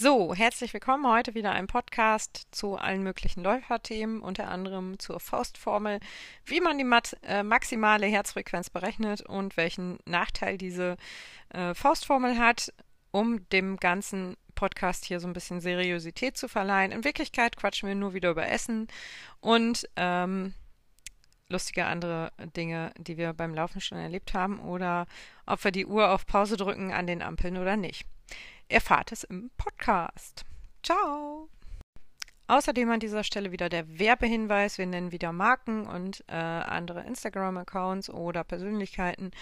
So, 0.00 0.32
herzlich 0.32 0.72
willkommen 0.74 1.08
heute 1.08 1.34
wieder 1.34 1.50
ein 1.50 1.66
Podcast 1.66 2.46
zu 2.52 2.76
allen 2.76 3.02
möglichen 3.02 3.42
Läuferthemen, 3.42 4.20
unter 4.20 4.48
anderem 4.48 4.96
zur 5.00 5.18
Faustformel, 5.18 5.98
wie 6.44 6.60
man 6.60 6.78
die 6.78 6.84
Mat 6.84 7.16
äh, 7.24 7.42
maximale 7.42 8.06
Herzfrequenz 8.06 8.70
berechnet 8.70 9.22
und 9.22 9.56
welchen 9.56 9.98
Nachteil 10.04 10.56
diese 10.56 10.98
äh, 11.48 11.74
Faustformel 11.74 12.38
hat, 12.38 12.72
um 13.10 13.48
dem 13.48 13.76
ganzen 13.76 14.36
Podcast 14.54 15.04
hier 15.04 15.18
so 15.18 15.26
ein 15.26 15.32
bisschen 15.32 15.60
Seriosität 15.60 16.36
zu 16.36 16.46
verleihen. 16.46 16.92
In 16.92 17.02
Wirklichkeit 17.02 17.56
quatschen 17.56 17.88
wir 17.88 17.96
nur 17.96 18.14
wieder 18.14 18.30
über 18.30 18.46
Essen 18.46 18.86
und 19.40 19.88
ähm, 19.96 20.54
lustige 21.48 21.86
andere 21.86 22.30
Dinge, 22.56 22.92
die 22.98 23.16
wir 23.16 23.32
beim 23.32 23.52
Laufen 23.52 23.80
schon 23.80 23.98
erlebt 23.98 24.32
haben 24.32 24.60
oder 24.60 25.08
ob 25.44 25.64
wir 25.64 25.72
die 25.72 25.86
Uhr 25.86 26.12
auf 26.12 26.24
Pause 26.24 26.56
drücken 26.56 26.92
an 26.92 27.08
den 27.08 27.20
Ampeln 27.20 27.56
oder 27.56 27.76
nicht 27.76 28.06
erfahrt 28.68 29.12
es 29.12 29.24
im 29.24 29.50
Podcast. 29.56 30.44
Ciao! 30.82 31.48
Außerdem 32.46 32.90
an 32.90 33.00
dieser 33.00 33.24
Stelle 33.24 33.52
wieder 33.52 33.68
der 33.68 33.98
Werbehinweis. 33.98 34.78
Wir 34.78 34.86
nennen 34.86 35.12
wieder 35.12 35.32
Marken 35.32 35.86
und 35.86 36.24
äh, 36.28 36.34
andere 36.34 37.02
Instagram-Accounts 37.02 38.08
oder 38.08 38.44
Persönlichkeiten. 38.44 39.32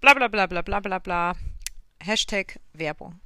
Bla 0.00 0.14
bla 0.14 0.28
bla 0.28 0.46
bla 0.46 0.62
bla 0.62 0.80
bla 0.80 0.98
bla. 0.98 1.34
Hashtag 2.02 2.58
Werbung. 2.72 3.20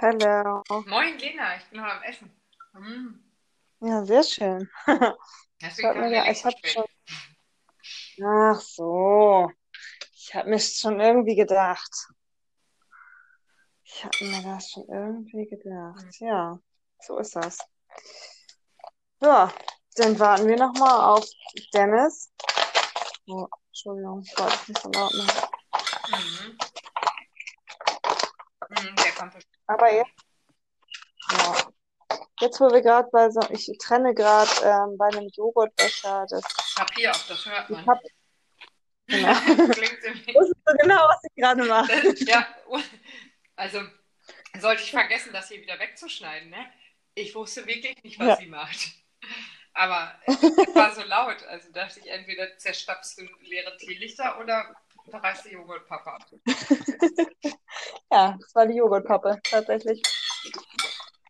Hallo. 0.00 0.62
Moin 0.86 1.18
Lena, 1.18 1.56
ich 1.56 1.64
bin 1.70 1.80
noch 1.80 1.88
am 1.88 2.02
Essen. 2.02 2.30
Mm. 2.72 3.86
Ja, 3.86 4.04
sehr 4.04 4.22
schön. 4.22 4.70
Deswegen 5.60 6.14
ich 6.30 6.38
so 6.38 6.44
habe 6.44 6.56
schon. 6.64 6.84
Ach 8.24 8.60
so. 8.60 9.50
Ich 10.28 10.34
habe 10.34 10.50
mir 10.50 10.60
schon 10.60 11.00
irgendwie 11.00 11.36
gedacht. 11.36 11.90
Ich 13.82 14.04
habe 14.04 14.24
mir 14.26 14.42
das 14.42 14.68
schon 14.68 14.86
irgendwie 14.86 15.46
gedacht. 15.46 16.04
Ja, 16.20 16.60
so 17.00 17.16
ist 17.16 17.34
das. 17.34 17.56
Ja, 19.22 19.50
dann 19.96 20.18
warten 20.18 20.46
wir 20.46 20.58
nochmal 20.58 21.16
auf 21.16 21.26
Dennis. 21.72 22.30
Oh, 23.26 23.48
Entschuldigung, 23.68 24.20
ich 24.22 24.38
wollte 24.38 24.54
es 24.54 24.68
nicht 24.68 24.82
so 24.82 24.90
laut 24.90 25.14
machen. 25.14 25.48
Mhm. 26.10 26.58
Mhm, 28.68 28.96
der 28.96 29.12
kommt. 29.12 29.46
Aber 29.66 29.94
jetzt, 29.94 30.10
ja. 31.32 31.72
Jetzt, 32.40 32.60
wo 32.60 32.70
wir 32.70 32.82
gerade 32.82 33.08
bei 33.10 33.30
so, 33.30 33.40
ich 33.48 33.72
trenne 33.80 34.12
gerade 34.12 34.50
ähm, 34.62 34.98
bei 34.98 35.06
einem 35.06 35.30
Joghurtbecher 35.32 36.26
das 36.28 36.42
Papier 36.76 37.12
auf, 37.12 37.26
das 37.28 37.46
hört 37.46 37.70
man. 37.70 37.82
Papp 37.86 38.02
genau. 39.08 39.32
Klingt 39.72 39.98
irgendwie. 40.02 40.34
Wusstest 40.34 40.60
du 40.66 40.76
genau, 40.76 41.08
was 41.08 41.24
ich 41.24 41.34
gerade 41.42 41.64
mache? 41.64 42.14
ja, 42.26 42.46
also 43.56 43.82
sollte 44.58 44.82
ich 44.82 44.90
vergessen, 44.90 45.32
das 45.32 45.48
hier 45.48 45.60
wieder 45.60 45.78
wegzuschneiden, 45.78 46.50
ne? 46.50 46.66
Ich 47.14 47.34
wusste 47.34 47.66
wirklich 47.66 48.00
nicht, 48.02 48.18
was 48.18 48.28
Ja. 48.28 48.36
sie 48.36 48.46
macht. 48.46 48.92
Aber 49.74 50.14
es 50.26 50.74
war 50.74 50.94
so 50.94 51.02
laut, 51.02 51.42
also 51.44 51.70
dachte 51.72 52.00
ich, 52.00 52.10
entweder 52.10 52.56
zerstapfst 52.58 53.16
du 53.18 53.22
leere 53.42 53.76
Teelichter 53.76 54.40
oder 54.40 54.74
reißt 55.12 55.46
die 55.46 55.50
Joghurtpappe 55.50 56.12
ab. 56.12 56.26
Ja, 58.10 58.36
das 58.40 58.54
war 58.54 58.66
die 58.66 58.74
Joghurtpappe, 58.76 59.38
tatsächlich. 59.44 60.02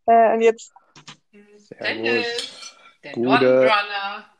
Äh, 0.06 0.34
und 0.34 0.40
jetzt, 0.40 0.72
Dennis, 1.80 2.76
der 3.02 3.12
Gute. 3.12 3.28
Nordrunner. 3.28 4.34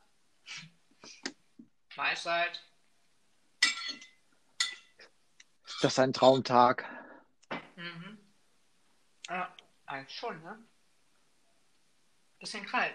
Weisheit. 5.78 5.90
Ist 5.90 5.96
das 5.96 5.98
ein 5.98 6.12
Traumtag? 6.12 6.84
Mhm. 7.76 8.18
Ja, 9.28 9.54
eigentlich 9.86 10.18
schon, 10.18 10.42
ne? 10.42 10.58
Bisschen 12.40 12.66
kalt. 12.66 12.94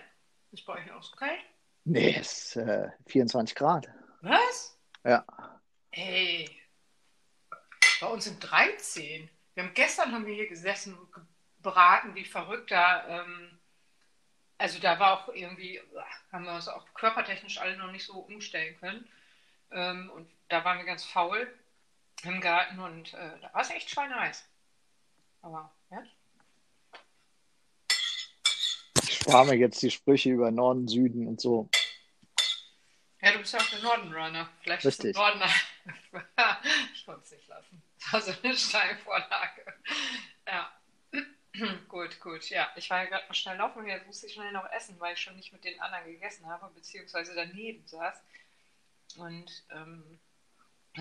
Ist 0.52 0.66
bei 0.66 0.74
euch 0.74 0.92
auch 0.92 1.04
so 1.04 1.16
kalt? 1.16 1.40
Nee, 1.86 2.16
es 2.20 2.56
ist 2.56 2.56
äh, 2.58 2.90
24 3.08 3.56
Grad. 3.56 3.90
Was? 4.22 4.78
Ja. 5.04 5.26
Ey. 5.92 6.50
Bei 8.00 8.08
uns 8.08 8.26
sind 8.26 8.40
13. 8.40 9.30
Wir 9.54 9.64
haben 9.64 9.74
gestern 9.74 10.12
haben 10.12 10.26
wir 10.26 10.34
hier 10.34 10.48
gesessen 10.48 10.98
und 10.98 11.10
beraten, 11.62 12.16
wie 12.16 12.26
verrückt 12.26 12.72
da. 12.72 13.08
Ähm, 13.08 13.60
also 14.58 14.80
da 14.80 15.00
war 15.00 15.20
auch 15.20 15.34
irgendwie, 15.34 15.82
haben 16.32 16.46
wir 16.46 16.54
uns 16.54 16.68
auch 16.68 16.86
körpertechnisch 16.94 17.60
alle 17.60 17.78
noch 17.78 17.92
nicht 17.92 18.06
so 18.06 18.14
umstellen 18.14 18.78
können. 18.80 19.08
Ähm, 19.72 20.10
und 20.12 20.30
da 20.50 20.64
waren 20.64 20.78
wir 20.78 20.86
ganz 20.86 21.04
faul 21.04 21.48
im 22.26 22.42
Garten 22.42 22.80
und 22.80 23.14
äh, 23.14 23.40
da 23.42 23.54
war 23.54 23.62
es 23.62 23.70
echt 23.70 23.90
schweineheiß. 23.90 24.44
Aber, 25.42 25.74
ja. 25.92 26.04
Ich 29.02 29.18
spare 29.18 29.46
mir 29.46 29.56
jetzt 29.56 29.82
die 29.82 29.92
Sprüche 29.92 30.30
über 30.30 30.52
Norden, 30.52 30.88
Süden 30.88 31.28
und 31.28 31.42
so. 31.42 31.70
Ja, 33.22 33.32
du 33.32 33.40
bist 33.40 33.54
ja 33.54 33.60
auch 33.60 33.70
der 33.70 33.80
Nordenrunner. 33.80 34.50
Vielleicht 34.62 34.86
Richtig. 34.86 35.12
ist 35.12 35.16
Norden. 35.16 35.42
ich 36.94 37.06
konnte 37.06 37.22
es 37.24 37.32
nicht 37.32 37.48
lassen. 37.48 37.82
Das 38.00 38.14
war 38.14 38.22
so 38.22 38.34
eine 38.44 38.56
Steilvorlage. 38.56 39.74
Ja. 40.46 40.72
gut, 41.88 42.20
gut. 42.20 42.50
Ja, 42.50 42.70
ich 42.76 42.90
war 42.90 43.04
ja 43.04 43.10
gerade 43.10 43.28
noch 43.28 43.36
schnell 43.36 43.58
laufen 43.58 43.80
und 43.80 43.88
jetzt 43.88 44.06
musste 44.08 44.28
ich 44.28 44.34
schnell 44.34 44.52
noch 44.52 44.70
essen, 44.72 45.00
weil 45.00 45.14
ich 45.14 45.22
schon 45.22 45.36
nicht 45.36 45.54
mit 45.54 45.64
den 45.64 45.80
anderen 45.80 46.06
gegessen 46.06 46.48
habe, 46.48 46.70
beziehungsweise 46.74 47.34
daneben 47.36 47.86
saß 47.88 48.22
und 49.18 49.64
ähm, 49.72 50.20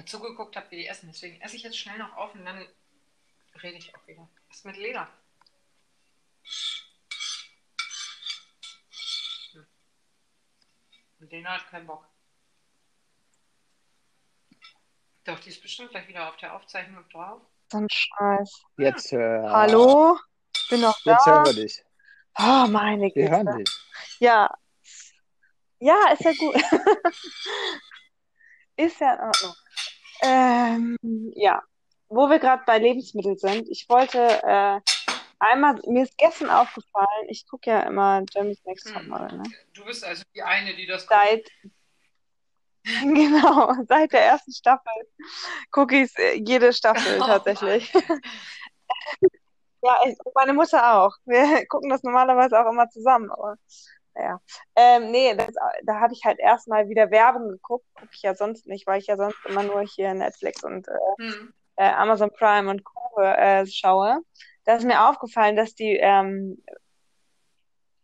zugeguckt 0.06 0.56
habe, 0.56 0.70
wie 0.70 0.76
die 0.76 0.86
essen. 0.86 1.08
Deswegen 1.08 1.40
esse 1.42 1.56
ich 1.56 1.62
jetzt 1.62 1.78
schnell 1.78 1.98
noch 1.98 2.16
auf 2.16 2.34
und 2.34 2.44
dann 2.44 2.66
rede 3.62 3.76
ich 3.76 3.94
auch 3.94 4.06
wieder. 4.06 4.28
Was 4.48 4.58
ist 4.58 4.64
mit 4.64 4.76
Lena? 4.76 5.08
Hm. 9.52 9.66
Und 11.20 11.30
Lena 11.30 11.50
hat 11.58 11.68
keinen 11.68 11.86
Bock. 11.86 12.06
Doch, 15.24 15.38
die 15.40 15.50
ist 15.50 15.62
bestimmt 15.62 15.90
gleich 15.90 16.08
wieder 16.08 16.28
auf 16.28 16.36
der 16.38 16.54
Aufzeichnung 16.54 17.08
drauf. 17.10 17.42
so 17.70 17.78
ein 17.78 17.88
Scheiß. 17.88 18.62
Jetzt, 18.78 19.12
äh, 19.12 19.18
Hallo? 19.48 20.18
Bin 20.68 20.80
noch 20.80 20.98
Jetzt 21.04 21.26
da? 21.26 21.30
hören 21.30 21.44
wir 21.46 21.62
dich. 21.64 21.84
Oh, 22.38 22.66
meine 22.68 23.10
Wir 23.14 23.30
hören 23.30 23.46
Güte. 23.46 23.58
dich. 23.64 23.80
Ja. 24.18 24.50
Ja, 25.78 26.12
ist 26.12 26.22
ja 26.24 26.32
gut. 26.32 26.54
Ist 28.76 29.00
ja 29.00 29.14
in 29.14 29.20
Ordnung. 29.20 29.54
Ähm, 30.22 30.96
ja. 31.34 31.62
Wo 32.08 32.28
wir 32.28 32.38
gerade 32.38 32.62
bei 32.66 32.78
Lebensmitteln 32.78 33.38
sind, 33.38 33.68
ich 33.68 33.88
wollte 33.88 34.18
äh, 34.18 34.80
einmal, 35.38 35.80
mir 35.86 36.02
ist 36.04 36.16
gestern 36.18 36.50
aufgefallen, 36.50 37.26
ich 37.28 37.46
gucke 37.46 37.70
ja 37.70 37.80
immer 37.80 38.22
Jeremy's 38.32 38.62
Next 38.64 38.86
Hm. 38.86 38.94
Topmodel, 38.94 39.38
ne? 39.38 39.44
Du 39.74 39.84
bist 39.84 40.04
also 40.04 40.22
die 40.34 40.42
eine, 40.42 40.74
die 40.74 40.86
das 40.86 41.06
Seit, 41.06 41.48
genau, 43.02 43.72
seit 43.88 44.12
der 44.12 44.26
ersten 44.26 44.52
Staffel 44.52 44.92
gucke 45.70 46.02
ich 46.02 46.12
jede 46.46 46.72
Staffel 46.72 47.18
Oh 47.22 47.26
tatsächlich. 47.26 47.92
Ja, 49.84 49.96
ich, 50.06 50.16
meine 50.36 50.52
Mutter 50.52 50.96
auch. 50.96 51.16
Wir 51.24 51.66
gucken 51.66 51.90
das 51.90 52.04
normalerweise 52.04 52.56
auch 52.60 52.70
immer 52.70 52.88
zusammen, 52.88 53.32
aber 53.32 53.56
naja. 54.14 54.40
Ähm, 54.76 55.10
nee, 55.10 55.34
das, 55.34 55.48
da 55.84 56.00
habe 56.00 56.12
ich 56.12 56.24
halt 56.24 56.38
erstmal 56.38 56.88
wieder 56.88 57.10
Werbung 57.10 57.48
geguckt. 57.48 57.86
Gucke 57.94 58.10
ich 58.14 58.22
ja 58.22 58.34
sonst 58.34 58.66
nicht, 58.66 58.86
weil 58.86 59.00
ich 59.00 59.06
ja 59.06 59.16
sonst 59.16 59.38
immer 59.46 59.62
nur 59.62 59.82
hier 59.82 60.12
Netflix 60.14 60.62
und 60.64 60.86
äh, 60.88 60.92
Hm. 61.18 61.52
äh, 61.76 61.88
Amazon 61.90 62.30
Prime 62.32 62.70
und 62.70 62.84
Co. 62.84 63.20
Äh, 63.20 63.66
schaue. 63.66 64.20
Da 64.64 64.76
ist 64.76 64.84
mir 64.84 65.08
aufgefallen, 65.08 65.56
dass 65.56 65.74
die, 65.74 65.96
ähm, 65.96 66.62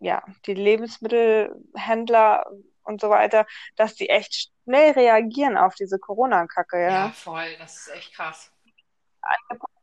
ja, 0.01 0.23
die 0.47 0.55
Lebensmittelhändler 0.55 2.45
und 2.85 3.01
so 3.01 3.11
weiter, 3.11 3.47
dass 3.77 3.95
die 3.95 4.09
echt 4.09 4.51
schnell 4.65 4.93
reagieren 4.93 5.57
auf 5.57 5.75
diese 5.75 5.99
Corona-Kacke, 5.99 6.81
Ja, 6.81 6.89
ja. 6.89 7.13
voll. 7.13 7.57
Das 7.59 7.77
ist 7.87 7.89
echt 7.95 8.15
krass. 8.15 8.51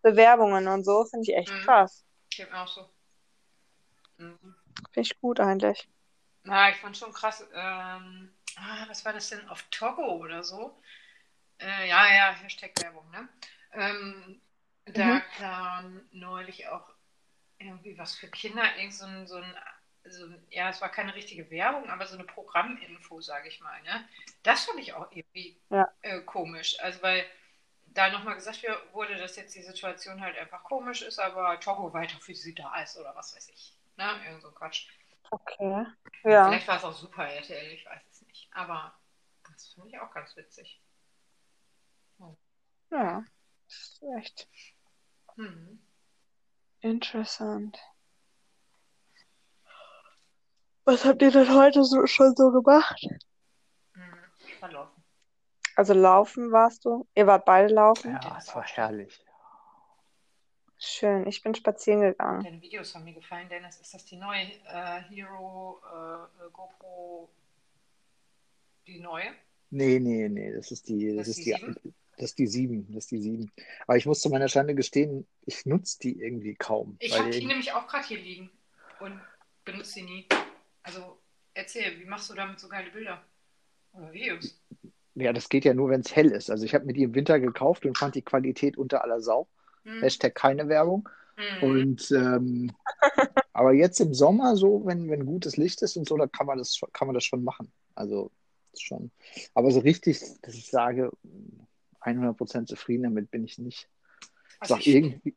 Bewerbungen 0.02 0.68
und 0.68 0.84
so, 0.84 1.06
finde 1.06 1.30
ich 1.30 1.36
echt 1.36 1.52
Mhm. 1.54 1.66
krass. 1.66 2.04
Geht 2.30 2.52
mir 2.52 2.62
auch 2.62 2.68
so. 2.68 2.90
Mhm. 4.18 4.38
Finde 4.92 5.02
ich 5.02 5.20
gut 5.20 5.40
eigentlich. 5.40 5.90
Na, 6.46 6.70
ich 6.70 6.78
fand 6.78 6.98
schon 6.98 7.12
krass. 7.14 7.44
Ähm, 7.54 8.34
ah, 8.58 8.86
was 8.88 9.04
war 9.06 9.14
das 9.14 9.30
denn? 9.30 9.48
Auf 9.50 9.64
Togo 9.72 10.18
oder 10.18 10.44
so? 10.44 10.80
Äh, 11.60 11.90
ja, 11.90 12.14
ja, 12.14 12.32
Hashtag 12.34 12.74
Werbung, 12.82 13.10
ne? 13.12 13.30
Ähm, 13.74 14.42
da 14.86 15.16
Mhm. 15.16 15.24
kam 15.38 16.08
neulich 16.12 16.68
auch 16.70 16.90
irgendwie 17.60 17.98
was 17.98 18.16
für 18.16 18.30
Kinder, 18.30 18.64
irgend 18.78 18.94
so 18.96 19.06
ein, 19.06 19.28
so 19.28 19.38
ein, 19.38 19.56
so 20.06 20.26
ein, 20.26 20.48
ja, 20.52 20.70
es 20.70 20.82
war 20.82 20.90
keine 20.90 21.16
richtige 21.16 21.50
Werbung, 21.52 21.90
aber 21.90 22.08
so 22.08 22.16
eine 22.16 22.26
Programminfo, 22.26 23.22
sage 23.22 23.50
ich 23.50 23.62
mal, 23.62 23.82
ne? 23.84 24.08
Das 24.44 24.66
fand 24.66 24.80
ich 24.80 24.94
auch 24.94 25.12
irgendwie 25.12 25.62
Ja. 25.70 25.88
äh, 26.04 26.22
komisch. 26.22 26.80
Also, 26.82 27.02
weil 27.04 27.26
da 27.88 28.10
nochmal 28.12 28.36
gesagt 28.36 28.64
wurde, 28.94 29.16
dass 29.18 29.38
jetzt 29.38 29.56
die 29.56 29.64
Situation 29.64 30.22
halt 30.22 30.38
einfach 30.38 30.64
komisch 30.64 31.02
ist, 31.04 31.20
aber 31.20 31.60
Togo 31.62 31.94
weiter 31.94 32.20
für 32.20 32.36
sie 32.36 32.56
da 32.56 32.82
ist 32.82 32.98
oder 32.98 33.16
was 33.16 33.36
weiß 33.36 33.50
ich. 33.50 33.74
Ne? 33.98 34.06
Irgend 34.26 34.42
so 34.44 34.50
ein 34.50 34.56
Quatsch. 34.56 34.88
Okay. 35.36 35.86
Ja. 36.24 36.46
Vielleicht 36.48 36.68
war 36.68 36.78
es 36.78 36.84
auch 36.86 36.94
super 36.94 37.28
RTL, 37.28 37.72
ich 37.74 37.86
weiß 37.86 38.02
es 38.10 38.22
nicht. 38.22 38.50
Aber 38.54 38.94
das 39.44 39.74
finde 39.74 39.90
ich 39.90 40.00
auch 40.00 40.12
ganz 40.14 40.36
witzig. 40.38 40.82
Ja. 42.92 43.26
Das 43.68 43.78
ist 43.78 44.04
echt 44.18 44.48
Hm. 45.36 45.86
interessant. 46.80 47.78
Was 50.86 51.04
habt 51.04 51.22
ihr 51.22 51.32
denn 51.32 51.54
heute 51.54 51.84
so, 51.84 52.06
schon 52.06 52.34
so 52.36 52.52
gemacht? 52.52 53.06
Hm. 53.94 54.04
Ich 54.48 54.62
war 54.62 54.72
laufen. 54.72 55.04
Also 55.76 55.94
laufen 55.94 56.52
warst 56.54 56.86
du? 56.86 57.06
Ihr 57.16 57.28
wart 57.28 57.44
beide 57.44 57.74
laufen? 57.74 58.12
Ja, 58.14 58.38
es 58.38 58.56
war 58.56 58.64
herrlich. 58.64 59.25
Schön. 60.86 61.26
Ich 61.28 61.42
bin 61.42 61.56
spazieren 61.56 62.02
gegangen. 62.02 62.44
Deine 62.44 62.62
Videos 62.62 62.94
haben 62.94 63.06
mir 63.06 63.14
gefallen, 63.14 63.50
Dennis. 63.50 63.80
Ist 63.82 63.94
das 63.94 64.06
die 64.06 64.18
neue 64.18 64.44
äh, 64.68 65.02
Hero 65.10 65.82
äh, 65.84 66.50
GoPro? 66.52 67.30
Die 68.86 69.00
neue? 69.00 69.32
Nee, 69.72 70.00
nee, 70.00 70.30
nee, 70.30 70.54
das 70.54 70.72
ist 70.72 70.88
die, 70.88 71.08
das 71.16 71.28
Das 71.28 71.28
ist 71.30 71.38
die, 71.40 71.54
die 71.54 71.60
sieben? 71.60 71.96
das 72.18 72.26
ist 72.30 72.40
die 72.40 72.48
sieben, 72.48 72.86
das 72.94 73.06
ist 73.06 73.12
die 73.12 73.22
sieben. 73.22 73.52
Aber 73.88 73.98
ich 73.98 74.06
muss 74.06 74.22
zu 74.22 74.30
meiner 74.30 74.48
Schande 74.48 74.76
gestehen, 74.76 75.28
ich 75.46 75.66
nutze 75.66 76.00
die 76.00 76.22
irgendwie 76.22 76.54
kaum. 76.56 76.98
Ich 77.00 77.18
habe 77.18 77.30
die 77.32 77.38
irgendwie- 77.38 77.48
nämlich 77.48 77.72
auch 77.74 77.88
gerade 77.88 78.06
hier 78.08 78.20
liegen 78.20 78.52
und 79.00 79.20
benutze 79.66 79.92
sie 79.94 80.04
nie. 80.04 80.28
Also 80.84 81.20
erzähl, 81.56 82.00
wie 82.00 82.06
machst 82.06 82.30
du 82.30 82.36
damit 82.36 82.60
so 82.60 82.70
geile 82.70 82.92
Bilder? 82.92 83.24
Oder 83.94 84.14
Videos? 84.14 84.62
ja, 85.16 85.34
das 85.34 85.50
geht 85.50 85.66
ja 85.66 85.74
nur, 85.74 85.90
wenn 85.90 86.02
es 86.02 86.16
hell 86.16 86.32
ist. 86.32 86.52
Also 86.52 86.64
ich 86.66 86.76
habe 86.76 86.86
mir 86.86 86.94
die 86.94 87.04
im 87.04 87.16
Winter 87.16 87.40
gekauft 87.40 87.86
und 87.86 87.98
fand 87.98 88.14
die 88.16 88.22
Qualität 88.22 88.78
unter 88.78 89.02
aller 89.04 89.20
Sau. 89.22 89.48
Hm. 89.86 90.02
Hashtag 90.02 90.36
keine 90.36 90.68
Werbung. 90.68 91.08
Hm. 91.36 91.64
Und 91.64 92.12
ähm, 92.12 92.72
aber 93.54 93.74
jetzt 93.74 94.00
im 94.00 94.14
Sommer, 94.14 94.56
so, 94.56 94.86
wenn, 94.86 95.10
wenn 95.10 95.26
gutes 95.26 95.58
Licht 95.58 95.82
ist 95.82 95.96
und 95.98 96.08
so, 96.08 96.18
da 96.18 96.28
kann 96.28 96.48
man 96.48 96.58
das 96.58 96.76
schon, 96.76 96.92
kann 96.92 97.08
man 97.08 97.16
das 97.16 97.24
schon 97.24 97.44
machen. 97.44 97.72
Also 97.94 98.32
schon. 98.78 99.12
Aber 99.54 99.72
so 99.72 99.80
richtig, 99.80 100.20
dass 100.42 100.54
ich 100.54 100.68
sage, 100.68 101.12
100% 102.02 102.66
zufrieden 102.66 103.04
damit 103.04 103.32
bin 103.32 103.46
ich 103.46 103.58
nicht. 103.58 103.88
Ist 104.62 104.62
Also 104.62 104.76
auch 104.76 104.80
ich, 104.80 104.88
irgendwie, 104.88 105.36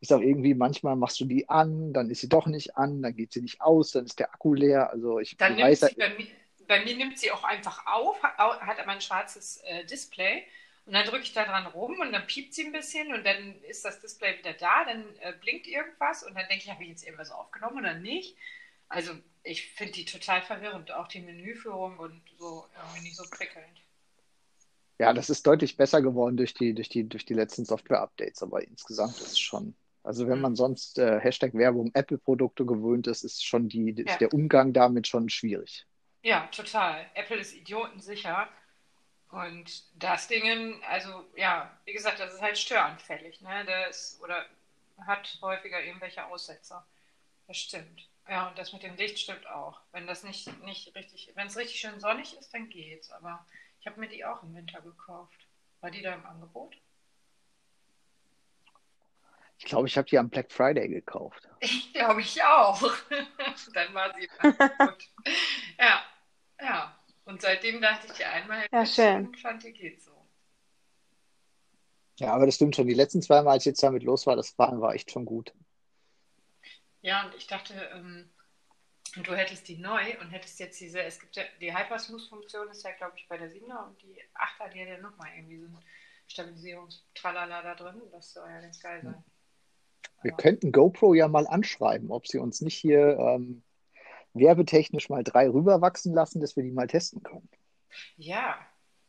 ist 0.00 0.12
auch 0.12 0.20
irgendwie, 0.20 0.54
manchmal 0.54 0.96
machst 0.96 1.20
du 1.20 1.24
die 1.24 1.48
an, 1.48 1.92
dann 1.92 2.10
ist 2.10 2.20
sie 2.20 2.28
doch 2.28 2.46
nicht 2.46 2.76
an, 2.76 3.02
dann 3.02 3.14
geht 3.14 3.32
sie 3.32 3.42
nicht 3.42 3.60
aus, 3.60 3.92
dann 3.92 4.04
ist 4.04 4.18
der 4.18 4.32
Akku 4.32 4.54
leer. 4.54 4.90
Also 4.90 5.18
ich 5.18 5.36
dann 5.36 5.54
nimmt 5.56 5.68
weiß, 5.68 5.80
sie, 5.80 5.94
bei, 5.96 6.10
mir, 6.10 6.26
bei 6.66 6.84
mir 6.84 6.96
nimmt 6.96 7.18
sie 7.18 7.30
auch 7.30 7.44
einfach 7.44 7.86
auf, 7.86 8.22
hat, 8.22 8.38
hat 8.38 8.78
aber 8.80 8.90
ein 8.90 9.00
schwarzes 9.00 9.60
äh, 9.64 9.84
Display. 9.86 10.44
Und 10.90 10.94
dann 10.94 11.06
drücke 11.06 11.22
ich 11.22 11.32
da 11.32 11.44
dran 11.44 11.66
rum 11.68 12.00
und 12.00 12.10
dann 12.12 12.26
piept 12.26 12.52
sie 12.52 12.64
ein 12.66 12.72
bisschen 12.72 13.14
und 13.14 13.24
dann 13.24 13.62
ist 13.62 13.84
das 13.84 14.00
Display 14.00 14.36
wieder 14.38 14.54
da, 14.54 14.84
dann 14.84 15.04
äh, 15.20 15.32
blinkt 15.40 15.68
irgendwas 15.68 16.24
und 16.24 16.34
dann 16.34 16.48
denke 16.48 16.64
ich, 16.64 16.70
habe 16.70 16.82
ich 16.82 16.88
jetzt 16.90 17.04
irgendwas 17.04 17.30
aufgenommen 17.30 17.78
oder 17.78 17.94
nicht? 17.94 18.36
Also 18.88 19.12
ich 19.44 19.70
finde 19.72 19.92
die 19.92 20.04
total 20.04 20.42
verwirrend, 20.42 20.90
auch 20.92 21.06
die 21.06 21.20
Menüführung 21.20 21.98
und 22.00 22.20
so 22.38 22.68
irgendwie 22.76 23.02
nicht 23.02 23.16
so 23.16 23.24
prickelnd. 23.30 23.80
ja, 24.98 25.12
das 25.12 25.30
ist 25.30 25.46
deutlich 25.46 25.76
besser 25.76 26.02
geworden 26.02 26.36
durch 26.36 26.54
die, 26.54 26.74
durch 26.74 26.88
die, 26.88 27.08
durch 27.08 27.24
die 27.24 27.34
letzten 27.34 27.64
Software-Updates, 27.64 28.42
aber 28.42 28.66
insgesamt 28.66 29.20
ist 29.20 29.32
es 29.32 29.38
schon. 29.38 29.74
Also 30.02 30.28
wenn 30.28 30.38
Mhm. 30.38 30.42
man 30.42 30.56
sonst 30.56 30.98
äh, 30.98 31.20
Hashtag 31.20 31.54
Werbung 31.54 31.90
Apple-Produkte 31.94 32.64
gewöhnt 32.66 33.06
ist, 33.06 33.22
ist 33.24 33.44
schon 33.44 33.68
die, 33.68 33.90
ist 33.92 34.20
Ja. 34.20 34.20
der 34.20 34.32
Umgang 34.32 34.72
damit 34.72 35.06
schon 35.08 35.28
schwierig. 35.28 35.86
Ja, 36.22 36.46
total. 36.48 37.06
Apple 37.14 37.36
ist 37.38 37.54
idiotensicher. 37.54 38.48
Und 39.30 39.84
das 39.94 40.26
Ding, 40.26 40.82
also 40.84 41.24
ja, 41.36 41.70
wie 41.84 41.92
gesagt, 41.92 42.18
das 42.18 42.34
ist 42.34 42.42
halt 42.42 42.58
störanfällig, 42.58 43.40
ne? 43.40 43.64
Das 43.64 44.18
oder 44.22 44.44
hat 45.06 45.38
häufiger 45.40 45.82
irgendwelche 45.82 46.24
Aussetzer. 46.26 46.84
Das 47.46 47.56
stimmt. 47.56 48.08
Ja, 48.28 48.48
und 48.48 48.58
das 48.58 48.72
mit 48.72 48.82
dem 48.82 48.96
Licht 48.96 49.18
stimmt 49.18 49.46
auch. 49.48 49.80
Wenn 49.92 50.06
das 50.06 50.24
nicht, 50.24 50.46
nicht 50.64 50.94
richtig, 50.94 51.30
wenn 51.34 51.46
es 51.46 51.56
richtig 51.56 51.80
schön 51.80 51.98
sonnig 52.00 52.36
ist, 52.38 52.52
dann 52.52 52.68
geht's. 52.68 53.10
Aber 53.10 53.44
ich 53.80 53.86
habe 53.86 54.00
mir 54.00 54.08
die 54.08 54.24
auch 54.24 54.42
im 54.42 54.54
Winter 54.54 54.80
gekauft. 54.80 55.46
War 55.80 55.90
die 55.90 56.02
da 56.02 56.14
im 56.14 56.26
Angebot? 56.26 56.76
Ich 59.58 59.66
glaube, 59.66 59.88
ich 59.88 59.96
habe 59.96 60.08
die 60.08 60.18
am 60.18 60.30
Black 60.30 60.50
Friday 60.50 60.88
gekauft. 60.88 61.48
Ich 61.62 61.92
glaube 61.92 62.22
ich 62.22 62.42
auch. 62.42 62.80
dann 63.74 63.92
war 63.92 64.14
sie 64.14 64.24
im 64.24 64.30
Angebot. 64.38 65.08
Ja, 65.78 66.02
ja. 66.58 66.99
Und 67.24 67.42
seitdem 67.42 67.80
dachte 67.80 68.06
ich 68.08 68.12
dir 68.14 68.28
einmal, 68.30 68.66
Ja, 68.72 68.84
schön. 68.86 69.34
fand 69.36 69.62
die 69.62 69.72
geht 69.72 70.02
so. 70.02 70.10
Ja, 72.18 72.32
aber 72.34 72.46
das 72.46 72.56
stimmt 72.56 72.76
schon. 72.76 72.86
Die 72.86 72.94
letzten 72.94 73.22
zwei 73.22 73.40
Mal, 73.42 73.52
als 73.52 73.62
ich 73.62 73.70
jetzt 73.70 73.82
damit 73.82 74.02
los 74.02 74.26
war, 74.26 74.36
das 74.36 74.56
war, 74.58 74.78
war 74.80 74.94
echt 74.94 75.10
schon 75.10 75.24
gut. 75.24 75.54
Ja, 77.02 77.24
und 77.26 77.34
ich 77.34 77.46
dachte, 77.46 77.72
ähm, 77.94 78.28
du 79.22 79.34
hättest 79.34 79.68
die 79.68 79.78
neu 79.78 80.18
und 80.20 80.30
hättest 80.30 80.60
jetzt 80.60 80.78
diese, 80.80 81.02
es 81.02 81.18
gibt 81.18 81.36
ja, 81.36 81.44
die 81.60 81.74
Hypersmooth-Funktion 81.74 82.68
ist 82.68 82.84
ja, 82.84 82.90
glaube 82.92 83.14
ich, 83.16 83.26
bei 83.28 83.38
der 83.38 83.50
7er 83.50 83.86
und 83.86 84.02
die 84.02 84.14
8er, 84.34 84.68
die 84.70 84.80
hat 84.82 84.88
ja 84.88 84.98
nochmal 84.98 85.30
irgendwie 85.36 85.58
so 85.60 85.66
ein 85.66 85.78
Stabilisierungstralala 86.26 87.62
da 87.62 87.74
drin. 87.74 88.02
Das 88.12 88.34
soll 88.34 88.48
ja 88.50 88.60
ganz 88.60 88.80
geil 88.80 89.00
sein. 89.02 89.24
Wir 90.22 90.32
Aber- 90.34 90.42
könnten 90.42 90.72
GoPro 90.72 91.14
ja 91.14 91.26
mal 91.28 91.46
anschreiben, 91.46 92.10
ob 92.10 92.26
sie 92.26 92.38
uns 92.38 92.60
nicht 92.60 92.76
hier 92.76 93.18
ähm, 93.18 93.62
werbetechnisch 94.34 95.08
mal 95.08 95.24
drei 95.24 95.48
rüberwachsen 95.48 96.14
lassen, 96.14 96.40
dass 96.40 96.56
wir 96.56 96.62
die 96.62 96.70
mal 96.70 96.86
testen 96.86 97.22
können. 97.22 97.48
Ja, 98.16 98.58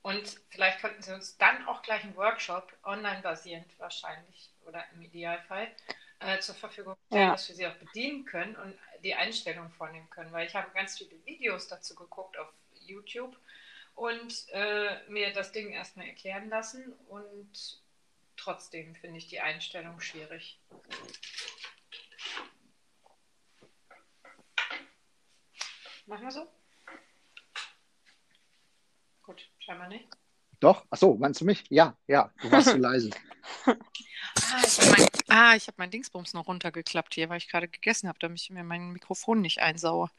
und 0.01 0.41
vielleicht 0.49 0.79
könnten 0.79 1.01
sie 1.01 1.13
uns 1.13 1.37
dann 1.37 1.65
auch 1.67 1.81
gleich 1.83 2.03
einen 2.03 2.15
Workshop, 2.15 2.73
online 2.83 3.21
basierend 3.21 3.67
wahrscheinlich 3.77 4.51
oder 4.65 4.83
im 4.95 5.01
Idealfall, 5.03 5.67
äh, 6.19 6.39
zur 6.39 6.55
Verfügung 6.55 6.95
stellen, 7.07 7.23
Ja. 7.27 7.31
dass 7.31 7.47
wir 7.47 7.55
sie 7.55 7.67
auch 7.67 7.75
bedienen 7.75 8.25
können 8.25 8.55
und 8.55 8.75
die 9.03 9.13
Einstellung 9.13 9.69
vornehmen 9.71 10.09
können. 10.09 10.31
Weil 10.31 10.47
ich 10.47 10.55
habe 10.55 10.71
ganz 10.73 10.97
viele 10.97 11.23
Videos 11.25 11.67
dazu 11.67 11.93
geguckt 11.95 12.37
auf 12.37 12.51
YouTube 12.85 13.37
und 13.95 14.47
äh, 14.51 14.97
mir 15.07 15.31
das 15.33 15.51
Ding 15.51 15.69
erstmal 15.71 16.07
erklären 16.07 16.49
lassen 16.49 16.93
und 17.09 17.81
trotzdem 18.37 18.95
finde 18.95 19.17
ich 19.17 19.27
die 19.27 19.39
Einstellung 19.39 19.99
schwierig. 19.99 20.59
Machen 26.11 26.23
wir 26.25 26.31
so? 26.31 26.45
Gut, 29.23 29.49
scheinbar 29.59 29.87
nicht. 29.87 30.09
Doch? 30.59 30.85
Ach 30.89 30.97
so, 30.97 31.15
meinst 31.15 31.39
du 31.39 31.45
mich? 31.45 31.63
Ja, 31.69 31.95
ja, 32.05 32.33
du 32.41 32.51
warst 32.51 32.67
zu 32.71 32.77
leise. 32.77 33.11
Ah, 33.65 34.61
ich 34.65 34.77
habe 34.77 34.91
mein, 34.91 35.07
ah, 35.29 35.53
hab 35.53 35.77
mein 35.77 35.89
Dingsbums 35.89 36.33
noch 36.33 36.49
runtergeklappt 36.49 37.13
hier, 37.13 37.29
weil 37.29 37.37
ich 37.37 37.47
gerade 37.47 37.69
gegessen 37.69 38.09
habe, 38.09 38.19
damit 38.19 38.41
ich 38.41 38.49
mir 38.49 38.65
mein 38.65 38.91
Mikrofon 38.91 39.39
nicht 39.39 39.61
einsaue. 39.61 40.09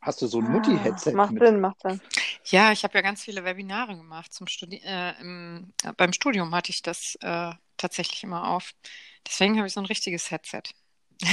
Hast 0.00 0.22
du 0.22 0.26
so 0.26 0.40
ein 0.40 0.46
Ah, 0.46 0.50
Mutti-Headset 0.50 1.12
macht 1.12 1.34
mit? 1.34 1.44
Sinn, 1.44 1.60
macht 1.60 1.82
Sinn. 1.82 2.00
Ja, 2.46 2.72
ich 2.72 2.82
habe 2.82 2.94
ja 2.94 3.02
ganz 3.02 3.22
viele 3.22 3.44
Webinare 3.44 3.96
gemacht 3.96 4.32
zum 4.32 4.48
Studi 4.48 4.82
äh, 4.84 5.20
im, 5.20 5.72
äh, 5.84 5.92
beim 5.92 6.12
Studium 6.12 6.52
hatte 6.52 6.70
ich 6.70 6.82
das 6.82 7.14
äh, 7.20 7.52
tatsächlich 7.76 8.24
immer 8.24 8.48
auf. 8.48 8.72
Deswegen 9.24 9.56
habe 9.56 9.68
ich 9.68 9.72
so 9.72 9.80
ein 9.80 9.86
richtiges 9.86 10.32
Headset. 10.32 10.62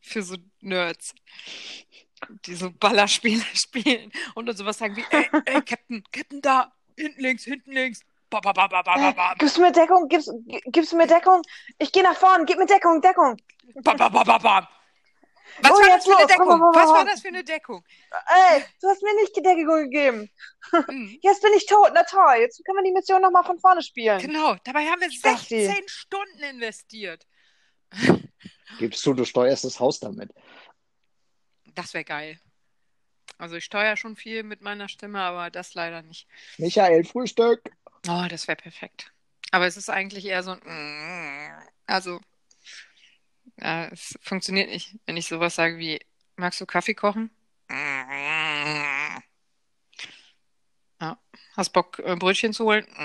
Für 0.00 0.22
so 0.22 0.36
Nerds, 0.60 1.12
die 2.46 2.54
so 2.54 2.70
Ballerspiele 2.70 3.42
spielen 3.54 4.12
und 4.34 4.46
dann 4.46 4.56
sowas 4.56 4.78
sagen 4.78 4.96
wie, 4.96 5.04
ey, 5.10 5.28
ey, 5.46 5.62
Captain, 5.62 6.02
Captain 6.12 6.40
da, 6.40 6.72
hinten 6.96 7.20
links, 7.20 7.44
hinten 7.44 7.72
links. 7.72 8.00
Ba, 8.30 8.40
ba, 8.40 8.52
ba, 8.52 8.66
ba, 8.68 8.82
ba, 8.82 9.12
ba, 9.12 9.32
Äh, 9.32 9.34
gibst 9.38 9.56
du 9.56 9.62
mir 9.62 9.72
Deckung? 9.72 10.06
Gibst, 10.08 10.30
gi- 10.46 10.60
gibst 10.66 10.92
du 10.92 10.96
mir 10.96 11.06
Deckung? 11.06 11.40
Ich 11.78 11.90
gehe 11.92 12.02
nach 12.02 12.16
vorne, 12.16 12.44
gib 12.44 12.58
mir 12.58 12.66
Deckung, 12.66 13.00
Deckung. 13.00 13.36
ba, 13.82 13.94
ba, 13.94 14.08
ba, 14.08 14.22
ba, 14.24 14.38
ba. 14.38 14.68
Was 15.62 15.70
Oh, 15.72 15.74
war 15.74 15.80
das 15.80 15.88
jetzt 15.88 16.04
für 16.06 16.12
eine 16.12 16.20
los. 16.22 16.28
Deckung? 16.30 16.46
komm, 16.46 16.60
komm, 16.60 16.74
Was 16.74 16.88
war 16.90 17.04
das 17.06 17.20
für 17.22 17.28
eine 17.28 17.42
Deckung? 17.42 17.82
Ey, 18.52 18.62
du 18.82 18.88
hast 18.88 19.02
mir 19.02 19.14
nicht 19.14 19.34
die 19.34 19.42
Deckung 19.42 19.84
gegeben. 19.90 20.30
Hm. 20.70 21.18
Jetzt 21.22 21.42
bin 21.42 21.52
ich 21.56 21.64
tot, 21.66 21.90
na 21.94 22.02
toll. 22.04 22.36
Jetzt 22.40 22.62
können 22.64 22.76
wir 22.78 22.84
die 22.84 22.92
Mission 22.92 23.22
nochmal 23.22 23.44
von 23.44 23.58
vorne 23.58 23.82
spielen. 23.82 24.20
Genau, 24.20 24.56
dabei 24.62 24.84
haben 24.86 25.00
wir 25.00 25.10
Spasti. 25.10 25.64
16 25.66 25.88
Stunden 25.88 26.42
investiert. 26.42 27.26
Gibst 28.78 29.04
du, 29.06 29.14
du 29.14 29.24
steuerst 29.24 29.64
das 29.64 29.80
Haus 29.80 29.98
damit. 29.98 30.30
Das 31.78 31.94
wäre 31.94 32.04
geil. 32.04 32.40
Also 33.38 33.54
ich 33.54 33.64
steuere 33.64 33.96
schon 33.96 34.16
viel 34.16 34.42
mit 34.42 34.62
meiner 34.62 34.88
Stimme, 34.88 35.20
aber 35.20 35.48
das 35.48 35.74
leider 35.74 36.02
nicht. 36.02 36.26
Michael, 36.56 37.04
Frühstück. 37.04 37.70
Oh, 38.08 38.26
das 38.28 38.48
wäre 38.48 38.56
perfekt. 38.56 39.12
Aber 39.52 39.64
es 39.64 39.76
ist 39.76 39.88
eigentlich 39.88 40.24
eher 40.24 40.42
so 40.42 40.56
ein 40.60 41.52
also 41.86 42.20
ja, 43.60 43.86
es 43.92 44.18
funktioniert 44.20 44.70
nicht, 44.70 44.96
wenn 45.06 45.16
ich 45.16 45.28
sowas 45.28 45.54
sage 45.54 45.78
wie, 45.78 46.00
magst 46.34 46.60
du 46.60 46.66
Kaffee 46.66 46.94
kochen? 46.94 47.30
Ja. 51.00 51.16
Hast 51.56 51.72
Bock, 51.72 52.00
äh, 52.00 52.16
Brötchen 52.16 52.52
zu 52.52 52.64
holen? 52.64 52.86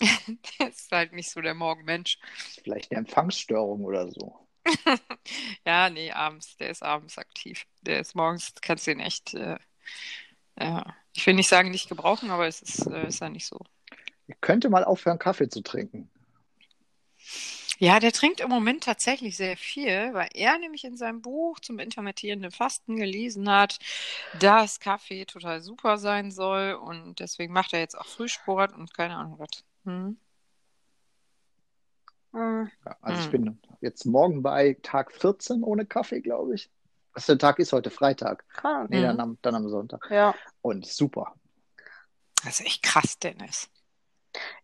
Der 0.00 0.68
ist 0.68 0.92
halt 0.92 1.12
nicht 1.14 1.30
so 1.30 1.40
der 1.40 1.54
Morgenmensch. 1.54 2.20
Vielleicht 2.62 2.92
eine 2.92 3.00
Empfangsstörung 3.00 3.84
oder 3.84 4.08
so. 4.08 4.46
Ja, 5.66 5.90
nee, 5.90 6.10
abends. 6.12 6.56
Der 6.56 6.70
ist 6.70 6.82
abends 6.82 7.18
aktiv. 7.18 7.66
Der 7.82 8.00
ist 8.00 8.14
morgens, 8.14 8.52
kannst 8.60 8.86
du 8.86 8.92
ihn 8.92 9.00
echt, 9.00 9.34
äh, 9.34 9.58
ja, 10.58 10.94
ich 11.14 11.26
will 11.26 11.34
nicht 11.34 11.48
sagen, 11.48 11.70
nicht 11.70 11.88
gebrauchen, 11.88 12.30
aber 12.30 12.46
es 12.46 12.62
ist, 12.62 12.86
äh, 12.88 13.08
ist 13.08 13.20
ja 13.20 13.28
nicht 13.28 13.46
so. 13.46 13.58
Ich 14.26 14.40
könnte 14.40 14.70
mal 14.70 14.84
aufhören, 14.84 15.18
Kaffee 15.18 15.48
zu 15.48 15.62
trinken. 15.62 16.10
Ja, 17.78 17.98
der 17.98 18.12
trinkt 18.12 18.40
im 18.40 18.50
Moment 18.50 18.84
tatsächlich 18.84 19.36
sehr 19.36 19.56
viel, 19.56 20.12
weil 20.12 20.28
er 20.34 20.58
nämlich 20.58 20.84
in 20.84 20.96
seinem 20.98 21.22
Buch 21.22 21.60
zum 21.60 21.78
intermittierenden 21.78 22.50
Fasten 22.50 22.96
gelesen 22.96 23.48
hat, 23.50 23.78
dass 24.34 24.80
Kaffee 24.80 25.24
total 25.24 25.62
super 25.62 25.96
sein 25.98 26.30
soll 26.30 26.74
und 26.74 27.20
deswegen 27.20 27.52
macht 27.54 27.72
er 27.72 27.80
jetzt 27.80 27.96
auch 27.98 28.06
Frühsport 28.06 28.72
und 28.74 28.92
keine 28.94 29.16
Ahnung 29.16 29.38
was. 29.38 29.64
Hm. 29.84 30.18
Hm. 32.32 32.70
Ja, 32.84 32.96
also 33.00 33.18
ich 33.18 33.26
Hm. 33.26 33.32
bin 33.32 33.60
jetzt 33.80 34.04
morgen 34.04 34.42
bei 34.42 34.76
Tag 34.82 35.12
14 35.12 35.62
ohne 35.62 35.86
Kaffee, 35.86 36.20
glaube 36.20 36.54
ich. 36.54 36.70
Was 37.12 37.28
ein 37.28 37.38
Tag 37.38 37.58
ist 37.58 37.72
heute? 37.72 37.90
Freitag. 37.90 38.44
Krank. 38.50 38.90
Nee, 38.90 38.98
Mhm. 39.00 39.02
dann, 39.04 39.20
am, 39.20 39.38
dann 39.42 39.54
am 39.56 39.68
Sonntag. 39.68 40.06
Ja. 40.10 40.34
Und 40.62 40.86
super. 40.86 41.34
Das 42.44 42.60
ist 42.60 42.66
echt 42.66 42.82
krass, 42.82 43.18
Dennis. 43.18 43.68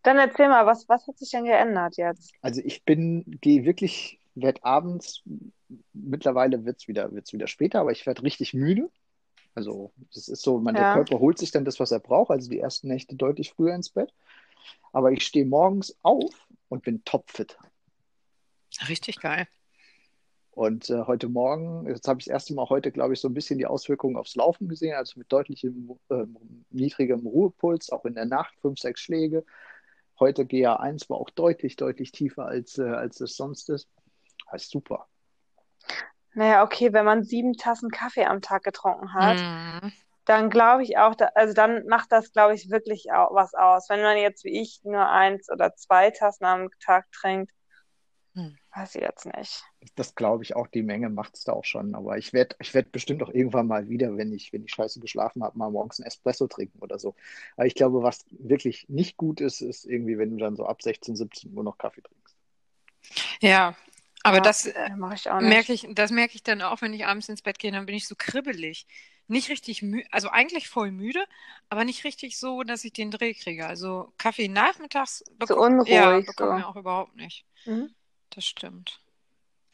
Dann 0.03 0.17
erzähl 0.17 0.47
mal, 0.47 0.65
was, 0.65 0.87
was 0.87 1.05
hat 1.07 1.17
sich 1.17 1.31
denn 1.31 1.43
geändert 1.43 1.97
jetzt? 1.97 2.31
Also 2.41 2.61
ich 2.63 2.85
bin, 2.85 3.25
gehe 3.41 3.65
wirklich, 3.65 4.19
werde 4.33 4.63
abends, 4.63 5.21
mittlerweile 5.93 6.63
wird 6.65 6.77
es 6.79 6.87
wieder, 6.87 7.11
wird's 7.11 7.33
wieder 7.33 7.47
später, 7.47 7.81
aber 7.81 7.91
ich 7.91 8.05
werde 8.05 8.23
richtig 8.23 8.53
müde. 8.53 8.89
Also 9.55 9.91
das 10.13 10.27
ist 10.29 10.41
so, 10.43 10.59
man, 10.59 10.75
der 10.75 10.83
Ja. 10.85 10.93
Körper 10.93 11.19
holt 11.19 11.37
sich 11.37 11.51
dann 11.51 11.65
das, 11.65 11.79
was 11.79 11.91
er 11.91 11.99
braucht, 11.99 12.31
also 12.31 12.49
die 12.49 12.59
ersten 12.59 12.87
Nächte 12.87 13.15
deutlich 13.15 13.51
früher 13.51 13.75
ins 13.75 13.89
Bett. 13.89 14.13
Aber 14.93 15.11
ich 15.11 15.25
stehe 15.25 15.45
morgens 15.45 15.97
auf 16.01 16.47
und 16.69 16.83
bin 16.83 17.03
topfit. 17.03 17.57
Richtig 18.87 19.19
geil. 19.19 19.47
Und 20.51 20.89
äh, 20.89 21.03
heute 21.05 21.29
Morgen, 21.29 21.87
jetzt 21.87 22.07
habe 22.07 22.19
ich 22.19 22.25
das 22.25 22.31
erste 22.33 22.53
Mal 22.55 22.67
heute, 22.69 22.91
glaube 22.91 23.13
ich, 23.13 23.19
so 23.21 23.27
ein 23.29 23.33
bisschen 23.33 23.59
die 23.59 23.67
Auswirkungen 23.67 24.17
aufs 24.17 24.35
Laufen 24.35 24.67
gesehen, 24.67 24.95
also 24.95 25.19
mit 25.19 25.31
deutlichem 25.31 25.99
ähm, 26.09 26.65
niedrigem 26.71 27.27
Ruhepuls, 27.27 27.91
auch 27.91 28.05
in 28.05 28.15
der 28.15 28.25
Nacht, 28.25 28.55
fünf, 28.61 28.79
sechs 28.79 29.01
Schläge. 29.01 29.45
Heute 30.19 30.45
GA1 30.45 31.09
war 31.09 31.17
auch 31.17 31.29
deutlich, 31.29 31.75
deutlich 31.75 32.11
tiefer, 32.11 32.47
als, 32.47 32.79
äh, 32.79 32.83
als 32.83 33.21
es 33.21 33.35
sonst 33.35 33.69
ist. 33.69 33.87
Das 34.51 34.63
ist 34.63 34.71
super. 34.71 35.07
Naja, 36.33 36.63
okay, 36.63 36.91
wenn 36.93 37.05
man 37.05 37.23
sieben 37.23 37.53
Tassen 37.53 37.91
Kaffee 37.91 38.25
am 38.25 38.41
Tag 38.41 38.63
getrunken 38.63 39.13
hat, 39.13 39.37
Mhm. 39.37 39.91
dann 40.25 40.49
glaube 40.49 40.83
ich 40.83 40.97
auch, 40.97 41.15
da, 41.15 41.27
also 41.35 41.53
dann 41.53 41.85
macht 41.87 42.11
das, 42.11 42.31
glaube 42.31 42.55
ich, 42.55 42.69
wirklich 42.69 43.11
auch 43.11 43.33
was 43.33 43.53
aus. 43.53 43.89
Wenn 43.89 44.01
man 44.01 44.17
jetzt 44.17 44.43
wie 44.43 44.59
ich 44.61 44.81
nur 44.83 45.07
eins 45.09 45.49
oder 45.51 45.75
zwei 45.75 46.11
Tassen 46.11 46.45
am 46.45 46.69
Tag 46.79 47.11
trinkt, 47.11 47.51
Hm. 48.37 48.57
weiß 48.75 48.95
ich 48.95 49.01
jetzt 49.01 49.25
nicht. 49.25 49.63
Das 49.95 50.15
glaube 50.15 50.43
ich 50.43 50.55
auch, 50.55 50.67
die 50.67 50.83
Menge 50.83 51.09
macht 51.09 51.35
es 51.35 51.43
da 51.43 51.53
auch 51.53 51.65
schon. 51.65 51.95
Aber 51.95 52.17
ich 52.17 52.33
werde 52.33 52.55
ich 52.59 52.73
werd 52.73 52.91
bestimmt 52.91 53.23
auch 53.23 53.29
irgendwann 53.29 53.67
mal 53.67 53.89
wieder, 53.89 54.15
wenn 54.17 54.31
ich, 54.33 54.53
wenn 54.53 54.63
ich 54.63 54.71
scheiße 54.71 54.99
geschlafen 54.99 55.43
habe, 55.43 55.57
mal 55.57 55.71
morgens 55.71 55.99
einen 55.99 56.07
Espresso 56.07 56.47
trinken 56.47 56.79
oder 56.79 56.99
so. 56.99 57.15
Aber 57.55 57.65
ich 57.65 57.75
glaube, 57.75 58.03
was 58.03 58.25
wirklich 58.29 58.87
nicht 58.89 59.17
gut 59.17 59.41
ist, 59.41 59.61
ist 59.61 59.85
irgendwie, 59.85 60.17
wenn 60.17 60.31
du 60.31 60.37
dann 60.37 60.55
so 60.55 60.65
ab 60.65 60.81
16, 60.81 61.15
17 61.15 61.55
Uhr 61.57 61.63
noch 61.63 61.77
Kaffee 61.77 62.01
trinkst. 62.01 62.37
Ja, 63.41 63.75
aber 64.23 64.37
Ja, 64.37 64.41
das 64.41 64.65
äh, 64.65 64.89
ich 65.15 65.25
merke 65.39 65.73
ich, 65.73 65.87
das 65.91 66.11
merke 66.11 66.35
ich 66.35 66.43
dann 66.43 66.61
auch, 66.61 66.81
wenn 66.81 66.93
ich 66.93 67.05
abends 67.05 67.29
ins 67.29 67.41
Bett 67.41 67.59
gehe, 67.59 67.71
dann 67.71 67.85
bin 67.85 67.95
ich 67.95 68.07
so 68.07 68.15
kribbelig. 68.17 68.85
Nicht 69.29 69.49
richtig 69.49 69.81
müde, 69.81 70.07
also 70.11 70.29
eigentlich 70.29 70.69
voll 70.69 70.91
müde, 70.91 71.23
aber 71.69 71.83
nicht 71.83 72.03
richtig 72.05 72.37
so, 72.37 72.63
dass 72.63 72.85
ich 72.85 72.93
den 72.93 73.11
Dreh 73.11 73.33
kriege. 73.33 73.67
Also 73.67 74.13
Kaffee 74.17 74.47
nachmittags 74.47 75.23
So 75.47 75.55
bekomm, 75.55 75.85
ja, 75.85 76.19
unruhig, 76.19 76.25
bekommen 76.25 76.53
so. 76.53 76.55
wir 76.55 76.67
auch 76.67 76.75
überhaupt 76.77 77.15
nicht. 77.15 77.45
Mhm. 77.65 77.89
Das 78.31 78.45
stimmt. 78.45 79.01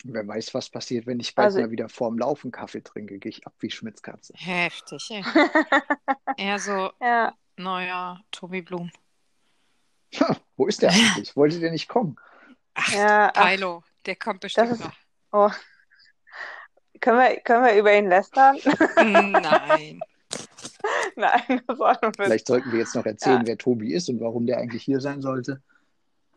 Wer 0.05 0.27
weiß, 0.27 0.53
was 0.53 0.69
passiert, 0.69 1.05
wenn 1.07 1.19
ich 1.19 1.33
bald 1.33 1.45
Also- 1.47 1.61
mal 1.61 1.71
wieder 1.71 1.87
vorm 1.89 2.17
Laufen 2.17 2.51
Kaffee 2.51 2.81
trinke, 2.81 3.19
gehe 3.19 3.29
ich 3.29 3.47
ab 3.47 3.53
wie 3.59 3.71
Schmitzkatze. 3.71 4.33
Heftig, 4.35 5.09
ey. 5.11 5.23
Eher 6.37 6.59
so, 6.59 6.91
Ja, 7.01 7.33
naja, 7.55 8.19
Tobi 8.31 8.61
Blum. 8.61 8.91
Ha, 10.19 10.35
wo 10.57 10.67
ist 10.67 10.81
der 10.81 10.91
eigentlich? 10.91 11.35
Wollte 11.35 11.59
der 11.59 11.71
nicht 11.71 11.87
kommen? 11.87 12.17
Ach, 12.75 12.91
ja, 12.93 13.31
ach, 13.33 13.49
Pilo, 13.49 13.83
der 14.05 14.15
kommt 14.15 14.41
bestimmt 14.41 14.71
ist- 14.73 14.81
noch. 14.81 14.93
oh. 15.31 15.51
Können 16.99 17.19
wir, 17.19 17.39
können 17.41 17.65
wir 17.65 17.75
über 17.75 17.97
ihn 17.97 18.07
lästern? 18.07 18.57
Nein. 18.95 19.99
Nein, 21.15 21.61
das 21.67 21.79
war 21.79 21.97
nur 22.01 22.11
Witz. 22.11 22.17
Vielleicht 22.17 22.47
sollten 22.47 22.71
wir 22.71 22.79
jetzt 22.79 22.95
noch 22.95 23.05
erzählen, 23.05 23.41
Ja. 23.41 23.47
wer 23.47 23.57
Tobi 23.57 23.93
ist 23.93 24.09
und 24.09 24.19
warum 24.21 24.45
der 24.45 24.57
eigentlich 24.57 24.83
hier 24.83 24.99
sein 25.01 25.21
sollte. 25.21 25.61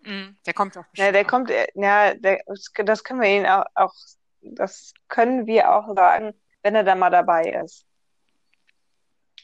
Mm, 0.07 0.37
Der 0.47 0.55
kommt 0.55 0.77
doch 0.77 0.85
Ja, 0.97 1.11
bestimmt 1.11 1.15
der 1.15 1.25
kommt, 1.25 1.51
äh, 1.51 1.67
ja, 1.75 2.15
der, 2.15 2.43
das 2.85 3.05
können 3.05 3.21
wir 3.21 3.29
ihn 3.29 3.47
auch, 3.47 3.65
auch, 3.75 3.93
das 4.41 4.95
können 5.09 5.47
wir 5.47 5.73
auch 5.75 5.95
sagen, 5.95 6.33
wenn 6.63 6.75
er 6.77 6.85
dann 6.85 6.99
mal 6.99 7.11
dabei 7.11 7.43
ist. 7.65 7.85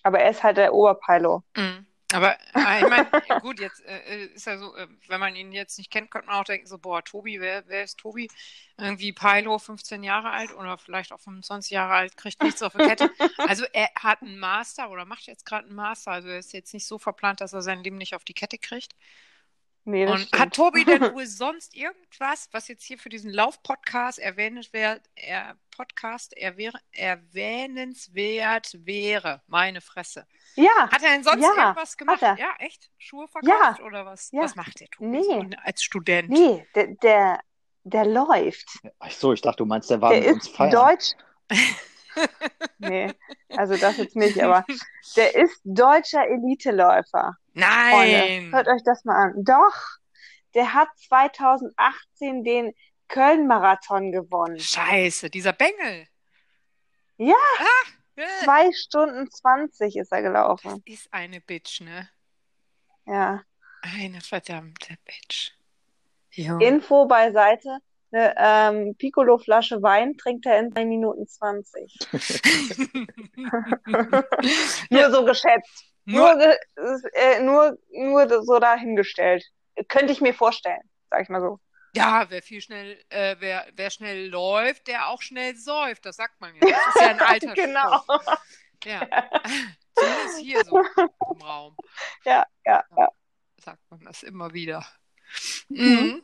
Aber 0.04 0.20
er 0.20 0.30
ist 0.30 0.42
halt 0.42 0.56
der 0.56 0.74
Oberpilo. 0.74 1.42
Mm. 1.56 1.86
Aber 2.12 2.38
äh, 2.54 2.82
ich 2.82 2.88
meine, 2.88 3.08
gut, 3.40 3.58
jetzt 3.58 3.82
äh, 3.86 4.26
ist 4.26 4.46
ja 4.46 4.58
so, 4.58 4.76
äh, 4.76 4.86
wenn 5.08 5.18
man 5.20 5.34
ihn 5.34 5.52
jetzt 5.52 5.78
nicht 5.78 5.90
kennt, 5.90 6.10
könnte 6.10 6.26
man 6.28 6.36
auch 6.36 6.44
denken, 6.44 6.66
so, 6.66 6.78
boah, 6.78 7.02
Tobi, 7.02 7.40
wer, 7.40 7.66
wer 7.68 7.84
ist 7.84 7.98
Tobi? 7.98 8.28
Irgendwie 8.78 9.12
Pilo, 9.12 9.58
15 9.58 10.02
Jahre 10.02 10.30
alt 10.30 10.52
oder 10.54 10.76
vielleicht 10.78 11.12
auch 11.12 11.20
25 11.20 11.70
Jahre 11.70 11.94
alt, 11.94 12.16
kriegt 12.16 12.42
nichts 12.42 12.62
auf 12.62 12.72
die 12.74 12.80
Kette. 12.80 13.10
Also 13.38 13.64
er 13.72 13.88
hat 13.96 14.22
einen 14.22 14.38
Master 14.38 14.90
oder 14.90 15.04
macht 15.06 15.26
jetzt 15.26 15.46
gerade 15.46 15.66
einen 15.66 15.74
Master, 15.76 16.12
also 16.12 16.28
er 16.28 16.38
ist 16.38 16.52
jetzt 16.52 16.74
nicht 16.74 16.86
so 16.86 16.98
verplant, 16.98 17.40
dass 17.40 17.52
er 17.54 17.62
sein 17.62 17.82
Leben 17.82 17.96
nicht 17.98 18.14
auf 18.14 18.24
die 18.24 18.34
Kette 18.34 18.58
kriegt. 18.58 18.94
Nee, 19.84 20.06
das 20.06 20.14
Und 20.14 20.26
stimmt. 20.28 20.40
hat 20.42 20.54
Tobi 20.54 20.84
denn 20.84 21.00
wohl 21.14 21.26
sonst 21.26 21.74
irgendwas, 21.74 22.48
was 22.52 22.68
jetzt 22.68 22.84
hier 22.84 22.98
für 22.98 23.08
diesen 23.08 23.32
Lauf-Podcast 23.32 24.20
erwähnenswert, 24.20 25.02
er, 25.16 25.56
Podcast 25.76 26.36
erwähr, 26.36 26.72
erwähnenswert 26.92 28.70
wäre? 28.84 29.42
Meine 29.46 29.80
Fresse. 29.80 30.26
Ja, 30.54 30.88
Hat 30.90 31.02
er 31.02 31.10
denn 31.10 31.24
sonst 31.24 31.42
Ja, 31.42 31.48
irgendwas 31.66 31.96
gemacht? 31.96 32.20
Ja, 32.22 32.54
echt? 32.58 32.90
Schuhe 32.98 33.26
verkauft 33.26 33.80
oder 33.80 34.06
was? 34.06 34.30
Ja. 34.32 34.42
Was 34.42 34.54
macht 34.54 34.78
der 34.80 34.88
Tobi 34.88 35.08
Nee. 35.08 35.22
so 35.22 35.44
als 35.64 35.82
Student? 35.82 36.28
nee, 36.30 36.64
der, 36.74 36.86
der, 37.02 37.40
der 37.84 38.04
läuft. 38.06 38.68
Ach 39.00 39.10
so, 39.10 39.32
ich 39.32 39.40
dachte, 39.40 39.58
du 39.58 39.66
meinst, 39.66 39.90
der 39.90 40.00
war 40.00 40.10
Der 40.12 40.20
mit 40.20 40.32
uns 40.34 40.46
ist 40.46 40.56
feiern. 40.56 40.70
Deutsch. 40.70 41.12
Nee, 42.78 43.12
also 43.50 43.76
das 43.76 43.96
jetzt 43.96 44.16
nicht, 44.16 44.40
aber 44.42 44.64
der 45.16 45.34
ist 45.34 45.60
deutscher 45.64 46.26
Eliteläufer. 46.26 47.36
Freunde, 47.54 47.66
Nein! 47.66 48.52
hört 48.52 48.68
euch 48.68 48.82
das 48.84 49.04
mal 49.04 49.14
an. 49.16 49.44
Doch, 49.44 49.74
der 50.54 50.74
hat 50.74 50.88
2018 51.08 52.44
den 52.44 52.72
Köln-Marathon 53.08 54.10
gewonnen. 54.12 54.58
Scheiße, 54.58 55.30
dieser 55.30 55.52
Bengel. 55.52 56.06
Ja. 57.16 57.34
Ah, 57.58 58.24
Zwei 58.44 58.70
Stunden 58.72 59.30
20 59.30 59.96
ist 59.96 60.12
er 60.12 60.22
gelaufen. 60.22 60.82
ist 60.84 61.12
eine 61.12 61.40
Bitch, 61.40 61.80
ne? 61.80 62.08
Ja. 63.06 63.42
Eine 63.82 64.20
verdammte 64.20 64.96
Bitch. 65.04 65.52
Jo. 66.30 66.58
Info 66.58 67.06
beiseite. 67.06 67.78
Eine 68.12 68.34
ähm, 68.36 68.94
Piccolo-Flasche 68.96 69.82
Wein 69.82 70.16
trinkt 70.18 70.46
er 70.46 70.60
in 70.60 70.70
3 70.70 70.84
Minuten 70.84 71.26
20. 71.26 71.98
Nur 74.90 75.10
so 75.10 75.24
geschätzt. 75.24 75.84
Nur, 76.04 76.34
Nur, 76.34 76.56
äh, 77.14 77.40
nur, 77.42 77.78
nur 77.90 78.42
so 78.44 78.58
dahingestellt. 78.58 79.44
Könnte 79.88 80.12
ich 80.12 80.20
mir 80.20 80.34
vorstellen, 80.34 80.82
sag 81.10 81.22
ich 81.22 81.28
mal 81.28 81.40
so. 81.40 81.58
ja, 81.94 82.26
wer 82.28 82.42
viel 82.42 82.60
schnell, 82.60 82.98
äh, 83.08 83.36
wer, 83.38 83.66
wer 83.74 83.90
schnell 83.90 84.28
läuft, 84.28 84.88
der 84.88 85.08
auch 85.08 85.22
schnell 85.22 85.56
säuft. 85.56 86.04
Das 86.04 86.16
sagt 86.16 86.40
man 86.40 86.54
ja. 86.56 86.60
Das 86.60 86.94
ist 86.94 87.00
ja 87.00 87.08
ein 87.08 87.20
alter 87.20 87.54
Genau. 87.54 88.00
Ja. 88.84 89.06
Zumindest 89.94 90.38
hier 90.40 90.64
so 90.64 90.78
im 90.78 91.40
Raum 91.40 91.76
Ja, 92.24 92.44
ja, 92.66 92.82
ja. 92.96 93.08
sagt 93.58 93.78
man 93.90 94.00
das 94.00 94.24
immer 94.24 94.52
wieder. 94.52 94.84
Mhm. 95.68 96.20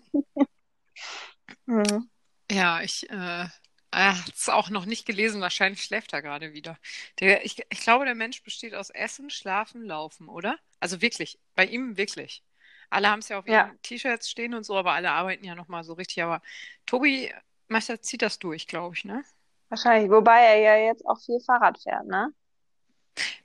Mhm. 1.68 2.08
Ja, 2.50 2.80
ich 2.82 3.08
äh, 3.10 3.46
habe 3.94 4.30
es 4.34 4.48
auch 4.48 4.70
noch 4.70 4.87
nicht 4.87 5.06
gelesen. 5.06 5.40
Wahrscheinlich 5.40 5.82
schläft 5.82 6.12
er 6.12 6.22
gerade 6.22 6.52
wieder. 6.54 6.78
Der, 7.20 7.44
ich, 7.44 7.58
ich 7.70 7.80
glaube, 7.80 8.04
der 8.06 8.14
Mensch 8.14 8.42
besteht 8.42 8.75
aus 8.75 8.90
Essen, 8.90 9.30
Schlafen, 9.30 9.84
Laufen, 9.84 10.28
oder? 10.28 10.58
Also 10.80 11.00
wirklich, 11.02 11.38
bei 11.54 11.66
ihm 11.66 11.96
wirklich. 11.96 12.42
Alle 12.90 13.10
haben 13.10 13.18
es 13.20 13.28
ja 13.28 13.38
auf 13.38 13.46
Ja. 13.46 13.70
ihren 13.70 13.80
T-Shirts 13.82 14.30
stehen 14.30 14.54
und 14.54 14.64
so, 14.64 14.76
aber 14.76 14.92
alle 14.92 15.10
arbeiten 15.10 15.44
ja 15.44 15.54
nochmal 15.54 15.84
so 15.84 15.92
richtig. 15.94 16.22
Aber 16.22 16.40
Tobi 16.87 17.32
das, 17.68 18.00
zieht 18.00 18.22
das 18.22 18.38
durch, 18.38 18.66
glaube 18.66 18.94
ich, 18.96 19.04
ne? 19.04 19.22
Wahrscheinlich. 19.70 20.10
Wobei 20.10 20.40
er 20.40 20.58
ja 20.60 20.76
jetzt 20.88 21.06
auch 21.06 21.18
viel 21.20 21.40
Fahrrad 21.40 21.78
fährt, 21.82 22.06
ne? 22.06 22.32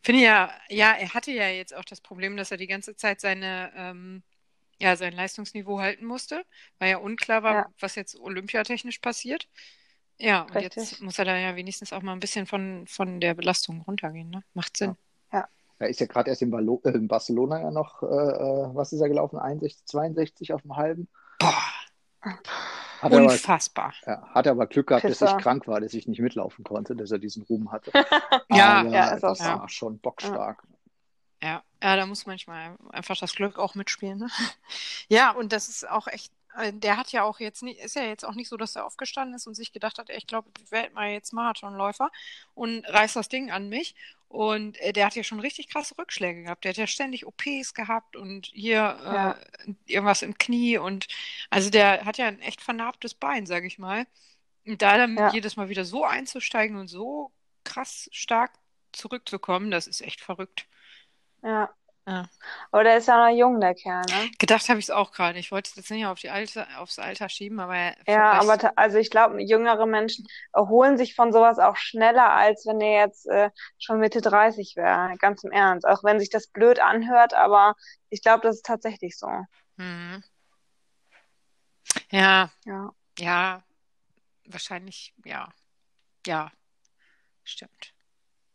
Finde 0.02 0.22
ja, 0.22 0.52
ja, 0.70 0.92
er 0.94 1.14
hatte 1.14 1.32
ja 1.32 1.48
jetzt 1.50 1.76
auch 1.76 1.86
das 1.86 2.02
Problem, 2.02 2.38
dass 2.38 2.52
er 2.52 2.58
die 2.58 2.68
ganze 2.68 2.96
Zeit 2.96 3.22
seine, 3.22 3.72
ähm, 3.76 4.24
ja, 4.80 4.96
sein 4.96 5.14
Leistungsniveau 5.14 5.80
halten 5.80 6.06
musste, 6.06 6.44
weil 6.80 6.92
ja 6.92 6.98
unklar 6.98 7.44
war, 7.44 7.54
Ja. 7.54 7.66
was 7.80 7.96
jetzt 7.96 8.20
olympiatechnisch 8.20 9.00
passiert. 9.00 9.48
Ja, 10.20 10.44
und 10.44 10.62
jetzt 10.62 11.02
muss 11.02 11.18
er 11.20 11.26
da 11.26 11.38
ja 11.38 11.56
wenigstens 11.56 11.92
auch 11.92 12.02
mal 12.02 12.14
ein 12.14 12.20
bisschen 12.20 12.46
von, 12.46 12.86
von 12.88 13.20
der 13.20 13.34
Belastung 13.34 13.82
runtergehen, 13.82 14.30
ne? 14.30 14.44
Macht 14.54 14.78
Sinn. 14.78 14.96
Er 15.80 15.90
ist 15.90 16.00
ja 16.00 16.06
gerade 16.06 16.30
erst 16.30 16.42
in, 16.42 16.52
Ballo 16.52 16.80
äh, 16.86 16.92
in 16.92 17.08
Barcelona 17.10 17.60
ja 17.60 17.72
noch, 17.72 18.04
äh, 18.04 18.06
äh, 18.06 18.70
was 18.76 18.94
ist 18.94 19.02
er 19.02 19.10
gelaufen? 19.10 19.38
61, 19.38 19.86
62 19.86 20.54
auf 20.54 20.62
dem 20.62 20.78
halben. 20.78 21.10
Boah, 21.40 21.52
Hat 23.02 23.12
er, 23.12 23.20
aber, 23.20 23.32
unfassbar. 23.32 23.94
ja, 24.06 24.26
hat 24.34 24.46
er 24.46 24.54
aber 24.54 24.68
Glück 24.68 24.88
gehabt, 24.88 25.04
dass 25.10 25.20
Pisser. 25.20 25.36
ich 25.38 25.44
krank 25.44 25.68
war, 25.68 25.82
dass 25.82 25.94
ich 25.94 26.08
nicht 26.08 26.22
mitlaufen 26.22 26.64
konnte, 26.64 26.96
dass 26.96 27.12
er 27.12 27.20
diesen 27.20 27.44
Ruhm 27.44 27.72
hatte. 27.72 27.92
Ja, 28.50 28.82
aber 28.82 28.90
ja, 28.92 29.10
ist 29.12 29.26
auch 29.26 29.30
das 29.30 29.40
so. 29.40 29.46
war 29.46 29.68
schon 29.70 30.00
bockstark. 30.00 30.64
Ja, 31.44 31.64
ja, 31.84 31.96
da 31.98 32.06
muss 32.08 32.26
manchmal 32.26 32.78
einfach 32.92 33.18
das 33.18 33.36
Glück 33.36 33.60
auch 33.60 33.76
mitspielen, 33.76 34.20
ne? 34.20 34.30
Ja, 35.10 35.32
und 35.32 35.52
das 35.54 35.70
ist 35.70 35.90
auch 35.90 36.08
echt 36.08 36.32
äh, 36.58 36.72
der 36.74 36.98
hat 36.98 37.12
ja 37.12 37.24
auch 37.24 37.40
jetzt 37.42 37.64
nicht, 37.64 37.80
ist 37.82 37.96
ja 37.96 38.04
jetzt 38.06 38.26
auch 38.26 38.36
nicht 38.36 38.50
so, 38.50 38.58
dass 38.58 38.76
er 38.78 38.86
aufgestanden 38.86 39.36
ist 39.36 39.48
und 39.48 39.56
sich 39.56 39.74
gedacht 39.74 39.98
hat, 40.00 40.10
ey, 40.12 40.18
ich 40.18 40.28
glaube, 40.28 40.52
ich 40.64 40.72
werde 40.72 40.94
mal 40.94 41.12
jetzt 41.12 41.34
Marathonläufer 41.34 42.12
und 42.56 42.86
reiß 42.88 43.14
das 43.14 43.30
Ding 43.30 43.52
an 43.52 43.70
mich. 43.70 43.96
Und 44.30 44.80
äh, 44.82 44.94
der 44.94 45.08
hat 45.08 45.16
ja 45.16 45.24
schon 45.24 45.40
richtig 45.42 45.70
krasse 45.70 45.98
Rückschläge 45.98 46.44
gehabt. 46.44 46.64
Der 46.66 46.72
hat 46.72 46.78
ja 46.78 46.88
ständig 46.88 47.26
OPs 47.28 47.74
gehabt 47.76 48.16
und 48.16 48.48
hier 48.48 48.98
Ja. 49.10 49.36
äh, 49.66 49.74
irgendwas 49.88 50.22
im 50.24 50.38
Knie 50.38 50.78
und 50.78 51.08
also 51.52 51.70
der 51.72 52.06
hat 52.06 52.18
ja 52.20 52.28
ein 52.28 52.42
echt 52.42 52.62
vernarbtes 52.62 53.16
Bein, 53.16 53.46
sag 53.48 53.64
ich 53.66 53.80
mal. 53.80 54.08
Und 54.66 54.82
da 54.82 54.98
dann 54.98 55.24
Ja. 55.24 55.28
jedes 55.28 55.56
Mal 55.58 55.70
wieder 55.70 55.86
so 55.86 56.06
einzusteigen 56.06 56.78
und 56.78 56.88
so 56.88 57.32
krass 57.66 58.10
stark 58.14 58.52
zurückzukommen, 58.94 59.72
das 59.72 59.88
ist 59.88 60.02
echt 60.02 60.22
verrückt. 60.22 60.68
Ja. 61.44 61.70
Ja. 62.06 62.26
Aber 62.72 62.84
der 62.84 62.98
ist 62.98 63.08
ja 63.08 63.30
noch 63.30 63.34
jung, 63.34 63.62
der 63.62 63.76
Kerl, 63.76 64.02
ne? 64.10 64.30
Gedacht 64.38 64.68
habe 64.68 64.78
ich 64.78 64.86
es 64.86 64.90
auch 64.92 65.14
gerade. 65.14 65.40
Ich 65.40 65.54
wollte 65.54 65.70
es 65.70 65.76
jetzt 65.78 65.90
nicht 65.90 66.06
auf 66.06 66.20
die 66.20 66.30
Alter, 66.30 66.68
aufs 66.80 67.00
Alter 67.00 67.30
schieben, 67.30 67.62
aber 67.62 67.94
Ja, 68.08 68.34
aber 68.34 68.58
also 68.78 68.98
ich 68.98 69.10
glaube, 69.10 69.42
jüngere 69.42 69.86
Menschen 69.86 70.28
erholen 70.52 70.98
sich 70.98 71.16
von 71.16 71.32
sowas 71.32 71.60
auch 71.60 71.78
schneller, 71.78 72.34
als 72.34 72.66
wenn 72.66 72.82
er 72.82 73.06
jetzt 73.06 73.26
äh, 73.28 73.52
schon 73.80 74.00
Mitte 74.00 74.20
30 74.20 74.76
wäre. 74.76 75.16
Ganz 75.18 75.46
im 75.46 75.52
Ernst. 75.52 75.88
Auch 75.88 76.04
wenn 76.04 76.20
sich 76.20 76.30
das 76.30 76.48
blöd 76.48 76.80
anhört, 76.80 77.34
aber 77.34 77.76
ich 78.10 78.22
glaube, 78.22 78.42
das 78.42 78.58
ist 78.58 78.66
tatsächlich 78.66 79.18
so. 79.18 79.30
Mhm. 79.78 80.22
Ja, 82.12 82.52
Ja. 82.66 82.90
ja, 83.18 83.64
wahrscheinlich, 84.46 85.14
ja. 85.24 85.48
Ja, 86.28 86.52
stimmt. 87.46 87.94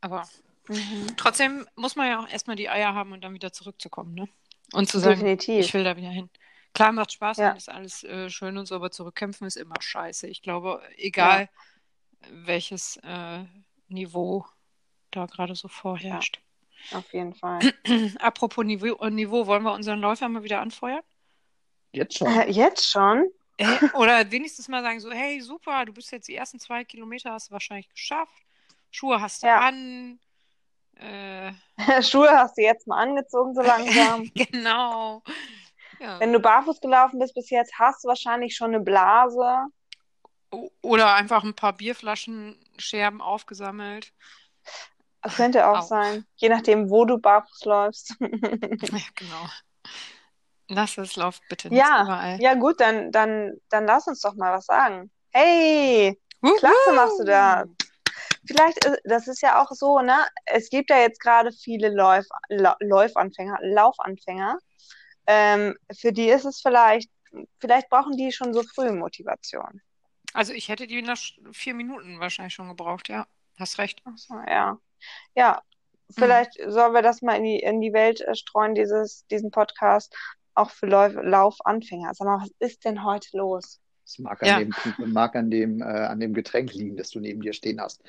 Aber 0.02 0.28
Mhm. 0.68 1.16
trotzdem 1.16 1.66
muss 1.76 1.96
man 1.96 2.08
ja 2.08 2.20
auch 2.20 2.28
erstmal 2.28 2.56
die 2.56 2.68
Eier 2.68 2.94
haben 2.94 3.12
und 3.12 3.22
dann 3.22 3.34
wieder 3.34 3.52
zurückzukommen, 3.52 4.14
ne? 4.14 4.28
Und 4.72 4.88
zu 4.88 4.98
sagen, 4.98 5.20
Definitiv. 5.20 5.64
ich 5.64 5.72
will 5.74 5.84
da 5.84 5.96
wieder 5.96 6.10
hin. 6.10 6.28
Klar 6.74 6.92
macht 6.92 7.12
Spaß 7.12 7.38
Ja. 7.38 7.50
und 7.52 7.56
ist 7.56 7.70
alles 7.70 8.04
äh, 8.04 8.28
schön 8.28 8.58
und 8.58 8.66
so, 8.66 8.74
aber 8.74 8.90
zurückkämpfen 8.90 9.46
ist 9.46 9.56
immer 9.56 9.80
scheiße. 9.80 10.26
Ich 10.26 10.42
glaube, 10.42 10.82
egal 10.96 11.48
welches 12.30 12.98
äh, 13.02 13.44
Niveau 13.88 14.44
da 15.10 15.26
gerade 15.26 15.54
so 15.54 15.68
vorherrscht. 15.68 16.40
Auf 16.92 17.12
jeden 17.14 17.34
Fall. 17.34 17.60
Apropos 18.18 18.64
Niveau, 18.64 18.94
äh, 19.02 19.10
Niveau, 19.10 19.46
wollen 19.46 19.62
wir 19.62 19.72
unseren 19.72 20.00
Läufer 20.00 20.28
mal 20.28 20.42
wieder 20.42 20.60
anfeuern? 20.60 21.02
Jetzt 21.92 22.18
schon. 22.18 22.28
Äh, 22.28 22.50
jetzt 22.50 22.90
schon? 22.90 23.30
Äh, 23.56 23.66
oder 23.94 24.30
wenigstens 24.30 24.68
mal 24.68 24.82
sagen 24.82 25.00
so, 25.00 25.10
hey, 25.10 25.40
super, 25.40 25.84
du 25.86 25.92
bist 25.92 26.12
jetzt 26.12 26.28
die 26.28 26.34
ersten 26.36 26.60
zwei 26.60 26.84
Kilometer, 26.84 27.32
hast 27.32 27.48
du 27.48 27.52
wahrscheinlich 27.52 27.88
geschafft. 27.88 28.44
Schuhe 28.90 29.20
hast 29.20 29.42
du 29.42 29.46
Ja. 29.46 29.60
an. 29.60 30.20
Äh, 30.98 31.52
Schuhe 32.02 32.30
hast 32.30 32.56
du 32.58 32.62
jetzt 32.62 32.86
mal 32.86 32.98
angezogen, 33.02 33.54
so 33.54 33.62
langsam. 33.62 34.30
genau. 34.34 35.22
Ja. 36.00 36.20
Wenn 36.20 36.32
du 36.32 36.40
barfuß 36.40 36.80
gelaufen 36.80 37.18
bist 37.18 37.34
bis 37.34 37.50
jetzt, 37.50 37.72
hast 37.78 38.04
du 38.04 38.08
wahrscheinlich 38.08 38.54
schon 38.54 38.74
eine 38.74 38.80
Blase. 38.80 39.66
Oder 40.82 41.14
einfach 41.14 41.44
ein 41.44 41.54
paar 41.54 41.72
Bierflaschenscherben 41.74 43.20
aufgesammelt. 43.20 44.12
Das 45.22 45.36
könnte 45.36 45.66
auch 45.68 45.78
Au. 45.78 45.82
sein. 45.82 46.24
Je 46.36 46.48
nachdem, 46.48 46.90
wo 46.90 47.04
du 47.04 47.18
barfuß 47.18 47.64
läufst. 47.64 48.14
Ja, 48.20 48.98
genau. 49.14 49.48
Lass 50.70 50.98
es, 50.98 51.16
lauf 51.16 51.40
bitte 51.48 51.68
nicht 51.68 51.78
Ja, 51.78 52.02
überall. 52.02 52.40
Ja, 52.40 52.54
gut, 52.54 52.80
dann, 52.80 53.10
dann, 53.10 53.54
dann 53.70 53.86
lass 53.86 54.06
uns 54.06 54.20
doch 54.20 54.34
mal 54.34 54.52
was 54.52 54.66
sagen. 54.66 55.10
Hey, 55.30 56.20
Wuhu! 56.40 56.54
klasse 56.56 56.92
machst 56.94 57.18
du 57.20 57.24
das. 57.24 57.68
Vielleicht, 58.48 58.84
äh, 58.84 58.96
das 59.04 59.28
ist 59.28 59.42
ja 59.42 59.62
auch 59.62 59.70
so, 59.70 60.00
ne? 60.00 60.26
Es 60.46 60.70
gibt 60.70 60.90
ja 60.90 60.98
jetzt 60.98 61.20
gerade 61.20 61.52
viele 61.52 61.90
Läuf, 61.90 62.26
Läufanfänger, 62.80 63.58
Laufanfänger. 63.62 64.58
Ähm, 65.26 65.76
für 65.96 66.12
die 66.12 66.28
ist 66.28 66.44
es 66.44 66.60
vielleicht, 66.60 67.10
vielleicht 67.60 67.88
brauchen 67.90 68.16
die 68.16 68.32
schon 68.32 68.54
so 68.54 68.62
früh 68.62 68.90
Motivation. 68.90 69.80
Also 70.32 70.52
ich 70.52 70.68
hätte 70.68 70.86
die 70.86 71.02
nach 71.02 71.18
vier 71.52 71.74
Minuten 71.74 72.18
wahrscheinlich 72.18 72.54
schon 72.54 72.68
gebraucht, 72.68 73.08
ja. 73.08 73.26
Hast 73.58 73.78
recht. 73.78 74.02
Ach 74.04 74.16
so, 74.16 74.34
ja. 74.46 74.78
Ja, 75.34 75.62
vielleicht 76.10 76.54
sollen 76.66 76.94
wir 76.94 77.02
das 77.02 77.22
mal 77.22 77.36
in 77.36 77.44
die, 77.44 77.58
in 77.58 77.80
die 77.80 77.92
Welt 77.92 78.20
äh, 78.22 78.34
streuen, 78.34 78.74
dieses, 78.74 79.26
diesen 79.26 79.50
Podcast, 79.50 80.16
auch 80.54 80.70
für 80.70 80.86
Lauf, 80.86 81.12
Laufanfänger. 81.14 82.14
Sag 82.14 82.26
mal, 82.26 82.40
was 82.40 82.50
ist 82.58 82.84
denn 82.84 83.04
heute 83.04 83.36
los? 83.36 83.80
Das 84.08 84.18
mag 84.20 84.42
an 84.42 84.48
Ja. 84.48 84.58
dem, 84.58 84.72
mag 85.12 85.36
an 85.36 85.50
dem, 85.50 85.82
äh, 85.82 85.84
an 85.84 86.18
dem 86.18 86.32
Getränk 86.32 86.72
liegen, 86.72 86.96
das 86.96 87.10
du 87.10 87.20
neben 87.20 87.42
dir 87.42 87.52
stehen 87.52 87.78
hast. 87.78 88.02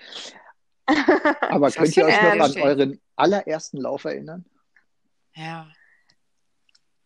Aber 1.41 1.69
könnt 1.71 1.97
ihr 1.97 2.05
euch 2.05 2.21
noch 2.21 2.39
an 2.45 2.61
euren 2.61 3.01
allerersten 3.17 3.77
Lauf 3.77 4.05
erinnern? 4.05 4.45
Ja. 5.35 5.69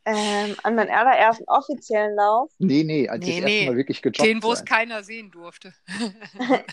Ähm, 0.05 0.55
an 0.61 0.75
meinen 0.75 0.91
allerersten 0.91 1.43
offiziellen 1.47 2.15
Lauf. 2.15 2.51
Nee, 2.59 2.83
nee, 2.83 3.09
als 3.09 3.25
Nee, 3.25 3.29
ich 3.31 3.35
das 3.41 3.49
erste 3.49 3.59
nee. 3.63 3.69
Mal 3.71 3.77
wirklich 3.77 4.01
gejoggt 4.03 4.21
Den, 4.29 4.43
wo 4.43 4.51
es 4.53 4.63
keiner 4.63 5.03
sehen 5.03 5.31
durfte. 5.31 5.73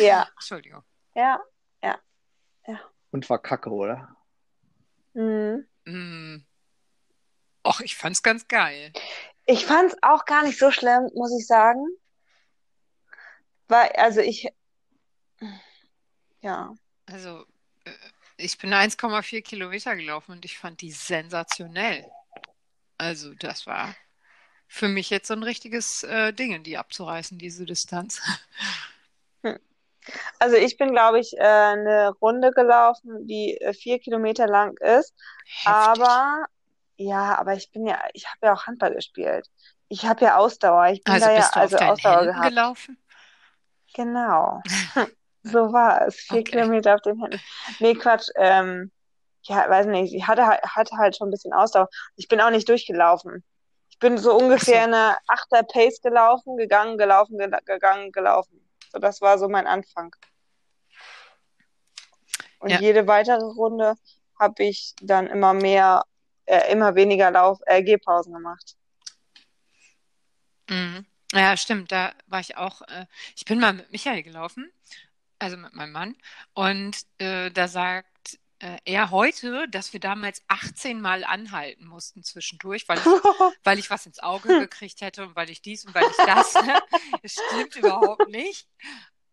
Ja, 0.00 0.26
Entschuldigung. 0.36 0.82
ja. 1.14 1.40
Und 3.10 3.28
war 3.30 3.40
kacke, 3.40 3.70
oder? 3.70 4.14
Mhm. 5.14 5.66
Mm. 5.86 6.44
Och, 7.62 7.80
ich 7.80 7.96
fand's 7.96 8.22
ganz 8.22 8.46
geil. 8.48 8.92
Ich 9.50 9.64
fand's 9.64 9.96
auch 10.02 10.26
gar 10.26 10.44
nicht 10.44 10.58
so 10.58 10.70
schlimm, 10.70 11.10
muss 11.14 11.34
ich 11.34 11.46
sagen. 11.46 11.86
Weil, 13.66 13.88
also 13.92 14.20
ich, 14.20 14.46
ja, 16.42 16.74
Also, 17.06 17.46
äh, 17.84 17.90
ich 18.36 18.58
bin 18.58 18.74
1,4 18.74 19.40
Kilometer 19.42 19.96
gelaufen 19.96 20.32
und 20.32 20.44
ich 20.44 20.58
fand 20.58 20.82
die 20.82 20.92
sensationell. 20.92 22.04
Also, 22.98 23.32
das 23.34 23.66
war 23.66 23.96
für 24.66 24.88
mich 24.88 25.08
jetzt 25.08 25.28
so 25.28 25.34
ein 25.34 25.42
richtiges 25.42 26.02
äh, 26.02 26.34
Ding, 26.34 26.62
die 26.62 26.76
abzureißen, 26.76 27.38
diese 27.38 27.64
Distanz. 27.64 28.20
also 30.38 30.56
ich 30.56 30.76
bin, 30.76 30.92
glaube 30.92 31.20
ich, 31.20 31.32
äh, 31.38 31.40
eine 31.40 32.10
Runde 32.20 32.50
gelaufen, 32.50 33.26
die 33.26 33.58
äh, 33.62 33.72
vier 33.72 33.98
Kilometer 33.98 34.46
lang 34.46 34.76
ist. 34.76 35.14
Heftig. 35.46 35.64
Aber, 35.64 36.44
ja, 36.98 37.38
aber 37.38 37.54
ich 37.54 37.70
bin 37.72 37.86
ja, 37.86 37.98
ich 38.12 38.26
habe 38.26 38.46
ja 38.46 38.52
auch 38.52 38.66
Handball 38.66 38.94
gespielt. 38.94 39.48
Ich 39.88 40.04
habe 40.04 40.24
ja 40.26 40.36
Ausdauer. 40.36 40.88
Ich 40.88 41.02
bin 41.02 41.14
also 41.14 41.26
da 41.26 41.32
ja, 41.32 41.38
bist 41.38 41.54
du 41.54 41.56
auf 41.56 41.62
also 41.62 41.76
deinen 41.78 41.90
Ausdauer 41.90 42.12
Händen 42.18 42.32
gehabt. 42.32 42.48
gelaufen? 42.50 43.02
Genau. 43.94 44.62
So 45.44 45.72
war 45.72 46.06
es. 46.06 46.16
Vier 46.16 46.40
Okay. 46.40 46.50
Kilometer 46.50 46.96
auf 46.96 47.00
den 47.00 47.18
Händen. 47.22 47.40
Nee, 47.78 47.94
Quatsch. 47.94 48.28
Ähm, 48.34 48.90
ja, 49.42 49.70
weiß 49.70 49.86
nicht. 49.86 50.12
Ich 50.12 50.26
hatte, 50.26 50.46
halt- 50.46 50.62
hatte 50.62 50.96
halt 50.98 51.16
schon 51.16 51.28
ein 51.28 51.30
bisschen 51.30 51.52
Ausdauer. 51.54 51.88
Ich 52.16 52.26
bin 52.28 52.40
auch 52.40 52.50
nicht 52.50 52.68
durchgelaufen. 52.68 53.44
Ich 53.88 53.98
bin 54.00 54.18
so 54.18 54.36
ungefähr 54.36 54.82
so. 54.82 54.88
eine 54.88 55.16
Achter 55.28 55.62
Pace 55.62 56.00
gelaufen, 56.02 56.56
gegangen, 56.56 56.98
gelaufen, 56.98 57.38
ge 57.38 57.48
gegangen, 57.64 58.10
gelaufen. 58.12 58.68
So, 58.92 58.98
das 58.98 59.20
war 59.22 59.38
so 59.38 59.48
mein 59.48 59.66
Anfang. 59.68 60.14
Und 62.58 62.70
Ja. 62.70 62.80
jede 62.80 63.06
weitere 63.06 63.44
Runde 63.44 63.94
habe 64.38 64.64
ich 64.64 64.94
dann 65.00 65.28
immer 65.28 65.54
mehr, 65.54 66.02
äh, 66.48 66.72
immer 66.72 66.94
weniger 66.94 67.30
Lauf, 67.30 67.60
äh, 67.66 67.82
Gehpausen 67.82 68.32
gemacht. 68.32 68.76
Mhm. 70.68 71.06
Ja, 71.32 71.56
stimmt, 71.56 71.92
da 71.92 72.12
war 72.26 72.40
ich 72.40 72.56
auch, 72.56 72.82
äh, 72.82 73.06
ich 73.36 73.44
bin 73.44 73.60
mal 73.60 73.74
mit 73.74 73.92
Michael 73.92 74.22
gelaufen, 74.22 74.70
also 75.38 75.56
mit 75.56 75.74
meinem 75.74 75.92
Mann, 75.92 76.16
und 76.54 76.96
äh, 77.18 77.50
da 77.50 77.68
sagt 77.68 78.38
äh, 78.60 78.78
er 78.86 79.10
heute, 79.10 79.68
dass 79.68 79.92
wir 79.92 80.00
damals 80.00 80.42
18 80.48 81.00
Mal 81.00 81.22
anhalten 81.24 81.86
mussten 81.86 82.24
zwischendurch, 82.24 82.88
weil 82.88 82.98
ich, 82.98 83.04
weil 83.64 83.78
ich 83.78 83.90
was 83.90 84.06
ins 84.06 84.20
Auge 84.20 84.48
gekriegt 84.58 85.00
hätte 85.02 85.26
und 85.26 85.36
weil 85.36 85.50
ich 85.50 85.62
dies 85.62 85.84
und 85.84 85.94
weil 85.94 86.04
ich 86.04 86.16
das. 86.16 86.54
Das 87.22 87.32
stimmt 87.32 87.76
überhaupt 87.76 88.28
nicht. 88.28 88.68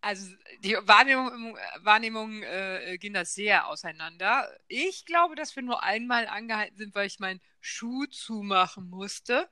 Also 0.06 0.32
die 0.60 0.76
Wahrnehmung, 0.84 1.58
Wahrnehmungen 1.80 2.44
äh, 2.44 2.96
gehen 3.00 3.14
da 3.16 3.26
sehr 3.26 3.68
auseinander. 3.68 4.48
Ich 4.68 5.04
glaube, 5.08 5.34
dass 5.34 5.56
wir 5.56 5.64
nur 5.64 5.82
einmal 5.82 6.28
angehalten 6.28 6.78
sind, 6.78 6.94
weil 6.94 7.08
ich 7.08 7.18
meinen 7.18 7.42
Schuh 7.60 8.06
zumachen 8.06 8.88
musste. 8.88 9.50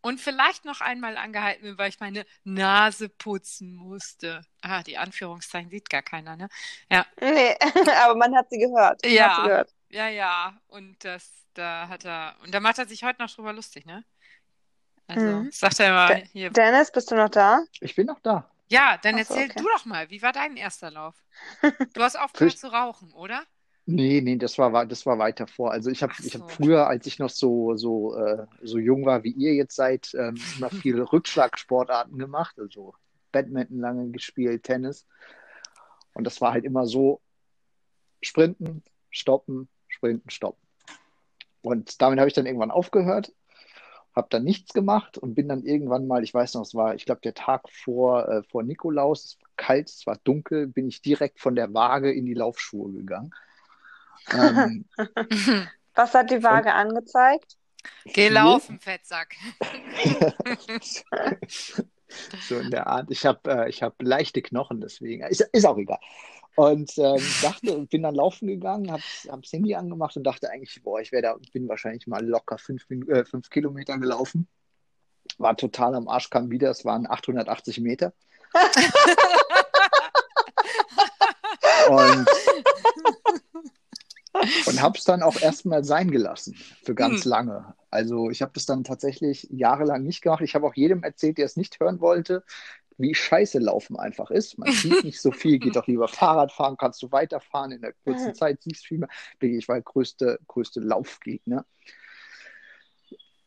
Und 0.00 0.20
vielleicht 0.20 0.64
noch 0.64 0.80
einmal 0.80 1.16
angehalten 1.16 1.62
bin, 1.62 1.78
weil 1.78 1.88
ich 1.88 2.00
meine 2.00 2.26
Nase 2.42 3.08
putzen 3.08 3.74
musste. 3.76 4.42
Ah, 4.60 4.82
die 4.82 4.98
Anführungszeichen 4.98 5.70
sieht 5.70 5.88
gar 5.88 6.02
keiner, 6.02 6.36
ne? 6.36 6.48
Ja, 6.90 7.06
Nee, 7.20 7.56
aber 8.02 8.16
man 8.16 8.34
hat 8.36 8.48
sie 8.50 8.58
gehört. 8.58 9.04
Man 9.04 9.12
Ja. 9.12 9.28
hat 9.28 9.36
sie 9.36 9.42
gehört. 9.48 9.74
ja, 9.90 10.08
ja. 10.08 10.60
Und 10.66 11.04
das, 11.04 11.30
da 11.54 11.86
hat 11.88 12.04
er, 12.04 12.34
und 12.42 12.52
da 12.52 12.58
macht 12.58 12.78
er 12.78 12.88
sich 12.88 13.04
heute 13.04 13.22
noch 13.22 13.30
drüber 13.30 13.52
lustig, 13.52 13.86
ne? 13.86 14.04
Also, 15.06 15.22
Mhm. 15.42 15.50
sagt 15.52 15.78
er 15.78 15.92
mal 15.92 16.14
De- 16.16 16.26
hier. 16.32 16.50
Dennis, 16.50 16.90
bist 16.90 17.10
du 17.12 17.14
noch 17.14 17.28
da? 17.28 17.60
Ich 17.80 17.94
bin 17.94 18.06
noch 18.06 18.18
da. 18.20 18.50
Ja, 18.68 18.98
dann 19.02 19.14
so, 19.14 19.18
erzähl 19.20 19.50
okay. 19.50 19.60
du 19.62 19.64
doch 19.64 19.84
mal, 19.84 20.10
wie 20.10 20.22
war 20.22 20.32
dein 20.32 20.56
erster 20.56 20.90
Lauf? 20.90 21.14
Du 21.94 22.02
hast 22.02 22.16
aufgehört 22.20 22.58
zu 22.58 22.72
rauchen, 22.72 23.12
oder? 23.12 23.44
Nee, 23.88 24.20
nee, 24.20 24.36
das 24.36 24.58
war, 24.58 24.84
das 24.84 25.06
war 25.06 25.18
weiter 25.20 25.46
vor. 25.46 25.70
Also 25.70 25.90
ich 25.90 26.02
habe 26.02 26.12
ich 26.18 26.34
hab 26.34 26.42
so. 26.42 26.48
früher, 26.48 26.88
als 26.88 27.06
ich 27.06 27.20
noch 27.20 27.30
so, 27.30 27.76
so, 27.76 28.16
äh, 28.16 28.44
so 28.62 28.78
jung 28.78 29.06
war, 29.06 29.22
wie 29.22 29.30
ihr 29.30 29.54
jetzt 29.54 29.76
seid, 29.76 30.12
ähm, 30.14 30.36
immer 30.56 30.70
viel 30.70 31.00
Rückschlagsportarten 31.02 32.18
gemacht. 32.18 32.58
Also 32.58 32.94
Badminton 33.30 33.78
lange 33.78 34.10
gespielt, 34.10 34.64
Tennis. 34.64 35.06
Und 36.14 36.24
das 36.24 36.40
war 36.40 36.52
halt 36.52 36.64
immer 36.64 36.86
so 36.86 37.20
sprinten, 38.22 38.82
stoppen, 39.10 39.68
sprinten, 39.86 40.30
stoppen. 40.30 40.60
Und 41.62 42.02
damit 42.02 42.18
habe 42.18 42.28
ich 42.28 42.34
dann 42.34 42.46
irgendwann 42.46 42.72
aufgehört. 42.72 43.32
Habe 44.16 44.28
dann 44.30 44.44
nichts 44.44 44.72
gemacht 44.72 45.18
und 45.18 45.34
bin 45.34 45.48
dann 45.48 45.62
irgendwann 45.62 46.06
mal, 46.06 46.24
ich 46.24 46.32
weiß 46.32 46.54
noch, 46.54 46.62
es 46.62 46.74
war, 46.74 46.94
ich 46.94 47.04
glaube, 47.04 47.20
der 47.20 47.34
Tag 47.34 47.68
vor, 47.70 48.26
äh, 48.28 48.42
vor 48.44 48.62
Nikolaus, 48.62 49.24
es 49.24 49.38
war 49.40 49.50
kalt, 49.56 49.90
es 49.90 50.06
war 50.06 50.16
dunkel, 50.24 50.66
bin 50.66 50.88
ich 50.88 51.02
direkt 51.02 51.38
von 51.38 51.54
der 51.54 51.72
Waage 51.74 52.10
in 52.12 52.24
die 52.24 52.34
Laufschuhe 52.34 52.92
gegangen. 52.92 53.30
Ähm, 54.32 54.86
Was 55.94 56.14
hat 56.14 56.30
die 56.30 56.42
Waage 56.42 56.72
angezeigt? 56.72 57.56
Geh 58.04 58.28
laufen, 58.28 58.80
Fettsack. 58.80 59.36
so 62.48 62.58
in 62.58 62.70
der 62.70 62.86
Art. 62.86 63.10
Ich 63.10 63.26
habe 63.26 63.50
äh, 63.50 63.68
ich 63.68 63.82
hab 63.82 64.00
leichte 64.00 64.42
Knochen, 64.42 64.80
deswegen. 64.80 65.24
Ist, 65.24 65.40
ist 65.52 65.66
auch 65.66 65.78
egal. 65.78 65.98
Und 66.56 66.96
ähm, 66.96 67.22
dachte, 67.42 67.86
bin 67.90 68.02
dann 68.02 68.14
laufen 68.14 68.48
gegangen, 68.48 68.90
habe 68.90 69.02
das 69.28 69.52
Handy 69.52 69.74
angemacht 69.74 70.16
und 70.16 70.24
dachte 70.24 70.50
eigentlich, 70.50 70.82
boah, 70.82 71.00
ich 71.00 71.10
da, 71.10 71.36
bin 71.52 71.68
wahrscheinlich 71.68 72.06
mal 72.06 72.26
locker 72.26 72.56
fünf, 72.56 72.90
äh, 72.90 73.26
fünf 73.26 73.50
Kilometer 73.50 73.98
gelaufen. 73.98 74.48
War 75.36 75.54
total 75.56 75.94
am 75.94 76.08
Arsch, 76.08 76.30
kam 76.30 76.50
wieder, 76.50 76.70
es 76.70 76.86
waren 76.86 77.06
880 77.06 77.80
Meter. 77.80 78.14
und 81.90 82.26
und 84.66 84.82
habe 84.82 84.98
es 84.98 85.04
dann 85.04 85.22
auch 85.22 85.40
erstmal 85.40 85.84
sein 85.84 86.10
gelassen 86.10 86.56
für 86.82 86.94
ganz 86.94 87.24
hm. 87.24 87.30
lange. 87.30 87.74
Also 87.90 88.30
ich 88.30 88.42
habe 88.42 88.52
das 88.54 88.66
dann 88.66 88.84
tatsächlich 88.84 89.46
jahrelang 89.50 90.02
nicht 90.02 90.22
gemacht. 90.22 90.42
Ich 90.42 90.54
habe 90.54 90.66
auch 90.66 90.74
jedem 90.74 91.02
erzählt, 91.02 91.38
der 91.38 91.46
es 91.46 91.56
nicht 91.56 91.80
hören 91.80 92.00
wollte, 92.00 92.44
wie 92.98 93.14
scheiße 93.14 93.58
Laufen 93.58 93.98
einfach 93.98 94.30
ist. 94.30 94.58
Man 94.58 94.72
sieht 94.72 95.04
nicht 95.04 95.20
so 95.20 95.30
viel, 95.30 95.58
geht 95.58 95.76
doch 95.76 95.86
lieber 95.86 96.08
Fahrrad 96.08 96.52
fahren, 96.52 96.76
kannst 96.78 97.02
du 97.02 97.12
weiterfahren, 97.12 97.72
in 97.72 97.82
der 97.82 97.92
kurzen 98.04 98.34
Zeit 98.34 98.62
siehst 98.62 98.84
du 98.84 98.88
viel 98.88 98.98
mehr. 98.98 99.08
Ich 99.40 99.68
war 99.68 99.76
der 99.76 99.82
größte, 99.82 100.38
größte 100.46 100.80
Laufgegner. 100.80 101.64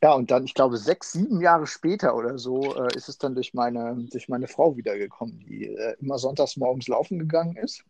Ja, 0.01 0.13
und 0.13 0.31
dann, 0.31 0.45
ich 0.45 0.53
glaube, 0.53 0.77
sechs, 0.77 1.11
sieben 1.11 1.41
Jahre 1.41 1.67
später 1.67 2.15
oder 2.15 2.37
so, 2.37 2.73
äh, 2.75 2.95
ist 2.95 3.09
es 3.09 3.17
dann 3.17 3.35
durch 3.35 3.53
meine, 3.53 4.07
durch 4.09 4.29
meine 4.29 4.47
Frau 4.47 4.77
wiedergekommen, 4.77 5.39
die 5.39 5.65
äh, 5.65 5.95
immer 5.99 6.17
sonntags 6.17 6.55
morgens 6.55 6.87
laufen 6.87 7.19
gegangen 7.19 7.57
ist 7.57 7.83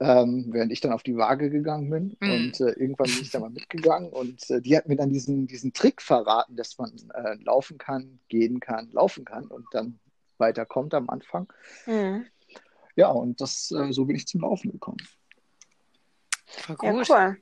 ähm, 0.00 0.46
während 0.48 0.72
ich 0.72 0.80
dann 0.80 0.92
auf 0.92 1.02
die 1.02 1.16
Waage 1.16 1.50
gegangen 1.50 1.90
bin. 1.90 2.16
Mhm. 2.20 2.30
Und 2.30 2.60
äh, 2.60 2.72
irgendwann 2.72 3.06
bin 3.06 3.22
ich 3.22 3.30
da 3.30 3.40
mal 3.40 3.50
mitgegangen 3.50 4.10
und 4.10 4.50
äh, 4.50 4.60
die 4.60 4.76
hat 4.76 4.88
mir 4.88 4.96
dann 4.96 5.10
diesen, 5.10 5.46
diesen 5.46 5.72
Trick 5.72 6.02
verraten, 6.02 6.56
dass 6.56 6.78
man 6.78 6.92
äh, 7.14 7.36
laufen 7.42 7.78
kann, 7.78 8.18
gehen 8.28 8.60
kann, 8.60 8.90
laufen 8.92 9.24
kann 9.24 9.46
und 9.46 9.66
dann 9.72 9.98
weiterkommt 10.38 10.94
am 10.94 11.08
Anfang. 11.08 11.52
Mhm. 11.86 12.26
Ja, 12.96 13.08
und 13.08 13.40
das, 13.40 13.70
äh, 13.70 13.92
so 13.92 14.04
bin 14.04 14.16
ich 14.16 14.26
zum 14.26 14.42
Laufen 14.42 14.72
gekommen. 14.72 14.98
Ja, 16.68 16.76
cool. 16.82 17.36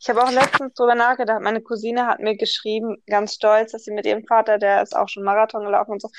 Ich 0.00 0.08
habe 0.08 0.22
auch 0.22 0.30
letztens 0.30 0.74
drüber 0.74 0.94
nachgedacht. 0.94 1.42
Meine 1.42 1.60
Cousine 1.60 2.06
hat 2.06 2.20
mir 2.20 2.36
geschrieben, 2.36 3.02
ganz 3.06 3.34
stolz, 3.34 3.72
dass 3.72 3.84
sie 3.84 3.92
mit 3.92 4.06
ihrem 4.06 4.24
Vater, 4.24 4.58
der 4.58 4.82
ist 4.82 4.96
auch 4.96 5.08
schon 5.08 5.22
Marathon 5.22 5.64
gelaufen 5.64 5.92
und 5.92 6.02
so, 6.02 6.10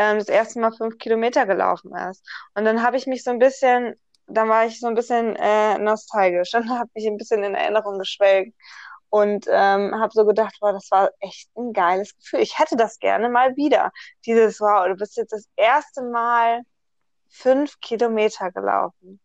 ähm, 0.00 0.18
das 0.18 0.28
erste 0.28 0.58
Mal 0.60 0.72
fünf 0.72 0.96
Kilometer 0.96 1.44
gelaufen 1.44 1.94
ist. 1.94 2.26
Und 2.54 2.64
dann 2.64 2.82
habe 2.82 2.96
ich 2.96 3.06
mich 3.06 3.22
so 3.22 3.30
ein 3.30 3.38
bisschen, 3.38 3.94
dann 4.26 4.48
war 4.48 4.64
ich 4.64 4.80
so 4.80 4.86
ein 4.86 4.94
bisschen 4.94 5.36
äh, 5.36 5.78
nostalgisch 5.78 6.54
und 6.54 6.70
habe 6.70 6.90
mich 6.94 7.06
ein 7.06 7.18
bisschen 7.18 7.44
in 7.44 7.54
Erinnerung 7.54 7.98
geschwelgt 7.98 8.56
und 9.10 9.46
ähm, 9.48 9.94
habe 10.00 10.10
so 10.12 10.24
gedacht, 10.24 10.56
wow, 10.60 10.72
das 10.72 10.90
war 10.90 11.10
echt 11.20 11.50
ein 11.54 11.74
geiles 11.74 12.16
Gefühl. 12.16 12.40
Ich 12.40 12.58
hätte 12.58 12.76
das 12.76 12.98
gerne 12.98 13.28
mal 13.28 13.56
wieder. 13.56 13.92
Dieses, 14.24 14.60
wow, 14.60 14.86
du 14.86 14.94
bist 14.94 15.16
jetzt 15.18 15.32
das 15.32 15.46
erste 15.56 16.02
Mal 16.02 16.62
fünf 17.28 17.78
Kilometer 17.80 18.50
gelaufen. 18.52 19.20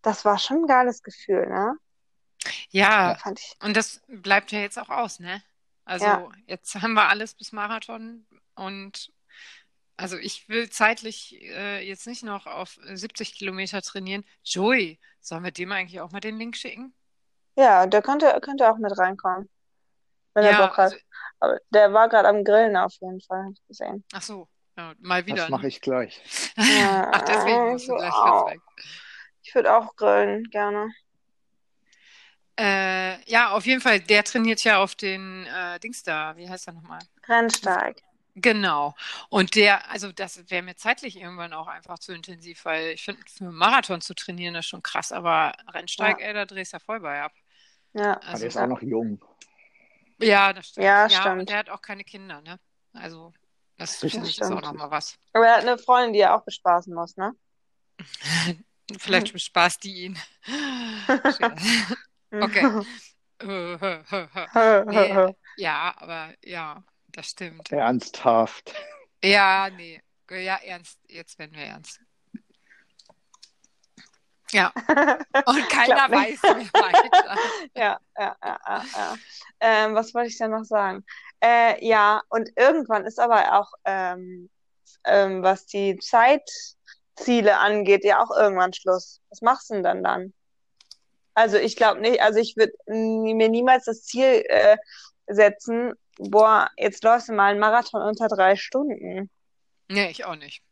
Das 0.00 0.24
war 0.24 0.38
schon 0.38 0.62
ein 0.62 0.66
geiles 0.66 1.02
Gefühl, 1.02 1.48
ne? 1.48 1.76
Ja, 2.70 3.18
und 3.62 3.76
das 3.76 4.00
bleibt 4.08 4.52
ja 4.52 4.60
jetzt 4.60 4.78
auch 4.78 4.88
aus, 4.88 5.20
ne? 5.20 5.42
Also 5.84 6.06
ja. 6.06 6.28
jetzt 6.46 6.74
haben 6.76 6.94
wir 6.94 7.08
alles 7.08 7.34
bis 7.34 7.52
Marathon 7.52 8.26
und 8.54 9.12
also 9.96 10.16
ich 10.16 10.48
will 10.48 10.70
zeitlich 10.70 11.40
äh, 11.42 11.86
jetzt 11.86 12.06
nicht 12.06 12.22
noch 12.22 12.46
auf 12.46 12.78
70 12.84 13.34
Kilometer 13.34 13.82
trainieren. 13.82 14.24
Joey, 14.44 14.98
sollen 15.20 15.44
wir 15.44 15.50
dem 15.50 15.72
eigentlich 15.72 16.00
auch 16.00 16.10
mal 16.10 16.20
den 16.20 16.38
Link 16.38 16.56
schicken? 16.56 16.94
Ja, 17.56 17.86
der 17.86 18.02
könnte, 18.02 18.38
könnte 18.40 18.70
auch 18.70 18.78
mit 18.78 18.96
reinkommen, 18.96 19.48
wenn 20.34 20.44
er 20.44 20.56
Bock 20.56 20.76
hat. 20.76 20.92
Also, 20.92 20.96
Aber 21.40 21.58
der 21.70 21.92
war 21.92 22.08
gerade 22.08 22.28
am 22.28 22.44
Grillen 22.44 22.76
auf 22.76 22.94
jeden 23.00 23.20
Fall, 23.20 23.42
habe 23.42 23.52
ich 23.52 23.66
gesehen. 23.66 24.04
Ach 24.12 24.22
so, 24.22 24.48
ja, 24.76 24.94
mal 25.00 25.26
wieder. 25.26 25.36
Das 25.36 25.50
mache 25.50 25.68
ich 25.68 25.80
gleich. 25.80 26.22
Ach, 26.56 27.22
deswegen 27.22 27.70
musst 27.70 27.88
du 27.88 27.96
gleich 27.96 28.12
ganz 28.12 28.50
weg. 28.50 28.60
Ich 29.42 29.54
würde 29.54 29.74
auch 29.74 29.94
grillen, 29.96 30.44
gerne. 30.50 30.92
Äh, 32.58 33.22
ja, 33.30 33.50
auf 33.50 33.66
jeden 33.66 33.80
Fall, 33.80 34.00
der 34.00 34.24
trainiert 34.24 34.62
ja 34.62 34.78
auf 34.78 34.94
den 34.94 35.46
äh, 35.46 35.80
Dings 35.80 36.02
da, 36.02 36.36
wie 36.36 36.48
heißt 36.48 36.68
er 36.68 36.74
nochmal? 36.74 37.00
Rennsteig. 37.26 38.02
Genau. 38.34 38.94
Und 39.28 39.56
der, 39.56 39.90
also 39.90 40.10
das 40.10 40.50
wäre 40.50 40.62
mir 40.62 40.74
zeitlich 40.76 41.16
irgendwann 41.16 41.52
auch 41.52 41.66
einfach 41.66 41.98
zu 41.98 42.14
intensiv, 42.14 42.64
weil 42.64 42.92
ich 42.92 43.04
finde, 43.04 43.20
für 43.28 43.44
einen 43.44 43.54
Marathon 43.54 44.00
zu 44.00 44.14
trainieren 44.14 44.54
ist 44.54 44.66
schon 44.66 44.82
krass, 44.82 45.12
aber 45.12 45.52
Rennsteig, 45.68 46.20
ja. 46.20 46.28
ey, 46.28 46.34
da 46.34 46.46
drehst 46.46 46.72
du 46.72 46.76
ja 46.76 46.80
voll 46.80 47.00
bei 47.00 47.22
ab. 47.22 47.32
Ja. 47.92 48.14
Also, 48.14 48.28
aber 48.28 48.38
der 48.38 48.48
ist 48.48 48.56
auch 48.56 48.66
noch 48.66 48.82
jung. 48.82 49.22
Ja, 50.18 50.52
das 50.52 50.68
stimmt. 50.68 50.84
Ja, 50.86 51.10
stimmt. 51.10 51.40
und 51.40 51.48
der 51.50 51.58
hat 51.58 51.70
auch 51.70 51.82
keine 51.82 52.04
Kinder, 52.04 52.40
ne? 52.40 52.58
Also, 52.94 53.32
das, 53.76 53.98
das 54.00 54.12
finde 54.12 54.28
ich 54.28 54.40
ist 54.40 54.50
auch 54.50 54.62
nochmal 54.62 54.90
was. 54.90 55.18
Aber 55.32 55.46
er 55.46 55.56
hat 55.56 55.62
eine 55.62 55.78
Freundin, 55.78 56.12
die 56.12 56.20
er 56.20 56.34
auch 56.34 56.44
bespaßen 56.44 56.94
muss, 56.94 57.16
ne? 57.16 57.34
Vielleicht 58.98 59.32
bespaßt 59.32 59.82
die 59.84 60.04
ihn. 60.04 60.18
okay. 61.08 62.82
nee, 63.44 65.34
ja, 65.56 65.94
aber 65.96 66.34
ja. 66.42 66.82
Das 67.12 67.26
stimmt. 67.26 67.70
Ernsthaft. 67.70 68.74
Ja, 69.22 69.68
nee. 69.70 70.02
Ja, 70.30 70.58
ernst. 70.64 70.98
Jetzt 71.08 71.38
werden 71.38 71.54
wir 71.54 71.64
ernst. 71.64 72.00
Ja. 74.50 74.72
Und 75.46 75.68
keiner 75.68 76.10
weiß 76.10 76.42
mehr 76.42 76.72
weiter. 76.72 77.36
ja, 77.74 78.00
ja, 78.18 78.36
ja, 78.42 78.60
ja. 78.66 78.84
ja. 78.94 79.14
Ähm, 79.60 79.94
was 79.94 80.14
wollte 80.14 80.28
ich 80.28 80.38
denn 80.38 80.50
noch 80.50 80.64
sagen? 80.64 81.04
Äh, 81.40 81.84
ja, 81.84 82.22
und 82.28 82.50
irgendwann 82.56 83.04
ist 83.04 83.18
aber 83.18 83.58
auch, 83.58 83.72
ähm, 83.84 84.48
ähm, 85.04 85.42
was 85.42 85.66
die 85.66 85.98
Zeitziele 85.98 87.58
angeht, 87.58 88.04
ja 88.04 88.22
auch 88.22 88.30
irgendwann 88.30 88.72
Schluss. 88.72 89.20
Was 89.30 89.40
machst 89.40 89.70
du 89.70 89.74
denn 89.74 89.82
dann 89.82 90.04
dann? 90.04 90.34
Also 91.34 91.56
ich 91.56 91.76
glaube 91.76 92.00
nicht, 92.00 92.20
also 92.20 92.38
ich 92.38 92.56
würde 92.56 92.74
mir 92.86 93.48
niemals 93.48 93.86
das 93.86 94.04
Ziel 94.04 94.44
äh, 94.48 94.76
setzen, 95.26 95.94
boah, 96.18 96.70
jetzt 96.76 97.02
läufst 97.04 97.28
du 97.28 97.32
mal 97.32 97.50
einen 97.50 97.60
Marathon 97.60 98.02
unter 98.02 98.28
drei 98.28 98.56
Stunden. 98.56 99.30
Nee, 99.88 100.10
ich 100.10 100.24
auch 100.24 100.36
nicht. 100.36 100.62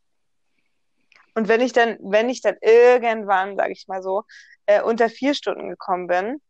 Und 1.33 1.47
wenn 1.47 1.61
ich 1.61 1.73
dann, 1.73 1.97
wenn 2.01 2.29
ich 2.29 2.41
dann 2.41 2.57
irgendwann, 2.61 3.55
sage 3.55 3.71
ich 3.71 3.87
mal 3.87 4.03
so, 4.03 4.23
äh, 4.65 4.81
unter 4.81 5.09
vier 5.09 5.33
Stunden 5.33 5.69
gekommen 5.69 6.07
bin, 6.07 6.41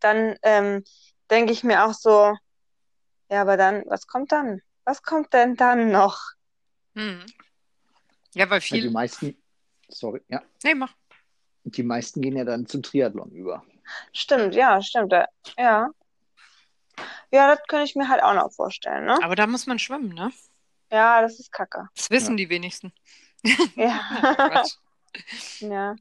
dann 0.00 0.36
ähm, 0.42 0.84
denke 1.30 1.52
ich 1.52 1.64
mir 1.64 1.84
auch 1.84 1.94
so, 1.94 2.36
ja, 3.30 3.42
aber 3.42 3.56
dann, 3.56 3.84
was 3.86 4.06
kommt 4.06 4.32
dann? 4.32 4.62
Was 4.84 5.02
kommt 5.02 5.32
denn 5.34 5.56
dann 5.56 5.90
noch? 5.90 6.20
Hm. 6.94 7.26
Ja, 8.34 8.48
weil 8.48 8.60
viel. 8.60 8.78
Ja, 8.78 8.84
die 8.84 8.90
meisten, 8.90 9.42
sorry, 9.88 10.22
ja. 10.28 10.42
Nee, 10.62 10.74
mach. 10.74 10.94
Die 11.64 11.82
meisten 11.82 12.22
gehen 12.22 12.36
ja 12.36 12.44
dann 12.44 12.66
zum 12.66 12.82
Triathlon 12.82 13.30
über. 13.32 13.64
Stimmt, 14.12 14.54
ja, 14.54 14.80
stimmt. 14.80 15.12
Ja. 15.58 15.90
Ja, 17.30 17.54
das 17.54 17.64
könnte 17.68 17.84
ich 17.84 17.94
mir 17.94 18.08
halt 18.08 18.22
auch 18.22 18.34
noch 18.34 18.52
vorstellen, 18.52 19.06
ne? 19.06 19.18
Aber 19.22 19.36
da 19.36 19.46
muss 19.46 19.66
man 19.66 19.78
schwimmen, 19.78 20.14
ne? 20.14 20.32
Ja, 20.90 21.20
das 21.20 21.38
ist 21.38 21.52
kacke. 21.52 21.88
Das 21.94 22.10
wissen 22.10 22.32
ja. 22.32 22.36
die 22.36 22.50
wenigsten. 22.50 22.92
Ja. 23.76 24.00
ja. 25.60 25.96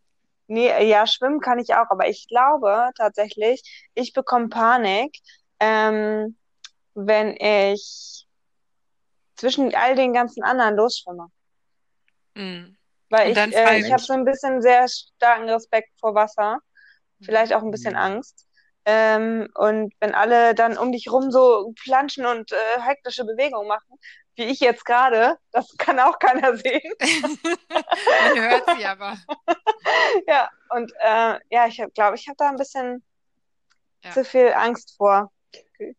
Nee, 0.48 0.88
ja, 0.88 1.06
schwimmen 1.06 1.42
kann 1.42 1.60
ich 1.60 1.74
auch, 1.74 1.90
aber 1.90 2.08
ich 2.08 2.28
glaube 2.30 2.90
tatsächlich, 2.96 3.90
ich 3.96 4.14
bekomme 4.14 4.48
Panik, 4.48 5.18
ähm, 5.60 6.38
wenn 6.94 7.36
ich 7.38 8.26
zwischen 9.36 9.76
all 9.76 9.96
den 9.96 10.14
ganzen 10.14 10.44
anderen 10.44 10.76
losschwimme. 10.76 11.28
Mhm. 12.36 12.78
Weil 13.10 13.32
ich, 13.32 13.38
äh, 13.38 13.80
ich 13.80 13.92
habe 13.92 14.02
so 14.02 14.14
ein 14.14 14.26
bisschen 14.26 14.62
sehr 14.62 14.88
starken 14.88 15.50
Respekt 15.50 15.90
vor 16.00 16.16
Wasser, 16.16 16.60
vielleicht 17.22 17.54
auch 17.54 17.62
ein 17.62 17.72
bisschen 17.72 17.94
mhm. 17.94 18.00
Angst. 18.00 18.47
Ähm, 18.90 19.50
und 19.56 19.94
wenn 20.00 20.16
alle 20.16 20.56
dann 20.56 20.78
um 20.78 20.94
dich 20.94 21.12
rum 21.12 21.30
so 21.30 21.74
planschen 21.84 22.26
und 22.26 22.54
äh, 22.54 22.82
hektische 22.82 23.26
Bewegungen 23.26 23.68
machen, 23.68 24.00
wie 24.36 24.46
ich 24.46 24.62
jetzt 24.62 24.86
gerade, 24.86 25.36
das 25.52 25.76
kann 25.78 26.00
auch 26.00 26.20
keiner 26.20 26.56
sehen. 26.56 26.94
Man 27.70 28.50
hört 28.50 28.64
sie 28.78 28.86
aber. 28.86 29.18
ja, 30.28 30.50
und 30.70 30.94
äh, 31.00 31.38
ja, 31.50 31.68
ich 31.68 31.84
glaube, 31.96 32.16
ich 32.16 32.30
habe 32.30 32.38
da 32.38 32.48
ein 32.48 32.56
bisschen 32.56 33.04
ja. 34.06 34.12
zu 34.12 34.24
viel 34.24 34.54
Angst 34.54 34.96
vor 34.96 35.34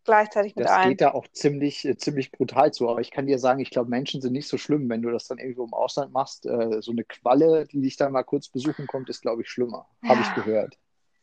gleichzeitig 0.05 0.57
mit 0.57 0.65
das 0.65 0.73
allen. 0.73 0.83
Das 0.85 0.89
geht 0.89 1.01
da 1.03 1.11
auch 1.13 1.29
ziemlich, 1.29 1.85
äh, 1.85 1.99
ziemlich 1.99 2.33
brutal 2.33 2.73
zu. 2.73 2.89
Aber 2.89 3.03
ich 3.03 3.11
kann 3.11 3.27
dir 3.27 3.39
sagen, 3.39 3.61
ich 3.61 3.69
glaube, 3.69 3.91
Menschen 3.91 4.23
sind 4.23 4.33
nicht 4.33 4.49
so 4.49 4.57
schlimm, 4.57 4.89
wenn 4.89 5.03
du 5.03 5.11
das 5.11 5.27
dann 5.27 5.37
irgendwo 5.37 5.65
im 5.65 5.75
Ausland 5.75 6.11
machst. 6.11 6.47
Äh, 6.47 6.81
so 6.81 6.93
eine 6.93 7.05
Qualle, 7.05 7.67
die 7.67 7.83
dich 7.83 7.99
dann 7.99 8.13
mal 8.13 8.23
kurz 8.23 8.49
besuchen 8.49 8.87
kommt, 8.87 9.11
ist, 9.11 9.21
glaube 9.21 9.43
ich, 9.43 9.51
schlimmer. 9.51 9.87
Ja. 10.03 10.09
Habe 10.09 10.23
ich 10.23 10.35
gehört. 10.35 10.79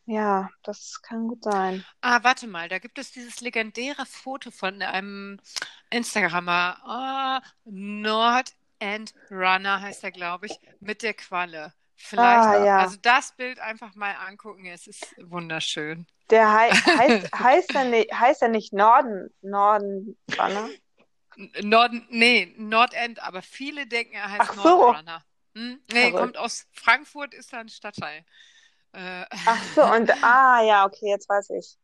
Ja, 0.08 0.50
das 0.64 1.00
kann 1.04 1.28
gut 1.28 1.44
sein. 1.44 1.86
Ah, 2.02 2.24
warte 2.24 2.48
mal, 2.48 2.70
da 2.70 2.80
gibt 2.80 2.98
es 3.00 3.12
dieses 3.12 3.42
legendäre 3.42 4.06
Foto 4.06 4.52
von 4.52 4.82
einem 4.82 5.40
Instagrammer. 5.90 6.78
Ah, 6.86 7.42
Nord 7.66 8.54
End 8.80 9.14
Runner 9.32 9.82
heißt 9.82 10.04
er, 10.04 10.12
glaube 10.12 10.46
ich, 10.46 10.60
mit 10.80 11.02
der 11.04 11.14
Qualle. 11.14 11.74
Vielleicht, 11.96 12.50
Ah, 12.50 12.56
ja. 12.56 12.76
also 12.76 12.98
das 13.02 13.36
Bild 13.36 13.60
einfach 13.60 13.96
mal 13.96 14.14
angucken, 14.16 14.66
es 14.66 14.88
ist 14.88 15.16
wunderschön. 15.18 16.06
Der 16.30 16.54
hei 16.54 16.72
heißt, 16.98 17.28
heißt, 17.36 17.76
er 17.76 17.84
nicht, 17.86 18.14
heißt 18.14 18.42
er 18.44 18.50
nicht 18.50 18.74
Norden, 18.74 19.34
Norden, 19.42 20.18
Banner? 20.36 20.70
N- 21.38 21.52
Norden, 21.64 22.06
nee, 22.10 22.54
Nordend, 22.58 23.20
aber 23.22 23.42
viele 23.42 23.88
denken, 23.88 24.14
er 24.16 24.32
heißt 24.32 24.52
Ach 24.52 24.58
so. 24.64 24.96
Nordrunner. 24.96 25.24
Hm? 25.56 25.80
Nee, 25.88 26.14
Verrückt. 26.14 26.14
kommt 26.14 26.38
aus 26.38 26.68
Frankfurt, 26.74 27.34
ist 27.34 27.54
da 27.54 27.60
ein 27.60 27.70
Stadtteil. 27.70 28.26
Äh, 28.96 29.26
Ach 29.46 29.64
so, 29.64 29.84
und 29.92 30.12
ah, 30.24 30.62
ja, 30.64 30.86
okay, 30.86 31.10
jetzt 31.10 31.28
weiß 31.30 31.50
ich. 31.52 31.78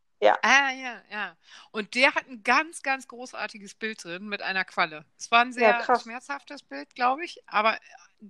Ah, 0.44 0.72
ja, 0.72 1.02
ja. 1.12 1.38
Und 1.72 1.94
der 1.96 2.16
hat 2.16 2.28
ein 2.28 2.42
ganz, 2.44 2.82
ganz 2.82 3.08
großartiges 3.08 3.76
Bild 3.76 4.04
drin 4.04 4.28
mit 4.28 4.42
einer 4.42 4.66
Qualle. 4.66 5.06
Es 5.20 5.30
war 5.32 5.42
ein 5.42 5.54
sehr 5.54 5.76
Ja, 5.78 5.86
schmerzhaftes 5.94 6.64
Bild, 6.64 6.96
glaube 6.96 7.24
ich, 7.24 7.42
aber 7.48 7.78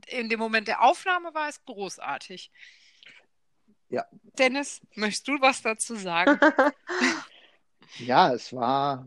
in 0.07 0.27
dem 0.29 0.39
Moment 0.39 0.67
der 0.67 0.81
Aufnahme 0.83 1.33
war 1.33 1.47
es 1.49 1.63
großartig. 1.63 2.51
Ja. 3.89 4.05
Dennis, 4.37 4.81
möchtest 4.95 5.27
du 5.27 5.39
was 5.41 5.61
dazu 5.61 5.95
sagen? 5.95 6.39
Ja, 7.97 8.33
es 8.33 8.51
war, 8.53 9.05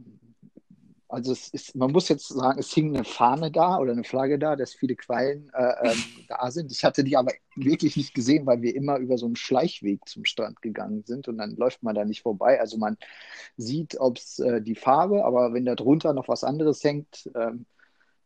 also 1.14 1.32
es 1.32 1.48
ist, 1.48 1.76
man 1.76 1.92
muss 1.92 2.08
jetzt 2.08 2.28
sagen, 2.28 2.58
es 2.58 2.72
hing 2.72 2.94
eine 2.94 3.04
Fahne 3.04 3.50
da 3.50 3.78
oder 3.78 3.92
eine 3.92 4.04
Flagge 4.04 4.38
da, 4.38 4.56
dass 4.56 4.74
viele 4.74 4.96
Quallen 4.96 5.50
äh, 5.54 5.88
ähm, 5.88 5.98
da 6.28 6.50
sind. 6.50 6.72
Ich 6.72 6.84
hatte 6.84 7.04
die 7.04 7.16
aber 7.16 7.32
wirklich 7.54 7.96
nicht 7.96 8.14
gesehen, 8.14 8.46
weil 8.46 8.62
wir 8.62 8.74
immer 8.74 8.98
über 8.98 9.16
so 9.16 9.26
einen 9.26 9.36
Schleichweg 9.36 10.08
zum 10.08 10.24
Strand 10.24 10.60
gegangen 10.60 11.04
sind 11.06 11.28
und 11.28 11.38
dann 11.38 11.56
läuft 11.56 11.82
man 11.82 11.94
da 11.94 12.04
nicht 12.04 12.22
vorbei. 12.22 12.60
Also 12.60 12.78
man 12.78 12.96
sieht, 13.56 13.98
ob 14.00 14.18
es 14.18 14.40
äh, 14.40 14.60
die 14.60 14.74
Farbe, 14.74 15.24
aber 15.24 15.54
wenn 15.54 15.64
da 15.64 15.74
drunter 15.74 16.12
noch 16.12 16.28
was 16.28 16.44
anderes 16.44 16.82
hängt, 16.82 17.30
ähm, 17.36 17.66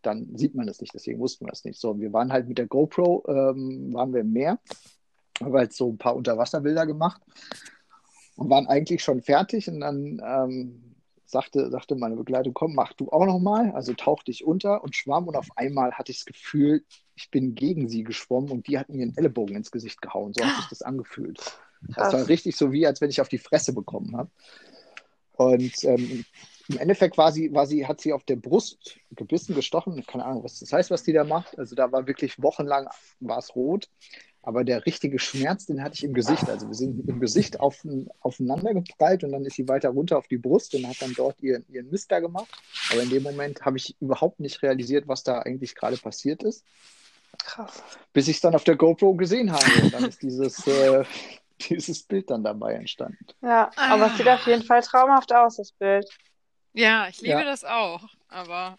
dann 0.03 0.37
sieht 0.37 0.55
man 0.55 0.67
das 0.67 0.81
nicht. 0.81 0.95
Deswegen 0.95 1.21
wussten 1.21 1.45
wir 1.45 1.51
das 1.51 1.65
nicht. 1.65 1.79
So, 1.79 2.01
wir 2.01 2.13
waren 2.13 2.33
halt 2.33 2.49
mit 2.49 2.59
der 2.59 2.67
GoPro, 2.67 3.25
ähm, 3.29 3.93
waren 3.93 4.13
wir 4.15 4.23
im 4.23 4.33
Meer, 4.33 4.59
haben 5.41 5.53
halt 5.53 5.73
so 5.73 5.91
ein 5.91 5.99
paar 5.99 6.17
Unterwasserbilder 6.17 6.87
gemacht 6.87 7.21
und 8.37 8.49
waren 8.49 8.67
eigentlich 8.67 9.03
schon 9.03 9.21
fertig 9.21 9.69
und 9.69 9.81
dann 9.81 10.23
ähm, 10.25 10.89
sagte, 11.31 11.71
sagte 11.71 11.95
meine 11.95 12.17
Begleitung, 12.17 12.55
komm, 12.55 12.75
mach 12.75 12.93
du 12.95 13.11
auch 13.11 13.27
noch 13.27 13.39
mal. 13.39 13.73
Also 13.73 13.93
tauch 13.95 14.23
dich 14.23 14.45
unter 14.45 14.83
und 14.83 14.97
schwamm 14.97 15.29
und 15.29 15.37
auf 15.37 15.49
einmal 15.57 15.93
hatte 15.93 16.13
ich 16.13 16.19
das 16.19 16.27
Gefühl, 16.27 16.85
ich 17.15 17.31
bin 17.31 17.55
gegen 17.55 17.89
sie 17.89 18.05
geschwommen 18.05 18.51
und 18.51 18.67
die 18.67 18.79
hat 18.79 18.89
mir 18.89 19.05
den 19.05 19.17
Ellenbogen 19.17 19.57
ins 19.57 19.71
Gesicht 19.71 20.01
gehauen. 20.01 20.33
So 20.35 20.45
hat 20.45 20.57
sich 20.57 20.69
das 20.71 20.83
angefühlt. 20.83 21.39
Das 21.97 22.13
war 22.13 22.29
richtig 22.29 22.57
so, 22.57 22.73
wie 22.73 22.87
als 22.87 23.01
wenn 23.01 23.11
ich 23.11 23.21
auf 23.21 23.29
die 23.29 23.39
Fresse 23.39 23.73
bekommen 23.73 24.17
habe. 24.17 24.31
Und 25.37 25.85
ähm, 25.85 26.25
im 26.69 26.79
Endeffekt 26.79 27.17
war 27.17 27.33
sie, 27.33 27.53
war 27.55 27.67
sie, 27.67 27.87
hat 27.87 28.01
sie 28.01 28.13
auf 28.13 28.25
der 28.25 28.37
Brust 28.37 28.99
gebissen, 29.13 29.55
gestochen. 29.55 30.05
Keine 30.05 30.25
Ahnung, 30.25 30.45
was 30.45 30.59
das 30.59 30.73
heißt, 30.73 30.91
was 30.91 31.05
die 31.05 31.13
da 31.13 31.25
macht. 31.25 31.59
Also 31.59 31.77
da 31.77 31.93
war 31.93 32.07
wirklich 32.07 32.43
wochenlang 32.43 32.89
war 33.21 33.39
es 33.39 33.55
rot. 33.55 33.89
Aber 34.49 34.65
der 34.65 34.87
richtige 34.87 35.19
Schmerz, 35.19 35.67
den 35.67 35.83
hatte 35.83 35.97
ich 35.97 36.05
im 36.05 36.15
Gesicht. 36.15 36.49
Also 36.49 36.69
wir 36.69 36.75
sind 36.75 37.07
im 37.07 37.21
Gesicht 37.21 37.61
auf, 37.61 37.87
aufeinander 38.21 38.73
geprallt 38.73 39.23
und 39.23 39.33
dann 39.33 39.45
ist 39.45 39.57
sie 39.57 39.69
weiter 39.69 39.91
runter 39.91 40.17
auf 40.17 40.27
die 40.27 40.39
Brust 40.39 40.75
und 40.75 40.89
hat 40.89 41.03
dann 41.03 41.13
dort 41.13 41.39
ihren, 41.43 41.67
ihren 41.69 41.91
Mist 41.91 42.11
da 42.11 42.19
gemacht. 42.19 42.49
Aber 42.91 43.03
in 43.03 43.11
dem 43.11 43.25
Moment 43.25 43.61
habe 43.67 43.77
ich 43.77 43.95
überhaupt 44.01 44.41
nicht 44.41 44.63
realisiert, 44.63 45.07
was 45.07 45.23
da 45.23 45.41
eigentlich 45.41 45.75
gerade 45.75 45.99
passiert 45.99 46.43
ist, 46.45 46.65
Krass. 47.45 47.83
bis 48.15 48.27
ich 48.27 48.37
es 48.37 48.41
dann 48.41 48.55
auf 48.55 48.65
der 48.65 48.77
GoPro 48.77 49.13
gesehen 49.17 49.53
habe. 49.53 49.83
Und 49.83 49.93
dann 49.93 50.05
ist 50.05 50.23
dieses, 50.23 50.67
äh, 50.67 51.05
dieses 51.69 52.03
Bild 52.05 52.31
dann 52.31 52.43
dabei 52.43 52.73
entstanden. 52.73 53.27
Ja, 53.43 53.71
aber 53.77 54.07
es 54.07 54.17
sieht 54.17 54.29
auf 54.29 54.47
jeden 54.47 54.63
Fall 54.63 54.81
traumhaft 54.81 55.31
aus, 55.31 55.57
das 55.59 55.73
Bild. 55.73 56.09
Ja, 56.73 57.07
ich 57.09 57.21
liebe 57.21 57.41
Ja. 57.41 57.45
das 57.45 57.65
auch. 57.65 58.09
Aber 58.29 58.79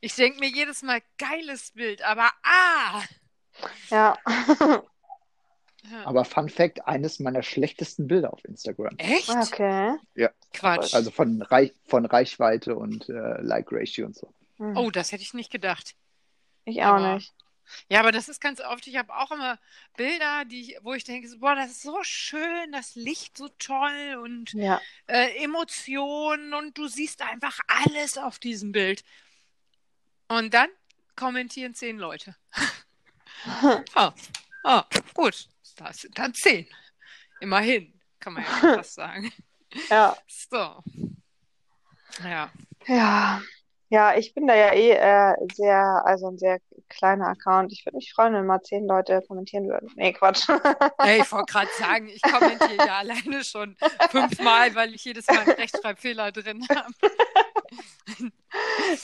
ich 0.00 0.14
denke 0.14 0.40
mir 0.40 0.48
jedes 0.48 0.80
Mal, 0.82 1.02
geiles 1.18 1.72
Bild, 1.72 2.00
aber 2.00 2.30
ah! 2.42 3.02
Ja. 3.90 4.16
Ja. 5.90 6.06
Aber 6.06 6.24
Fun 6.24 6.48
Fact, 6.48 6.86
eines 6.86 7.20
meiner 7.20 7.42
schlechtesten 7.42 8.06
Bilder 8.06 8.32
auf 8.32 8.44
Instagram. 8.44 8.96
Echt? 8.98 9.30
Okay. 9.30 9.96
Quatsch. 10.52 10.94
Also 10.94 11.10
von, 11.10 11.42
Reich, 11.42 11.72
von 11.86 12.04
Reichweite 12.04 12.76
und 12.76 13.08
äh, 13.08 13.40
Like-Ratio 13.40 14.06
und 14.06 14.16
so. 14.16 14.34
Hm. 14.58 14.76
Oh, 14.76 14.90
das 14.90 15.12
hätte 15.12 15.22
ich 15.22 15.32
nicht 15.32 15.50
gedacht. 15.50 15.94
Ich 16.64 16.82
auch 16.82 16.94
aber- 16.96 17.14
nicht. 17.14 17.32
Ja, 17.88 18.00
aber 18.00 18.10
das 18.10 18.28
ist 18.28 18.40
ganz 18.40 18.60
oft, 18.60 18.84
ich 18.88 18.96
habe 18.96 19.14
auch 19.14 19.30
immer 19.30 19.56
Bilder, 19.96 20.44
die 20.44 20.76
wo 20.82 20.92
ich 20.92 21.04
denke, 21.04 21.28
so, 21.28 21.38
boah, 21.38 21.54
das 21.54 21.70
ist 21.70 21.82
so 21.82 22.02
schön, 22.02 22.72
das 22.72 22.96
Licht 22.96 23.38
so 23.38 23.48
toll 23.60 24.18
und 24.20 24.52
Ja. 24.54 24.80
äh, 25.06 25.36
Emotionen 25.44 26.52
und 26.52 26.76
du 26.76 26.88
siehst 26.88 27.22
einfach 27.22 27.60
alles 27.68 28.18
auf 28.18 28.40
diesem 28.40 28.72
Bild. 28.72 29.04
Und 30.26 30.52
dann 30.52 30.68
kommentieren 31.14 31.74
zehn 31.74 31.96
Leute. 31.96 32.34
Ah, 33.94 34.12
ah, 34.64 34.84
gut, 35.14 35.48
das 35.88 35.98
sind 35.98 36.18
dann 36.18 36.34
zehn. 36.34 36.66
Immerhin, 37.40 37.98
kann 38.18 38.34
man 38.34 38.42
ja 38.42 38.74
fast 38.76 38.94
sagen. 38.94 39.32
Ja. 39.88 40.16
So. 40.26 40.82
Ja. 42.24 42.50
Ja. 42.88 43.40
Ja, 43.88 44.16
ich 44.16 44.34
bin 44.34 44.48
da 44.48 44.54
ja 44.56 44.72
eh 44.72 44.90
äh, 44.90 45.34
sehr, 45.54 46.02
also 46.04 46.28
ein 46.28 46.38
sehr 46.38 46.58
kleiner 46.88 47.28
Account. 47.28 47.72
Ich 47.72 47.84
würde 47.86 47.96
mich 47.96 48.12
freuen, 48.12 48.34
wenn 48.34 48.46
mal 48.46 48.62
zehn 48.62 48.86
Leute 48.86 49.20
kommentieren 49.26 49.68
würden. 49.68 49.90
Nee, 49.96 50.12
Quatsch. 50.12 50.48
Ey, 50.98 51.20
ich 51.20 51.32
wollte 51.32 51.52
gerade 51.52 51.70
sagen, 51.78 52.08
ich 52.08 52.22
kommentiere 52.22 52.76
ja 52.86 52.98
alleine 52.98 53.44
schon 53.44 53.76
fünfmal, 54.10 54.74
weil 54.74 54.94
ich 54.94 55.04
jedes 55.04 55.26
Mal 55.26 55.40
einen 55.40 55.50
Rechtschreibfehler 55.52 56.30
drin 56.30 56.66
habe. 56.68 56.92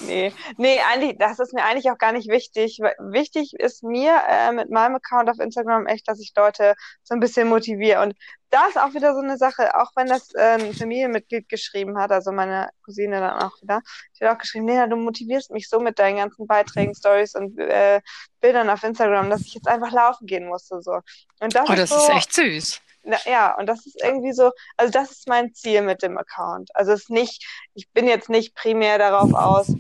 Nee, 0.00 0.33
nee, 0.57 0.81
eigentlich, 0.81 1.18
das 1.18 1.38
ist 1.38 1.55
mir 1.55 1.64
eigentlich 1.64 1.88
auch 1.90 1.98
gar 1.98 2.11
nicht 2.12 2.29
wichtig. 2.29 2.81
Wichtig 2.98 3.55
ist 3.55 3.85
mir 3.85 4.20
äh, 4.29 4.50
mit 4.50 4.70
meinem 4.70 4.96
Account 4.96 5.31
auf 5.31 5.38
Instagram 5.38 5.87
echt, 5.87 6.09
dass 6.09 6.20
ich 6.20 6.33
Leute 6.37 6.74
so 7.05 7.14
ein 7.14 7.20
bisschen 7.20 7.48
motiviere. 7.48 8.02
Und 8.02 8.14
da 8.50 8.66
ist 8.66 8.76
auch 8.76 8.94
wieder 8.94 9.14
so 9.14 9.20
eine 9.20 9.37
Sache, 9.37 9.76
auch 9.76 9.92
wenn 9.94 10.09
das 10.09 10.35
äh, 10.35 10.59
ein 10.61 10.74
Familienmitglied 10.74 11.48
geschrieben 11.48 11.96
hat, 11.98 12.11
also 12.11 12.33
meine 12.33 12.70
Cousine 12.85 13.20
dann 13.20 13.40
auch 13.40 13.61
wieder, 13.62 13.83
die 14.18 14.24
hat 14.24 14.35
auch 14.35 14.38
geschrieben, 14.38 14.66
Lena, 14.66 14.88
du 14.88 14.96
motivierst 14.96 15.52
mich 15.52 15.68
so 15.68 15.79
mit 15.79 15.98
deinen 16.00 16.16
ganzen 16.16 16.46
Beiträgen, 16.48 16.94
Stories 16.94 17.37
und 17.37 17.57
äh, 17.59 18.00
Bildern 18.40 18.68
auf 18.68 18.83
Instagram, 18.83 19.31
dass 19.31 19.42
ich 19.42 19.55
jetzt 19.55 19.68
einfach 19.68 19.92
laufen 19.92 20.26
gehen 20.26 20.48
musste. 20.48 20.83
So. 20.83 21.00
Und 21.40 21.55
das 21.55 21.68
Oh, 21.68 21.72
ist 21.72 21.79
das 21.79 21.90
so, 21.90 21.96
ist 21.96 22.09
echt 22.09 22.33
süß. 22.35 22.81
Na, 23.07 23.19
ja, 23.25 23.57
und 23.57 23.66
das 23.66 23.87
ist 23.87 24.03
irgendwie 24.03 24.33
so, 24.33 24.51
also 24.77 24.90
das 24.90 25.12
ist 25.12 25.29
mein 25.29 25.55
Ziel 25.55 25.83
mit 25.83 26.03
dem 26.03 26.19
Account. 26.19 26.75
Also 26.75 26.92
es 26.92 27.03
ist 27.03 27.11
nicht, 27.11 27.47
ich 27.75 27.88
bin 27.90 28.09
jetzt 28.09 28.29
nicht 28.29 28.55
primär 28.55 28.99
darauf 28.99 29.33
aus, 29.33 29.73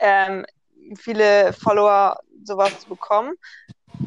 ähm, 0.00 0.44
viele 0.98 1.52
Follower 1.52 2.20
sowas 2.44 2.80
zu 2.80 2.88
bekommen. 2.88 3.34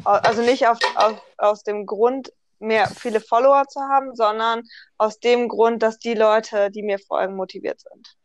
Also 0.04 0.42
nicht 0.42 0.68
auf, 0.68 0.78
auf, 0.96 1.22
aus 1.38 1.62
dem 1.62 1.86
Grund, 1.86 2.32
mehr 2.58 2.88
viele 2.88 3.20
Follower 3.20 3.66
zu 3.68 3.80
haben, 3.80 4.14
sondern 4.14 4.62
aus 4.98 5.18
dem 5.18 5.48
Grund, 5.48 5.82
dass 5.82 5.98
die 5.98 6.14
Leute, 6.14 6.70
die 6.70 6.82
mir 6.82 6.98
folgen, 6.98 7.36
motiviert 7.36 7.80
sind. 7.80 8.16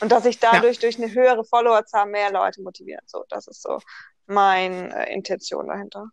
Und 0.00 0.10
dass 0.10 0.24
ich 0.24 0.40
dadurch 0.40 0.78
durch 0.80 0.98
eine 0.98 1.12
höhere 1.12 1.44
Followerzahl 1.44 2.06
mehr 2.06 2.32
Leute 2.32 2.62
motivieren. 2.62 3.04
So, 3.06 3.24
das 3.28 3.46
ist 3.46 3.62
so 3.62 3.78
meine 4.26 5.06
äh, 5.06 5.14
Intention 5.14 5.68
dahinter. 5.68 6.08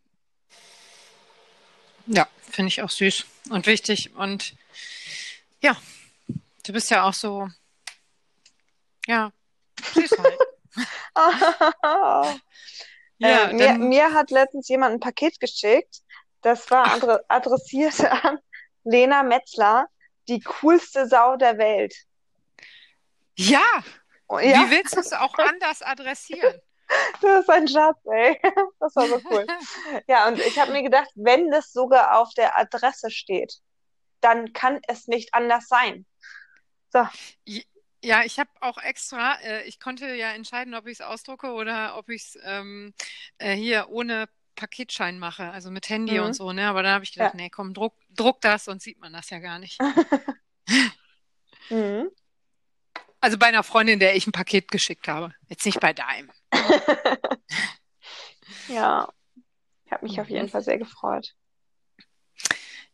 Ja, 2.12 2.28
finde 2.50 2.70
ich 2.70 2.82
auch 2.82 2.90
süß 2.90 3.26
und 3.52 3.68
wichtig. 3.68 4.16
Und 4.16 4.56
ja, 5.62 5.78
du 6.64 6.74
bist 6.74 6.90
ja 6.90 7.04
auch 7.04 7.14
so, 7.14 7.48
ja, 9.06 9.32
süß 9.94 10.12
halt. 10.18 10.40
Ja, 13.22 13.50
äh, 13.50 13.54
mir, 13.54 13.74
mir 13.74 14.14
hat 14.14 14.32
letztens 14.32 14.70
jemand 14.70 14.94
ein 14.94 15.00
Paket 15.02 15.40
geschickt. 15.42 16.02
Das 16.42 16.72
war 16.72 16.94
adre 16.94 17.24
adressiert 17.28 18.00
an 18.24 18.40
Lena 18.86 19.24
Metzler, 19.24 19.88
die 20.30 20.40
coolste 20.40 21.06
Sau 21.06 21.36
der 21.36 21.58
Welt. 21.58 21.94
ja, 23.36 23.84
Und 24.28 24.44
wie 24.44 24.52
ja, 24.52 24.70
willst 24.70 24.96
du 24.96 25.02
es 25.02 25.12
auch 25.12 25.38
anders 25.38 25.82
adressieren? 25.82 26.62
Das 27.22 27.42
ist 27.42 27.50
ein 27.50 27.68
Schatz, 27.68 27.98
ey. 28.06 28.40
Das 28.80 28.96
war 28.96 29.08
so 29.08 29.22
cool. 29.30 29.46
Ja, 30.08 30.28
und 30.28 30.40
ich 30.40 30.58
habe 30.60 30.72
mir 30.72 30.84
gedacht, 30.84 31.10
wenn 31.16 31.50
das 31.52 31.72
sogar 31.72 32.18
auf 32.20 32.34
der 32.36 32.58
Adresse 32.58 33.12
steht, 33.12 33.56
dann 34.22 34.54
kann 34.54 34.80
es 34.88 35.08
nicht 35.08 35.34
anders 35.34 35.68
sein. 35.68 36.06
So, 36.92 37.08
Ja, 38.04 38.24
ich 38.24 38.40
habe 38.40 38.50
auch 38.62 38.78
extra, 38.78 39.36
äh, 39.42 39.64
ich 39.64 39.80
konnte 39.80 40.14
ja 40.16 40.32
entscheiden, 40.32 40.74
ob 40.74 40.88
ich 40.88 41.00
es 41.00 41.02
ausdrucke 41.02 41.52
oder 41.52 41.98
ob 41.98 42.10
ich 42.10 42.24
es 42.24 42.38
ähm, 42.44 42.94
äh, 43.38 43.54
hier 43.56 43.88
ohne 43.90 44.28
Paketschein 44.56 45.20
mache, 45.20 45.52
also 45.52 45.70
mit 45.72 45.88
Handy 45.90 46.18
Mhm. 46.20 46.26
und 46.26 46.34
so, 46.34 46.52
ne? 46.52 46.68
Aber 46.68 46.82
dann 46.84 46.94
habe 46.94 47.04
ich 47.04 47.14
gedacht, 47.14 47.34
Ja. 47.34 47.42
nee, 47.42 47.50
komm, 47.50 47.74
druck, 47.74 47.94
druck 48.10 48.42
das, 48.42 48.66
sonst 48.66 48.84
sieht 48.84 49.00
man 49.00 49.14
das 49.14 49.30
ja 49.30 49.40
gar 49.40 49.60
nicht. 49.60 49.80
mhm. 51.70 52.10
Also 53.22 53.38
bei 53.38 53.48
einer 53.48 53.64
Freundin, 53.64 54.00
der 54.00 54.16
ich 54.16 54.28
ein 54.28 54.32
Paket 54.32 54.70
geschickt 54.72 55.08
habe. 55.08 55.34
Jetzt 55.48 55.66
nicht 55.66 55.80
bei 55.80 55.94
deinem. 55.94 56.32
Ja, 58.68 59.12
ich 59.86 59.92
habe 59.92 60.06
mich 60.06 60.20
auf 60.20 60.30
jeden. 60.30 60.50
Fall 60.50 60.62
sehr 60.62 60.78
gefreut. 60.78 61.36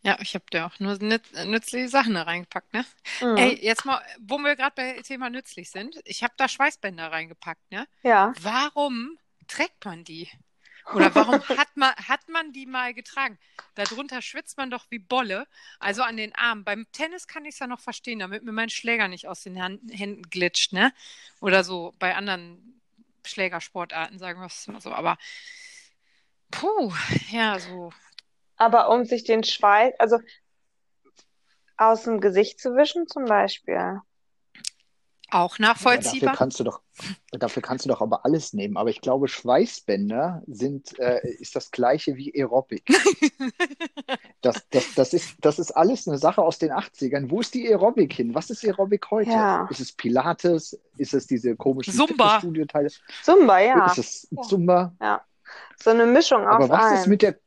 Ja, 0.01 0.17
ich 0.21 0.35
habe 0.35 0.45
dir 0.51 0.65
auch 0.65 0.79
nur 0.79 0.97
nütz 0.99 1.31
nützliche 1.45 1.89
Sachen 1.89 2.13
da 2.13 2.23
reingepackt, 2.23 2.73
ne? 2.73 2.85
Mhm. 3.21 3.37
Ey, 3.37 3.59
jetzt 3.61 3.85
mal, 3.85 4.01
wo 4.19 4.37
wir 4.37 4.55
gerade 4.55 4.73
bei 4.75 5.01
Thema 5.01 5.29
nützlich 5.29 5.71
sind, 5.71 5.99
ich 6.05 6.23
habe 6.23 6.33
da 6.37 6.47
Schweißbänder 6.47 7.11
reingepackt, 7.11 7.71
ne? 7.71 7.87
Ja. 8.03 8.33
Warum 8.39 9.17
trägt 9.47 9.83
man 9.83 10.03
die? 10.03 10.29
Oder 10.93 11.15
warum 11.15 11.41
hat 11.57 11.75
man, 11.75 11.95
hat 11.95 12.29
man 12.29 12.53
die 12.53 12.67
mal 12.67 12.93
getragen? 12.93 13.39
Darunter 13.73 14.21
schwitzt 14.21 14.57
man 14.57 14.69
doch 14.69 14.85
wie 14.91 14.99
Bolle, 14.99 15.47
also 15.79 16.03
an 16.03 16.17
den 16.17 16.35
Armen. 16.35 16.63
Beim 16.63 16.85
Tennis 16.91 17.27
kann 17.27 17.45
ich 17.45 17.55
es 17.55 17.59
ja 17.59 17.65
noch 17.65 17.79
verstehen, 17.79 18.19
damit 18.19 18.43
mir 18.43 18.51
mein 18.51 18.69
Schläger 18.69 19.07
nicht 19.07 19.27
aus 19.27 19.41
den 19.41 19.55
Händen 19.55 20.29
glitscht, 20.29 20.71
ne? 20.71 20.93
Oder 21.41 21.63
so 21.63 21.95
bei 21.97 22.15
anderen 22.15 22.75
Schlägersportarten, 23.27 24.19
sagen 24.19 24.39
wir 24.39 24.47
es 24.47 24.67
mal 24.67 24.81
so. 24.81 24.91
Aber 24.91 25.17
puh, 26.51 26.93
ja, 27.31 27.59
so. 27.59 27.91
Aber 28.57 28.89
um 28.89 29.05
sich 29.05 29.23
den 29.23 29.43
Schweiß, 29.43 29.93
also 29.99 30.19
aus 31.77 32.03
dem 32.03 32.21
Gesicht 32.21 32.59
zu 32.59 32.75
wischen 32.75 33.07
zum 33.07 33.25
Beispiel. 33.25 33.99
Auch 35.35 35.57
Ja, 35.59 35.67
dafür 35.73 35.91
nachvollziehbar. 35.91 36.35
kannst 36.35 36.59
du 36.59 36.63
doch, 36.63 36.81
dafür 37.31 37.61
kannst 37.61 37.85
du 37.85 37.89
doch 37.89 38.01
aber 38.01 38.25
alles 38.25 38.53
nehmen. 38.53 38.77
Aber 38.77 38.89
ich 38.89 39.01
glaube, 39.01 39.27
Schweißbänder 39.27 40.43
sind, 40.47 40.97
äh, 40.99 41.27
ist 41.39 41.55
das 41.55 41.71
gleiche 41.71 42.15
wie 42.15 42.33
Aerobic. 42.35 42.83
Das, 44.41 44.61
das, 44.69 44.93
das 44.93 45.13
ist, 45.13 45.35
das 45.41 45.57
ist 45.57 45.71
alles 45.71 46.07
eine 46.07 46.19
Sache 46.19 46.43
aus 46.43 46.59
den 46.59 46.71
80ern. 46.71 47.31
Wo 47.31 47.41
ist 47.41 47.55
die 47.55 47.67
Aerobic 47.67 48.13
hin? 48.13 48.35
Was 48.35 48.51
ist 48.51 48.63
Aerobic 48.63 49.09
heute? 49.09 49.31
Ja. 49.31 49.67
Ist 49.71 49.79
es 49.79 49.91
Pilates? 49.91 50.79
Ist 50.97 51.15
es 51.15 51.25
diese 51.25 51.55
komischen 51.55 51.93
Zumba. 51.95 52.39
Fitnessstudio-Teile? 52.39 52.89
Zumba, 53.23 53.59
ja. 53.59 53.87
Ist 53.87 53.97
es 53.97 54.27
Ja. 54.29 54.41
Zumba? 54.43 54.93
So 55.81 55.89
eine 55.89 56.05
Mischung 56.05 56.45
Aber 56.45 56.65
aus 56.65 56.69
was 56.69 56.91
ist 56.93 56.99
allem. 56.99 57.09
mit 57.09 57.21
der, 57.23 57.39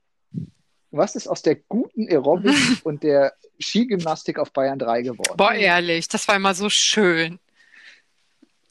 was 0.91 1.15
ist 1.15 1.29
aus 1.29 1.43
der 1.43 1.55
guten 1.55 2.09
Aerobic 2.09 2.57
und 2.85 3.05
der 3.05 3.33
Skigymnastik 3.63 4.41
auf 4.41 4.53
Bayern 4.53 4.81
3 4.81 5.03
geworden? 5.03 5.35
Boah, 5.37 5.53
ehrlich, 5.55 6.09
das 6.09 6.27
war 6.27 6.35
immer 6.35 6.55
so 6.55 6.69
schön. 6.69 7.39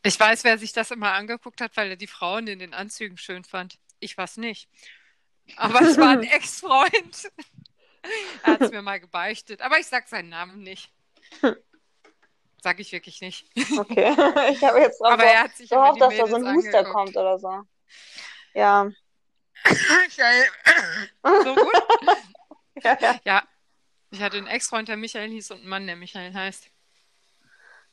Ich 0.04 0.20
weiß, 0.20 0.44
wer 0.44 0.58
sich 0.58 0.74
das 0.74 0.92
immer 0.92 1.14
angeguckt 1.14 1.60
hat, 1.62 1.76
weil 1.76 1.90
er 1.90 1.96
die 1.96 2.08
Frauen 2.08 2.48
in 2.48 2.60
den 2.60 2.74
Anzügen 2.74 3.18
schön 3.18 3.44
fand. 3.44 3.78
Ich 4.00 4.18
war's 4.18 4.38
nicht. 4.38 4.70
Aber 5.56 5.82
es 5.82 5.98
war 5.98 6.10
ein 6.10 6.24
Ex-Freund. 6.24 7.32
Er 8.44 8.54
hat 8.54 8.62
es 8.62 8.72
mir 8.72 8.82
mal 8.82 9.00
gebeichtet. 9.00 9.62
Aber 9.62 9.80
ich 9.80 9.88
sag 9.88 10.08
seinen 10.08 10.30
Namen 10.30 10.62
nicht. 10.62 10.92
Sag 12.62 12.80
ich 12.80 12.92
wirklich 12.92 13.22
nicht. 13.22 13.46
Okay. 13.78 14.12
Ich 14.52 14.64
habe 14.64 14.80
jetzt 14.80 15.00
drauf 15.00 15.12
Aber 15.14 15.24
er 15.26 15.44
hat 15.44 15.56
sich 15.56 15.72
immer 15.72 15.94
gehofft, 15.94 16.02
dass 16.02 16.18
da 16.18 16.28
so 16.28 16.36
ein 16.38 16.56
Huster 16.56 16.80
angeguckt. 16.80 16.94
kommt 16.96 17.18
oder 17.18 17.38
so. 17.40 17.64
Ja. 18.54 18.90
Geil. 20.16 20.50
So 21.44 21.56
gut? 21.56 21.74
Ja, 22.84 22.96
ja. 23.02 23.20
Ja. 23.26 23.48
Ich 24.12 24.22
hatte 24.22 24.38
einen 24.38 24.46
Ex-Freund, 24.48 24.88
der 24.88 24.98
Michael 24.98 25.30
hieß 25.32 25.50
und 25.52 25.62
einen 25.62 25.70
Mann, 25.70 25.88
der 25.88 25.96
Michael 25.96 26.32
heißt. 26.34 26.70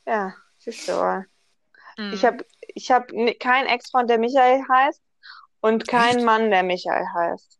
Ja, 0.06 0.34
siehst 0.58 0.86
du 0.86 0.92
mal. 0.92 1.26
Mhm. 1.96 2.12
Ich 2.12 2.24
habe 2.24 2.44
ich 2.74 2.90
hab 2.90 3.09
keinen 3.40 3.66
Ex-Freund, 3.66 4.11
der 4.11 4.18
Michael 4.18 4.62
heißt 4.68 5.02
und 5.61 5.87
keinen 5.88 6.18
Echt? 6.18 6.26
Mann, 6.26 6.50
der 6.50 6.62
Michael 6.62 7.04
heißt. 7.14 7.59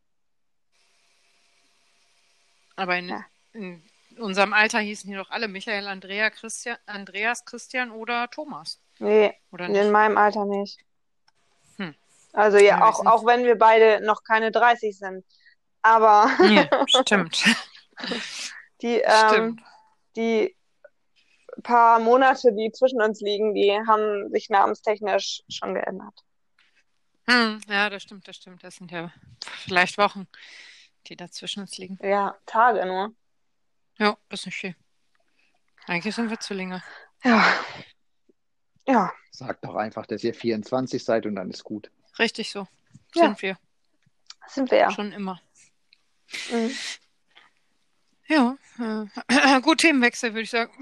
Aber 2.77 2.97
in, 2.97 3.09
Ja. 3.09 3.25
in 3.53 3.83
unserem 4.19 4.53
Alter 4.53 4.81
hießen 4.81 5.11
die 5.11 5.17
doch 5.17 5.31
alle 5.31 5.49
Michael, 5.49 5.87
Andrea, 5.87 6.31
Christian, 6.31 6.77
Andreas, 6.87 7.45
Christian 7.45 7.91
oder 7.91 8.29
Thomas. 8.31 8.81
Nee, 8.99 9.35
Oder 9.51 9.67
in 9.67 9.91
meinem 9.91 10.17
Alter 10.17 10.45
nicht. 10.45 10.79
Hm. 11.79 11.95
Also 12.33 12.59
ja, 12.59 12.85
auch, 12.85 13.05
auch 13.07 13.27
wenn 13.27 13.45
wir 13.45 13.57
beide 13.57 14.05
noch 14.05 14.23
keine 14.23 14.51
30 14.53 14.97
sind. 14.97 15.25
Aber 15.83 16.31
Ja, 16.49 16.69
stimmt. 16.89 17.45
die, 18.83 19.01
ähm, 19.01 19.29
Stimmt. 19.29 19.63
die 20.17 20.57
paar 21.63 21.99
Monate, 21.99 22.53
die 22.53 22.71
zwischen 22.73 23.01
uns 23.01 23.21
liegen, 23.21 23.55
die 23.55 23.71
haben 23.87 24.31
sich 24.31 24.51
namenstechnisch 24.51 25.43
schon 25.49 25.75
geändert. 25.75 26.25
Hm, 27.29 27.61
ja, 27.69 27.89
das 27.89 28.03
stimmt, 28.03 28.29
das 28.29 28.37
stimmt. 28.37 28.63
Das 28.63 28.77
sind 28.77 28.91
ja 28.91 29.13
vielleicht 29.41 29.97
Wochen, 29.99 30.27
die 31.07 31.17
dazwischen 31.17 31.61
uns 31.61 31.79
liegen. 31.79 31.99
Ja, 32.03 32.37
Tage 32.47 32.85
nur. 32.87 33.15
Ja, 33.99 34.17
ist 34.29 34.47
nicht 34.47 34.57
viel. 34.57 34.77
Eigentlich 35.87 36.15
sind 36.15 36.31
wir 36.31 36.41
Zwillinge. 36.41 36.83
Ja. 37.23 37.45
Ja, 38.87 39.13
Sagt 39.35 39.65
doch 39.65 39.75
einfach, 39.75 40.07
dass 40.07 40.23
ihr 40.23 40.33
24 40.33 41.03
seid 41.03 41.27
und 41.27 41.35
dann 41.35 41.51
ist 41.51 41.65
gut. 41.65 41.91
Richtig 42.21 42.53
so. 42.53 42.69
Ja. 43.17 43.25
Sind 43.25 43.43
wir. 43.43 43.59
sind 44.47 44.71
wir 44.71 44.79
ja. 44.79 44.91
Schon 44.93 45.11
immer. 45.11 45.41
Mhm. 46.53 46.71
Ja. 48.27 48.57
Äh, 48.79 49.61
gut, 49.63 49.79
Themenwechsel, 49.79 50.31
würde 50.33 50.43
ich 50.43 50.51
sagen. 50.51 50.73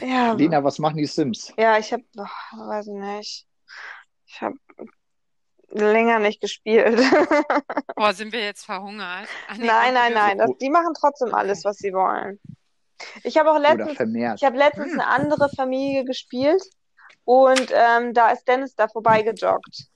Ja, 0.00 0.32
Lena, 0.32 0.62
was 0.62 0.78
machen 0.78 0.96
die 0.96 1.06
Sims? 1.06 1.52
ja, 1.56 1.78
ich 1.78 1.92
habe, 1.92 2.04
weiß 2.12 2.86
ich 2.86 2.92
nicht. 2.94 3.46
Ich 4.26 4.40
habe 4.40 4.56
länger 5.70 6.18
nicht 6.18 6.40
gespielt. 6.40 6.96
Boah, 7.96 8.12
sind 8.12 8.32
wir 8.32 8.44
jetzt 8.44 8.64
verhungert? 8.64 9.28
Ach, 9.48 9.56
nee, 9.56 9.66
Nein, 9.66 9.94
nein, 9.94 10.12
nein. 10.14 10.38
Das, 10.38 10.50
die 10.60 10.70
machen 10.70 10.94
trotzdem 10.98 11.34
alles, 11.34 11.64
was 11.64 11.78
sie 11.78 11.92
wollen. 11.92 12.40
Ich 13.24 13.36
habe 13.36 13.50
auch 13.50 13.58
Oder 13.58 13.74
letztens, 13.74 13.96
vermehrt? 13.96 14.38
ich 14.40 14.44
habe 14.46 14.56
letztens 14.56 14.92
eine 14.92 15.06
andere 15.06 15.50
Familie 15.54 16.04
gespielt 16.04 16.62
und 17.24 17.70
ähm, 17.72 18.14
da 18.14 18.30
ist 18.30 18.46
Dennis 18.48 18.74
da 18.74 18.88
vorbeigejoggt. 18.88 19.88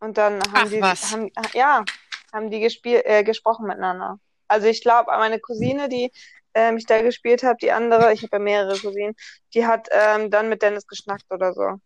Und 0.00 0.16
dann 0.16 0.34
haben 0.52 0.52
Ach, 0.54 0.68
die, 0.68 0.80
was? 0.80 1.12
haben, 1.12 1.30
ja, 1.52 1.84
haben 2.32 2.50
die 2.50 2.60
gespielt, 2.60 3.04
äh, 3.04 3.24
gesprochen 3.24 3.66
miteinander. 3.66 4.18
Also 4.48 4.66
ich 4.66 4.82
glaube, 4.82 5.10
meine 5.10 5.38
Cousine, 5.40 5.88
die 5.88 6.10
äh, 6.54 6.72
mich 6.72 6.86
da 6.86 7.02
gespielt 7.02 7.42
hat, 7.42 7.62
die 7.62 7.70
andere, 7.70 8.12
ich 8.12 8.22
habe 8.22 8.36
ja 8.36 8.38
mehrere 8.38 8.78
Cousinen, 8.78 9.14
die 9.54 9.66
hat 9.66 9.88
ähm, 9.90 10.30
dann 10.30 10.48
mit 10.48 10.62
Dennis 10.62 10.86
geschnackt 10.86 11.30
oder 11.30 11.52
so. 11.52 11.80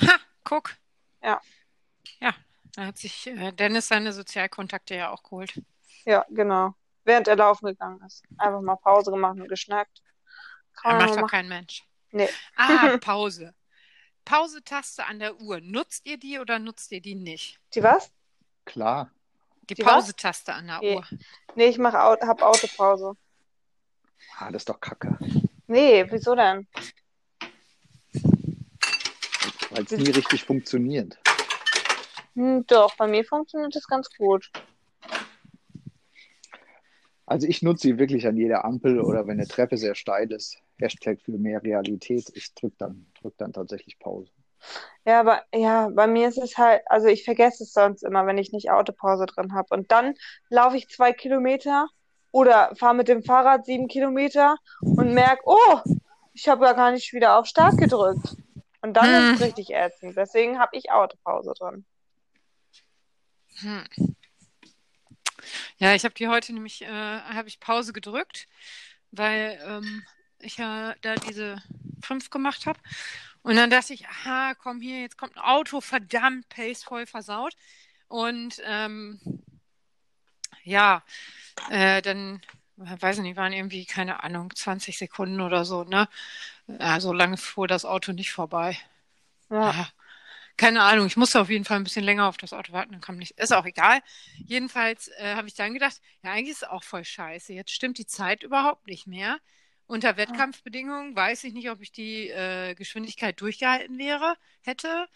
Ha, 0.00 0.16
guck. 0.44 0.74
Ja. 1.22 1.40
Ja, 2.20 2.34
da 2.74 2.86
hat 2.86 2.98
sich 2.98 3.26
äh, 3.26 3.52
Dennis 3.52 3.88
seine 3.88 4.12
Sozialkontakte 4.12 4.94
ja 4.94 5.10
auch 5.10 5.22
geholt. 5.22 5.60
Ja, 6.04 6.24
genau. 6.30 6.74
Während 7.04 7.28
er 7.28 7.36
laufen 7.36 7.66
gegangen 7.66 8.00
ist. 8.06 8.22
Einfach 8.38 8.60
mal 8.60 8.76
Pause 8.76 9.10
gemacht 9.10 9.38
und 9.38 9.48
geschnackt. 9.48 10.02
Kann 10.74 11.00
Er 11.00 11.06
macht 11.06 11.20
doch 11.20 11.28
kein 11.28 11.48
Mensch. 11.48 11.84
Nee. 12.10 12.28
Ah, 12.56 12.96
Pause. 13.00 13.54
Pause-Taste 14.24 15.04
an 15.06 15.18
der 15.18 15.40
Uhr. 15.40 15.60
Nutzt 15.60 16.06
ihr 16.06 16.16
die 16.16 16.38
oder 16.38 16.58
nutzt 16.58 16.92
ihr 16.92 17.00
die 17.00 17.14
nicht? 17.14 17.58
Die 17.74 17.82
was? 17.82 18.12
Klar. 18.64 19.10
Die, 19.72 19.76
Die? 19.76 19.88
Pause-Taste 19.88 20.52
an 20.52 20.66
der 20.66 20.80
Nee. 20.80 20.96
Uhr. 20.96 21.06
Nee, 21.54 21.66
ich 21.66 21.78
mach 21.78 21.94
Au 21.94 22.14
hab 22.20 22.42
Autopause. 22.42 23.14
Ah, 24.38 24.50
das 24.50 24.62
ist 24.62 24.68
doch 24.68 24.80
kacke. 24.80 25.18
Nee, 25.66 26.04
wieso 26.10 26.34
denn? 26.34 26.66
Weil 29.70 29.84
es 29.84 29.90
nie 29.92 30.10
richtig 30.10 30.44
funktioniert. 30.44 31.18
Hm, 32.34 32.66
doch, 32.66 32.94
bei 32.96 33.06
mir 33.06 33.24
funktioniert 33.24 33.74
das 33.74 33.86
ganz 33.86 34.10
gut. 34.16 34.50
Also 37.24 37.46
ich 37.46 37.62
nutze 37.62 37.88
sie 37.88 37.98
wirklich 37.98 38.26
an 38.26 38.36
jeder 38.36 38.66
Ampel 38.66 39.00
oder 39.00 39.26
wenn 39.26 39.38
eine 39.38 39.48
Treppe 39.48 39.78
sehr 39.78 39.94
steil 39.94 40.30
ist. 40.32 40.58
Hashtag 40.78 41.18
für 41.22 41.32
mehr 41.32 41.62
Realität. 41.62 42.30
Ich 42.34 42.52
drücke 42.54 42.76
dann, 42.78 43.06
drück 43.20 43.34
dann 43.38 43.54
tatsächlich 43.54 43.98
Pause. 43.98 44.30
Ja, 45.04 45.20
aber 45.20 45.42
ja, 45.54 45.88
bei 45.90 46.06
mir 46.06 46.28
ist 46.28 46.38
es 46.38 46.56
halt, 46.58 46.82
also 46.86 47.08
ich 47.08 47.24
vergesse 47.24 47.64
es 47.64 47.72
sonst 47.72 48.02
immer, 48.04 48.26
wenn 48.26 48.38
ich 48.38 48.52
nicht 48.52 48.70
Autopause 48.70 49.26
drin 49.26 49.54
habe. 49.54 49.68
Und 49.74 49.90
dann 49.92 50.14
laufe 50.50 50.76
ich 50.76 50.88
zwei 50.88 51.12
Kilometer 51.12 51.88
oder 52.32 52.74
fahre 52.76 52.94
mit 52.94 53.08
dem 53.08 53.24
Fahrrad 53.24 53.66
sieben 53.66 53.88
Kilometer 53.88 54.56
und 54.80 55.12
merke, 55.14 55.42
oh, 55.46 55.80
ich 56.34 56.48
habe 56.48 56.64
ja 56.66 56.72
gar 56.74 56.92
nicht 56.92 57.12
wieder 57.12 57.38
auf 57.38 57.46
Start 57.46 57.78
gedrückt. 57.78 58.36
Und 58.82 58.94
dann 58.94 59.14
ist 59.14 59.28
es 59.28 59.38
Hm. 59.38 59.42
richtig 59.42 59.70
ätzend. 59.70 60.16
Deswegen 60.16 60.58
habe 60.58 60.76
ich 60.76 60.90
Autopause 60.92 61.52
drin. 61.58 61.84
Hm. 63.60 63.84
Ja, 65.78 65.94
ich 65.94 66.04
habe 66.04 66.14
die 66.14 66.28
heute 66.28 66.52
nämlich, 66.52 66.82
äh, 66.82 66.86
habe 66.88 67.48
ich 67.48 67.60
Pause 67.60 67.92
gedrückt, 67.92 68.48
weil 69.10 69.60
ähm, 69.66 70.04
ich 70.38 70.56
ja 70.58 70.94
da 71.02 71.18
diese 71.18 71.62
fünf 72.04 72.30
gemacht 72.30 72.66
habe. 72.66 72.78
Und 73.42 73.56
dann 73.56 73.70
dachte 73.70 73.94
ich, 73.94 74.06
aha, 74.08 74.54
komm 74.54 74.80
hier, 74.80 75.00
jetzt 75.00 75.18
kommt 75.18 75.36
ein 75.36 75.42
Auto, 75.42 75.80
verdammt, 75.80 76.48
Pace 76.48 76.84
voll 76.84 77.06
versaut. 77.06 77.54
Und 78.08 78.60
ähm, 78.64 79.20
ja, 80.64 81.02
äh, 81.70 82.02
dann, 82.02 82.40
weiß 82.76 83.18
ich 83.18 83.22
nicht, 83.22 83.36
waren 83.36 83.52
irgendwie, 83.52 83.86
keine 83.86 84.22
Ahnung, 84.24 84.54
20 84.54 84.98
Sekunden 84.98 85.40
oder 85.40 85.64
so, 85.64 85.84
ne? 85.84 86.08
Ja, 86.68 87.00
so 87.00 87.12
lange 87.12 87.36
fuhr 87.36 87.68
das 87.68 87.84
Auto 87.84 88.12
nicht 88.12 88.32
vorbei. 88.32 88.78
Ja. 89.50 89.72
Ja, 89.72 89.88
keine 90.56 90.82
Ahnung, 90.82 91.06
ich 91.06 91.16
musste 91.16 91.40
auf 91.40 91.50
jeden 91.50 91.64
Fall 91.64 91.78
ein 91.78 91.84
bisschen 91.84 92.04
länger 92.04 92.28
auf 92.28 92.36
das 92.36 92.52
Auto 92.52 92.72
warten, 92.72 92.92
dann 92.92 93.00
kam 93.00 93.16
nicht. 93.16 93.38
Ist 93.38 93.52
auch 93.54 93.66
egal. 93.66 94.00
Jedenfalls 94.46 95.08
äh, 95.18 95.34
habe 95.34 95.48
ich 95.48 95.54
dann 95.54 95.74
gedacht, 95.74 96.00
ja, 96.22 96.32
eigentlich 96.32 96.50
ist 96.52 96.62
es 96.62 96.68
auch 96.68 96.84
voll 96.84 97.04
scheiße. 97.04 97.52
Jetzt 97.52 97.72
stimmt 97.72 97.98
die 97.98 98.06
Zeit 98.06 98.42
überhaupt 98.42 98.86
nicht 98.86 99.06
mehr. 99.06 99.38
Unter 99.86 100.16
Wettkampfbedingungen 100.16 101.14
weiß 101.14 101.44
ich 101.44 101.52
nicht, 101.54 101.70
ob 101.70 101.80
ich 101.82 101.92
die 101.92 102.28
äh, 102.28 102.74
Geschwindigkeit 102.74 103.40
durchgehalten 103.40 103.98
wäre, 103.98 104.36
hätte. 104.62 105.06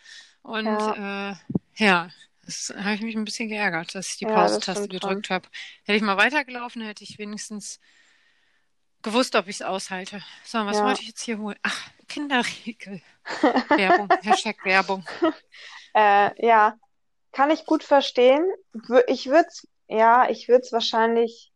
Und 0.43 0.87
ja, 0.89 0.95
äh, 1.31 1.35
ja 1.77 2.11
das 2.45 2.73
habe 2.77 2.95
ich 2.95 3.01
mich 3.03 3.17
ein 3.17 3.25
bisschen 3.25 3.49
geärgert, 3.49 3.95
dass 3.95 4.11
ich 4.11 4.17
die 4.19 4.27
Ja, 4.27 4.31
Pause-Taste 4.35 4.89
gedrückt 4.89 5.31
habe. 5.31 5.49
Hätte 5.85 5.97
ich 5.97 6.03
mal 6.03 6.17
weitergelaufen, 6.17 6.83
hätte 6.83 7.05
ich 7.05 7.19
wenigstens 7.19 7.81
gewusst, 9.03 9.35
ob 9.37 9.49
ich 9.49 9.57
es 9.57 9.63
aushalte. 9.63 10.23
So, 10.45 10.59
was 10.67 10.77
Ja. 10.77 10.83
wollte 10.83 11.01
ich 11.03 11.09
jetzt 11.09 11.23
hier 11.23 11.39
holen? 11.39 11.57
Ach, 11.63 11.91
Kinderriegel. 12.09 13.03
Werbung, 13.77 14.13
Hashtag 14.21 14.65
Werbung. 14.65 15.05
Äh, 15.95 16.47
ja, 16.47 16.79
kann 17.33 17.51
ich 17.51 17.67
gut 17.67 17.85
verstehen. 17.85 18.47
Ich 19.09 19.27
würde 19.29 19.49
es, 19.49 19.69
ja, 19.89 20.29
ich 20.31 20.49
würde 20.49 20.63
es 20.63 20.73
wahrscheinlich 20.73 21.53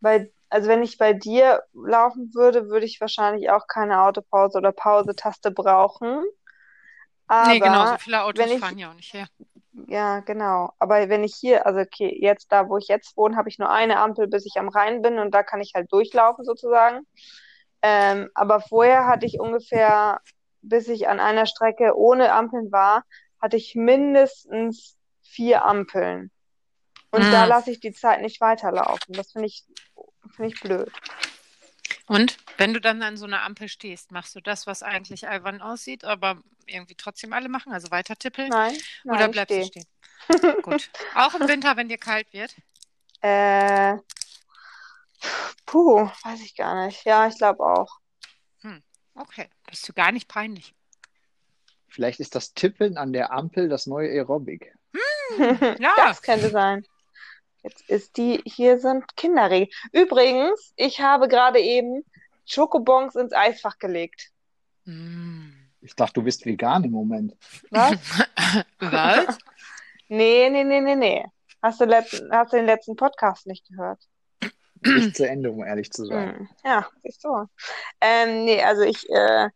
bei, 0.00 0.32
also 0.54 0.68
wenn 0.68 0.82
ich 0.82 0.98
bei 0.98 1.12
dir 1.12 1.62
laufen 1.74 2.32
würde, 2.34 2.68
würde 2.68 2.86
ich 2.86 3.00
wahrscheinlich 3.00 3.50
auch 3.50 3.66
keine 3.66 4.02
Autopause 4.02 4.58
oder 4.58 4.72
Pause-Taste 4.72 5.50
brauchen. 5.50 6.24
nee, 7.28 7.58
genau, 7.58 7.80
Aber 7.80 7.86
so 7.92 7.98
viele 7.98 8.22
Autos 8.22 8.40
wenn 8.44 8.52
ich- 8.52 8.60
fahren 8.60 8.78
ja 8.78 8.90
auch 8.90 8.94
nicht 8.94 9.12
her. 9.12 9.26
Ja, 9.88 10.20
genau. 10.20 10.70
Aber 10.78 11.08
wenn 11.08 11.24
ich 11.24 11.34
hier, 11.34 11.66
also 11.66 11.80
okay, 11.80 12.16
jetzt 12.20 12.52
da, 12.52 12.68
wo 12.68 12.78
ich 12.78 12.86
jetzt 12.88 13.16
wohne, 13.16 13.36
habe 13.36 13.48
ich 13.48 13.58
nur 13.58 13.68
eine 13.70 13.98
Ampel, 13.98 14.28
bis 14.28 14.46
ich 14.46 14.56
am 14.56 14.68
Rhein 14.68 15.02
bin 15.02 15.18
und 15.18 15.34
da 15.34 15.42
kann 15.42 15.60
ich 15.60 15.72
halt 15.74 15.90
durchlaufen 15.92 16.44
sozusagen. 16.44 17.04
Ähm, 17.82 18.30
aber 18.34 18.60
vorher 18.60 19.06
hatte 19.06 19.26
ich 19.26 19.40
ungefähr, 19.40 20.20
bis 20.62 20.88
ich 20.88 21.08
an 21.08 21.18
einer 21.20 21.46
Strecke 21.46 21.96
ohne 21.96 22.32
Ampeln 22.32 22.70
war, 22.70 23.02
hatte 23.42 23.56
ich 23.56 23.74
mindestens 23.74 24.96
vier 25.22 25.64
Ampeln. 25.64 26.30
Und 27.10 27.32
da 27.32 27.42
Hm. 27.42 27.48
lasse 27.48 27.70
ich 27.72 27.80
die 27.80 27.92
Zeit 27.92 28.22
nicht 28.22 28.40
weiterlaufen. 28.40 29.14
Das 29.14 29.32
finde 29.32 29.46
ich, 29.46 29.64
finde 30.36 30.54
ich 30.54 30.60
blöd. 30.60 30.90
Und 32.06 32.36
wenn 32.58 32.74
du 32.74 32.80
dann 32.80 33.02
an 33.02 33.16
so 33.16 33.24
einer 33.24 33.42
Ampel 33.42 33.68
stehst, 33.68 34.12
machst 34.12 34.34
du 34.34 34.40
das, 34.40 34.66
was 34.66 34.82
eigentlich 34.82 35.28
albern 35.28 35.60
aussieht, 35.60 36.04
aber 36.04 36.42
irgendwie 36.66 36.94
trotzdem 36.94 37.32
alle 37.32 37.48
machen, 37.48 37.72
also 37.72 37.90
weiter 37.90 38.16
tippeln? 38.16 38.48
Nein, 38.48 38.76
nein, 39.04 39.16
Oder 39.16 39.26
ich 39.26 39.32
bleibst 39.32 39.56
du 39.56 39.64
stehe. 39.64 39.84
stehen? 40.28 40.62
Gut. 40.62 40.90
Auch 41.14 41.34
im 41.34 41.48
Winter, 41.48 41.76
wenn 41.76 41.88
dir 41.88 41.98
kalt 41.98 42.32
wird? 42.32 42.54
Äh, 43.26 43.96
puh, 45.64 46.10
weiß 46.24 46.42
ich 46.42 46.54
gar 46.54 46.84
nicht. 46.84 47.06
Ja, 47.06 47.26
ich 47.26 47.38
glaube 47.38 47.64
auch. 47.64 48.00
Okay, 49.14 49.48
bist 49.68 49.88
du 49.88 49.92
gar 49.92 50.10
nicht 50.12 50.28
peinlich. 50.28 50.74
Vielleicht 51.88 52.18
ist 52.18 52.34
das 52.34 52.54
Tippeln 52.54 52.96
an 52.96 53.12
der 53.12 53.32
Ampel 53.32 53.68
das 53.68 53.86
neue 53.86 54.08
Aerobic. 54.10 54.74
Ja. 55.78 55.94
Das 55.96 56.22
könnte 56.22 56.50
sein. 56.50 56.86
Jetzt 57.64 57.88
ist 57.88 58.18
die, 58.18 58.42
hier 58.44 58.78
sind 58.78 59.16
Kinderriegel. 59.16 59.68
Übrigens, 59.90 60.74
ich 60.76 61.00
habe 61.00 61.28
gerade 61.28 61.60
eben 61.60 62.04
Schokobons 62.44 63.16
ins 63.16 63.32
Eisfach 63.32 63.78
gelegt. 63.78 64.30
Ich 65.80 65.96
dachte, 65.96 66.12
du 66.14 66.22
bist 66.22 66.44
vegan 66.44 66.84
im 66.84 66.90
Moment. 66.90 67.34
Was? 67.70 67.96
Was? 68.80 69.38
Nee, 70.08 70.50
nee, 70.50 70.62
nee, 70.62 70.82
nee, 70.82 70.94
nee. 70.94 71.24
Hast 71.62 71.80
du, 71.80 71.90
hast 71.90 72.52
du 72.52 72.56
den 72.58 72.66
letzten 72.66 72.96
Podcast 72.96 73.46
nicht 73.46 73.66
gehört? 73.68 74.06
Nicht 74.82 75.16
zu 75.16 75.26
Ende, 75.26 75.50
um 75.50 75.64
ehrlich 75.64 75.90
zu 75.90 76.04
sein. 76.04 76.36
Hm. 76.36 76.48
Ja, 76.62 76.86
siehst 77.02 77.24
du. 77.24 77.46
Ähm, 78.02 78.44
nee, 78.44 78.62
also 78.62 78.82
ich 78.82 79.08
äh, 79.08 79.48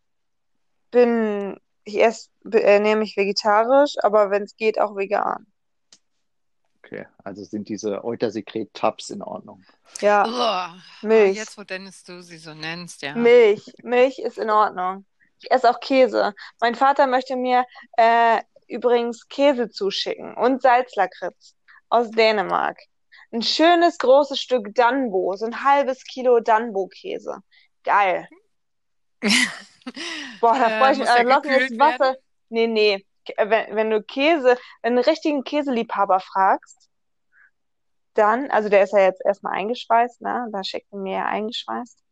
bin, 0.91 1.61
ich 1.85 2.03
esse, 2.03 2.31
ernähre 2.51 2.97
mich 2.97 3.19
vegetarisch, 3.19 3.97
aber 4.03 4.31
wenn 4.31 4.45
es 4.45 4.57
geht, 4.57 4.81
auch 4.81 4.97
vegan. 4.97 5.47
Okay, 6.91 7.07
also 7.23 7.45
sind 7.45 7.69
diese 7.69 8.03
Eutersekret-Tabs 8.03 9.11
in 9.11 9.23
Ordnung. 9.23 9.63
Ja, 10.01 10.25
Oh, 10.73 11.07
Milch. 11.07 11.37
Jetzt, 11.37 11.59
wo 11.59 11.63
Dennis 11.65 12.03
du 12.03 12.23
sie 12.23 12.39
so 12.39 12.55
nennst, 12.55 13.03
ja. 13.03 13.15
Milch. 13.15 13.63
Milch 13.83 14.19
ist 14.19 14.39
in 14.39 14.49
Ordnung. 14.49 15.05
Ich 15.41 15.51
esse 15.51 15.69
auch 15.71 15.81
Käse. 15.81 16.35
Mein 16.61 16.75
Vater 16.75 17.07
möchte 17.07 17.37
mir 17.37 17.65
äh, 17.99 18.41
übrigens 18.69 19.29
Käse 19.29 19.69
zuschicken 19.69 20.35
und 20.35 20.63
Salzlakritz 20.63 21.55
aus 21.91 22.11
Dänemark. 22.11 22.79
Ein 23.33 23.43
schönes 23.43 23.99
großes 23.99 24.41
Stück 24.41 24.75
Danbo, 24.75 25.37
so 25.37 25.45
ein 25.45 25.63
halbes 25.65 26.05
Kilo 26.05 26.41
Danbo-Käse. 26.41 27.39
Geil. 27.85 28.27
Boah, 30.41 30.59
da 30.59 30.67
Äh, 30.69 30.79
freue 30.81 30.93
ich 30.93 30.99
mich. 31.01 31.09
Äh, 31.09 31.23
lass 31.25 31.45
mir 31.45 31.51
das 31.51 31.61
gekühlt 31.61 31.81
Wasser. 31.81 31.99
werden? 32.01 32.17
Nee, 32.49 32.67
nee. 32.67 33.07
Äh, 33.37 33.51
Wenn, 33.51 33.77
wenn 33.77 33.91
du 33.91 34.03
Käse, 34.03 34.57
wenn 34.83 34.95
du 34.95 35.01
einen 35.01 35.05
richtigen 35.11 35.45
Käseliebhaber 35.45 36.21
fragst, 36.21 36.89
dann, 38.15 38.51
also 38.51 38.69
der 38.69 38.83
ist 38.83 38.93
ja 38.93 39.01
jetzt 39.01 39.23
erstmal 39.25 39.55
eingeschweißt, 39.55 40.21
ne? 40.23 40.49
Da 40.53 40.65
schickt 40.65 40.93
er 40.93 40.99
mir 40.99 41.19
ja 41.19 41.27
eingeschweißt. 41.27 42.03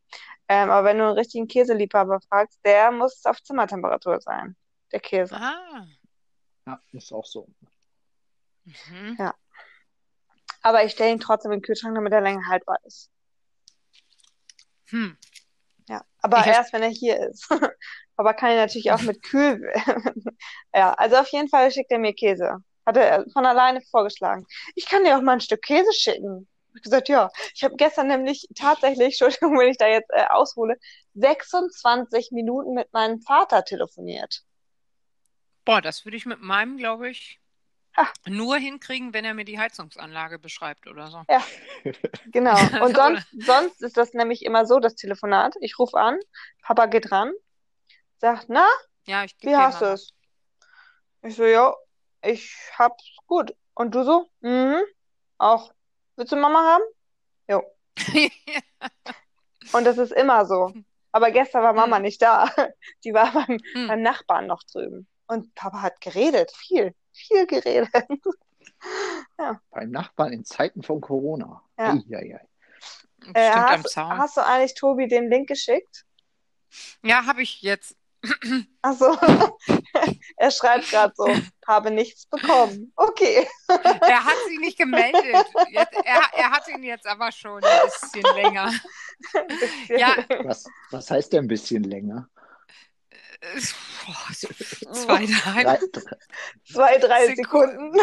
Ähm, 0.49 0.71
aber 0.71 0.87
wenn 0.89 0.99
du 0.99 1.05
einen 1.05 1.19
richtigen 1.19 1.49
Käseliebhaber 1.49 2.21
fragst, 2.29 2.61
der 2.65 2.93
muss 2.93 3.25
auf 3.25 3.43
Zimmertemperatur 3.43 4.21
sein, 4.21 4.57
der 4.93 5.01
Käse. 5.01 5.35
Ah. 5.37 5.85
Ja, 6.67 6.81
ist 6.93 7.13
auch 7.13 7.25
so. 7.25 7.49
Mhm. 8.65 9.17
Aber 10.63 10.85
ich 10.85 10.93
stelle 10.93 11.13
ihn 11.13 11.21
trotzdem 11.21 11.53
in 11.53 11.59
den 11.61 11.65
Kühlschrank, 11.65 11.95
damit 11.95 12.13
er 12.13 12.21
länger 12.21 12.47
haltbar 12.49 12.79
ist. 12.85 13.11
Hm. 14.87 15.17
Ja, 15.89 16.05
aber 16.19 16.41
Ich- 16.41 16.47
erst, 16.47 16.73
wenn 16.73 16.83
er 16.83 16.89
hier 16.89 17.19
ist. 17.29 17.49
Aber 18.17 18.35
kann 18.35 18.51
er 18.51 18.57
natürlich 18.57 18.91
auch 18.93 19.03
mit 19.03 19.23
kühl. 19.23 19.73
Ja, 20.75 20.93
also 20.95 21.17
auf 21.17 21.29
jeden 21.29 21.49
Fall 21.49 21.71
schickt 21.71 21.91
er 21.91 21.99
mir 21.99 22.13
Käse. 22.15 22.59
Hat 22.85 22.97
er 22.97 23.25
von 23.33 23.47
alleine 23.47 23.81
vorgeschlagen. 23.91 24.47
Ich 24.75 24.87
kann 24.87 25.05
dir 25.05 25.17
auch 25.17 25.23
mal 25.23 25.33
ein 25.35 25.41
Stück 25.41 25.63
Käse 25.63 25.93
schicken. 25.93 26.49
Ich 26.75 26.83
gesagt, 26.83 27.09
ja. 27.09 27.31
Ich 27.55 27.65
habe 27.65 27.77
gestern 27.77 28.09
nämlich 28.09 28.47
tatsächlich, 28.55 29.21
Entschuldigung, 29.21 29.59
wenn 29.59 29.71
ich 29.71 29.79
da 29.79 29.87
jetzt 29.89 30.11
äh, 30.11 30.27
aushole, 30.29 30.77
26 31.15 32.31
Minuten 32.33 32.75
mit 32.75 32.93
meinem 32.93 33.21
Vater 33.23 33.65
telefoniert. 33.65 34.43
Boah, 35.65 35.81
das 35.81 36.05
würde 36.05 36.17
ich 36.17 36.27
mit 36.27 36.41
meinem, 36.43 36.77
glaube 36.77 37.09
ich, 37.09 37.41
Ha. 37.97 38.07
nur 38.27 38.57
hinkriegen, 38.59 39.15
wenn 39.15 39.25
er 39.25 39.33
mir 39.33 39.47
die 39.47 39.59
Heizungsanlage 39.59 40.39
beschreibt 40.39 40.87
oder 40.87 41.07
so. 41.07 41.23
Genau. 42.27 42.55
Und 42.85 42.95
sonst, 42.95 43.27
sonst 43.39 43.83
ist 43.83 43.97
das 43.97 44.13
nämlich 44.13 44.45
immer 44.45 44.67
so, 44.67 44.79
das 44.81 44.97
Telefonat. 44.97 45.55
Ich 45.61 45.79
rufe 45.79 45.97
an, 45.97 46.19
Papa 46.63 46.87
geht 46.87 47.11
ran, 47.11 47.33
sagt, 48.19 48.49
na, 48.49 48.67
Ja, 49.07 49.25
ich 49.25 49.37
Wie 49.41 49.55
hast 49.57 49.81
du 49.81 49.87
es? 49.87 50.13
Ich 51.23 51.35
so, 51.37 51.45
ja, 51.45 51.75
ich 52.23 52.55
hab's 52.79 53.05
gut. 53.27 53.55
Und 53.75 53.95
du 53.95 54.05
so? 54.05 54.31
Mhm. 54.41 54.83
Auch. 55.39 55.73
Willst 56.17 56.33
du 56.33 56.37
Mama 56.37 56.61
haben? 56.61 56.85
Jo. 57.49 57.63
Und 59.73 59.85
das 59.85 59.99
ist 59.99 60.13
immer 60.13 60.47
so. 60.47 60.73
Aber 61.13 61.31
gestern 61.31 61.63
war 61.63 61.73
Mama 61.73 61.97
Hm. 61.97 62.03
nicht 62.03 62.23
da. 62.23 62.49
Die 63.05 63.13
war 63.13 63.33
beim, 63.33 63.59
Hm. 63.73 63.89
beim 63.89 64.03
Nachbarn 64.03 64.47
noch 64.47 64.63
drüben. 64.65 65.09
Und 65.27 65.55
Papa 65.55 65.83
hat 65.83 66.01
geredet. 66.01 66.53
Viel. 66.53 66.95
Viel 67.13 67.47
geredet. 67.47 67.89
Beim 69.71 69.91
Nachbarn 69.91 70.33
in 70.33 70.45
Zeiten 70.45 70.83
von 70.83 71.01
Corona. 71.01 71.63
Ja. 71.79 71.95
Eieiei. 71.95 72.41
Bestimmt 73.19 73.37
Äh, 73.37 73.51
am 73.51 73.83
hast, 73.85 73.97
hast 73.97 74.37
du 74.37 74.45
eigentlich 74.45 74.75
Tobi 74.75 75.09
den 75.09 75.31
Link 75.31 75.49
geschickt? 75.49 76.05
Ja, 77.03 77.25
habe 77.27 77.43
ich 77.43 77.63
jetzt. 77.63 77.97
Ach 78.83 78.95
so. 78.95 79.17
Er 80.37 80.51
schreibt 80.51 80.91
gerade 80.91 81.13
so, 81.17 81.27
habe 81.67 81.91
nichts 81.91 82.27
bekommen. 82.27 82.93
Okay. 82.97 83.47
Er 83.69 84.25
hat 84.25 84.37
sich 84.47 84.59
nicht 84.59 84.79
gemeldet. 84.79 85.47
Jetzt, 85.71 85.95
er, 86.05 86.23
er 86.35 86.51
hat 86.51 86.69
ihn 86.69 86.83
jetzt 86.83 87.07
aber 87.07 87.33
schon 87.33 87.63
ein 87.65 87.81
bisschen 87.87 88.35
länger. 88.35 88.73
Ja, 89.89 90.17
Was, 90.45 90.67
was 90.91 91.11
heißt 91.11 91.33
denn 91.33 91.45
ein 91.45 91.49
bisschen 91.49 91.85
länger? 91.85 92.29
boah, 94.07 94.33
so 94.33 94.49
zwei, 94.93 95.27
drei. 95.27 95.63
Drei, 95.63 95.79
Zwei, 96.73 96.99
drei 96.99 97.35
Sekunden. 97.35 97.93
Sekunden. 97.93 98.01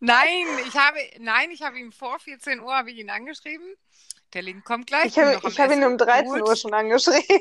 Nein, 0.00 0.46
ich 0.66 0.76
habe, 0.76 0.98
nein, 1.18 1.50
ich 1.50 1.62
habe 1.62 1.78
ihn 1.78 1.92
vor 1.92 2.18
14 2.18 2.60
Uhr 2.60 2.74
habe 2.74 2.90
ich 2.90 2.98
ihn 2.98 3.10
angeschrieben. 3.10 3.74
Der 4.34 4.42
Link 4.42 4.64
kommt 4.64 4.86
gleich. 4.86 5.06
Ich 5.06 5.18
habe 5.18 5.40
hab 5.42 5.72
ihn 5.72 5.84
um 5.84 5.98
13 5.98 6.26
Gut. 6.30 6.42
Uhr 6.42 6.56
schon 6.56 6.74
angeschrieben. 6.74 7.40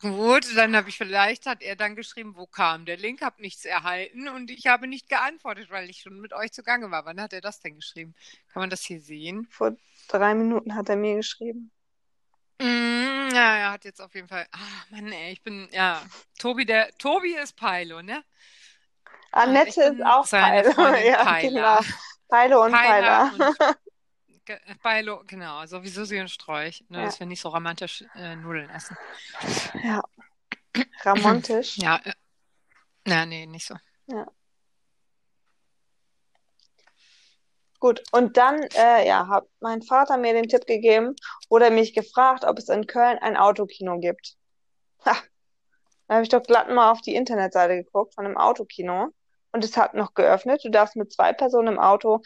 Gut, 0.00 0.46
dann 0.56 0.76
habe 0.76 0.88
ich 0.88 0.98
vielleicht, 0.98 1.46
hat 1.46 1.62
er 1.62 1.76
dann 1.76 1.96
geschrieben, 1.96 2.34
wo 2.36 2.46
kam 2.46 2.84
der 2.84 2.96
Link, 2.96 3.22
habe 3.22 3.40
nichts 3.40 3.64
erhalten 3.64 4.28
und 4.28 4.50
ich 4.50 4.66
habe 4.66 4.86
nicht 4.86 5.08
geantwortet, 5.08 5.70
weil 5.70 5.88
ich 5.88 6.02
schon 6.02 6.20
mit 6.20 6.32
euch 6.32 6.52
zugange 6.52 6.90
war. 6.90 7.04
Wann 7.04 7.20
hat 7.20 7.32
er 7.32 7.40
das 7.40 7.60
denn 7.60 7.76
geschrieben? 7.76 8.14
Kann 8.52 8.60
man 8.60 8.70
das 8.70 8.82
hier 8.82 9.00
sehen? 9.00 9.46
Vor 9.50 9.76
drei 10.08 10.34
Minuten 10.34 10.74
hat 10.74 10.88
er 10.88 10.96
mir 10.96 11.16
geschrieben. 11.16 11.70
Mm, 12.60 13.30
ja, 13.32 13.56
er 13.56 13.72
hat 13.72 13.84
jetzt 13.84 14.00
auf 14.00 14.14
jeden 14.14 14.28
Fall. 14.28 14.46
Ah, 14.52 14.58
Mann, 14.90 15.10
ey, 15.12 15.32
ich 15.32 15.42
bin, 15.42 15.68
ja, 15.72 16.02
Tobi, 16.38 16.66
der, 16.66 16.90
Tobi 16.98 17.34
ist 17.34 17.56
Peilo, 17.56 18.02
ne? 18.02 18.22
Annette 19.32 19.80
bin 19.80 20.00
ist 20.00 20.04
auch 20.04 20.28
Peilo. 20.28 20.70
Ja, 21.06 21.24
Peiler. 21.24 21.80
genau. 21.80 21.80
Peilo 22.28 22.64
und 22.64 22.72
Peiler 22.72 23.30
Peiler. 23.30 23.48
und 23.48 23.76
Ge- 24.44 24.60
Peilo, 24.82 25.22
genau, 25.26 25.64
sowieso 25.66 26.04
sie 26.04 26.18
und 26.20 26.30
Sträuch, 26.30 26.82
ne, 26.88 26.98
Ja. 26.98 27.04
dass 27.04 27.20
wir 27.20 27.26
nicht 27.26 27.40
so 27.40 27.50
romantisch 27.50 28.04
äh, 28.14 28.36
Nudeln 28.36 28.70
essen. 28.70 28.96
Ja. 29.82 30.02
Ramontisch. 31.02 31.76
Ja, 31.78 32.00
äh, 32.04 32.12
ja, 33.06 33.26
nee, 33.26 33.46
nicht 33.46 33.66
so. 33.66 33.74
Gut, 37.78 38.02
und 38.12 38.36
dann 38.36 38.60
äh, 38.74 39.06
ja, 39.06 39.26
hat 39.28 39.46
mein 39.60 39.80
Vater 39.82 40.18
mir 40.18 40.34
den 40.34 40.48
Tipp 40.48 40.66
gegeben 40.66 41.16
oder 41.48 41.70
mich 41.70 41.94
gefragt, 41.94 42.44
ob 42.44 42.58
es 42.58 42.68
in 42.68 42.86
Köln 42.86 43.18
ein 43.18 43.36
Autokino 43.38 43.98
gibt. 43.98 44.36
Ha, 45.06 45.16
da 46.08 46.14
habe 46.14 46.22
ich 46.22 46.28
doch 46.28 46.42
glatt 46.42 46.68
mal 46.68 46.90
auf 46.90 47.00
die 47.00 47.14
Internetseite 47.14 47.76
geguckt 47.82 48.14
von 48.14 48.26
einem 48.26 48.36
Autokino 48.36 49.08
und 49.52 49.64
es 49.64 49.78
hat 49.78 49.94
noch 49.94 50.12
geöffnet. 50.12 50.62
Du 50.62 50.70
darfst 50.70 50.94
mit 50.96 51.10
zwei 51.10 51.32
Personen 51.32 51.68
im 51.68 51.78
Auto 51.78 52.20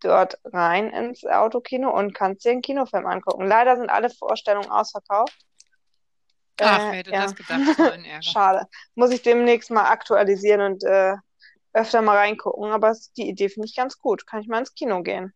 dort 0.00 0.38
rein 0.44 0.90
ins 0.90 1.24
Autokino 1.24 1.90
und 1.96 2.14
kannst 2.14 2.44
dir 2.44 2.52
einen 2.52 2.62
Kinofilm 2.62 3.06
angucken. 3.06 3.46
Leider 3.46 3.76
sind 3.76 3.90
alle 3.90 4.10
Vorstellungen 4.10 4.70
ausverkauft. 4.70 5.36
Ach, 6.60 6.78
Äh, 6.78 6.82
wer 6.82 6.92
hätte 6.92 7.10
ja. 7.10 7.22
das 7.22 7.34
gedacht? 7.34 7.60
So. 7.76 7.84
Schade. 8.20 8.66
Muss 8.94 9.10
ich 9.10 9.22
demnächst 9.22 9.70
mal 9.70 9.88
aktualisieren 9.88 10.60
und 10.60 10.84
äh, 10.84 11.14
öfter 11.72 12.02
mal 12.02 12.16
reingucken. 12.16 12.70
Aber 12.72 12.94
die 13.16 13.28
Idee 13.28 13.48
finde 13.48 13.66
ich 13.66 13.76
ganz 13.76 13.98
gut. 13.98 14.26
Kann 14.26 14.40
ich 14.40 14.48
mal 14.48 14.58
ins 14.58 14.74
Kino 14.74 15.02
gehen? 15.02 15.32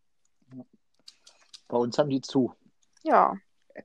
Bei 1.68 1.76
uns 1.76 1.98
haben 1.98 2.10
die 2.10 2.20
zu. 2.20 2.54
Ja, 3.02 3.34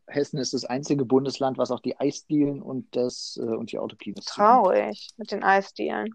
Hessen 0.07 0.37
ist 0.37 0.53
das 0.53 0.65
einzige 0.65 1.05
Bundesland, 1.05 1.57
was 1.57 1.71
auch 1.71 1.79
die 1.79 1.99
Eisdielen 1.99 2.61
und 2.61 2.95
das 2.95 3.39
äh, 3.41 3.45
und 3.45 3.71
die 3.71 3.79
Autokinos 3.79 4.25
traurig 4.25 5.09
mit 5.17 5.31
den 5.31 5.43
Eisdielen. 5.43 6.13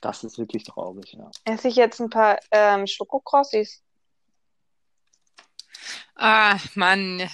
Das 0.00 0.22
ist 0.24 0.38
wirklich 0.38 0.64
traurig, 0.64 1.12
ja. 1.12 1.30
Esse 1.44 1.68
ich 1.68 1.76
jetzt 1.76 2.00
ein 2.00 2.10
paar 2.10 2.38
ähm, 2.52 2.86
Schokokrossis? 2.86 3.82
Ah, 6.14 6.56
Mann. 6.74 7.28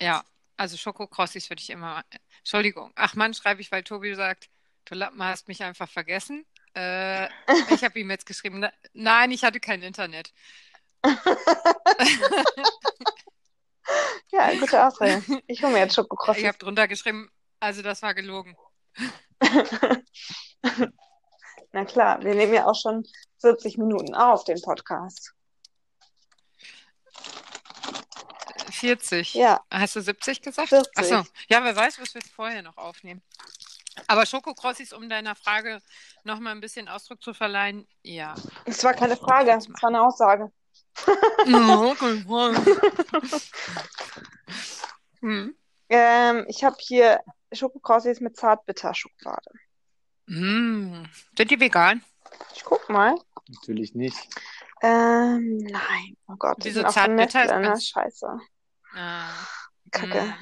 Ja, 0.00 0.24
also 0.56 0.76
Schokokrossis 0.76 1.48
würde 1.50 1.60
ich 1.60 1.70
immer. 1.70 2.02
Entschuldigung. 2.38 2.92
Ach 2.96 3.14
Mann, 3.14 3.34
schreibe 3.34 3.60
ich, 3.60 3.70
weil 3.70 3.82
Tobi 3.84 4.14
sagt, 4.14 4.48
du 4.86 4.94
Lappen 4.94 5.22
hast 5.22 5.46
mich 5.48 5.62
einfach 5.62 5.88
vergessen. 5.88 6.44
Äh, 6.74 7.26
ich 7.70 7.84
habe 7.84 7.98
ihm 8.00 8.10
jetzt 8.10 8.26
geschrieben, 8.26 8.60
"Ne- 8.60 8.72
nein, 8.94 9.30
ich 9.30 9.44
hatte 9.44 9.60
kein 9.60 9.82
Internet. 9.82 10.32
Ja, 14.30 14.54
gute 14.54 14.86
Ausrede. 14.86 15.22
Ich 15.46 15.62
hole 15.62 15.72
mir 15.72 15.80
jetzt 15.80 15.90
Ich 15.90 15.96
Schokokrossis. 15.96 16.44
habe 16.46 16.56
drunter 16.56 16.88
geschrieben, 16.88 17.30
also 17.60 17.82
das 17.82 18.00
war 18.00 18.14
gelogen. 18.14 18.56
Na 21.72 21.84
klar, 21.84 22.22
wir 22.22 22.34
nehmen 22.34 22.54
ja 22.54 22.66
auch 22.66 22.74
schon 22.74 23.06
40 23.40 23.78
Minuten 23.78 24.14
auf, 24.14 24.44
den 24.44 24.60
Podcast. 24.60 25.32
40. 28.70 29.34
Ja, 29.34 29.60
Hast 29.70 29.96
du 29.96 30.00
70 30.00 30.42
gesagt? 30.42 30.70
40. 30.70 30.92
Ach 30.96 31.04
so. 31.04 31.22
Ja, 31.48 31.64
wer 31.64 31.76
weiß, 31.76 32.00
was 32.00 32.14
wir 32.14 32.22
vorher 32.22 32.62
noch 32.62 32.76
aufnehmen. 32.76 33.22
Aber 34.08 34.26
Schokokrossis, 34.26 34.92
um 34.92 35.08
deiner 35.08 35.34
Frage 35.34 35.80
noch 36.24 36.40
mal 36.40 36.50
ein 36.50 36.60
bisschen 36.60 36.88
Ausdruck 36.88 37.22
zu 37.22 37.34
verleihen, 37.34 37.86
ja. 38.02 38.34
es 38.64 38.82
war 38.82 38.94
keine 38.94 39.16
Frage, 39.16 39.52
es 39.52 39.68
war 39.68 39.88
eine 39.88 40.02
Aussage. 40.02 40.50
hm. 45.20 45.54
Ähm, 45.88 46.44
ich 46.48 46.64
habe 46.64 46.76
hier 46.80 47.20
Schokokrossis 47.52 48.20
mit 48.20 48.36
Zartbitterschokolade. 48.36 49.50
Hm. 50.32 51.06
Sind 51.36 51.50
die 51.50 51.60
vegan? 51.60 52.02
Ich 52.54 52.64
guck 52.64 52.88
mal. 52.88 53.14
Natürlich 53.48 53.94
nicht. 53.94 54.16
Ähm, 54.80 55.58
nein, 55.58 56.16
oh 56.26 56.36
Gott, 56.36 56.56
die 56.58 56.68
Wieso 56.68 56.80
sind 56.80 56.86
auch 56.86 56.92
Zartbitter 56.92 57.44
ist 57.44 57.52
ne? 57.52 57.78
Scheiße. 57.78 58.38
Ah. 58.94 59.28
Kacke. 59.90 60.34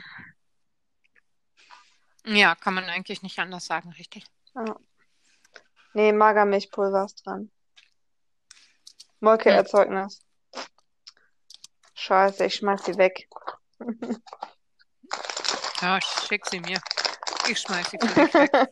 Hm. 2.25 2.37
Ja, 2.37 2.55
kann 2.55 2.75
man 2.75 2.85
eigentlich 2.85 3.23
nicht 3.23 3.39
anders 3.41 3.67
sagen, 3.67 3.91
richtig? 3.99 4.25
Nee, 5.93 6.13
Magermilchpulver 6.13 7.07
ist 7.07 7.27
dran. 7.27 7.51
Molkeerzeugnis. 9.19 10.21
Scheiße, 11.95 12.45
ich 12.47 12.55
schmeiß 12.55 12.83
die 12.85 12.97
weg. 12.97 13.29
Ja, 15.81 15.99
schick 16.01 16.47
sie 16.47 16.61
mir. 16.61 16.81
Ich 17.49 17.59
schmeiß 17.59 17.91
sie 17.91 17.99
für 18.07 18.27
dich 18.27 18.35
weg. 18.35 18.69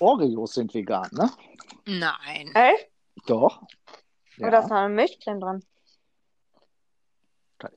Oreos 0.00 0.54
sind 0.54 0.72
vegan, 0.74 1.08
ne? 1.12 1.30
Nein. 1.86 2.50
Echt? 2.54 2.90
Doch. 3.26 3.62
Oder 4.38 4.58
ist 4.60 4.62
Ja, 4.64 4.68
noch 4.68 4.70
eine 4.70 4.94
Milchcreme 4.94 5.40
drin? 5.40 5.64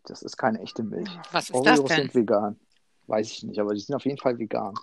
das 0.05 0.21
ist 0.21 0.38
keine 0.38 0.59
echte 0.61 0.82
Milch. 0.84 1.09
Was 1.32 1.49
ist 1.49 1.55
Oreos 1.55 1.80
das 1.82 1.84
denn? 1.89 1.97
sind 2.03 2.15
vegan. 2.15 2.59
Weiß 3.07 3.30
ich 3.32 3.43
nicht, 3.43 3.59
aber 3.59 3.74
die 3.74 3.82
sind 3.82 3.95
auf 3.95 4.05
jeden 4.05 4.17
Fall 4.17 4.38
vegan. 4.39 4.74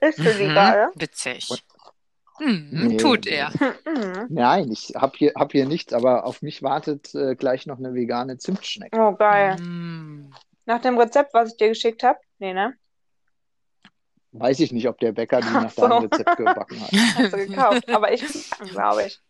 Ist 0.00 0.20
für 0.20 0.34
die 0.34 0.44
Mhm, 0.48 0.54
gerade? 0.54 0.90
Witzig. 0.96 1.48
Und- 1.50 1.62
Hm, 2.38 2.68
Nee, 2.88 2.96
tut 2.96 3.26
nee. 3.26 3.32
er. 3.36 3.50
Mhm. 3.86 4.26
Nein, 4.30 4.72
ich 4.72 4.94
habe 4.96 5.16
hier, 5.16 5.32
hab 5.36 5.52
hier 5.52 5.66
nichts, 5.66 5.92
aber 5.92 6.24
auf 6.24 6.42
mich 6.42 6.62
wartet 6.62 7.14
äh, 7.14 7.36
gleich 7.36 7.66
noch 7.66 7.78
eine 7.78 7.94
vegane 7.94 8.38
Zimtschnecke. 8.38 8.98
Oh, 8.98 9.12
geil. 9.12 9.56
Hm. 9.58 10.32
Nach 10.64 10.80
dem 10.80 10.98
Rezept, 10.98 11.34
was 11.34 11.50
ich 11.52 11.56
dir 11.58 11.68
geschickt 11.68 12.02
habe? 12.02 12.18
Nee, 12.38 12.54
ne? 12.54 12.74
Weiß 14.32 14.60
ich 14.60 14.72
nicht, 14.72 14.88
ob 14.88 14.98
der 14.98 15.12
Bäcker 15.12 15.40
die 15.40 15.50
nach 15.50 15.64
Ach 15.66 15.70
so. 15.70 15.82
deinem 15.82 16.04
Rezept 16.04 16.36
gebacken 16.36 16.80
hat. 16.80 16.90
Hast 17.16 17.32
du 17.32 17.46
gekauft. 17.46 17.88
Aber 17.90 18.12
ich 18.12 18.50
glaube 18.70 19.06
ich. 19.06 19.20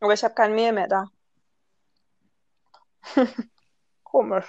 Aber 0.00 0.14
ich 0.14 0.22
habe 0.22 0.34
kein 0.34 0.54
Mehl 0.54 0.72
mehr 0.72 0.86
da. 0.88 1.10
Komisch. 4.04 4.46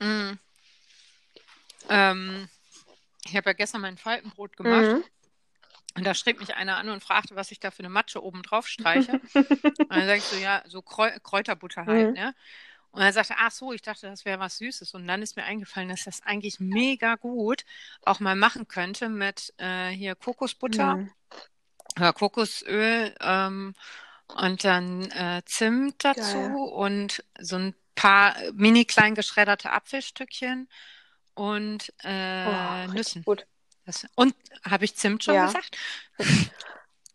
Hm. 0.00 0.38
Ähm, 1.88 2.48
ich 3.24 3.36
habe 3.36 3.50
ja 3.50 3.52
gestern 3.54 3.80
mein 3.80 3.96
Faltenbrot 3.96 4.56
gemacht 4.56 4.82
Mhm. 4.82 5.04
und 5.96 6.04
da 6.04 6.14
schrieb 6.14 6.40
mich 6.40 6.54
einer 6.54 6.76
an 6.76 6.88
und 6.88 7.02
fragte, 7.02 7.36
was 7.36 7.50
ich 7.52 7.60
da 7.60 7.70
für 7.70 7.78
eine 7.80 7.88
Matsche 7.88 8.22
oben 8.22 8.42
drauf 8.42 8.66
streiche. 8.66 9.12
und 9.34 9.88
dann 9.90 10.06
sag 10.06 10.18
ich 10.18 10.24
so, 10.24 10.36
ja, 10.36 10.62
so 10.66 10.82
Kräu 10.82 11.10
Kräuterbutter 11.22 11.86
halt, 11.86 12.08
Mhm. 12.08 12.12
ne? 12.14 12.34
Und 12.96 13.02
er 13.02 13.12
sagte, 13.12 13.34
ach 13.36 13.50
so, 13.52 13.74
ich 13.74 13.82
dachte, 13.82 14.06
das 14.06 14.24
wäre 14.24 14.40
was 14.40 14.56
Süßes. 14.56 14.94
Und 14.94 15.06
dann 15.06 15.20
ist 15.20 15.36
mir 15.36 15.44
eingefallen, 15.44 15.90
dass 15.90 16.04
das 16.04 16.22
eigentlich 16.22 16.60
mega 16.60 17.16
gut 17.16 17.66
auch 18.06 18.20
mal 18.20 18.36
machen 18.36 18.68
könnte 18.68 19.10
mit 19.10 19.52
äh, 19.58 19.90
hier 19.90 20.14
Kokosbutter. 20.14 20.94
Mhm. 20.94 21.10
ja, 21.98 22.12
Kokosöl 22.12 23.14
ähm, 23.20 23.74
und 24.28 24.64
dann 24.64 25.10
äh, 25.10 25.42
Zimt 25.44 26.04
dazu 26.04 26.38
Geil. 26.38 26.72
und 26.72 27.22
so 27.38 27.56
ein 27.56 27.74
paar 27.94 28.34
mini 28.54 28.86
klein 28.86 29.14
geschredderte 29.14 29.72
Apfelstückchen 29.72 30.66
und 31.34 31.92
äh, 32.02 32.86
Oh, 32.88 32.92
Nüssen. 32.94 33.24
gut. 33.24 33.46
Das, 33.84 34.06
und 34.14 34.34
habe 34.64 34.86
ich 34.86 34.96
Zimt 34.96 35.22
schon 35.22 35.34
Ja. 35.34 35.46
gesagt? 35.46 35.76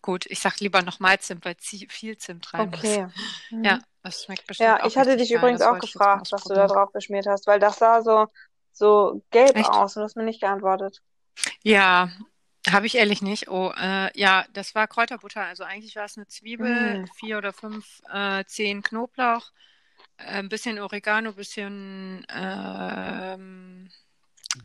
Gut, 0.04 0.26
ich 0.28 0.40
sag 0.40 0.60
lieber 0.60 0.82
nochmal 0.82 1.20
Zimt, 1.20 1.46
weil 1.46 1.56
viel 1.60 2.18
Zimt 2.18 2.54
rein 2.54 2.70
Okay. 2.70 3.06
muss. 3.08 3.16
Mhm. 3.52 3.64
Ja, 3.66 3.80
das 4.04 4.24
schmeckt 4.24 4.48
bestimmt 4.48 4.76
Ja, 4.76 4.84
auch 4.84 4.88
ich 4.88 4.98
hatte 4.98 5.18
dich 5.18 5.32
geil. 5.32 5.40
übrigens 5.40 5.62
Das 5.62 5.68
auch 5.68 5.80
gefragt, 5.80 6.32
was 6.32 6.44
du 6.44 6.54
da 6.54 6.68
drauf 6.68 6.92
geschmiert 6.94 7.28
hast, 7.28 7.48
weil 7.48 7.60
das 7.60 7.78
sah 7.80 8.02
so, 8.02 8.28
so 8.72 9.24
gelb 9.32 9.58
Echt? 9.58 9.70
aus 9.70 9.96
und 9.96 10.02
du 10.02 10.06
hast 10.06 10.16
mir 10.16 10.24
nicht 10.24 10.42
geantwortet. 10.42 11.02
Ja, 11.64 12.10
habe 12.70 12.86
ich 12.86 12.96
ehrlich 12.96 13.22
nicht. 13.22 13.50
Oh, 13.50 13.72
äh, 13.78 14.10
ja, 14.20 14.46
das 14.54 14.76
war 14.76 14.88
Kräuterbutter. 14.88 15.44
Also 15.46 15.64
eigentlich 15.64 15.96
war 15.96 16.06
es 16.06 16.18
eine 16.18 16.28
Zwiebel, 16.28 17.00
Mm. 17.00 17.06
vier 17.20 17.38
oder 17.38 17.54
fünf, 17.54 18.02
äh, 18.12 18.44
zehn 18.46 18.84
Knoblauch, 18.84 19.52
äh, 20.18 20.24
ein 20.26 20.50
bisschen 20.50 20.80
Oregano, 20.80 21.30
ein 21.32 21.36
bisschen, 21.36 22.26
ähm, 22.30 23.92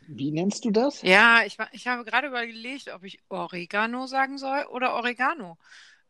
Wie 0.07 0.31
nennst 0.31 0.65
du 0.65 0.71
das? 0.71 1.03
ja, 1.03 1.43
ich, 1.45 1.59
war, 1.59 1.69
ich 1.73 1.87
habe 1.87 2.03
gerade 2.05 2.27
überlegt, 2.27 2.89
ob 2.89 3.03
ich 3.03 3.19
Oregano 3.29 4.07
sagen 4.07 4.37
soll 4.37 4.63
oder 4.65 4.95
Oregano. 4.95 5.57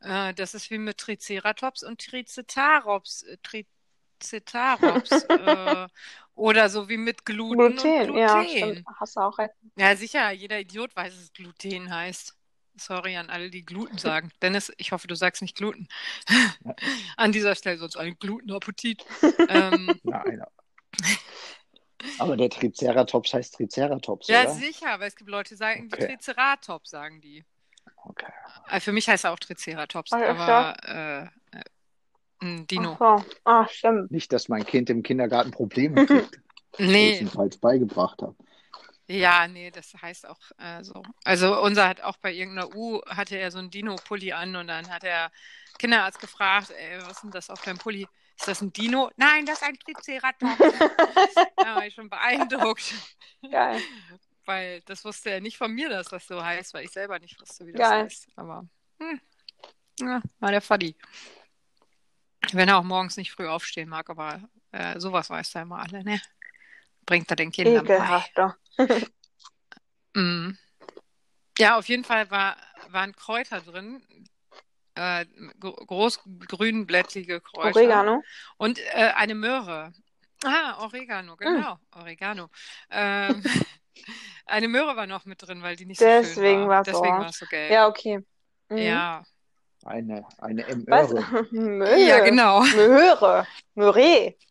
Äh, 0.00 0.34
das 0.34 0.54
ist 0.54 0.70
wie 0.70 0.78
mit 0.78 0.98
Triceratops 0.98 1.82
und 1.82 2.00
Tricetarops. 2.00 3.22
Äh, 3.22 3.36
Tricetarops. 3.42 5.10
äh, 5.28 5.88
oder 6.34 6.68
so 6.68 6.88
wie 6.88 6.96
mit 6.96 7.24
Gluten 7.24 7.60
und 7.60 7.76
Gluten, 7.80 8.16
ja, 8.16 8.42
Gluten. 8.42 8.56
stimmt. 8.56 8.86
Hast 9.00 9.16
du 9.16 9.20
auch 9.20 9.38
recht. 9.38 9.54
Ja, 9.76 9.96
sicher, 9.96 10.30
jeder 10.30 10.60
Idiot 10.60 10.94
weiß, 10.94 11.12
dass 11.14 11.22
es 11.24 11.32
Gluten 11.32 11.92
heißt. 11.92 12.34
Sorry 12.80 13.16
an 13.16 13.28
alle, 13.28 13.50
die 13.50 13.64
Gluten 13.64 13.98
sagen. 13.98 14.30
Dennis, 14.40 14.72
ich 14.76 14.92
hoffe, 14.92 15.08
du 15.08 15.16
sagst 15.16 15.42
nicht 15.42 15.56
Gluten. 15.56 15.88
an 17.16 17.32
dieser 17.32 17.56
Stelle 17.56 17.78
sonst 17.78 17.96
einen 17.96 18.16
Glutenappetit. 18.18 19.04
ähm, 19.48 19.98
Nein. 20.04 20.42
Aber 22.20 22.36
der 22.36 22.50
Triceratops 22.50 23.34
heißt 23.34 23.54
Triceratops, 23.54 24.28
ja, 24.28 24.42
oder? 24.42 24.54
sicher, 24.54 24.90
aber 24.92 25.06
es 25.06 25.16
gibt 25.16 25.28
Leute, 25.30 25.50
die 25.50 25.56
sagen, 25.56 25.88
die 25.88 25.94
Okay. 25.96 26.16
Triceratops 26.16 26.90
sagen 26.90 27.20
die. 27.20 27.44
Okay. 28.04 28.32
Äh, 28.70 28.80
für 28.80 28.92
mich 28.92 29.08
heißt 29.08 29.24
er 29.24 29.32
auch 29.32 29.38
Triceratops, 29.38 30.12
Ach, 30.12 30.20
aber 30.20 30.76
äh, 30.84 31.22
äh, 31.56 31.62
ein 32.40 32.66
Dino. 32.66 32.98
Ach 33.00 33.22
so. 33.22 33.30
Ah, 33.44 33.66
stimmt. 33.68 34.10
Nicht, 34.10 34.32
dass 34.32 34.48
mein 34.48 34.64
Kind 34.64 34.90
im 34.90 35.02
Kindergarten 35.02 35.50
Probleme 35.50 35.96
kriegt, 36.06 36.40
weil 36.72 36.86
ich 36.86 36.90
Nee, 36.92 37.18
ihm 37.20 37.28
falsch 37.28 37.58
beigebracht 37.60 38.22
habe. 38.22 38.36
ja, 39.08 39.48
nee, 39.48 39.70
das 39.70 39.94
heißt 40.00 40.26
auch 40.26 40.38
äh, 40.58 40.82
so. 40.84 41.02
Also 41.24 41.60
unser 41.62 41.88
hat 41.88 42.00
auch 42.02 42.16
bei 42.18 42.32
irgendeiner 42.32 42.74
U, 42.74 43.00
hatte 43.06 43.36
er 43.36 43.50
so 43.50 43.58
einen 43.58 43.70
Dino-Pulli 43.70 44.32
an 44.32 44.54
und 44.56 44.68
dann 44.68 44.88
hat 44.90 45.02
der 45.02 45.30
Kinderarzt 45.78 46.20
gefragt, 46.20 46.70
ey, 46.70 46.98
was 47.02 47.12
ist 47.12 47.22
denn 47.22 47.30
das 47.30 47.50
auf 47.50 47.62
deinem 47.62 47.78
Pulli? 47.78 48.06
Ist 48.36 48.46
das 48.48 48.60
ein 48.60 48.72
Dino? 48.72 49.10
Nein, 49.16 49.46
das 49.46 49.62
ist 49.62 49.64
ein 49.64 49.78
Triceratops. 49.78 50.58
da 51.56 51.76
war 51.76 51.86
ich 51.86 51.94
schon 51.94 52.08
beeindruckt, 52.10 52.94
Geil. 53.50 53.80
Weil 54.48 54.80
das 54.82 55.04
wusste 55.04 55.30
er 55.30 55.40
nicht 55.42 55.58
von 55.58 55.70
mir, 55.72 55.90
dass 55.90 56.08
das 56.08 56.26
so 56.26 56.42
heißt, 56.42 56.72
weil 56.72 56.86
ich 56.86 56.90
selber 56.90 57.18
nicht 57.18 57.38
wusste, 57.40 57.66
wie 57.66 57.72
das 57.72 57.88
Geil. 57.88 58.04
heißt. 58.04 58.28
Aber 58.34 58.66
hm, 58.98 59.20
ja, 60.00 60.22
war 60.40 60.50
der 60.50 60.62
Faddy. 60.62 60.96
Wenn 62.52 62.68
er 62.68 62.78
auch 62.78 62.82
morgens 62.84 63.18
nicht 63.18 63.30
früh 63.30 63.46
aufstehen 63.46 63.90
mag, 63.90 64.08
aber 64.08 64.40
äh, 64.72 64.98
sowas 64.98 65.28
weiß 65.28 65.54
er 65.54 65.62
immer 65.62 65.80
alle, 65.80 66.02
ne? 66.02 66.20
Bringt 67.04 67.30
er 67.30 67.36
den 67.36 67.52
Kindern 67.52 67.84
bei. 67.84 67.94
Ekelhaft 67.94 68.32
doch. 68.36 68.54
Mm. 70.14 70.56
Ja, 71.58 71.76
auf 71.76 71.86
jeden 71.88 72.02
Fall 72.02 72.30
war, 72.30 72.56
waren 72.88 73.14
Kräuter 73.14 73.60
drin, 73.60 74.02
äh, 74.94 75.26
gro- 75.60 75.76
groß 75.76 76.20
grünblättrige 76.48 77.42
Kräuter. 77.42 77.76
Oregano. 77.78 78.24
Und 78.56 78.78
äh, 78.78 79.12
eine 79.14 79.34
Möhre. 79.34 79.92
Ah, 80.44 80.82
Oregano, 80.82 81.36
genau. 81.36 81.78
Oregano. 81.92 82.48
Ähm, 82.90 83.44
eine 84.48 84.68
Möhre 84.68 84.96
war 84.96 85.06
noch 85.06 85.24
mit 85.24 85.40
drin, 85.46 85.62
weil 85.62 85.76
die 85.76 85.86
nicht 85.86 85.98
so 86.00 86.04
schön 86.06 86.22
Deswegen 86.22 86.60
war. 86.62 86.78
war's 86.78 86.86
Deswegen 86.86 87.18
war 87.18 87.28
es 87.28 87.38
so 87.38 87.46
gelb. 87.46 87.70
Ja, 87.70 87.86
okay. 87.88 88.24
Mhm. 88.68 88.76
Ja. 88.78 89.22
Eine, 89.84 90.26
eine 90.38 90.66
Was? 90.88 91.10
M-Öre. 91.12 91.46
Möhre. 91.52 91.98
Ja, 92.00 92.18
genau. 92.24 92.60
Möhre. 92.62 93.46
Möhre. 93.74 94.34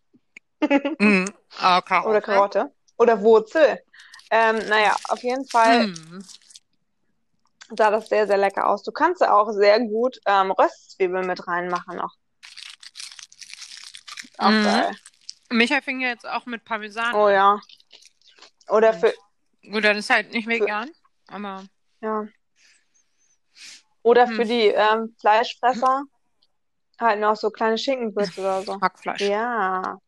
Mhm. 0.99 1.31
Ah, 1.59 1.81
Karotte. 1.81 2.09
Oder 2.09 2.21
Karotte. 2.21 2.71
Oder 2.97 3.21
Wurzel. 3.21 3.79
Ähm, 4.31 4.57
naja, 4.67 4.95
auf 5.09 5.21
jeden 5.21 5.47
Fall 5.47 5.87
Mhm. 5.89 6.25
sah 7.77 7.91
das 7.91 8.09
sehr, 8.09 8.25
sehr 8.25 8.37
lecker 8.37 8.65
aus. 8.67 8.81
Du 8.81 8.91
kannst 8.91 9.21
da 9.21 9.33
auch 9.33 9.51
sehr 9.51 9.79
gut 9.81 10.19
ähm, 10.25 10.49
Röstzwiebeln 10.49 11.27
mit 11.27 11.47
reinmachen 11.47 11.97
noch. 11.97 12.15
Auch 14.39 14.49
Mhm. 14.49 14.63
geil. 14.63 14.91
Michael 15.49 15.81
fing 15.83 15.99
ja 16.01 16.09
jetzt 16.09 16.27
auch 16.27 16.45
mit 16.47 16.65
Parmesan 16.65 17.13
Oh 17.13 17.29
ja. 17.29 17.59
Oder 18.69 18.93
Und- 18.93 18.99
für, 18.99 19.13
Gut, 19.71 19.83
dann 19.83 19.97
ist 19.97 20.09
halt 20.09 20.31
nicht 20.31 20.47
vegan, 20.47 20.89
aber 21.27 21.65
ja. 22.01 22.27
Oder 24.03 24.27
für 24.27 24.43
Hm. 24.43 24.47
die 24.47 24.67
ähm, 24.67 25.15
Fleischfresser 25.19 26.03
halt 26.99 27.19
noch 27.19 27.35
so 27.35 27.49
kleine 27.49 27.77
Schinkenwürste 27.77 28.39
oder 28.41 28.63
so. 28.63 28.81
Hackfleisch. 28.81 29.21
Ja. 29.21 29.99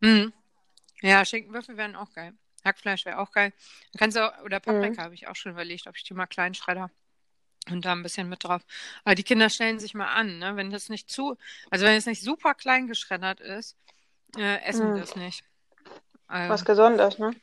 Mhm. 0.00 0.32
Ja, 1.02 1.24
Schinkenwürfel 1.24 1.76
wären 1.76 1.96
auch 1.96 2.12
geil. 2.14 2.32
Hackfleisch 2.64 3.04
wäre 3.04 3.18
auch 3.18 3.32
geil. 3.32 3.52
Dann 3.92 3.98
kannst 3.98 4.16
du 4.16 4.20
auch, 4.26 4.42
oder 4.44 4.60
Paprika 4.60 5.02
habe 5.02 5.14
ich 5.14 5.28
auch 5.28 5.36
schon 5.36 5.52
überlegt, 5.52 5.86
ob 5.86 5.96
ich 5.96 6.04
die 6.04 6.14
mal 6.14 6.26
klein 6.26 6.54
schredder 6.54 6.90
und 7.70 7.84
da 7.84 7.92
ein 7.92 8.02
bisschen 8.02 8.28
mit 8.28 8.44
drauf. 8.44 8.62
Aber 9.04 9.14
die 9.14 9.22
Kinder 9.22 9.50
stellen 9.50 9.78
sich 9.78 9.94
mal 9.94 10.08
an, 10.08 10.38
ne? 10.38 10.56
Wenn 10.56 10.70
das 10.70 10.88
nicht 10.88 11.10
zu, 11.10 11.36
also 11.70 11.84
wenn 11.84 11.96
es 11.96 12.06
nicht 12.06 12.22
super 12.22 12.54
klein 12.54 12.86
geschreddert 12.86 13.40
ist, 13.40 13.76
äh, 14.36 14.62
essen 14.62 14.88
Mhm. 14.90 14.94
wir 14.94 15.00
das 15.00 15.16
nicht. 15.16 15.44
Also, 16.26 16.52
Was 16.52 16.64
gesund 16.64 17.00
ist, 17.00 17.18
ne? 17.18 17.34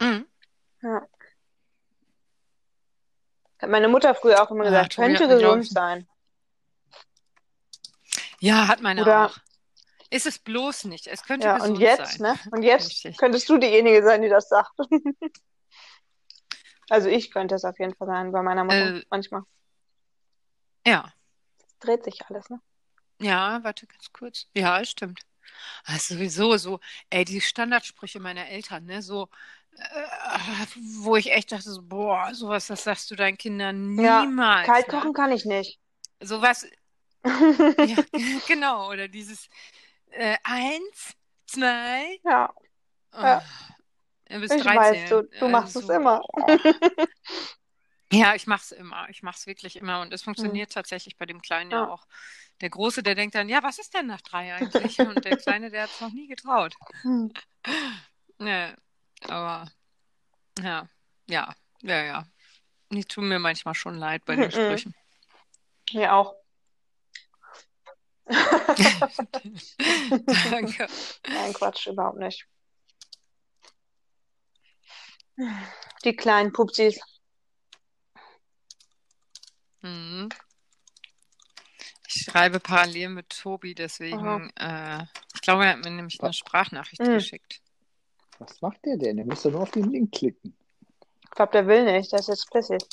Mhm. 0.00 0.26
Ja. 0.82 1.06
Hat 3.60 3.70
meine 3.70 3.88
Mutter 3.88 4.14
früher 4.14 4.42
auch 4.42 4.50
immer 4.50 4.64
gesagt, 4.64 4.94
Tobi 4.94 5.14
könnte 5.14 5.28
gesund 5.28 5.68
sein. 5.68 6.08
Ja, 8.40 8.66
hat 8.68 8.80
meine 8.80 9.02
Oder- 9.02 9.26
auch. 9.26 9.36
Ist 10.10 10.26
es 10.26 10.38
bloß 10.38 10.84
nicht. 10.84 11.06
Es 11.06 11.22
könnte 11.22 11.46
Ja, 11.46 11.56
gesund 11.56 11.76
und 11.76 11.80
jetzt, 11.80 12.18
sein. 12.18 12.34
ne? 12.34 12.38
Und 12.52 12.62
jetzt 12.62 12.90
Richtig. 12.90 13.16
könntest 13.16 13.48
du 13.48 13.56
diejenige 13.56 14.02
sein, 14.02 14.20
die 14.22 14.28
das 14.28 14.48
sagt. 14.48 14.72
Also 16.90 17.08
ich 17.08 17.30
könnte 17.30 17.54
es 17.54 17.64
auf 17.64 17.78
jeden 17.78 17.94
Fall 17.94 18.06
sein 18.06 18.32
bei 18.32 18.42
meiner 18.42 18.64
Mutter 18.64 18.96
Äh, 18.96 19.04
manchmal. 19.08 19.44
Ja. 20.86 21.10
Dreht 21.80 22.04
sich 22.04 22.20
alles, 22.26 22.50
ne? 22.50 22.60
Ja, 23.18 23.64
warte 23.64 23.86
ganz 23.86 24.12
kurz. 24.12 24.46
Ja, 24.54 24.78
es 24.80 24.90
stimmt. 24.90 25.20
Ah, 25.86 25.98
sowieso 25.98 26.54
so, 26.58 26.80
ey, 27.08 27.24
die 27.24 27.40
Standardsprüche 27.40 28.20
meiner 28.20 28.46
Eltern, 28.48 28.84
ne, 28.84 29.00
so, 29.00 29.28
wo 31.02 31.16
ich 31.16 31.32
echt 31.32 31.52
dachte, 31.52 31.70
so, 31.70 31.82
boah, 31.82 32.34
sowas, 32.34 32.66
das 32.66 32.84
sagst 32.84 33.10
du 33.10 33.16
deinen 33.16 33.38
Kindern 33.38 33.94
Ja, 33.96 34.20
niemals, 34.20 34.66
Kalt 34.66 34.88
ne? 34.88 34.92
kochen 34.92 35.12
kann 35.12 35.32
ich 35.32 35.44
nicht. 35.44 35.78
Sowas, 36.20 36.66
ja, 37.24 37.96
genau, 38.46 38.90
oder 38.90 39.08
dieses 39.08 39.48
äh, 40.10 40.36
eins, 40.44 41.14
zwei, 41.46 42.20
Ja, 42.24 42.52
oh, 43.12 43.22
Ja. 43.22 43.42
bis 44.28 44.52
ich 44.52 44.62
drei 44.62 44.76
weiß, 44.76 45.08
du, 45.10 45.22
du 45.40 45.48
machst 45.48 45.76
Äh, 45.76 45.80
es 45.80 45.88
immer. 45.88 46.22
Ja, 48.12 48.34
ich 48.34 48.46
mach's 48.46 48.72
immer. 48.72 49.08
Ich 49.08 49.22
mach's 49.22 49.46
wirklich 49.46 49.76
immer. 49.76 50.02
Und 50.02 50.12
es 50.12 50.22
funktioniert 50.22 50.70
tatsächlich 50.72 51.16
bei 51.16 51.24
dem 51.24 51.40
Kleinen 51.40 51.70
ja 51.70 51.78
Ja. 51.78 51.94
auch. 51.94 52.06
Der 52.60 52.68
Große, 52.68 53.02
der 53.02 53.14
denkt 53.14 53.34
dann, 53.34 53.48
ja, 53.48 53.62
was 53.62 53.78
ist 53.78 53.94
denn 53.94 54.06
nach 54.06 54.20
drei 54.20 54.54
eigentlich? 54.54 55.00
Und 55.00 55.24
der 55.24 55.34
Kleine, 55.34 55.70
der 55.70 55.84
hat's 55.84 55.98
noch 56.00 56.12
nie 56.12 56.26
getraut. 56.28 56.74
Hm. 57.02 57.32
Ne, 58.38 58.76
aber 59.28 59.70
ja, 60.60 60.88
ja, 61.28 61.54
ja, 61.82 62.02
ja. 62.04 62.26
Die 62.90 63.04
tun 63.04 63.28
mir 63.28 63.38
manchmal 63.38 63.74
schon 63.74 63.94
leid 63.96 64.24
bei 64.24 64.36
den 64.36 64.46
Mhm. 64.46 64.50
Sprüchen. 64.50 64.94
Mir 65.92 66.12
auch. 66.14 66.34
Danke. 70.50 70.86
Nein, 71.28 71.52
Quatsch, 71.54 71.86
überhaupt 71.86 72.18
nicht. 72.18 72.46
Die 76.04 76.14
kleinen 76.14 76.52
Pupsis. 76.52 77.00
Mhm. 79.80 80.28
Ich 82.06 82.24
schreibe 82.24 82.60
parallel 82.60 83.08
mit 83.08 83.30
Tobi, 83.30 83.74
deswegen, 83.74 84.50
äh, 84.56 85.04
ich 85.34 85.40
glaube, 85.40 85.64
er 85.64 85.70
hat 85.72 85.78
mir 85.84 85.90
nämlich 85.90 86.22
eine 86.22 86.32
Sprachnachricht 86.34 87.00
Mhm. 87.00 87.14
geschickt. 87.14 87.61
Was 88.48 88.60
macht 88.60 88.84
der 88.84 88.96
denn? 88.96 89.16
Der 89.16 89.26
muss 89.26 89.42
doch 89.42 89.52
nur 89.52 89.62
auf 89.62 89.70
den 89.70 89.90
Link 89.90 90.12
klicken. 90.12 90.56
Ich 91.22 91.30
glaube, 91.30 91.52
der 91.52 91.66
will 91.66 91.84
nicht. 91.84 92.12
Der 92.12 92.18
ist 92.18 92.28
jetzt 92.28 92.40
explicit. 92.40 92.84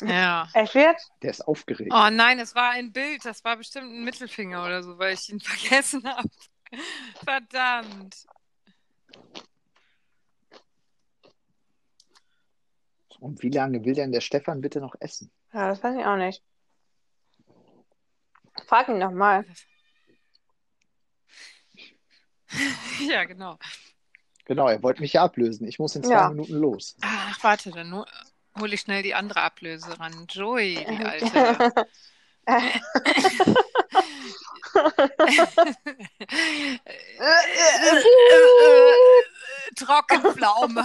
Ja. 0.00 0.48
Echt 0.54 0.74
jetzt? 0.74 1.12
Der 1.22 1.30
ist 1.30 1.46
aufgeregt. 1.46 1.92
Oh 1.94 2.10
nein, 2.10 2.38
es 2.38 2.54
war 2.54 2.70
ein 2.70 2.92
Bild. 2.92 3.24
Das 3.24 3.44
war 3.44 3.56
bestimmt 3.56 3.92
ein 3.92 4.04
Mittelfinger 4.04 4.64
oder 4.64 4.82
so, 4.82 4.98
weil 4.98 5.14
ich 5.14 5.30
ihn 5.30 5.40
vergessen 5.40 6.02
habe. 6.04 6.28
Verdammt. 7.24 8.26
Und 13.20 13.42
wie 13.42 13.50
lange 13.50 13.84
will 13.84 13.94
denn 13.94 14.10
der 14.10 14.20
Stefan 14.20 14.60
bitte 14.60 14.80
noch 14.80 14.96
essen? 14.98 15.30
Ja, 15.52 15.68
das 15.68 15.82
weiß 15.82 15.96
ich 15.96 16.04
auch 16.04 16.16
nicht. 16.16 16.42
Frag 18.66 18.88
ihn 18.88 18.98
doch 18.98 19.12
mal. 19.12 19.44
Ja, 23.00 23.24
genau. 23.24 23.58
Genau, 24.44 24.68
er 24.68 24.82
wollte 24.82 25.00
mich 25.00 25.12
ja 25.14 25.22
ablösen. 25.22 25.66
Ich 25.68 25.78
muss 25.78 25.94
in 25.96 26.02
zwei 26.02 26.12
Ja. 26.14 26.28
Minuten 26.28 26.54
los. 26.54 26.96
Ach, 27.00 27.38
warte, 27.42 27.70
dann 27.70 27.94
ho- 27.94 28.06
hole 28.58 28.74
ich 28.74 28.80
schnell 28.80 29.02
die 29.02 29.14
andere 29.14 29.40
Ablöse 29.42 29.98
ran. 29.98 30.26
Joey, 30.28 30.84
die 30.88 31.04
alte. 31.04 31.86
Trockenpflaume. 39.76 40.84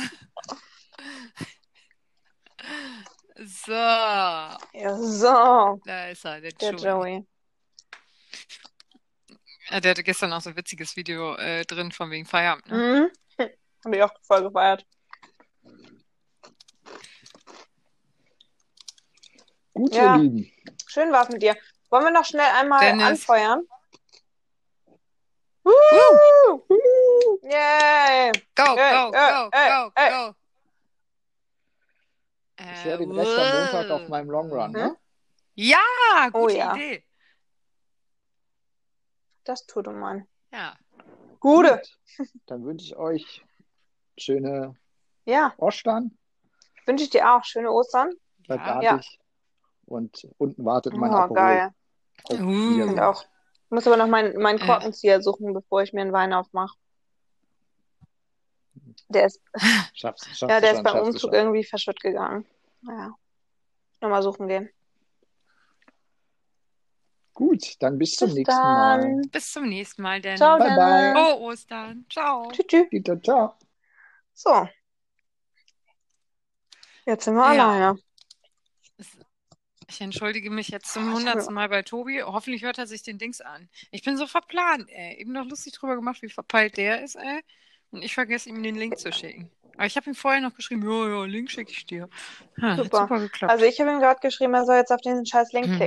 So, 3.45 3.71
da 3.71 4.57
Ja, 4.73 4.97
so, 4.97 5.79
ist 6.11 6.25
er, 6.25 6.41
der 6.41 6.51
der 6.51 6.71
Joey. 6.73 6.83
Joey. 6.83 7.27
Ja, 9.69 9.79
der 9.81 9.91
hatte 9.91 10.03
gestern 10.03 10.31
auch 10.33 10.41
so 10.41 10.49
ein 10.49 10.55
witziges 10.55 10.95
Video 10.95 11.35
äh, 11.35 11.65
drin 11.65 11.91
von 11.91 12.09
wegen 12.11 12.25
Feierabend. 12.25 12.67
Ne? 12.67 13.11
Mhm. 13.37 13.49
Hab 13.85 13.93
ich 13.93 14.03
auch 14.03 14.13
voll 14.23 14.43
gefeiert. 14.43 14.85
Gut, 19.73 19.93
Ja. 19.93 20.15
ihr 20.15 20.21
Lieben. 20.23 20.51
Schön 20.87 21.11
war's 21.11 21.29
mit 21.29 21.41
dir. 21.41 21.55
Wollen 21.89 22.05
wir 22.05 22.11
noch 22.11 22.25
schnell 22.25 22.49
einmal 22.55 22.79
Dennis. 22.81 23.05
anfeuern? 23.07 23.61
Woo! 25.63 26.63
Yay! 27.43 28.31
Go, 28.55 28.63
Ey, 28.63 28.93
go, 28.93 29.11
ey, 29.13 29.31
go, 29.33 29.49
ey, 29.51 29.69
go, 29.69 29.91
ey. 29.95 30.09
go. 30.09 30.35
Ich 32.59 32.83
höre 32.85 32.97
den 32.97 33.11
Äh, 33.11 33.19
Rest 33.21 33.37
am 33.37 33.59
Montag 33.59 33.89
auf 33.91 34.07
meinem 34.09 34.29
Long 34.31 34.49
Run, 34.51 34.71
ne? 34.71 34.95
Ja, 35.53 35.77
Oh 36.33 36.41
gute 36.41 36.57
ja. 36.57 36.75
Idee. 36.75 37.03
Das 39.47 39.65
tut 39.65 39.87
du 39.87 39.91
Mann. 39.91 40.27
Ja. 40.51 40.75
Gute. 41.39 41.81
Dann 42.47 42.65
wünsche 42.65 42.85
ich 42.85 42.95
euch 42.97 43.45
schöne 44.17 44.75
Ja, 45.25 45.53
Ostern. 45.57 46.17
wünsche 46.85 47.05
ich 47.05 47.09
dir 47.11 47.31
auch. 47.33 47.43
Schöne 47.45 47.71
Ostern. 47.71 48.11
Bleibt 48.39 48.65
Ja. 48.65 48.91
artig. 48.95 49.19
Und 49.85 50.27
unten 50.37 50.65
wartet 50.65 50.93
mein 50.93 51.11
Oh, 51.13 51.17
Aperol. 51.17 51.35
geil. 51.35 51.71
Auf. 52.23 52.31
Wiedersehen. 52.39 52.89
Und 52.89 52.99
auch. 52.99 53.23
Ich 53.23 53.71
muss 53.71 53.87
aber 53.87 53.95
noch 53.95 54.07
meinen 54.07 54.37
meinen 54.41 54.59
Ja. 54.59 54.65
Korkenzieher 54.65 55.21
suchen, 55.21 55.53
bevor 55.53 55.81
ich 55.81 55.93
mir 55.93 56.01
einen 56.01 56.11
Wein 56.13 56.33
aufmache. 56.33 56.75
Der 59.07 59.27
ist, 59.27 59.41
Schaffst, 59.93 60.25
schaffst 60.37 60.41
ja, 60.41 60.59
der 60.59 60.69
schon, 60.75 60.77
ist 60.77 60.83
beim 60.83 61.03
Umzug 61.03 61.31
irgendwie 61.33 61.63
verschütt 61.63 62.01
gegangen. 62.01 62.45
Naja. 62.81 63.13
Nochmal 64.01 64.23
suchen 64.23 64.49
gehen. 64.49 64.69
Gut, 67.37 67.75
dann 67.83 67.99
bis 67.99 68.15
zum 68.15 68.29
Bis 68.29 68.35
nächsten 68.37 68.55
Mal. 68.63 68.99
dann. 69.01 69.21
Bis 69.29 69.51
zum 69.51 69.69
nächsten 69.69 70.01
Mal, 70.01 70.19
denn. 70.21 70.37
Ciao, 70.37 70.57
Bye, 70.57 70.69
bye. 70.69 71.13
dann. 71.13 71.17
Oh, 71.17 71.49
Ostern. 71.51 72.03
Ciao. 72.09 72.51
Tschüss, 72.51 72.65
tschüss. 72.65 73.19
Ciao. 73.23 73.53
So. 74.33 74.67
Jetzt 77.05 77.25
sind 77.25 77.35
wir 77.35 77.53
Ja. 77.53 77.69
alleine. 77.69 77.99
Ich 79.87 80.01
entschuldige 80.01 80.49
mich 80.49 80.69
jetzt 80.69 80.91
zum 80.91 81.13
hundertsten 81.13 81.53
Mal 81.53 81.69
bei 81.69 81.83
Tobi. 81.83 82.23
Hoffentlich 82.23 82.63
hört 82.63 82.79
er 82.79 82.87
sich 82.87 83.03
den 83.03 83.19
Dings 83.19 83.39
an. 83.39 83.69
Ich 83.91 84.01
bin 84.01 84.17
so 84.17 84.25
verplant, 84.25 84.89
ey. 84.89 85.21
Eben 85.21 85.31
noch 85.33 85.45
lustig 85.45 85.73
drüber 85.73 85.95
gemacht, 85.95 86.23
wie 86.23 86.29
verpeilt 86.29 86.75
der 86.77 87.03
ist, 87.03 87.17
ey. 87.17 87.41
Und 87.91 88.01
ich 88.01 88.15
vergesse 88.15 88.49
ihm 88.49 88.63
den 88.63 88.75
Link 88.75 88.97
zu 88.97 89.11
schicken. 89.13 89.51
Aber 89.75 89.85
ich 89.85 89.95
habe 89.95 90.09
ihm 90.09 90.15
vorher 90.15 90.41
noch 90.41 90.55
geschrieben, 90.55 90.81
ja, 90.89 91.07
ja, 91.07 91.23
Link 91.25 91.51
schicke 91.51 91.71
ich 91.71 91.85
dir. 91.85 92.09
Hat 92.59 92.77
Super. 92.79 93.01
super 93.03 93.19
geklappt. 93.19 93.53
Also 93.53 93.63
ich 93.65 93.79
habe 93.79 93.91
ihm 93.91 93.99
gerade 93.99 94.19
geschrieben, 94.21 94.55
er 94.55 94.65
soll 94.65 94.77
jetzt 94.77 94.91
auf 94.91 95.01
diesen 95.01 95.23
scheiß 95.23 95.53
Link 95.53 95.67
Mhm. 95.67 95.77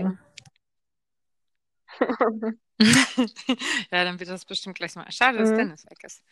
Ja, 3.90 4.04
dann 4.04 4.18
wird 4.20 4.30
das 4.30 4.44
bestimmt 4.44 4.76
gleich 4.76 4.94
mal. 4.94 5.10
Schade, 5.12 5.38
dass 5.38 5.50
Mhm. 5.50 5.56
Dennis 5.58 5.84
weg 5.86 5.98
ist. 6.04 6.22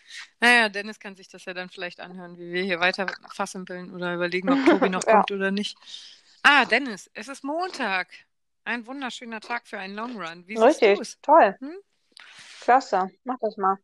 Naja, 0.41 0.69
Dennis 0.69 0.99
kann 0.99 1.17
sich 1.17 1.29
das 1.29 1.45
ja 1.45 1.55
dann 1.55 1.69
vielleicht 1.69 2.01
anhören, 2.01 2.39
wie 2.39 2.53
wir 2.53 2.63
hier 2.63 2.81
weiter 2.81 3.07
fassimpeln 3.33 3.93
oder 3.95 4.15
überlegen, 4.15 4.51
ob 4.51 4.65
Tobi 4.65 4.89
noch 4.89 5.03
Ja. 5.07 5.13
kommt 5.17 5.31
oder 5.33 5.51
nicht. 5.51 5.77
Ah, 6.43 6.65
Dennis, 6.65 7.11
es 7.15 7.29
ist 7.29 7.45
Montag. 7.45 8.09
Ein 8.65 8.87
wunderschöner 8.87 9.41
Tag 9.41 9.67
für 9.67 9.79
einen 9.79 9.95
Long 9.95 10.21
Run. 10.21 10.47
Wie 10.47 10.57
Richtig, 10.57 11.01
es? 11.01 11.19
toll. 11.23 11.57
Hm? 11.61 11.75
Klasse, 12.61 13.11
mach 13.25 13.39
das 13.41 13.57
mal. 13.57 13.79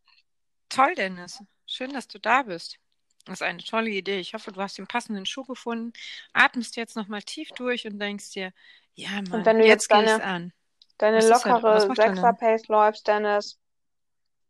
Toll, 0.69 0.95
Dennis. 0.95 1.43
Schön, 1.67 1.93
dass 1.93 2.07
du 2.09 2.19
da 2.19 2.43
bist. 2.43 2.79
Das 3.25 3.35
ist 3.41 3.43
eine 3.43 3.63
tolle 3.63 3.89
Idee. 3.91 4.21
Ich 4.21 4.35
hoffe, 4.35 4.53
du 4.53 4.61
hast 4.61 4.77
den 4.77 4.87
passenden 4.87 5.25
Schuh 5.25 5.45
gefunden, 5.45 5.95
atmest 6.35 6.77
jetzt 6.77 6.95
nochmal 6.97 7.23
tief 7.23 7.49
durch 7.53 7.87
und 7.87 7.99
denkst 7.99 8.33
dir, 8.33 8.53
ja, 8.95 9.09
Mann, 9.31 9.47
wenn 9.47 9.59
du 9.59 9.65
jetzt 9.67 9.91
jetzt 9.91 9.91
deine- 9.91 10.23
an. 10.23 10.53
Deine 10.99 11.19
Was 11.19 11.29
lockere 11.45 11.75
er 11.75 11.89
denn? 11.89 11.95
Sechser-Pace 11.97 12.69
läufst, 12.69 13.07
Dennis. 13.07 13.61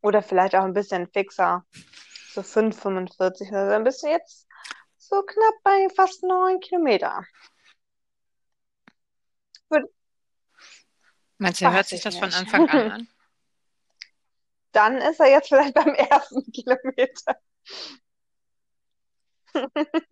Oder 0.01 0.21
vielleicht 0.21 0.55
auch 0.55 0.63
ein 0.63 0.73
bisschen 0.73 1.07
fixer. 1.07 1.65
So 2.33 2.41
5,45 2.41 3.49
oder 3.49 3.65
so. 3.65 3.71
Dann 3.71 3.83
bist 3.83 4.03
du 4.03 4.07
jetzt 4.07 4.47
so 4.97 5.21
knapp 5.21 5.55
bei 5.63 5.87
fast 5.95 6.23
9 6.23 6.59
Kilometer. 6.59 7.25
Meinst 11.37 11.61
du, 11.61 11.71
hört 11.71 11.87
sich 11.87 11.97
ich 11.97 12.03
das 12.03 12.15
von 12.15 12.29
nicht. 12.29 12.37
Anfang 12.37 12.69
an 12.69 12.91
an? 12.91 13.07
Dann 14.71 14.97
ist 14.97 15.19
er 15.19 15.29
jetzt 15.29 15.47
vielleicht 15.47 15.73
beim 15.73 15.93
ersten 15.93 16.51
Kilometer. 16.51 17.39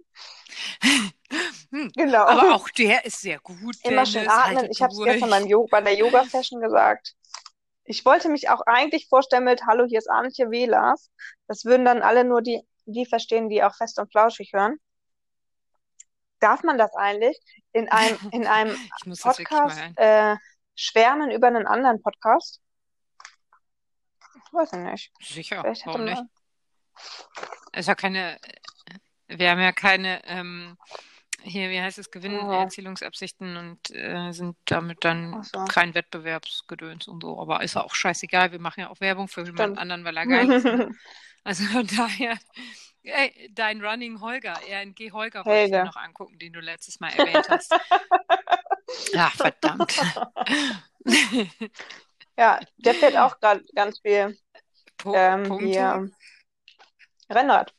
Hm. 1.74 1.92
Genau. 1.96 2.26
Aber 2.26 2.54
auch 2.56 2.70
der 2.70 3.04
ist 3.04 3.22
sehr 3.22 3.40
gut, 3.40 3.76
Immer 3.84 4.06
schön 4.06 4.30
atmen. 4.30 4.58
Haltet 4.58 4.72
Ich 4.72 4.82
habe 4.82 4.94
es 4.94 5.04
gestern 5.04 5.32
beim 5.32 5.48
Yoga, 5.48 5.68
bei 5.72 5.82
der 5.82 5.96
Yoga-Session 5.98 6.62
gesagt. 6.62 7.16
Ich 7.84 8.06
wollte 8.06 8.30
mich 8.30 8.50
auch 8.50 8.62
eigentlich 8.68 9.10
vorstellen 9.10 9.44
mit 9.44 9.66
Hallo, 9.66 9.86
hier 9.86 9.98
ist 9.98 10.10
Arnetje 10.10 10.52
Wehlers. 10.52 11.12
Das 11.48 11.66
würden 11.66 11.84
dann 11.84 12.02
alle 12.02 12.24
nur 12.24 12.42
die, 12.42 12.62
die 12.86 13.06
verstehen, 13.06 13.50
die 13.50 13.64
auch 13.64 13.76
fest 13.76 14.00
und 14.00 14.12
flauschig 14.12 14.52
hören. 14.54 14.78
Darf 16.40 16.64
man 16.64 16.78
das 16.78 16.94
eigentlich 16.94 17.38
in 17.72 17.90
einem, 17.90 18.20
in 18.32 18.46
einem 18.46 18.78
Podcast 19.22 19.82
äh, 19.96 20.36
schwärmen 20.76 21.32
über 21.32 21.48
einen 21.48 21.66
anderen 21.66 22.02
Podcast? 22.04 22.62
Ich 24.46 24.54
weiß 24.54 24.74
ich 24.74 24.80
nicht. 24.80 25.12
Sicher, 25.20 25.62
Vielleicht 25.62 25.88
warum 25.88 26.06
nicht? 26.06 26.18
man. 26.18 26.30
ist 27.74 27.88
ja 27.88 27.96
keine, 27.96 28.40
wir 29.28 29.50
haben 29.50 29.60
ja 29.60 29.72
keine, 29.72 30.24
ähm, 30.26 30.78
hier, 31.44 31.70
wie 31.70 31.80
heißt 31.80 31.98
es, 32.00 32.12
Gewinnerzielungsabsichten 32.12 33.58
und 33.58 33.91
äh, 33.91 34.32
sind 34.32 34.58
damit 34.66 35.04
dann 35.04 35.44
so. 35.44 35.66
kein 35.66 35.94
Wettbewerbsgedöns 35.94 37.08
und 37.08 37.22
so. 37.22 37.39
Aber 37.39 37.64
ist 37.64 37.76
ja 37.76 37.84
auch 37.84 37.94
scheißegal, 37.94 38.52
wir 38.52 38.60
machen 38.60 38.82
ja 38.82 38.89
auch 38.89 39.00
Werbung 39.00 39.28
für 39.28 39.41
jemand 39.41 39.60
Stimmt. 39.60 39.80
anderen, 39.80 40.04
weil 40.06 40.18
er 40.18 40.28
geil 40.28 40.52
ist. 40.52 40.68
Also 41.44 41.66
von 41.66 41.86
daher, 41.88 42.38
ey, 43.04 43.52
dein 43.54 43.84
Running 43.84 44.22
Holger, 44.22 44.54
RNG 44.70 45.12
Holger 45.12 45.46
wollte 45.46 45.66
ich 45.66 45.72
mir 45.72 45.84
noch 45.84 45.98
angucken, 45.98 46.39
den 46.39 46.54
du 46.54 46.62
letztes 46.62 47.00
Mal 47.00 47.10
erwähnt 47.10 47.50
hast. 47.50 47.74
Ach, 49.16 49.36
verdammt. 49.36 49.94
Ja, 52.36 52.60
der 52.78 52.96
fährt 52.96 53.16
auch 53.16 53.39
gerade 53.39 53.64
ganz 53.76 54.00
viel 54.00 54.36
Po 54.98 55.14
ähm, 55.16 55.44
Punkte? 55.44 55.66
hier 55.68 56.10
Rennrad. 57.30 57.74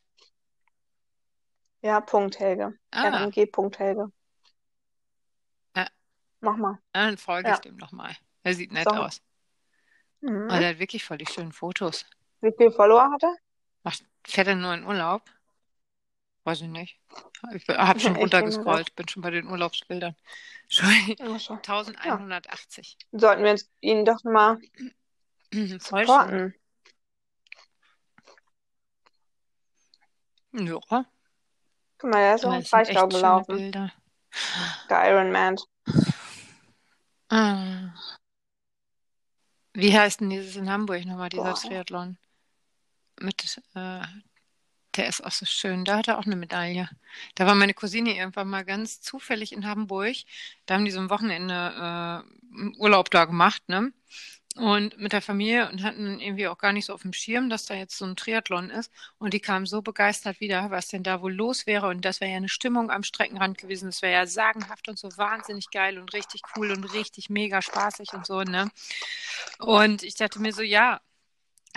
Ja, 1.84 2.00
Punkt 2.00 2.38
Helge. 2.40 2.72
Ah, 2.92 3.08
RMG 3.08 3.44
Punkt 3.44 3.78
Helge. 3.78 4.10
Ja. 5.76 5.86
Mach 6.40 6.56
mal. 6.56 6.78
dann 6.92 7.18
folge 7.18 7.50
Ja. 7.50 7.54
ich 7.56 7.60
dem 7.60 7.76
nochmal. 7.76 8.16
Er 8.42 8.54
sieht 8.54 8.72
nett 8.72 8.84
So. 8.88 8.94
aus. 8.94 9.20
Mhm. 10.22 10.48
Aber 10.48 10.60
der 10.60 10.70
hat 10.70 10.78
wirklich 10.78 11.04
voll 11.04 11.18
die 11.18 11.26
schönen 11.26 11.52
Fotos. 11.52 12.06
Wie 12.40 12.54
viele 12.56 12.72
Follower 12.72 13.10
hat 13.12 13.22
er? 13.22 13.36
Macht, 13.82 14.02
fährt 14.26 14.48
er 14.48 14.54
nur 14.54 14.72
in 14.72 14.84
Urlaub? 14.86 15.30
Weiß 16.44 16.62
ich 16.62 16.68
nicht. 16.68 16.98
Ich 17.52 17.68
habe 17.68 18.00
schon 18.00 18.16
Ich 18.16 18.22
runtergescrollt, 18.22 18.96
bin 18.96 19.06
schon 19.06 19.20
bei 19.20 19.30
den 19.30 19.46
Urlaubsbildern. 19.46 20.16
Ach 20.80 21.38
so. 21.38 21.54
1180. 21.54 22.96
Sollten 23.12 23.44
wir 23.44 23.50
uns 23.50 23.70
ihn 23.82 24.06
doch 24.06 24.24
mal 24.24 24.58
supporten. 25.52 26.54
Ja, 30.52 31.04
Guck 32.04 32.12
mal, 32.12 32.18
der 32.20 32.34
ist 32.34 32.44
auch 32.44 32.52
im 32.52 32.64
schöne 32.84 33.08
gelaufen. 33.08 33.56
Bilder. 33.56 33.90
Der 34.90 35.10
Ironman. 35.10 35.56
Ah. 37.30 37.94
Wie 39.72 39.98
heißt 39.98 40.20
denn 40.20 40.28
dieses 40.28 40.54
in 40.56 40.68
Hamburg 40.68 41.06
nochmal, 41.06 41.30
dieser 41.30 41.44
Boah. 41.44 41.54
Triathlon? 41.54 42.18
Mit, 43.20 43.58
äh, 43.74 44.02
der 44.96 45.08
ist 45.08 45.24
auch 45.24 45.30
so 45.30 45.46
schön. 45.46 45.86
Da 45.86 45.96
hat 45.96 46.08
er 46.08 46.18
auch 46.18 46.26
eine 46.26 46.36
Medaille. 46.36 46.90
Da 47.36 47.46
war 47.46 47.54
meine 47.54 47.72
Cousine 47.72 48.14
irgendwann 48.14 48.48
mal 48.48 48.66
ganz 48.66 49.00
zufällig 49.00 49.52
in 49.52 49.66
Hamburg. 49.66 50.14
Da 50.66 50.74
haben 50.74 50.84
die 50.84 50.90
so 50.90 51.00
ein 51.00 51.08
Wochenende 51.08 52.22
äh, 52.54 52.78
Urlaub 52.80 53.10
da 53.10 53.24
gemacht, 53.24 53.66
ne? 53.70 53.94
Und 54.56 54.98
mit 54.98 55.12
der 55.12 55.20
Familie 55.20 55.68
und 55.68 55.82
hatten 55.82 56.20
irgendwie 56.20 56.46
auch 56.46 56.58
gar 56.58 56.72
nicht 56.72 56.84
so 56.84 56.94
auf 56.94 57.02
dem 57.02 57.12
Schirm, 57.12 57.50
dass 57.50 57.66
da 57.66 57.74
jetzt 57.74 57.98
so 57.98 58.04
ein 58.04 58.14
Triathlon 58.14 58.70
ist. 58.70 58.92
Und 59.18 59.34
die 59.34 59.40
kamen 59.40 59.66
so 59.66 59.82
begeistert 59.82 60.38
wieder, 60.38 60.70
was 60.70 60.86
denn 60.86 61.02
da 61.02 61.20
wohl 61.22 61.34
los 61.34 61.66
wäre. 61.66 61.88
Und 61.88 62.04
das 62.04 62.20
wäre 62.20 62.30
ja 62.30 62.36
eine 62.36 62.48
Stimmung 62.48 62.90
am 62.92 63.02
Streckenrand 63.02 63.58
gewesen. 63.58 63.86
Das 63.86 64.00
wäre 64.00 64.12
ja 64.12 64.26
sagenhaft 64.26 64.88
und 64.88 64.96
so 64.96 65.08
wahnsinnig 65.16 65.70
geil 65.70 65.98
und 65.98 66.12
richtig 66.12 66.42
cool 66.56 66.70
und 66.70 66.84
richtig 66.92 67.30
mega 67.30 67.62
spaßig 67.62 68.12
und 68.12 68.26
so, 68.26 68.42
ne? 68.42 68.70
Und 69.58 70.04
ich 70.04 70.14
dachte 70.14 70.38
mir 70.38 70.52
so, 70.52 70.62
ja, 70.62 71.00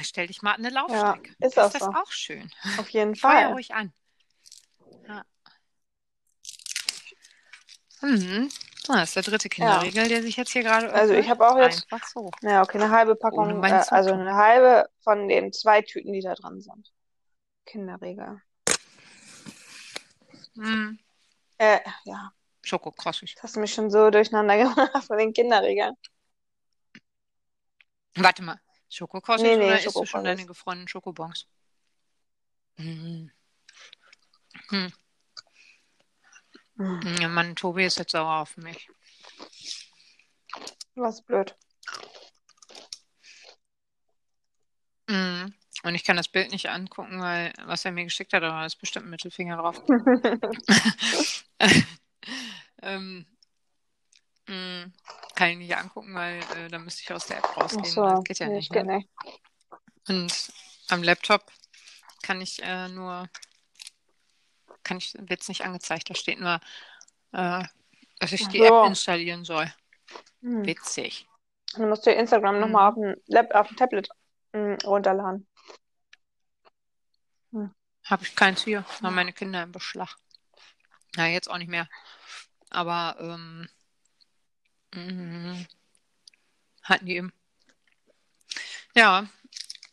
stell 0.03 0.27
dich 0.27 0.43
mal 0.43 0.53
an 0.53 0.63
eine 0.63 0.69
Laufstrecke. 0.69 1.31
ist 1.39 1.45
ist 1.47 1.59
auch 1.59 1.71
das 1.71 1.81
so. 1.81 1.87
auch 1.89 2.11
schön. 2.11 2.51
Auf 2.77 2.89
jeden 2.89 3.15
Feuer 3.15 3.31
Fall. 3.31 3.53
ruhig 3.53 3.73
an. 3.73 3.91
Ja. 5.07 5.25
Mhm. 8.01 8.49
So, 8.87 8.93
das 8.93 9.09
ist 9.09 9.15
der 9.17 9.23
dritte 9.23 9.49
Kinderriegel, 9.49 10.07
der 10.07 10.21
sich 10.21 10.37
jetzt 10.37 10.51
hier 10.53 10.63
gerade 10.63 10.93
Also 10.93 11.13
ich 11.13 11.29
habe 11.29 11.45
auch 11.45 11.57
jetzt, 11.57 11.91
Einfach 11.91 12.07
so. 12.07 12.31
ja, 12.41 12.61
okay, 12.61 12.77
eine 12.77 12.89
halbe 12.89 13.17
Ohne 13.19 13.59
Packung, 13.59 13.63
äh, 13.65 13.83
also 13.89 14.13
eine 14.13 14.33
halbe 14.35 14.89
von 15.03 15.27
den 15.27 15.51
zwei 15.51 15.81
Tüten, 15.81 16.13
die 16.13 16.21
da 16.21 16.33
drin 16.35 16.61
sind. 16.61 16.93
Kinderriegel. 17.65 18.41
Mhm. 20.53 20.99
Äh, 21.57 21.79
ja, 22.05 22.31
Schokokrossig. 22.63 23.35
das 23.35 23.43
hast 23.43 23.55
du 23.57 23.59
mich 23.59 23.73
schon 23.73 23.91
so 23.91 24.09
durcheinander 24.09 24.55
gemacht 24.63 25.03
von 25.05 25.17
den 25.17 25.33
Kinderriegeln. 25.33 25.93
Warte 28.15 28.41
mal. 28.41 28.57
Schokokrossig 28.87 29.43
Nee, 29.49 29.57
nee, 29.57 29.65
oder 29.65 29.75
isst 29.75 29.87
du 29.87 29.89
schon 29.91 30.05
Schokokrossig. 30.05 30.23
deine 30.23 30.45
gefrorenen 30.45 30.87
Schokobons? 30.87 31.45
Hm. 32.77 33.31
Hm, 34.69 34.93
Ja, 36.77 37.27
Mann, 37.27 37.55
Tobi 37.55 37.85
ist 37.85 37.97
jetzt 37.97 38.11
sauer 38.11 38.41
auf 38.41 38.55
mich. 38.57 38.89
Was 40.95 41.21
blöd. 41.23 41.55
Mhm. 45.07 45.53
Und 45.83 45.95
ich 45.95 46.03
kann 46.03 46.17
das 46.17 46.27
Bild 46.27 46.51
nicht 46.51 46.69
angucken, 46.69 47.21
weil 47.21 47.53
was 47.65 47.85
er 47.85 47.91
mir 47.91 48.03
geschickt 48.03 48.33
hat, 48.33 48.43
da 48.43 48.65
ist 48.65 48.75
bestimmt 48.77 49.05
ein 49.05 49.09
Mittelfinger 49.11 49.57
drauf. 49.57 49.81
ähm, 52.81 53.25
mh, 54.47 54.91
kann 55.35 55.49
ich 55.49 55.57
nicht 55.57 55.75
angucken, 55.77 56.13
weil 56.15 56.39
äh, 56.55 56.67
dann 56.67 56.83
müsste 56.83 57.03
ich 57.03 57.13
aus 57.13 57.27
der 57.27 57.37
App 57.37 57.55
rausgehen. 57.55 57.85
so, 57.85 58.03
Das 58.03 58.23
geht 58.23 58.39
ja 58.39 58.47
nee, 58.47 58.55
nicht. 58.55 58.71
Ne? 58.71 58.83
nicht. 58.83 59.09
Und 60.09 60.51
am 60.89 61.03
Laptop 61.03 61.51
kann 62.23 62.41
ich 62.41 62.61
äh, 62.63 62.89
nur, 62.89 63.29
kann 64.87 64.97
ich, 64.97 65.13
wird 65.19 65.41
es 65.41 65.49
nicht 65.49 65.63
angezeigt. 65.65 66.09
Da 66.09 66.15
steht 66.15 66.39
nur, 66.39 66.59
äh, 67.33 67.63
dass 68.19 68.31
ich 68.31 68.47
die 68.47 68.59
so. 68.59 68.63
App 68.65 68.87
installieren 68.87 69.43
soll. 69.43 69.71
Hm. 70.41 70.65
Witzig. 70.65 71.27
Dann 71.73 71.89
musst 71.89 72.05
du 72.05 72.11
Instagram 72.11 72.55
Mhm. 72.55 72.61
nochmal 72.61 72.89
auf 72.89 72.95
dem 72.95 73.15
Lab, 73.27 73.53
auf 73.53 73.67
dem 73.67 73.77
Tablet 73.77 74.09
hm, 74.53 74.77
runterladen. 74.85 75.45
Habe 78.05 78.23
ich 78.23 78.35
keins 78.35 78.63
hier. 78.63 78.85
Haben 79.03 79.15
meine 79.15 79.33
Kinder 79.33 79.63
im 79.63 79.73
Beschlag. 79.73 80.15
Na, 81.17 81.27
jetzt 81.27 81.49
auch 81.49 81.57
nicht 81.57 81.67
mehr. 81.67 81.89
Aber 82.69 83.17
ähm, 83.19 83.67
mh, 84.93 85.65
hatten 86.83 87.05
die 87.05 87.17
eben. 87.17 87.33
Ja, 88.95 89.27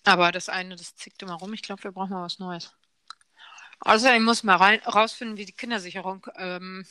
aber 0.05 0.31
das 0.31 0.49
eine, 0.49 0.77
das 0.77 0.95
zickt 0.95 1.23
immer 1.23 1.35
rum. 1.35 1.53
Ich 1.55 1.63
glaube, 1.63 1.83
wir 1.83 1.93
brauchen 1.93 2.11
mal 2.11 2.23
was 2.23 2.39
Neues. 2.39 2.73
Außerdem 3.85 4.25
muss 4.25 4.43
mal 4.43 4.57
rein, 4.57 4.81
rausfinden, 4.81 5.37
wie 5.37 5.47
die 5.47 5.53
Kindersicherung 5.53 6.27
ähm, 6.37 6.87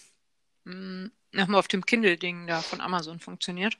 mh, 0.65 1.09
nochmal 1.33 1.59
auf 1.59 1.67
dem 1.69 1.85
Kindle-Ding 1.85 2.47
da 2.47 2.61
von 2.61 2.81
Amazon 2.81 3.19
funktioniert. 3.19 3.77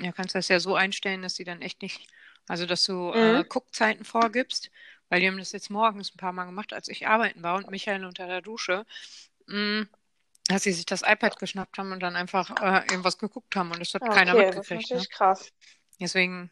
Ja, 0.00 0.12
kannst 0.12 0.34
das 0.34 0.48
ja 0.48 0.58
so 0.60 0.74
einstellen, 0.74 1.22
dass 1.22 1.36
sie 1.36 1.44
dann 1.44 1.62
echt 1.62 1.80
nicht, 1.82 2.08
also 2.48 2.66
dass 2.66 2.84
du 2.84 3.12
äh, 3.12 3.44
Mhm. 3.44 3.48
Guckzeiten 3.48 4.04
vorgibst, 4.04 4.70
weil 5.08 5.20
die 5.20 5.28
haben 5.28 5.38
das 5.38 5.52
jetzt 5.52 5.70
morgens 5.70 6.12
ein 6.14 6.18
paar 6.18 6.32
Mal 6.32 6.46
gemacht, 6.46 6.72
als 6.72 6.88
ich 6.88 7.06
arbeiten 7.06 7.42
war 7.42 7.56
und 7.56 7.70
Michael 7.70 8.04
unter 8.04 8.26
der 8.26 8.42
Dusche, 8.42 8.86
mh, 9.46 9.86
dass 10.48 10.64
sie 10.64 10.72
sich 10.72 10.86
das 10.86 11.02
iPad 11.02 11.38
geschnappt 11.38 11.78
haben 11.78 11.92
und 11.92 12.00
dann 12.00 12.16
einfach 12.16 12.50
äh, 12.62 12.86
irgendwas 12.90 13.18
geguckt 13.18 13.56
haben 13.56 13.72
und 13.72 13.80
das 13.80 13.94
hat 13.94 14.02
Ja, 14.02 14.10
keiner 14.10 14.34
okay, 14.34 14.52
das 14.54 14.70
ist 14.70 14.70
mitgekriegt. 14.70 14.94
Ne? 14.94 15.06
krass. 15.10 15.52
Deswegen, 16.00 16.50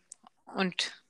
und, 0.54 1.01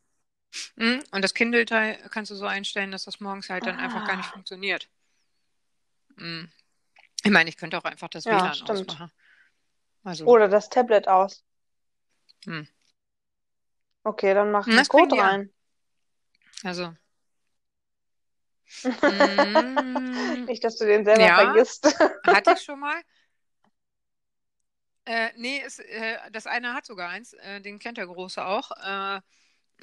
und 0.76 1.22
das 1.22 1.34
Kindle-Teil 1.34 1.96
kannst 2.10 2.30
du 2.30 2.34
so 2.34 2.46
einstellen, 2.46 2.90
dass 2.90 3.04
das 3.04 3.20
morgens 3.20 3.48
halt 3.50 3.66
dann 3.66 3.78
einfach 3.78 4.04
gar 4.04 4.16
nicht 4.16 4.28
Ah. 4.28 4.32
funktioniert. 4.32 4.88
Mh. 6.16 6.48
Ich 7.24 7.30
meine, 7.30 7.48
ich 7.48 7.56
könnte 7.56 7.78
auch 7.78 7.84
einfach 7.84 8.08
das 8.08 8.24
Ja, 8.26 8.38
WLAN 8.38 8.54
stimmt. 8.54 8.70
ausmachen. 8.70 9.12
Also, 10.04 10.26
Oder 10.26 10.48
das 10.48 10.68
Tablet 10.68 11.08
aus. 11.08 11.44
Hm. 12.44 12.66
Okay, 14.04 14.34
dann 14.34 14.50
mach 14.50 14.66
Hm, 14.66 14.76
das 14.76 14.88
Code 14.88 15.16
rein. 15.16 15.52
also. 16.64 16.92
Nicht, 20.46 20.64
dass 20.64 20.76
du 20.76 20.86
den 20.86 21.04
selber 21.04 21.26
Ja. 21.26 21.34
vergisst. 21.36 21.84
hatte 22.24 22.52
ich 22.52 22.60
schon 22.64 22.80
mal. 22.80 23.00
Äh, 25.04 25.30
nee, 25.36 25.60
es, 25.64 25.78
äh, 25.80 26.16
das 26.30 26.46
eine 26.46 26.74
hat 26.74 26.86
sogar 26.86 27.08
eins, 27.10 27.32
äh, 27.34 27.60
den 27.60 27.78
kennt 27.78 27.98
der 27.98 28.06
Große 28.06 28.44
auch, 28.44 28.70
äh, 28.70 29.20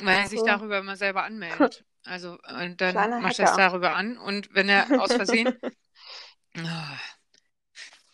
weil 0.05 0.17
er 0.17 0.27
sich 0.27 0.41
darüber 0.43 0.79
immer 0.79 0.95
selber 0.95 1.23
anmeldet. 1.23 1.85
Also, 2.05 2.39
und 2.47 2.79
dann 2.79 2.91
Kleiner 2.93 3.19
macht 3.19 3.37
er 3.39 3.49
es 3.49 3.57
darüber 3.57 3.93
an 3.93 4.17
und 4.17 4.53
wenn 4.53 4.69
er 4.69 5.01
aus 5.01 5.13
Versehen. 5.13 5.53
Ah. 6.57 6.97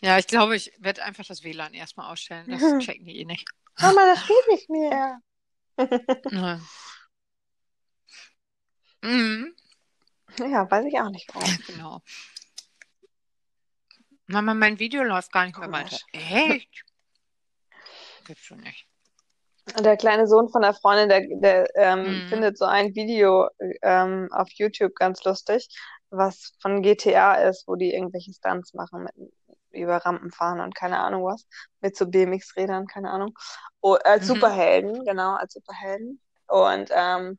Ja, 0.00 0.18
ich 0.18 0.26
glaube, 0.26 0.56
ich 0.56 0.72
werde 0.78 1.02
einfach 1.04 1.24
das 1.24 1.42
WLAN 1.44 1.72
erstmal 1.72 2.12
ausstellen. 2.12 2.46
Das 2.50 2.60
checken 2.84 3.06
die 3.06 3.18
eh 3.20 3.24
nicht. 3.24 3.48
Mama, 3.80 4.14
das 4.14 4.26
geht 4.26 4.46
nicht 4.50 4.68
mehr. 4.68 5.20
Ja. 6.30 6.60
Mhm, 9.02 9.54
Ja, 10.40 10.70
weiß 10.70 10.84
ich 10.86 11.00
auch 11.00 11.10
nicht 11.10 11.32
warum. 11.34 11.58
genau. 11.66 12.02
Mama, 14.26 14.52
mein 14.54 14.78
Video 14.78 15.02
läuft 15.04 15.32
gar 15.32 15.46
nicht 15.46 15.56
mehr 15.58 15.70
weiter. 15.72 15.96
Echt? 16.12 16.84
Gibt's 18.26 18.44
schon 18.44 18.58
nicht. 18.60 18.86
Der 19.82 19.96
kleine 19.96 20.26
Sohn 20.28 20.48
von 20.48 20.62
der 20.62 20.74
Freundin, 20.74 21.08
der, 21.08 21.22
der 21.40 21.76
ähm, 21.76 22.22
Mhm. 22.22 22.28
findet 22.28 22.56
so 22.56 22.64
ein 22.64 22.94
Video 22.94 23.48
ähm, 23.82 24.28
auf 24.32 24.48
YouTube 24.52 24.94
ganz 24.94 25.22
lustig, 25.24 25.68
was 26.10 26.52
von 26.60 26.82
GTA 26.82 27.34
ist, 27.34 27.66
wo 27.66 27.74
die 27.74 27.92
irgendwelche 27.92 28.32
Stunts 28.32 28.74
machen 28.74 29.04
mit 29.04 29.14
über 29.72 29.96
Rampen 29.98 30.30
fahren 30.30 30.60
und 30.60 30.74
keine 30.74 30.98
Ahnung 31.00 31.24
was, 31.24 31.46
mit 31.80 31.96
so 31.96 32.06
BMX-Rädern, 32.06 32.86
keine 32.86 33.10
Ahnung. 33.10 33.36
Oh, 33.80 33.94
als 34.04 34.26
Mhm. 34.26 34.26
Superhelden, 34.26 35.04
genau, 35.04 35.34
als 35.34 35.52
Superhelden. 35.54 36.20
Und 36.46 36.90
ähm, 36.94 37.38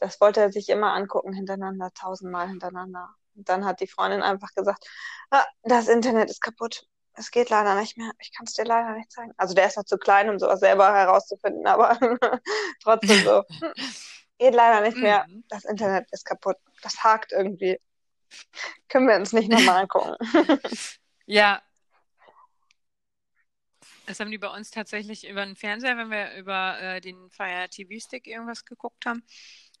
das 0.00 0.20
wollte 0.20 0.40
er 0.40 0.52
sich 0.52 0.68
immer 0.70 0.92
angucken, 0.94 1.32
hintereinander, 1.34 1.90
tausendmal 1.94 2.48
hintereinander. 2.48 3.10
Und 3.36 3.48
dann 3.48 3.64
hat 3.66 3.80
die 3.80 3.88
Freundin 3.88 4.22
einfach 4.22 4.50
gesagt, 4.56 4.84
ah, 5.30 5.44
das 5.64 5.88
Internet 5.88 6.30
ist 6.30 6.42
kaputt. 6.42 6.86
Es 7.16 7.30
geht 7.30 7.50
leider 7.50 7.74
nicht 7.76 7.96
mehr. 7.96 8.10
Ich 8.18 8.32
kann 8.32 8.46
es 8.46 8.54
dir 8.54 8.64
leider 8.64 8.92
nicht 8.94 9.10
zeigen. 9.12 9.32
Also 9.36 9.54
der 9.54 9.66
ist 9.66 9.76
noch 9.76 9.84
zu 9.84 9.98
klein, 9.98 10.28
um 10.30 10.38
sowas 10.38 10.60
selber 10.60 10.92
herauszufinden, 10.92 11.66
aber 11.66 11.98
trotzdem 12.82 13.24
so. 13.24 13.44
Geht 14.38 14.54
leider 14.54 14.80
nicht 14.80 14.96
mehr. 14.96 15.24
Mhm. 15.28 15.44
Das 15.48 15.64
Internet 15.64 16.10
ist 16.10 16.24
kaputt. 16.24 16.56
Das 16.82 17.04
hakt 17.04 17.32
irgendwie. 17.32 17.78
Können 18.88 19.06
wir 19.06 19.16
uns 19.16 19.32
nicht 19.32 19.50
nochmal 19.50 19.82
angucken. 19.82 20.16
Ja. 21.26 21.62
Das 24.04 24.20
haben 24.20 24.30
die 24.30 24.36
bei 24.36 24.48
uns 24.48 24.70
tatsächlich 24.70 25.26
über 25.26 25.46
den 25.46 25.56
Fernseher, 25.56 25.96
wenn 25.96 26.10
wir 26.10 26.34
über 26.34 26.78
äh, 26.78 27.00
den 27.00 27.30
Fire 27.30 27.66
TV 27.70 27.98
Stick 27.98 28.26
irgendwas 28.26 28.66
geguckt 28.66 29.06
haben, 29.06 29.22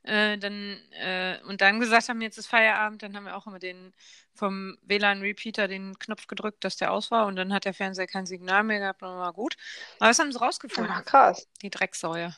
äh, 0.04 0.38
dann 0.38 0.80
äh, 0.92 1.38
und 1.46 1.60
dann 1.60 1.80
gesagt 1.80 2.08
haben, 2.08 2.20
jetzt 2.22 2.38
ist 2.38 2.46
Feierabend, 2.46 3.02
dann 3.02 3.16
haben 3.16 3.24
wir 3.24 3.36
auch 3.36 3.46
immer 3.46 3.58
den 3.58 3.92
vom 4.34 4.76
WLAN 4.82 5.20
Repeater 5.20 5.68
den 5.68 5.98
Knopf 5.98 6.26
gedrückt, 6.26 6.64
dass 6.64 6.76
der 6.76 6.92
aus 6.92 7.10
war 7.10 7.26
und 7.26 7.36
dann 7.36 7.52
hat 7.52 7.64
der 7.64 7.74
Fernseher 7.74 8.06
kein 8.06 8.26
Signal 8.26 8.64
mehr 8.64 8.80
gehabt 8.80 9.02
und 9.02 9.08
war 9.08 9.32
gut. 9.32 9.56
Aber 9.98 10.08
das 10.08 10.18
haben 10.18 10.32
sie 10.32 10.38
rausgefunden, 10.40 10.92
Ach, 10.94 11.04
krass. 11.04 11.48
die 11.62 11.70
Drecksäue. 11.70 12.34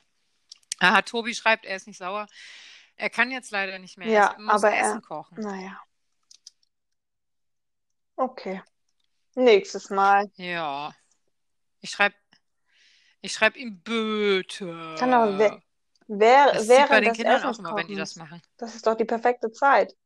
Ah, 0.79 1.01
Tobi 1.03 1.35
schreibt, 1.35 1.65
er 1.65 1.77
ist 1.77 1.87
nicht 1.87 1.97
sauer. 1.99 2.27
Er 2.97 3.11
kann 3.11 3.31
jetzt 3.31 3.51
leider 3.51 3.79
nicht 3.79 3.97
mehr. 3.99 4.09
Ja, 4.09 4.33
er 4.33 4.41
muss 4.41 4.63
aber 4.65 4.71
er- 4.75 4.91
Essen 4.91 5.03
kochen. 5.03 5.41
Naja. 5.41 5.81
Okay. 8.17 8.63
Nächstes 9.35 9.91
Mal. 9.91 10.31
Ja. 10.37 10.95
Ich 11.81 11.91
schreibe 11.91 12.15
ich 13.21 13.33
schreib 13.33 13.57
ihm 13.57 13.81
bitte. 13.83 14.95
Kann 14.99 15.13
aber 15.13 15.61
Wer, 16.09 16.53
Das 16.53 16.63
sieht 16.63 16.69
bei 16.69 16.89
während 16.89 17.07
den 17.07 17.13
Kindern 17.15 17.45
auch 17.45 17.59
immer, 17.59 17.77
wenn 17.77 17.89
die 17.89 17.97
das 17.97 18.17
machen. 18.17 18.41
Das 18.59 18.75
ist 18.75 18.87
doch 18.87 18.95
die 18.95 19.05
perfekte 19.05 19.51
Zeit. 19.53 19.97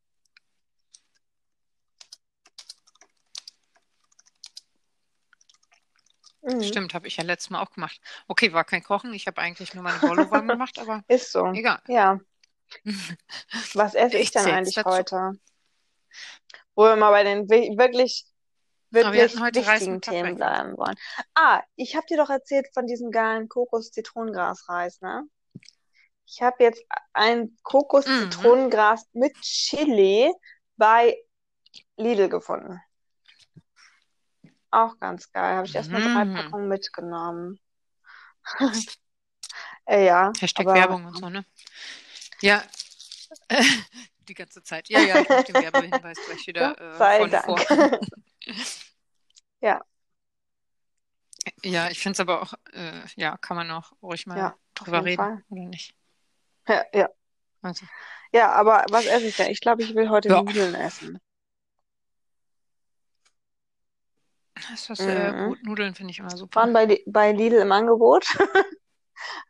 Mhm. 6.42 6.62
Stimmt, 6.62 6.94
habe 6.94 7.07
ich 7.07 7.16
ja 7.16 7.24
letztes 7.24 7.51
Mal 7.51 7.61
auch 7.62 7.70
gemacht. 7.70 8.01
Okay, 8.26 8.53
war 8.53 8.64
kein 8.64 8.82
Kochen. 8.82 9.12
Ich 9.12 9.26
habe 9.26 9.40
eigentlich 9.40 9.74
nur 9.74 9.82
meine 9.84 9.98
Bolle 9.98 10.30
warm 10.30 10.48
gemacht, 10.48 10.78
aber 10.78 11.05
Ist 11.09 11.32
so. 11.32 11.46
egal. 11.53 11.80
Ja. 11.86 12.18
Was 13.74 13.94
esse 13.94 14.16
ich 14.16 14.24
Ich 14.24 14.30
denn 14.30 14.46
eigentlich 14.46 14.74
dazu. 14.76 14.90
heute? 14.90 15.32
Wo 16.74 16.84
wir 16.84 16.96
mal 16.96 17.11
bei 17.11 17.24
den 17.24 17.51
wi- 17.51 17.76
wirklich, 17.76 18.24
wir 18.90 19.12
wirklich 19.12 19.40
Reis 19.40 19.55
wichtigen 19.80 20.01
Themen 20.01 20.36
bleiben 20.36 20.76
wollen. 20.78 20.96
Ah, 21.34 21.62
ich 21.76 21.94
habe 21.94 22.07
dir 22.07 22.16
doch 22.16 22.30
erzählt 22.30 22.68
von 22.72 22.86
diesem 22.86 23.11
geilen 23.11 23.48
Kokos-Zitronengras-Reis, 23.48 25.01
ne? 25.03 25.24
Ich 26.32 26.40
habe 26.42 26.62
jetzt 26.62 26.84
ein 27.12 27.40
Mhm. 27.40 27.60
Kokos-Zitronengras 27.64 29.08
mit 29.12 29.34
Chili 29.40 30.32
bei 30.76 31.16
Lidl 31.96 32.28
gefunden. 32.28 32.80
Auch 34.70 34.96
ganz 35.00 35.32
geil. 35.32 35.56
Habe 35.56 35.66
ich 35.66 35.74
erstmal 35.74 36.02
drei 36.02 36.24
Mhm. 36.24 36.36
Packungen 36.36 36.68
mitgenommen. 36.68 37.58
äh, 39.86 40.06
ja, 40.06 40.32
Hashtag 40.40 40.66
aber 40.66 40.74
Werbung 40.74 41.04
und 41.04 41.16
so, 41.16 41.28
ne? 41.28 41.44
Ja. 42.40 42.62
Die 44.28 44.34
ganze 44.34 44.62
Zeit. 44.62 44.88
Ja, 44.88 45.00
ja, 45.00 45.18
ich 45.18 45.28
mache 45.28 45.46
den 45.46 45.58
Werbehinweis 45.58 46.22
gleich 46.24 46.46
wieder 46.46 46.78
äh, 46.80 46.94
sei 46.98 47.18
vorne 47.18 47.32
Dank. 47.32 47.44
vor. 47.44 47.60
Ja. 49.60 49.84
Ja, 51.64 51.90
ich 51.90 51.98
finde 51.98 52.14
es 52.14 52.20
aber 52.20 52.42
auch, 52.42 52.54
äh, 52.72 53.02
ja, 53.16 53.36
kann 53.38 53.56
man 53.56 53.70
auch 53.70 53.92
ruhig 54.02 54.26
mal 54.26 54.36
Ja, 54.36 54.56
drüber 54.74 55.04
reden, 55.04 55.16
Fall. 55.16 55.44
oder 55.50 55.64
nicht? 55.66 55.94
Ja, 56.70 56.84
ja. 56.94 57.08
Also, 57.62 57.84
Ja, 58.32 58.52
aber 58.52 58.84
was 58.90 59.06
esse 59.06 59.26
ich 59.26 59.36
denn? 59.36 59.50
Ich 59.50 59.60
glaube, 59.60 59.82
ich 59.82 59.94
will 59.94 60.08
heute 60.08 60.28
Ja. 60.28 60.42
Nudeln 60.42 60.74
essen. 60.74 61.18
das 64.54 64.88
ist 64.90 65.00
äh, 65.00 65.32
Mhm. 65.32 65.48
gut. 65.48 65.62
Nudeln 65.64 65.94
finde 65.94 66.12
ich 66.12 66.18
immer 66.20 66.36
super. 66.36 66.60
Waren 66.60 66.72
bei, 66.72 67.02
bei 67.06 67.32
Lidl 67.32 67.56
im 67.58 67.72
Angebot. 67.72 68.24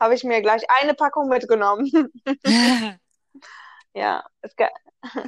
Habe 0.00 0.14
ich 0.14 0.24
mir 0.24 0.40
gleich 0.42 0.62
eine 0.80 0.94
Packung 0.94 1.28
mitgenommen. 1.28 1.90
Ja, 3.92 4.24
es 4.42 4.54
gab, 4.54 4.70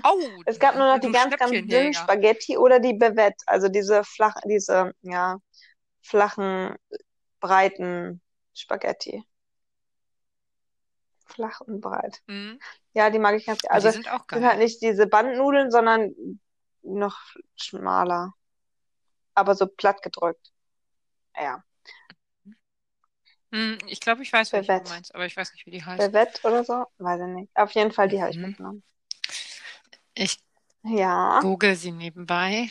Oh, 0.04 0.40
es 0.46 0.60
gab 0.60 0.76
nur 0.76 0.86
noch 0.86 1.00
die 1.00 1.10
ganz, 1.10 1.36
ganz 1.36 1.50
dünnen. 1.50 1.92
Spaghetti 1.94 2.56
oder 2.56 2.78
die 2.78 2.94
Bavette, 2.94 3.36
also 3.46 3.68
diese 3.68 4.04
flach, 4.04 4.36
diese, 4.44 4.92
ja, 5.02 5.38
flachen, 6.00 6.76
breiten 7.40 8.22
Spaghetti. 8.54 9.24
Flach 11.34 11.60
und 11.60 11.80
breit. 11.80 12.22
Mhm. 12.26 12.58
Ja, 12.94 13.10
die 13.10 13.18
mag 13.18 13.34
ich 13.36 13.46
ganz 13.46 13.60
gerne. 13.60 13.72
Aber 13.72 13.80
die 13.80 13.86
Also 13.86 13.96
sind 14.02 14.08
auch 14.08 14.26
sind 14.30 14.42
geil. 14.42 14.42
halt 14.44 14.58
nicht 14.58 14.82
diese 14.82 15.06
Bandnudeln, 15.06 15.70
sondern 15.70 16.14
noch 16.82 17.18
schmaler. 17.56 18.34
Aber 19.34 19.54
so 19.54 19.66
platt 19.66 20.02
gedrückt. 20.02 20.52
Ja. 21.36 21.62
Hm, 23.52 23.78
ich 23.86 24.00
glaube, 24.00 24.22
ich 24.22 24.32
weiß, 24.32 24.52
welche 24.52 24.68
du 24.68 24.72
Bavette. 24.74 24.90
meinst, 24.94 25.14
aber 25.14 25.26
ich 25.26 25.36
weiß 25.36 25.52
nicht, 25.52 25.66
wie 25.66 25.70
die 25.70 25.84
heißt. 25.84 26.12
Bavette 26.12 26.40
oder 26.46 26.64
so? 26.64 26.84
Weiß 26.98 27.20
ich 27.20 27.26
nicht. 27.28 27.50
Auf 27.54 27.70
jeden 27.72 27.92
Fall, 27.92 28.08
die 28.08 28.20
habe 28.20 28.30
ich 28.30 28.36
Mhm. 28.36 28.46
mitgenommen. 28.46 28.82
Ich 30.14 30.38
Ja. 30.84 31.40
google 31.40 31.76
sie 31.76 31.92
nebenbei. 31.92 32.68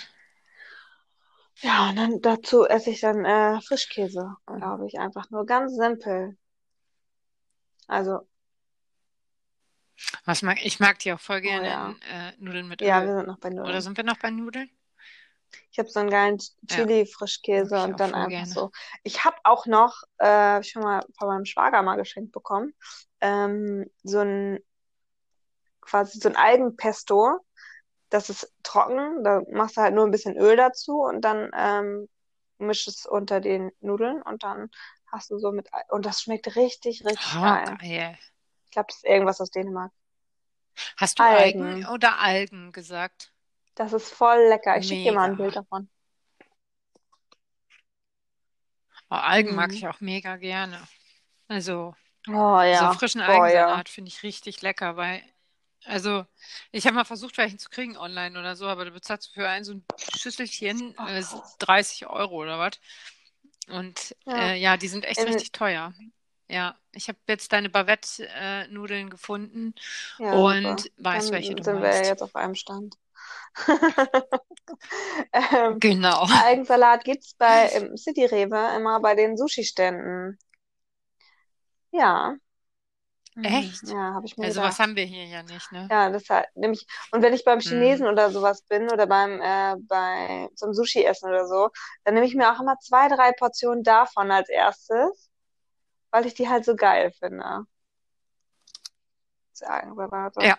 Ja, 1.61 1.89
und 1.89 1.95
dann 1.95 2.21
dazu 2.21 2.65
esse 2.65 2.89
ich 2.89 3.01
dann 3.01 3.23
äh, 3.25 3.61
Frischkäse, 3.61 4.35
glaube 4.47 4.87
ich. 4.87 4.99
Einfach 4.99 5.29
nur 5.29 5.45
ganz 5.45 5.75
simpel. 5.75 6.35
Also, 7.87 8.27
Was 10.25 10.41
mag, 10.41 10.63
ich 10.65 10.79
mag 10.79 10.99
die 10.99 11.13
auch 11.13 11.19
voll 11.19 11.41
oh 11.41 11.41
gerne 11.41 11.67
ja. 11.67 11.87
in 11.87 12.01
äh, 12.03 12.33
Nudeln 12.39 12.67
mit 12.67 12.81
Ja, 12.81 13.01
Öl. 13.01 13.07
wir 13.07 13.15
sind 13.17 13.27
noch 13.27 13.39
bei 13.39 13.49
Oder 13.49 13.55
Nudeln. 13.55 13.81
sind 13.81 13.97
wir 13.97 14.03
noch 14.03 14.17
bei 14.17 14.31
Nudeln? 14.31 14.69
Ich 15.71 15.79
habe 15.79 15.89
so 15.89 15.99
einen 15.99 16.09
geilen 16.09 16.37
Ja, 16.69 16.77
Chili-Frischkäse 16.77 17.75
ich 17.75 17.83
und 17.83 17.99
dann 17.99 18.13
einfach 18.13 18.29
gerne. 18.29 18.53
so. 18.53 18.71
Ich 19.03 19.23
habe 19.25 19.37
auch 19.43 19.65
noch 19.65 20.03
äh, 20.17 20.63
schon 20.63 20.83
mal 20.83 21.05
von 21.17 21.27
meinem 21.27 21.45
Schwager 21.45 21.81
mal 21.83 21.97
geschenkt 21.97 22.31
bekommen, 22.31 22.73
ähm, 23.21 23.85
so 24.03 24.19
ein 24.19 24.59
quasi 25.81 26.19
so 26.19 26.29
ein 26.29 26.35
Algenpesto. 26.35 27.39
Das 28.09 28.29
ist 28.29 28.53
trocken, 28.63 29.23
da 29.23 29.41
machst 29.51 29.77
du 29.77 29.81
halt 29.81 29.95
nur 29.95 30.05
ein 30.05 30.11
bisschen 30.11 30.37
Öl 30.37 30.57
dazu 30.57 31.01
und 31.01 31.21
dann 31.21 31.51
ähm, 31.57 32.09
mischst 32.59 32.87
es 32.89 33.05
unter 33.05 33.39
den 33.41 33.71
Nudeln 33.81 34.21
und 34.21 34.43
dann 34.43 34.69
hast 35.07 35.31
du 35.31 35.39
so 35.39 35.51
mit, 35.51 35.69
und 35.89 36.05
das 36.05 36.21
schmeckt 36.21 36.55
richtig, 36.55 37.05
richtig 37.05 37.37
Oh, 37.37 37.41
geil. 37.41 37.77
geil. 37.79 38.17
Ich 38.71 38.73
glaube, 38.73 38.87
das 38.87 38.95
ist 38.99 39.05
irgendwas 39.05 39.41
aus 39.41 39.51
Dänemark. 39.51 39.91
Hast 40.95 41.19
du 41.19 41.23
Algen. 41.23 41.61
Algen 41.61 41.85
oder 41.87 42.19
Algen 42.19 42.71
gesagt? 42.71 43.33
Das 43.75 43.91
ist 43.91 44.09
voll 44.13 44.47
lecker. 44.47 44.77
Ich 44.77 44.87
schicke 44.87 45.09
dir 45.09 45.11
mal 45.11 45.29
ein. 45.31 45.35
Bild 45.35 45.57
davon. 45.57 45.89
Oh, 49.09 49.15
Algen 49.15 49.55
mag 49.55 49.71
Mhm. 49.71 49.75
ich 49.75 49.87
auch 49.87 49.99
mega 49.99 50.37
gerne. 50.37 50.87
Also 51.49 51.95
Oh 52.29 52.31
so 52.31 52.63
ja. 52.63 52.93
frischen 52.93 53.21
Boah, 53.21 53.49
ja. 53.49 53.65
Algensalat 53.65 53.89
finde 53.89 54.09
ich 54.09 54.23
richtig 54.23 54.61
lecker, 54.61 54.95
weil 54.95 55.21
also 55.85 56.25
ich 56.71 56.85
habe 56.85 56.95
mal 56.95 57.05
versucht, 57.05 57.37
welchen 57.37 57.59
zu 57.59 57.69
kriegen 57.69 57.97
online 57.97 58.39
oder 58.39 58.55
so, 58.55 58.67
aber 58.67 58.85
du 58.85 58.91
bezahlst 58.91 59.33
für 59.33 59.49
ein 59.49 59.63
so 59.63 59.73
ein 59.73 59.83
Schüsselchen 60.17 60.95
äh, 60.97 61.23
30 61.59 62.07
Euro 62.07 62.35
oder 62.35 62.59
was. 62.59 62.79
Und 63.67 64.15
Ja. 64.25 64.37
äh, 64.37 64.55
ja, 64.59 64.77
die 64.77 64.87
sind 64.87 65.05
echt 65.05 65.19
In- 65.19 65.27
richtig 65.27 65.51
teuer. 65.51 65.93
Ja, 66.51 66.77
ich 66.91 67.07
habe 67.07 67.17
jetzt 67.27 67.53
deine 67.53 67.69
Bavette-Nudeln 67.69 69.09
gefunden 69.09 69.73
Ja, 70.17 70.45
und 70.45 70.45
super. 70.45 70.87
weiß, 70.97 71.31
Dann 71.31 71.31
welche 71.31 71.55
du 71.55 71.63
sind 71.63 71.81
wir 71.81 71.89
ja 71.89 72.03
meinst. 72.03 72.09
jetzt 72.09 72.21
auf 72.21 72.35
einem 72.35 72.55
Stand. 72.55 72.95
ähm, 75.33 75.81
Genau. 75.81 76.27
Algensalat 76.27 77.03
gibt's 77.03 77.33
bei 77.35 77.69
im 77.71 77.97
City 77.97 78.25
Rewe 78.25 78.75
immer 78.77 78.99
bei 79.01 79.15
den 79.15 79.37
Sushi-Ständen. 79.37 80.37
Ja. 81.91 82.37
Mhm. 83.35 83.77
Echt? 83.81 83.95
Ja, 83.95 84.13
habe 84.15 84.25
ich 84.25 84.37
mir 84.37 84.47
Also 84.47 84.61
gedacht. 84.61 84.63
was 84.63 84.79
haben 84.79 84.95
wir 84.95 85.05
hier 85.05 85.25
ja 85.25 85.43
nicht, 85.43 85.71
ne? 85.71 85.91
Ja, 85.91 86.09
das 86.09 86.29
halt, 86.29 86.47
nämlich, 86.55 86.85
und 87.11 87.21
wenn 87.21 87.33
ich 87.33 87.43
beim 87.43 87.59
Chinesen 87.59 88.07
Mhm. 88.07 88.07
oder 88.07 88.31
sowas 88.31 88.61
bin 88.63 88.89
oder 88.89 89.07
beim, 89.07 89.41
äh, 89.41 89.75
bei, 89.87 90.47
zum 90.55 90.73
Sushi 90.73 91.03
essen 91.03 91.27
oder 91.29 91.45
so, 91.47 91.69
dann 92.05 92.13
nehme 92.13 92.25
ich 92.25 92.33
mir 92.35 92.49
auch 92.53 92.61
immer 92.61 92.77
zwei, 92.79 93.09
drei 93.09 93.33
Portionen 93.33 93.83
davon 93.83 94.31
als 94.31 94.47
erstes, 94.49 95.20
weil 96.11 96.25
ich 96.25 96.33
die 96.33 96.47
halt 96.47 96.65
so 96.65 96.75
geil 96.75 97.11
finde. 97.11 97.65
Sagen 99.53 99.95
wir 99.95 100.07
mal 100.07 100.31
so. 100.33 100.41
Ja. 100.41 100.57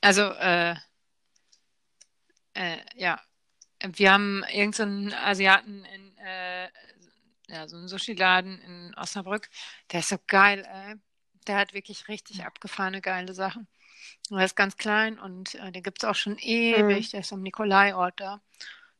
Also, 0.00 0.22
äh, 0.22 0.74
äh, 2.54 2.78
ja. 2.94 3.20
Wir 3.80 4.12
haben 4.12 4.42
irgendeinen 4.44 5.12
Asiaten 5.14 5.84
in, 5.84 6.18
äh, 6.18 6.68
ja, 7.48 7.68
so 7.68 7.76
einen 7.76 7.88
Sushi-Laden 7.88 8.60
in 8.60 8.94
Osnabrück. 8.96 9.48
Der 9.92 10.00
ist 10.00 10.08
so 10.08 10.18
geil, 10.26 10.64
ey. 10.66 10.96
Der 11.46 11.56
hat 11.56 11.72
wirklich 11.72 12.08
richtig 12.08 12.44
abgefahrene, 12.44 13.00
geile 13.00 13.34
Sachen. 13.34 13.68
Und 14.30 14.36
der 14.36 14.44
ist 14.44 14.56
ganz 14.56 14.76
klein 14.76 15.18
und 15.18 15.54
äh, 15.54 15.72
den 15.72 15.82
gibt 15.82 16.02
es 16.02 16.08
auch 16.08 16.14
schon 16.14 16.36
ewig. 16.38 17.10
Der 17.10 17.20
ist 17.20 17.32
am 17.32 17.42
Nikolai-Ort 17.42 18.20
da. 18.20 18.42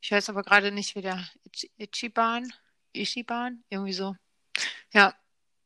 Ich 0.01 0.12
weiß 0.12 0.31
aber 0.31 0.43
gerade 0.43 0.70
nicht, 0.70 0.95
wie 0.95 1.03
der 1.03 1.18
Ichi- 1.45 1.70
Ichiban, 1.76 2.53
Ichiban, 2.93 3.64
irgendwie 3.68 3.93
so. 3.93 4.14
Ja, 4.93 5.14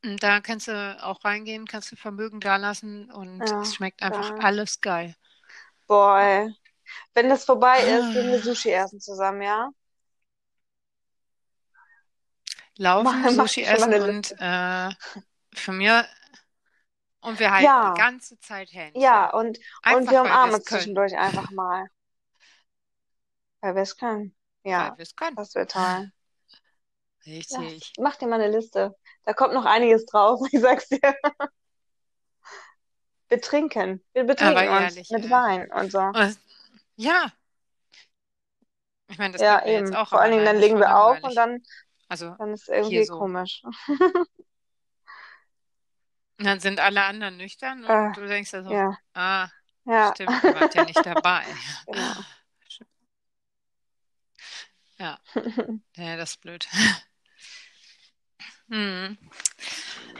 da 0.02 0.40
kannst 0.40 0.68
du 0.68 0.98
auch 1.02 1.24
reingehen, 1.24 1.66
kannst 1.66 1.92
du 1.92 1.96
Vermögen 1.96 2.40
da 2.40 2.56
lassen 2.56 3.10
und 3.10 3.40
Ja, 3.46 3.60
es 3.62 3.74
schmeckt 3.74 4.02
einfach 4.02 4.30
geil. 4.30 4.38
alles 4.38 4.80
geil. 4.80 5.14
Boah. 5.86 6.48
Wenn 7.14 7.28
das 7.30 7.44
vorbei 7.46 7.84
ist, 7.84 8.12
gehen 8.12 8.30
wir 8.30 8.38
Ah. 8.38 8.42
Sushi 8.42 8.70
essen 8.72 9.00
zusammen, 9.00 9.42
ja? 9.42 9.70
Laufen, 12.76 13.22
Mach- 13.22 13.30
mach 13.36 13.48
Sushi 13.48 13.62
mal 13.62 13.72
essen 13.74 13.94
und 13.94 14.34
äh, 14.38 14.90
von 15.54 15.76
mir 15.78 16.06
und 17.20 17.38
wir 17.38 17.50
halten 17.52 17.72
Ja. 17.72 17.90
die 17.94 17.94
ganze 17.94 18.38
Zeit 18.40 18.72
Händchen. 18.72 19.02
Ja, 19.02 19.30
und, 19.32 19.58
und 19.86 20.10
wir 20.10 20.20
umarmen 20.22 20.60
zwischendurch 20.62 21.16
einfach 21.16 21.50
mal. 21.50 21.86
Weil 23.60 23.74
wir 23.76 23.82
es 23.82 23.96
können. 23.96 24.36
Ja, 24.64 24.90
Weil 24.90 24.98
wir 24.98 25.02
es 25.02 25.16
können. 25.16 25.36
das 25.36 25.54
wird 25.54 25.70
toll. 25.72 26.12
Ja, 27.48 27.58
Richtig. 27.66 27.92
mach 27.98 28.16
dir 28.16 28.26
mal 28.26 28.40
eine 28.40 28.50
Liste. 28.56 28.96
Da 29.24 29.32
kommt 29.32 29.54
noch 29.54 29.64
einiges 29.64 30.06
drauf, 30.06 30.40
ich 30.52 30.60
sag's 30.60 30.88
dir. 30.88 31.00
Wir 33.28 33.40
trinken. 33.40 34.04
Wir 34.12 34.24
betrinken 34.24 34.56
Aber 34.68 34.78
uns 34.78 34.94
ehrlich, 34.94 35.10
mit 35.10 35.24
ey. 35.24 35.30
Wein 35.30 35.72
und 35.72 35.90
so. 35.90 35.98
Und, 36.00 36.38
ja. 36.96 37.32
Ich 39.08 39.18
meine, 39.18 39.32
das 39.32 39.42
Ja, 39.42 39.58
geht 39.58 39.66
mir 39.66 39.72
jetzt 39.72 39.92
eben. 39.92 39.96
auch 39.96 40.08
Vor 40.08 40.20
allen 40.20 40.32
Dingen, 40.32 40.44
dann 40.44 40.58
legen 40.58 40.78
wir 40.78 40.96
auf 40.98 41.22
und 41.22 41.34
dann, 41.34 41.62
Also, 42.08 42.36
dann 42.38 42.52
ist 42.52 42.68
irgendwie 42.68 43.04
so. 43.04 43.18
komisch. 43.18 43.62
und 46.38 46.46
dann 46.46 46.60
sind 46.60 46.80
alle 46.80 47.04
anderen 47.04 47.36
nüchtern 47.36 47.84
und 47.84 47.90
Äh, 47.90 48.12
du 48.16 48.26
denkst 48.26 48.52
also, 48.54 48.70
Ja, 48.70 48.96
ah, 49.14 49.48
ja, 49.84 50.12
stimmt, 50.14 50.42
ihr 50.44 50.54
wart 50.54 50.74
ja 50.74 50.84
nicht 50.84 51.04
dabei. 51.06 51.44
genau. 51.86 52.22
Ja, 54.98 55.18
ja, 55.96 56.16
das 56.16 56.32
ist 56.32 56.40
blöd. 56.40 56.68
Hm. 58.72 59.18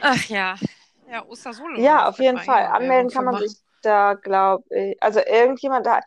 Ach 0.03 0.24
ja. 0.26 0.57
Ja, 1.09 1.24
Ostersolo. 1.24 1.80
Ja, 1.80 2.07
auf 2.09 2.18
jeden 2.18 2.38
Fall. 2.38 2.66
Anmelden 2.66 3.11
kann 3.11 3.24
man 3.24 3.38
für 3.38 3.48
sich 3.48 3.59
da, 3.80 4.12
glaube 4.14 4.62
ich, 4.70 5.03
also 5.03 5.20
irgendjemand 5.20 5.86
da 5.86 6.00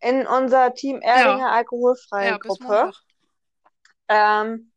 in 0.00 0.26
unser 0.26 0.74
Team 0.74 1.00
Erdinger 1.00 1.52
alkoholfreie 1.52 2.30
Ja, 2.30 2.38
Gruppe. 2.38 2.92
Ähm, 4.08 4.72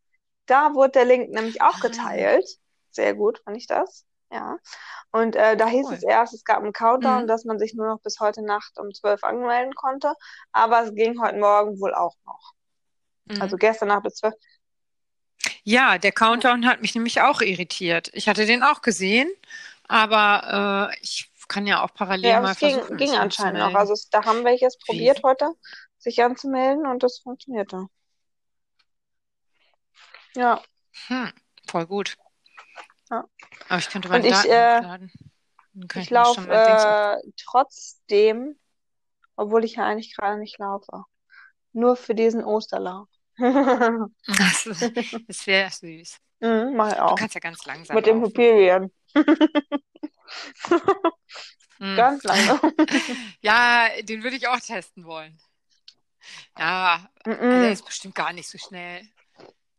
da 0.46 0.74
wurde 0.76 0.92
der 0.92 1.06
Link 1.06 1.32
nämlich 1.32 1.62
auch 1.62 1.76
Ah. 1.76 1.80
geteilt. 1.82 2.48
Sehr 2.92 3.16
gut, 3.16 3.42
fand 3.44 3.58
ich 3.58 3.66
das. 3.68 4.06
Ja. 4.32 4.58
Und 5.12 5.36
äh, 5.36 5.58
da 5.58 5.66
hieß 5.68 5.88
Cool. 5.88 5.94
es 5.96 6.04
erst, 6.04 6.34
es 6.36 6.44
gab 6.44 6.60
einen 6.60 6.74
Countdown, 6.74 7.24
Mhm. 7.24 7.28
dass 7.28 7.46
man 7.46 7.58
sich 7.58 7.74
nur 7.74 7.88
noch 7.88 8.00
bis 8.02 8.20
heute 8.20 8.44
Nacht 8.44 8.78
um 8.78 8.94
12 8.94 9.24
anmelden 9.24 9.74
konnte. 9.74 10.14
Aber 10.52 10.84
es 10.84 10.94
ging 10.94 11.20
heute 11.20 11.38
Morgen 11.40 11.80
wohl 11.80 11.96
auch 11.96 12.16
noch. 12.26 12.54
Mhm. 13.26 13.42
Also 13.42 13.58
gestern 13.58 13.88
Nacht 13.88 14.04
bis 14.04 14.16
12. 14.16 14.36
Ja, 15.70 16.00
der 16.00 16.12
Countdown 16.12 16.66
hat 16.66 16.82
mich 16.82 16.96
nämlich 16.96 17.22
auch 17.22 17.42
irritiert. 17.42 18.10
Ich 18.14 18.28
hatte 18.28 18.48
den 18.48 18.64
auch 18.64 18.82
gesehen, 18.82 19.30
aber 19.88 20.90
äh, 20.92 20.98
ich 21.02 21.32
kann 21.48 21.68
ja 21.68 21.84
auch 21.84 21.94
parallel 21.94 22.32
Ja, 22.32 22.42
mal 22.42 22.54
es 22.54 22.58
ging, 22.58 22.72
versuchen, 22.72 22.98
ging 22.98 23.12
anscheinend 23.12 23.60
noch. 23.60 23.76
Also 23.76 23.94
da 24.10 24.26
haben 24.26 24.44
welche 24.46 24.66
es 24.66 24.80
probiert 24.80 25.22
heute, 25.22 25.52
sich 26.00 26.24
anzumelden 26.24 26.88
und 26.88 27.04
das 27.04 27.20
funktionierte. 27.20 27.86
Ja. 30.36 30.60
Hm, 31.08 31.32
voll 31.68 31.86
gut. 31.86 32.18
Ja. 33.12 33.26
Aber 33.68 33.78
ich 33.78 33.90
könnte 33.90 34.08
Und 34.08 34.24
meine 34.24 34.28
ich, 34.28 34.34
Daten 34.34 34.52
äh, 34.52 34.82
kann 35.88 36.02
Ich 36.02 36.06
ich 36.06 36.10
laufe 36.10 36.50
äh, 36.50 37.18
trotzdem, 37.46 38.58
obwohl 39.36 39.66
ich 39.66 39.76
ja 39.76 39.86
eigentlich 39.86 40.16
gerade 40.16 40.40
nicht 40.40 40.58
laufe. 40.58 41.04
Nur 41.74 41.96
für 41.96 42.16
diesen 42.16 42.44
Osterlauf. 42.44 43.08
mhm, 43.40 44.14
Das, 44.28 44.64
das 45.28 45.48
wäre 45.48 45.70
süß. 45.72 46.20
mach 46.42 46.94
ich 46.94 47.00
Du 47.00 47.02
auch. 47.02 47.16
kannst 47.16 47.36
ja 47.36 47.40
ganz 47.42 47.66
langsam 47.66 47.96
Mit 47.96 48.06
dem 48.06 48.18
laufen. 48.18 48.32
Hyperion. 48.32 48.92
Hm. 51.80 51.96
Ganz 51.96 52.24
langsam. 52.24 52.60
Ja, 53.42 53.90
den 54.02 54.24
würde 54.24 54.36
ich 54.36 54.48
auch 54.48 54.60
testen 54.60 55.06
wollen. 55.06 55.40
Ja, 56.58 57.10
also 57.26 57.38
Mhm. 57.38 57.62
der 57.62 57.72
ist 57.72 57.86
bestimmt 57.86 58.16
gar 58.16 58.34
nicht 58.34 58.48
so 58.50 58.58
schnell. 58.58 59.08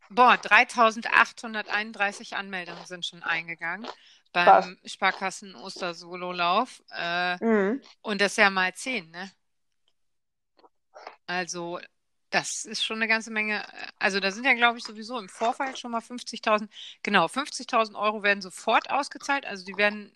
Boah, 0.09 0.37
3831 0.37 2.35
Anmeldungen 2.35 2.85
sind 2.85 3.05
schon 3.05 3.23
eingegangen 3.23 3.87
Krass. 4.43 4.65
beim 4.65 4.77
Sparkassen 4.85 5.55
Oster-Solo-Lauf. 5.55 6.83
Äh, 6.91 7.37
Mhm. 7.39 7.81
und 8.01 8.21
das 8.21 8.33
ist 8.33 8.37
ja 8.37 8.49
mal 8.49 8.73
10, 8.73 9.09
ne? 9.11 9.31
Also, 11.27 11.79
das 12.31 12.65
ist 12.65 12.83
schon 12.83 12.97
eine 12.97 13.07
ganze 13.07 13.31
Menge. 13.31 13.65
Also, 13.99 14.19
da 14.19 14.31
sind 14.31 14.45
ja, 14.45 14.53
glaube 14.53 14.77
ich, 14.79 14.85
sowieso 14.85 15.19
im 15.19 15.29
Vorfall 15.29 15.75
schon 15.75 15.91
mal 15.91 16.01
50.000. 16.01 16.71
Genau, 17.03 17.27
50.000 17.27 17.97
Euro 17.97 18.23
werden 18.23 18.41
sofort 18.41 18.89
ausgezahlt. 18.89 19.45
Also, 19.45 19.65
die 19.65 19.77
werden 19.77 20.11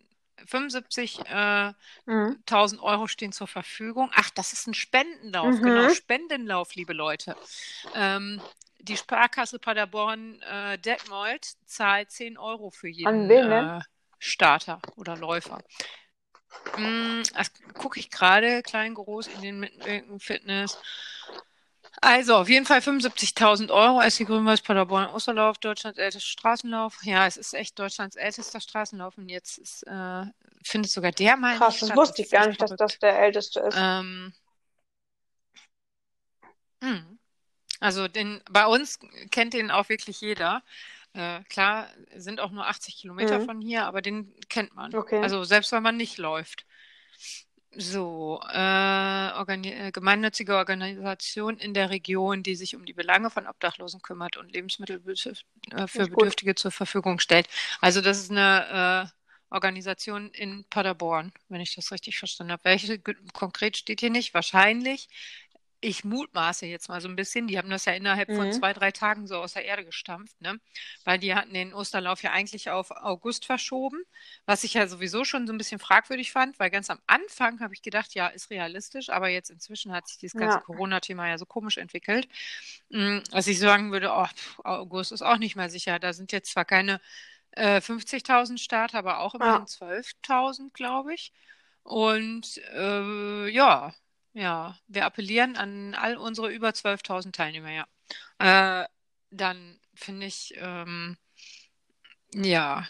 75.000 0.46 1.76
Mhm. 2.08 2.36
Euro 2.82 3.08
stehen 3.08 3.32
zur 3.32 3.48
Verfügung. 3.48 4.12
Ach, 4.16 4.30
das 4.32 4.54
ist 4.54 4.68
ein 4.68 4.74
Spendenlauf. 4.74 5.56
Mhm. 5.56 5.62
Genau, 5.62 5.90
Spendenlauf, 5.90 6.76
liebe 6.76 6.94
Leute. 6.94 7.36
Ähm, 7.94 8.42
die 8.80 8.98
Sparkasse 8.98 9.60
Paderborn 9.60 10.42
äh, 10.42 10.78
Detmold 10.78 11.46
zahlt 11.66 12.12
10 12.12 12.38
Euro 12.38 12.70
für 12.70 12.88
jeden 12.88 13.30
wen 13.30 13.50
denn? 13.50 13.72
äh, 13.78 13.82
Starter 14.20 14.80
oder 14.96 15.18
Läufer. 15.18 15.60
Mm, 16.78 17.24
das 17.34 17.52
gucke 17.74 18.00
ich 18.00 18.10
gerade, 18.12 18.62
klein, 18.62 18.94
groß, 18.96 19.28
in 19.28 19.42
den 19.42 19.60
Mitwirken, 19.60 20.20
Fitness. 20.20 20.78
Also, 22.02 22.36
auf 22.36 22.50
jeden 22.50 22.66
Fall 22.66 22.82
75.000 22.82 23.72
Euro 23.72 24.00
als 24.00 24.18
die 24.18 24.26
Grünweiß 24.26 24.62
Paderborn 24.62 25.10
Osterlauf, 25.10 25.58
Deutschlands 25.58 25.98
ältester 25.98 26.28
Straßenlauf. 26.30 26.98
Ja, 27.04 27.26
es 27.26 27.38
ist 27.38 27.54
echt 27.54 27.80
Deutschlands 27.80 28.16
ältester 28.16 28.60
Straßenlauf 28.60 29.18
und 29.18 29.30
jetzt 29.30 29.58
ist, 29.58 29.84
äh, 29.84 30.26
findet 30.64 30.92
sogar 30.92 31.12
der 31.12 31.38
mal 31.38 31.58
Krass, 31.58 31.80
das 31.80 31.96
wusste 31.96 32.22
ich 32.22 32.32
gar 32.32 32.48
nicht, 32.48 32.62
dass 32.62 32.70
verrückt. 32.70 32.82
das 32.82 33.00
der 33.00 33.20
älteste 33.20 33.60
ist. 33.62 33.78
Ähm, 33.80 34.34
hm. 36.84 37.20
Also 37.80 38.08
den, 38.08 38.42
bei 38.50 38.66
uns 38.66 39.00
kennt 39.32 39.54
den 39.54 39.72
auch 39.72 39.90
wirklich 39.90 40.22
jeder. 40.22 40.64
Äh, 41.14 41.44
klar, 41.50 41.88
sind 42.16 42.40
auch 42.40 42.52
nur 42.52 42.68
80 42.68 42.98
Kilometer 42.98 43.40
Mhm. 43.40 43.46
von 43.46 43.62
hier, 43.62 43.86
aber 43.86 44.02
den 44.02 44.34
kennt 44.50 44.76
man. 44.76 44.94
Okay. 44.94 45.22
Also 45.22 45.44
selbst 45.44 45.72
wenn 45.72 45.84
man 45.84 45.98
nicht 45.98 46.18
läuft. 46.18 46.66
So, 47.78 48.40
äh, 48.54 49.32
organi 49.34 49.70
äh, 49.72 49.92
gemeinnützige 49.92 50.56
Organisation 50.56 51.58
in 51.58 51.74
der 51.74 51.90
Region, 51.90 52.42
die 52.42 52.56
sich 52.56 52.76
um 52.76 52.86
die 52.86 52.94
Belange 52.94 53.30
von 53.30 53.48
Obdachlosen 53.48 54.02
kümmert 54.02 54.38
und 54.38 54.54
Lebensmittel 54.54 55.02
äh, 55.06 55.88
für 55.88 56.08
gut. 56.08 56.18
Bedürftige 56.18 56.56
zur 56.56 56.72
Verfügung 56.72 57.20
stellt. 57.20 57.50
Also 57.82 58.00
das 58.00 58.20
ist 58.20 58.32
eine 58.32 59.12
äh, 59.12 59.54
Organisation 59.54 60.32
in 60.32 60.66
Paderborn, 60.70 61.34
wenn 61.50 61.62
ich 61.62 61.76
das 61.76 61.92
richtig 61.92 62.18
verstanden 62.18 62.54
habe. 62.54 62.64
Welche 62.64 63.00
konkret 63.34 63.78
steht 63.78 64.00
hier 64.00 64.10
nicht? 64.10 64.34
Wahrscheinlich. 64.34 65.10
Ich 65.88 66.04
mutmaße 66.04 66.66
jetzt 66.66 66.90
mal 66.90 67.00
so 67.00 67.08
ein 67.08 67.16
bisschen. 67.16 67.46
Die 67.48 67.60
haben 67.60 67.70
das 67.70 67.86
ja 67.86 67.94
innerhalb 67.94 68.34
von 68.34 68.48
Mhm. 68.48 68.52
zwei, 68.52 68.74
drei 68.74 68.92
Tagen 68.92 69.28
so 69.28 69.38
aus 69.38 69.54
der 69.54 69.66
Erde 69.66 69.86
gestampft, 69.86 70.40
ne? 70.42 70.60
Weil 71.04 71.20
die 71.20 71.36
hatten 71.36 71.54
den 71.54 71.74
Osterlauf 71.76 72.24
ja 72.24 72.32
eigentlich 72.32 72.72
auf 72.72 72.90
August 72.90 73.46
verschoben, 73.46 74.00
was 74.48 74.64
ich 74.64 74.74
ja 74.74 74.88
sowieso 74.88 75.26
schon 75.26 75.46
so 75.46 75.54
ein 75.54 75.60
bisschen 75.60 75.78
fragwürdig 75.80 76.32
fand, 76.32 76.58
weil 76.60 76.72
ganz 76.72 76.90
am 76.90 77.00
Anfang 77.06 77.60
habe 77.60 77.74
ich 77.76 77.84
gedacht, 77.84 78.16
ja, 78.16 78.28
ist 78.28 78.50
realistisch, 78.50 79.10
aber 79.10 79.30
jetzt 79.30 79.52
inzwischen 79.52 79.92
hat 79.92 80.08
sich 80.08 80.18
dieses 80.18 80.36
ganze 80.36 80.58
Ja. 80.58 80.64
Corona-Thema 80.66 81.28
ja 81.30 81.38
so 81.38 81.46
komisch 81.46 81.78
entwickelt, 81.78 82.28
dass 83.32 83.48
ich 83.48 83.60
sagen 83.60 83.92
würde, 83.92 84.12
oh, 84.12 84.28
August 84.64 85.12
ist 85.12 85.22
auch 85.22 85.38
nicht 85.38 85.56
mehr 85.56 85.70
sicher. 85.70 86.00
Da 86.00 86.14
sind 86.14 86.32
jetzt 86.32 86.52
zwar 86.52 86.66
keine 86.66 87.00
äh, 87.52 87.82
50.000 87.82 88.60
Starter, 88.60 88.98
aber 89.00 89.20
auch 89.20 89.36
immerhin 89.36 89.62
Ja. 89.62 89.66
12.000, 89.68 90.74
glaube 90.74 91.14
ich. 91.14 91.32
Und 91.84 92.58
äh, 92.74 93.48
ja, 93.50 93.94
ja, 94.36 94.78
wir 94.90 95.06
appellieren 95.06 95.58
an 95.58 95.96
all 95.96 96.18
unsere 96.18 96.52
über 96.54 96.74
12.000 96.76 97.36
Teilnehmer, 97.36 97.72
ja. 97.72 97.88
Äh, 98.84 98.90
dann 99.32 99.80
finde 99.96 100.28
ich, 100.28 100.56
ähm, 100.58 101.18
ja, 102.34 102.86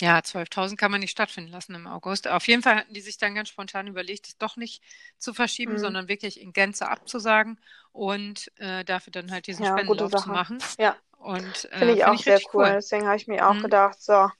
ja, 0.00 0.22
12.000 0.24 0.80
kann 0.80 0.90
man 0.92 1.00
nicht 1.00 1.12
stattfinden 1.12 1.50
lassen 1.52 1.74
im 1.76 1.88
August. 1.88 2.28
Auf 2.28 2.48
jeden 2.48 2.62
Fall 2.62 2.76
hatten 2.76 2.94
die 2.94 3.00
sich 3.02 3.18
dann 3.18 3.34
ganz 3.36 3.50
spontan 3.50 3.88
überlegt, 3.88 4.28
es 4.28 4.38
doch 4.38 4.56
nicht 4.56 4.82
zu 5.18 5.34
verschieben, 5.34 5.78
Mhm. 5.78 5.78
sondern 5.78 6.08
wirklich 6.08 6.40
in 6.40 6.52
Gänze 6.54 6.88
abzusagen 6.88 7.60
und 7.92 8.52
äh, 8.58 8.84
dafür 8.84 9.12
dann 9.12 9.32
halt 9.32 9.48
diesen 9.48 9.64
Ja, 9.64 9.66
Spendenlauf 9.66 10.14
zu 10.16 10.30
machen. 10.30 10.64
Ja. 10.78 10.96
Und 11.18 11.66
äh, 11.72 11.78
Finde 11.78 11.94
ich 11.94 12.04
finde 12.04 12.14
auch 12.14 12.18
ich 12.18 12.24
sehr 12.24 12.42
cool. 12.54 12.54
cool. 12.54 12.74
Deswegen 12.74 13.06
habe 13.06 13.16
ich 13.16 13.28
mir 13.28 13.48
auch 13.50 13.58
Mhm. 13.58 13.60
gedacht, 13.60 14.00
so, 14.02 14.30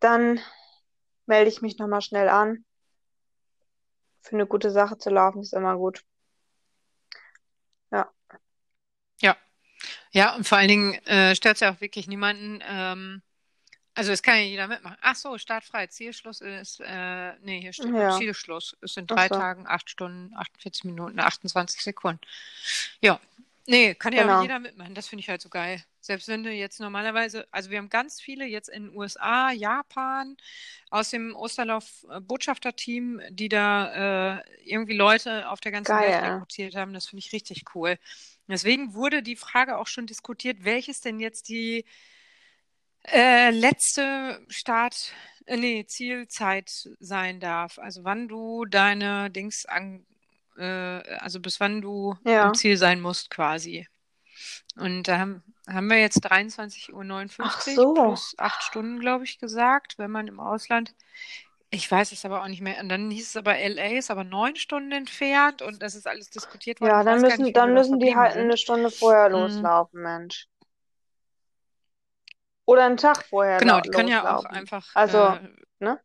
dann 0.00 0.40
melde 1.26 1.50
ich 1.50 1.62
mich 1.62 1.78
nochmal 1.78 2.02
schnell 2.02 2.28
an. 2.30 2.65
Für 4.26 4.34
eine 4.34 4.46
gute 4.46 4.72
Sache 4.72 4.98
zu 4.98 5.08
laufen 5.08 5.40
ist 5.40 5.52
immer 5.52 5.76
gut. 5.76 6.02
Ja. 7.92 8.10
Ja. 9.20 9.36
Ja, 10.10 10.34
und 10.34 10.48
vor 10.48 10.58
allen 10.58 10.68
Dingen 10.68 10.94
äh, 11.06 11.36
stört 11.36 11.54
es 11.54 11.60
ja 11.60 11.72
auch 11.72 11.80
wirklich 11.80 12.08
niemanden. 12.08 12.60
Ähm, 12.66 13.22
also 13.94 14.10
es 14.10 14.22
kann 14.22 14.34
ja 14.36 14.42
jeder 14.42 14.66
mitmachen. 14.66 14.96
Ach 15.00 15.14
so, 15.14 15.38
startfrei. 15.38 15.86
Zielschluss 15.86 16.40
ist, 16.40 16.80
äh, 16.80 17.34
nee, 17.42 17.60
hier 17.60 17.72
steht 17.72 17.94
Ja. 17.94 18.18
Zielschluss. 18.18 18.76
In 18.96 19.06
Ach 19.08 19.14
drei 19.14 19.28
so. 19.28 19.36
Tagen, 19.36 19.66
acht 19.68 19.88
Stunden, 19.88 20.34
48 20.34 20.84
Minuten, 20.84 21.20
28 21.20 21.80
Sekunden. 21.82 22.20
Ja. 23.00 23.20
Nee, 23.68 23.94
kann 23.94 24.12
ja 24.12 24.22
Genau. 24.22 24.42
jeder 24.42 24.58
mitmachen. 24.60 24.94
Das 24.94 25.08
finde 25.08 25.20
ich 25.20 25.28
halt 25.28 25.42
so 25.42 25.48
geil. 25.48 25.82
Selbst 26.00 26.28
wenn 26.28 26.44
du 26.44 26.50
jetzt 26.52 26.78
normalerweise, 26.78 27.48
also 27.50 27.70
wir 27.70 27.78
haben 27.78 27.88
ganz 27.88 28.20
viele 28.20 28.44
jetzt 28.46 28.68
in 28.68 28.84
den 28.88 28.96
USA, 28.96 29.50
Japan, 29.50 30.36
aus 30.90 31.10
dem 31.10 31.34
Osterlauf-Botschafterteam, 31.34 33.20
die 33.30 33.48
da 33.48 34.36
äh, 34.38 34.42
irgendwie 34.64 34.94
Leute 34.96 35.48
auf 35.50 35.60
der 35.60 35.72
ganzen 35.72 35.98
Welt 35.98 36.20
Geil. 36.20 36.32
rekrutiert 36.34 36.76
haben. 36.76 36.92
Das 36.94 37.06
finde 37.08 37.24
ich 37.26 37.32
richtig 37.32 37.64
cool. 37.74 37.98
Deswegen 38.48 38.94
wurde 38.94 39.22
die 39.22 39.34
Frage 39.36 39.78
auch 39.78 39.88
schon 39.88 40.06
diskutiert, 40.06 40.58
welches 40.64 41.00
denn 41.00 41.18
jetzt 41.18 41.48
die 41.48 41.84
äh, 43.04 43.50
letzte 43.50 44.44
Start, 44.48 45.12
äh, 45.46 45.56
nee, 45.56 45.86
Zielzeit 45.86 46.70
sein 47.00 47.40
darf. 47.40 47.78
Also 47.78 48.04
wann 48.04 48.28
du 48.28 48.64
deine 48.64 49.30
Dings 49.30 49.66
an, 49.66 50.06
äh, 50.58 51.16
also 51.18 51.40
bis 51.40 51.60
wann 51.60 51.80
du 51.82 52.14
Ja. 52.24 52.42
im 52.42 52.54
Ziel 52.54 52.76
sein 52.76 53.00
musst 53.00 53.30
quasi. 53.30 53.86
Und 54.76 55.04
da 55.04 55.18
haben, 55.18 55.42
haben 55.68 55.88
wir 55.88 56.00
jetzt 56.00 56.24
23.59 56.24 57.46
Ach 57.46 57.60
Uhr 57.62 57.74
so. 57.94 57.94
plus 57.94 58.34
acht 58.38 58.62
Stunden, 58.62 59.00
glaube 59.00 59.24
ich, 59.24 59.38
gesagt, 59.38 59.98
wenn 59.98 60.10
man 60.10 60.28
im 60.28 60.40
Ausland. 60.40 60.94
Ich 61.70 61.90
weiß 61.90 62.12
es 62.12 62.24
aber 62.24 62.42
auch 62.42 62.48
nicht 62.48 62.62
mehr. 62.62 62.80
Und 62.80 62.88
dann 62.88 63.10
hieß 63.10 63.28
es 63.30 63.36
aber, 63.36 63.58
LA 63.58 63.98
ist 63.98 64.10
aber 64.10 64.24
neun 64.24 64.56
Stunden 64.56 64.92
entfernt 64.92 65.62
und 65.62 65.82
das 65.82 65.94
ist 65.94 66.06
alles 66.06 66.30
diskutiert 66.30 66.80
worden. 66.80 66.92
Ja, 66.92 67.04
dann 67.04 67.20
müssen, 67.20 67.42
nicht, 67.44 67.56
dann 67.56 67.74
müssen 67.74 67.98
die 67.98 68.14
halt 68.14 68.32
sind. 68.32 68.42
eine 68.44 68.56
Stunde 68.56 68.90
vorher 68.90 69.28
Mhm. 69.28 69.30
loslaufen, 69.30 70.00
Mensch. 70.02 70.48
Oder 72.64 72.84
einen 72.84 72.96
Tag 72.96 73.22
vorher 73.24 73.60
Genau, 73.60 73.80
die 73.80 73.88
können 73.90 74.08
ja 74.08 74.26
auch 74.28 74.44
loslaufen. 74.44 74.50
einfach, 74.50 74.86
Also, 74.94 75.36
äh, 75.36 75.48
ne? 75.78 76.00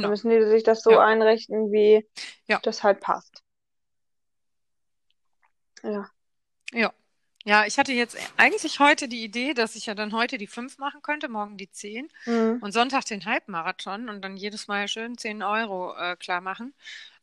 Dann 0.00 0.10
genau, 0.10 0.10
müssen 0.10 0.30
die 0.30 0.44
sich 0.46 0.62
das 0.64 0.82
so 0.82 0.92
ja, 0.92 0.98
einrichten, 0.98 1.72
wie 1.72 2.08
ja, 2.48 2.62
das 2.62 2.82
halt 2.82 3.00
passt. 3.00 3.41
Ja. 5.82 6.10
ja. 6.72 6.92
Ja, 7.44 7.66
ich 7.66 7.76
hatte 7.76 7.92
jetzt 7.92 8.16
eigentlich 8.36 8.78
heute 8.78 9.08
die 9.08 9.24
Idee, 9.24 9.52
dass 9.52 9.74
ich 9.74 9.86
ja 9.86 9.96
dann 9.96 10.12
heute 10.12 10.38
die 10.38 10.46
fünf 10.46 10.78
machen 10.78 11.02
könnte, 11.02 11.28
morgen 11.28 11.56
die 11.58 11.68
zehn 11.72 12.08
Mhm. 12.24 12.58
und 12.60 12.70
Sonntag 12.70 13.04
den 13.06 13.24
Halbmarathon 13.24 14.08
und 14.08 14.22
dann 14.22 14.36
jedes 14.36 14.68
Mal 14.68 14.86
schön 14.86 15.18
10 15.18 15.42
Euro 15.42 15.92
äh, 15.96 16.14
klar 16.16 16.40
machen. 16.40 16.72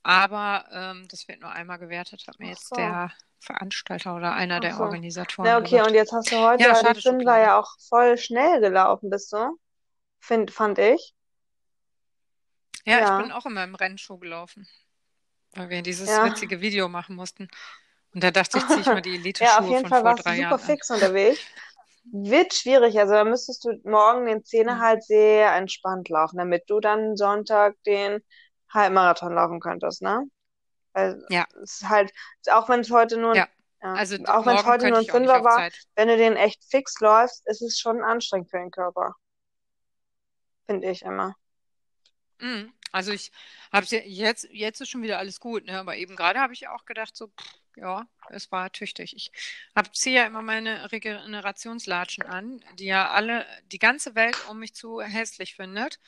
Aber 0.03 0.65
ähm, 0.73 1.07
das 1.07 1.27
wird 1.29 1.39
nur 1.39 1.51
einmal 1.51 1.77
gewertet, 1.79 2.25
hat 2.27 2.37
mir 2.39 2.49
jetzt 2.49 2.67
so. 2.67 2.75
der 2.75 3.11
Veranstalter 3.39 4.13
oder 4.15 4.33
einer 4.33 4.57
Ach 4.57 4.61
der 4.61 4.75
so. 4.75 4.83
Organisatoren 4.83 5.45
Na, 5.51 5.57
okay, 5.57 5.75
und 5.75 5.93
gesagt. 5.93 5.95
jetzt 5.95 6.11
hast 6.11 6.31
du 6.33 6.37
heute 6.37 6.63
Ja, 6.63 6.69
ja 6.69 6.75
schade 6.75 7.01
Fünfer 7.01 7.11
Schokolade. 7.11 7.41
ja 7.43 7.59
auch 7.59 7.69
voll 7.87 8.17
schnell 8.17 8.59
gelaufen, 8.59 9.09
bist 9.09 9.31
du? 9.31 9.57
Find, 10.19 10.51
fand 10.51 10.79
ich. 10.79 11.13
Ja, 12.85 12.97
ich 12.97 13.07
Ja. 13.07 13.21
bin 13.21 13.31
auch 13.31 13.45
immer 13.45 13.63
im 13.63 13.75
Rennschuh 13.75 14.17
gelaufen, 14.17 14.67
weil 15.53 15.69
wir 15.69 15.81
dieses 15.81 16.09
Ja. 16.09 16.25
witzige 16.25 16.59
Video 16.59 16.89
machen 16.89 17.15
mussten. 17.15 17.47
Und 18.13 18.23
da 18.23 18.31
dachte 18.31 18.57
ich, 18.57 18.67
ziehe 18.67 18.81
ich 18.81 18.91
mal 18.91 19.01
die 19.01 19.15
Ja, 19.39 19.59
auf 19.59 19.65
Elite-Schuhe 19.65 19.69
jeden 19.69 19.81
von 19.81 19.89
Fall 19.89 20.01
vor 20.01 20.05
warst 20.05 20.25
du 20.25 20.31
super 20.31 20.37
Jahren 20.41 20.61
an. 20.61 20.65
fix 20.65 20.89
unterwegs. 20.89 21.39
Wird 22.11 22.53
schwierig. 22.53 22.99
Also 22.99 23.13
da 23.13 23.23
müsstest 23.23 23.63
du 23.65 23.79
morgen 23.83 24.25
den 24.25 24.43
Zehner 24.43 24.73
Hm. 24.73 24.81
halt 24.81 25.03
sehr 25.03 25.53
entspannt 25.55 26.09
laufen, 26.09 26.37
damit 26.37 26.63
du 26.69 26.79
dann 26.79 27.15
Sonntag 27.15 27.75
den 27.85 28.21
Halbmarathon 28.73 29.33
laufen 29.33 29.59
könntest, 29.59 30.01
ne? 30.01 30.23
Weil 30.93 31.23
Ja, 31.29 31.45
es 31.63 31.81
ist 31.81 31.89
halt, 31.89 32.11
auch 32.51 32.69
wenn 32.69 32.81
es 32.81 32.91
heute 32.91 33.17
nur, 33.17 33.33
ein- 33.33 33.37
ja. 33.37 33.47
ja, 33.83 33.93
Also 33.95 34.17
auch 34.27 34.45
wenn 34.45 34.55
es 34.55 34.65
heute 34.65 34.87
nur 34.87 34.99
ein 34.99 35.05
Fünfer 35.07 35.43
war, 35.43 35.57
Zeit. 35.57 35.79
wenn 35.95 36.07
du 36.07 36.17
den 36.17 36.35
echt 36.35 36.63
fix 36.69 36.99
läufst, 36.99 37.47
ist 37.47 37.61
es 37.61 37.79
schon 37.79 38.03
anstrengend 38.03 38.49
für 38.49 38.57
den 38.59 38.71
Körper, 38.71 39.15
finde 40.67 40.89
ich 40.89 41.01
immer. 41.01 41.35
Mhm. 42.41 42.71
Also 42.91 43.11
ich 43.11 43.31
habe 43.71 43.85
jetzt, 43.85 44.47
jetzt 44.51 44.81
ist 44.81 44.89
schon 44.89 45.03
wieder 45.03 45.19
alles 45.19 45.39
gut, 45.39 45.65
ne? 45.65 45.79
Aber 45.79 45.95
eben 45.97 46.15
gerade 46.15 46.39
habe 46.39 46.53
ich 46.53 46.67
auch 46.67 46.85
gedacht, 46.85 47.15
so, 47.15 47.27
pff, 47.27 47.59
ja, 47.77 48.07
es 48.29 48.51
war 48.51 48.71
tüchtig. 48.71 49.15
Ich 49.15 49.31
ziehe 49.93 50.17
ja 50.17 50.27
immer 50.27 50.41
meine 50.41 50.91
Regenerationslatschen 50.91 52.25
an, 52.25 52.63
die 52.77 52.85
ja 52.85 53.09
alle, 53.09 53.45
die 53.71 53.79
ganze 53.79 54.15
Welt 54.15 54.37
um 54.49 54.59
mich 54.59 54.73
zu 54.73 55.01
hässlich 55.01 55.55
findet. 55.55 55.99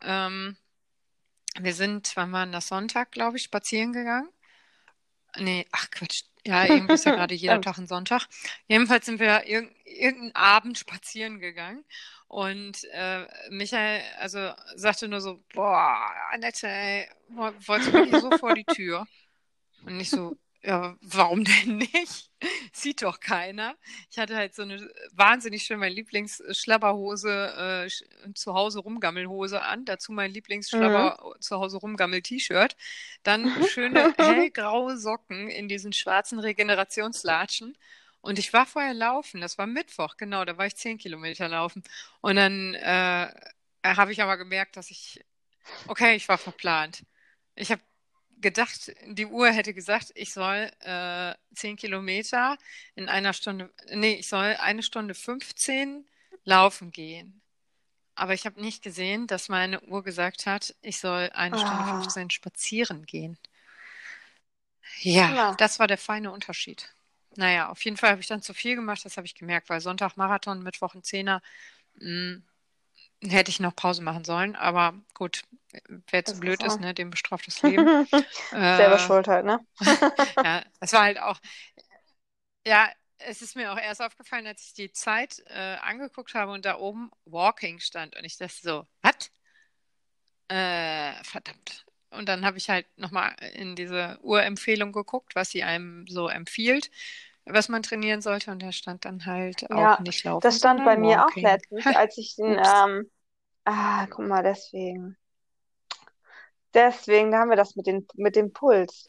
Ähm, 0.00 0.56
wir 1.58 1.74
sind, 1.74 2.12
wann 2.14 2.32
war 2.32 2.46
das 2.46 2.68
Sonntag, 2.68 3.10
glaube 3.12 3.36
ich, 3.36 3.42
spazieren 3.44 3.92
gegangen. 3.92 4.28
Nee, 5.36 5.66
ach 5.72 5.90
Quatsch. 5.90 6.22
Ja, 6.46 6.64
irgendwie 6.64 6.94
ist 6.94 7.04
ja 7.04 7.12
gerade 7.16 7.34
jeder. 7.34 7.60
Tag 7.60 7.78
ein 7.78 7.86
Sonntag. 7.86 8.26
Jedenfalls 8.68 9.06
sind 9.06 9.20
wir 9.20 9.46
irg 9.46 9.70
irgendeinen 9.84 10.34
Abend 10.34 10.78
spazieren 10.78 11.40
gegangen 11.40 11.84
und 12.28 12.84
äh, 12.92 13.26
Michael 13.50 14.02
also 14.18 14.52
sagte 14.76 15.08
nur 15.08 15.20
so, 15.20 15.42
boah, 15.54 15.98
Annette, 16.32 16.68
ey, 16.68 17.08
wo- 17.28 17.52
wolltest 17.66 18.04
du 18.04 18.14
so 18.16 18.32
vor 18.32 18.54
die 18.54 18.66
Tür? 18.66 19.08
Und 19.84 20.00
ich 20.00 20.12
so, 20.12 20.36
ja, 20.62 20.96
warum 21.00 21.44
denn 21.44 21.78
nicht? 21.78 22.30
Sieht 22.72 23.02
doch 23.02 23.20
keiner. 23.20 23.76
Ich 24.10 24.18
hatte 24.18 24.36
halt 24.36 24.54
so 24.54 24.62
eine 24.62 24.90
wahnsinnig 25.12 25.62
schön 25.64 25.78
meine 25.78 25.94
Lieblingsschlabberhose, 25.94 27.86
äh, 27.86 28.34
zu 28.34 28.54
Hause 28.54 28.80
Rumgammelhose 28.80 29.62
an, 29.62 29.84
dazu 29.84 30.12
mein 30.12 30.32
Mhm. 30.72 31.12
Lieblingsschlabber 31.12 31.34
zu 31.40 31.56
Hause 31.58 31.78
Rumgammel-T-Shirt, 31.78 32.76
dann 33.22 33.50
schöne 33.62 34.12
hellgraue 34.18 34.98
Socken 34.98 35.48
in 35.48 35.68
diesen 35.68 35.92
schwarzen 35.92 36.38
Regenerationslatschen. 36.40 37.76
Und 38.20 38.38
ich 38.38 38.52
war 38.52 38.66
vorher 38.66 38.94
laufen, 38.94 39.40
das 39.40 39.58
war 39.58 39.66
Mittwoch, 39.66 40.16
genau, 40.16 40.44
da 40.44 40.58
war 40.58 40.66
ich 40.66 40.76
zehn 40.76 40.98
Kilometer 40.98 41.48
laufen. 41.48 41.82
Und 42.20 42.36
dann 42.36 42.74
äh, 42.74 43.28
habe 43.84 44.12
ich 44.12 44.22
aber 44.22 44.36
gemerkt, 44.36 44.76
dass 44.76 44.90
ich, 44.90 45.24
okay, 45.86 46.16
ich 46.16 46.28
war 46.28 46.38
verplant. 46.38 47.04
Ich 47.54 47.70
habe 47.70 47.82
gedacht, 48.40 48.92
die 49.06 49.26
Uhr 49.26 49.50
hätte 49.50 49.74
gesagt, 49.74 50.12
ich 50.14 50.32
soll 50.32 50.70
äh, 50.80 51.34
10 51.54 51.76
Kilometer 51.76 52.56
in 52.94 53.08
einer 53.08 53.32
Stunde, 53.32 53.72
nee, 53.92 54.14
ich 54.14 54.28
soll 54.28 54.56
eine 54.60 54.82
Stunde 54.82 55.14
15 55.14 56.06
laufen 56.44 56.90
gehen. 56.92 57.40
Aber 58.14 58.34
ich 58.34 58.46
habe 58.46 58.60
nicht 58.60 58.82
gesehen, 58.82 59.28
dass 59.28 59.48
meine 59.48 59.80
Uhr 59.82 60.02
gesagt 60.02 60.46
hat, 60.46 60.74
ich 60.82 60.98
soll 60.98 61.30
eine 61.34 61.56
Stunde 61.56 61.84
Ah. 61.84 62.00
15 62.00 62.30
spazieren 62.30 63.06
gehen. 63.06 63.38
Ja, 65.00 65.34
Ja. 65.34 65.54
das 65.54 65.78
war 65.78 65.86
der 65.86 65.98
feine 65.98 66.32
Unterschied. 66.32 66.92
Naja, 67.38 67.68
auf 67.68 67.84
jeden 67.84 67.96
Fall 67.96 68.10
habe 68.10 68.20
ich 68.20 68.26
dann 68.26 68.42
zu 68.42 68.52
viel 68.52 68.74
gemacht, 68.74 69.04
das 69.04 69.16
habe 69.16 69.24
ich 69.26 69.36
gemerkt, 69.36 69.68
weil 69.70 69.80
Sonntag 69.80 70.16
Marathon, 70.16 70.60
Mittwoch 70.60 70.94
ein 70.96 71.04
Zehner, 71.04 71.40
mh, 71.94 72.38
hätte 73.22 73.50
ich 73.50 73.60
noch 73.60 73.76
Pause 73.76 74.02
machen 74.02 74.24
sollen. 74.24 74.56
Aber 74.56 74.94
gut, 75.14 75.42
wer 76.10 76.24
zu 76.24 76.40
blöd 76.40 76.64
ist 76.64 76.80
ne, 76.80 76.94
dem 76.94 77.10
bestraft 77.10 77.46
das 77.46 77.62
Leben. 77.62 77.88
Selber 78.72 78.96
Äh, 78.96 78.98
schuld 78.98 79.28
halt, 79.28 79.46
ne? 79.46 79.60
ja, 80.44 80.64
es 80.80 80.92
war 80.92 81.02
halt 81.02 81.20
auch, 81.20 81.38
ja, 82.66 82.88
es 83.18 83.42
ist 83.42 83.56
mir 83.56 83.72
auch 83.72 83.78
erst 83.78 84.00
aufgefallen, 84.02 84.46
als 84.46 84.66
ich 84.66 84.74
die 84.74 84.92
Zeit 84.92 85.42
äh, 85.46 85.76
angeguckt 85.82 86.34
habe 86.34 86.52
und 86.52 86.64
da 86.64 86.78
oben 86.78 87.10
Walking 87.24 87.80
stand 87.80 88.16
und 88.16 88.24
ich 88.24 88.36
dachte 88.36 88.54
so, 88.62 88.86
was? 89.02 89.30
äh, 90.48 91.12
verdammt. 91.24 91.86
Und 92.10 92.28
dann 92.28 92.44
habe 92.44 92.56
ich 92.58 92.70
halt 92.70 92.86
nochmal 92.96 93.34
in 93.54 93.76
diese 93.76 94.18
Urempfehlung 94.22 94.92
geguckt, 94.92 95.34
was 95.34 95.50
sie 95.50 95.62
einem 95.62 96.06
so 96.06 96.28
empfiehlt, 96.28 96.90
was 97.50 97.68
man 97.68 97.82
trainieren 97.82 98.20
sollte. 98.22 98.50
Und 98.50 98.62
da 98.62 98.72
stand 98.72 99.04
dann 99.04 99.26
halt 99.26 99.70
auch 99.70 99.76
Ja, 99.78 99.98
nicht 99.98 100.24
laufen, 100.24 100.44
das 100.44 100.56
stand 100.58 100.84
bei 100.84 100.96
mir 100.96 101.26
auch 101.26 101.30
walking. 101.30 101.42
letztens, 101.42 101.90
als 101.90 102.16
ich 102.18 102.34
den, 102.36 102.58
ähm, 102.58 103.10
ah, 103.64 104.06
guck 104.08 104.26
mal, 104.26 104.42
deswegen. 104.42 105.16
Deswegen, 106.74 107.30
da 107.30 107.38
haben 107.40 107.50
wir 107.50 107.56
das 107.56 107.76
mit 107.76 107.86
den, 107.86 108.06
mit 108.14 108.36
dem 108.36 108.52
Puls. 108.52 109.08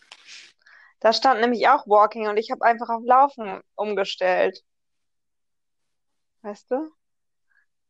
Da 1.02 1.11
stand 1.14 1.41
nämlich 1.41 1.68
auch 1.68 1.86
Walking 1.88 2.28
und 2.30 2.38
ich 2.38 2.52
habe 2.52 2.64
einfach 2.66 2.90
auf 2.90 3.03
Laufen 3.06 3.61
umgestellt. 3.76 4.64
Weißt 6.41 6.70
du? 6.72 6.91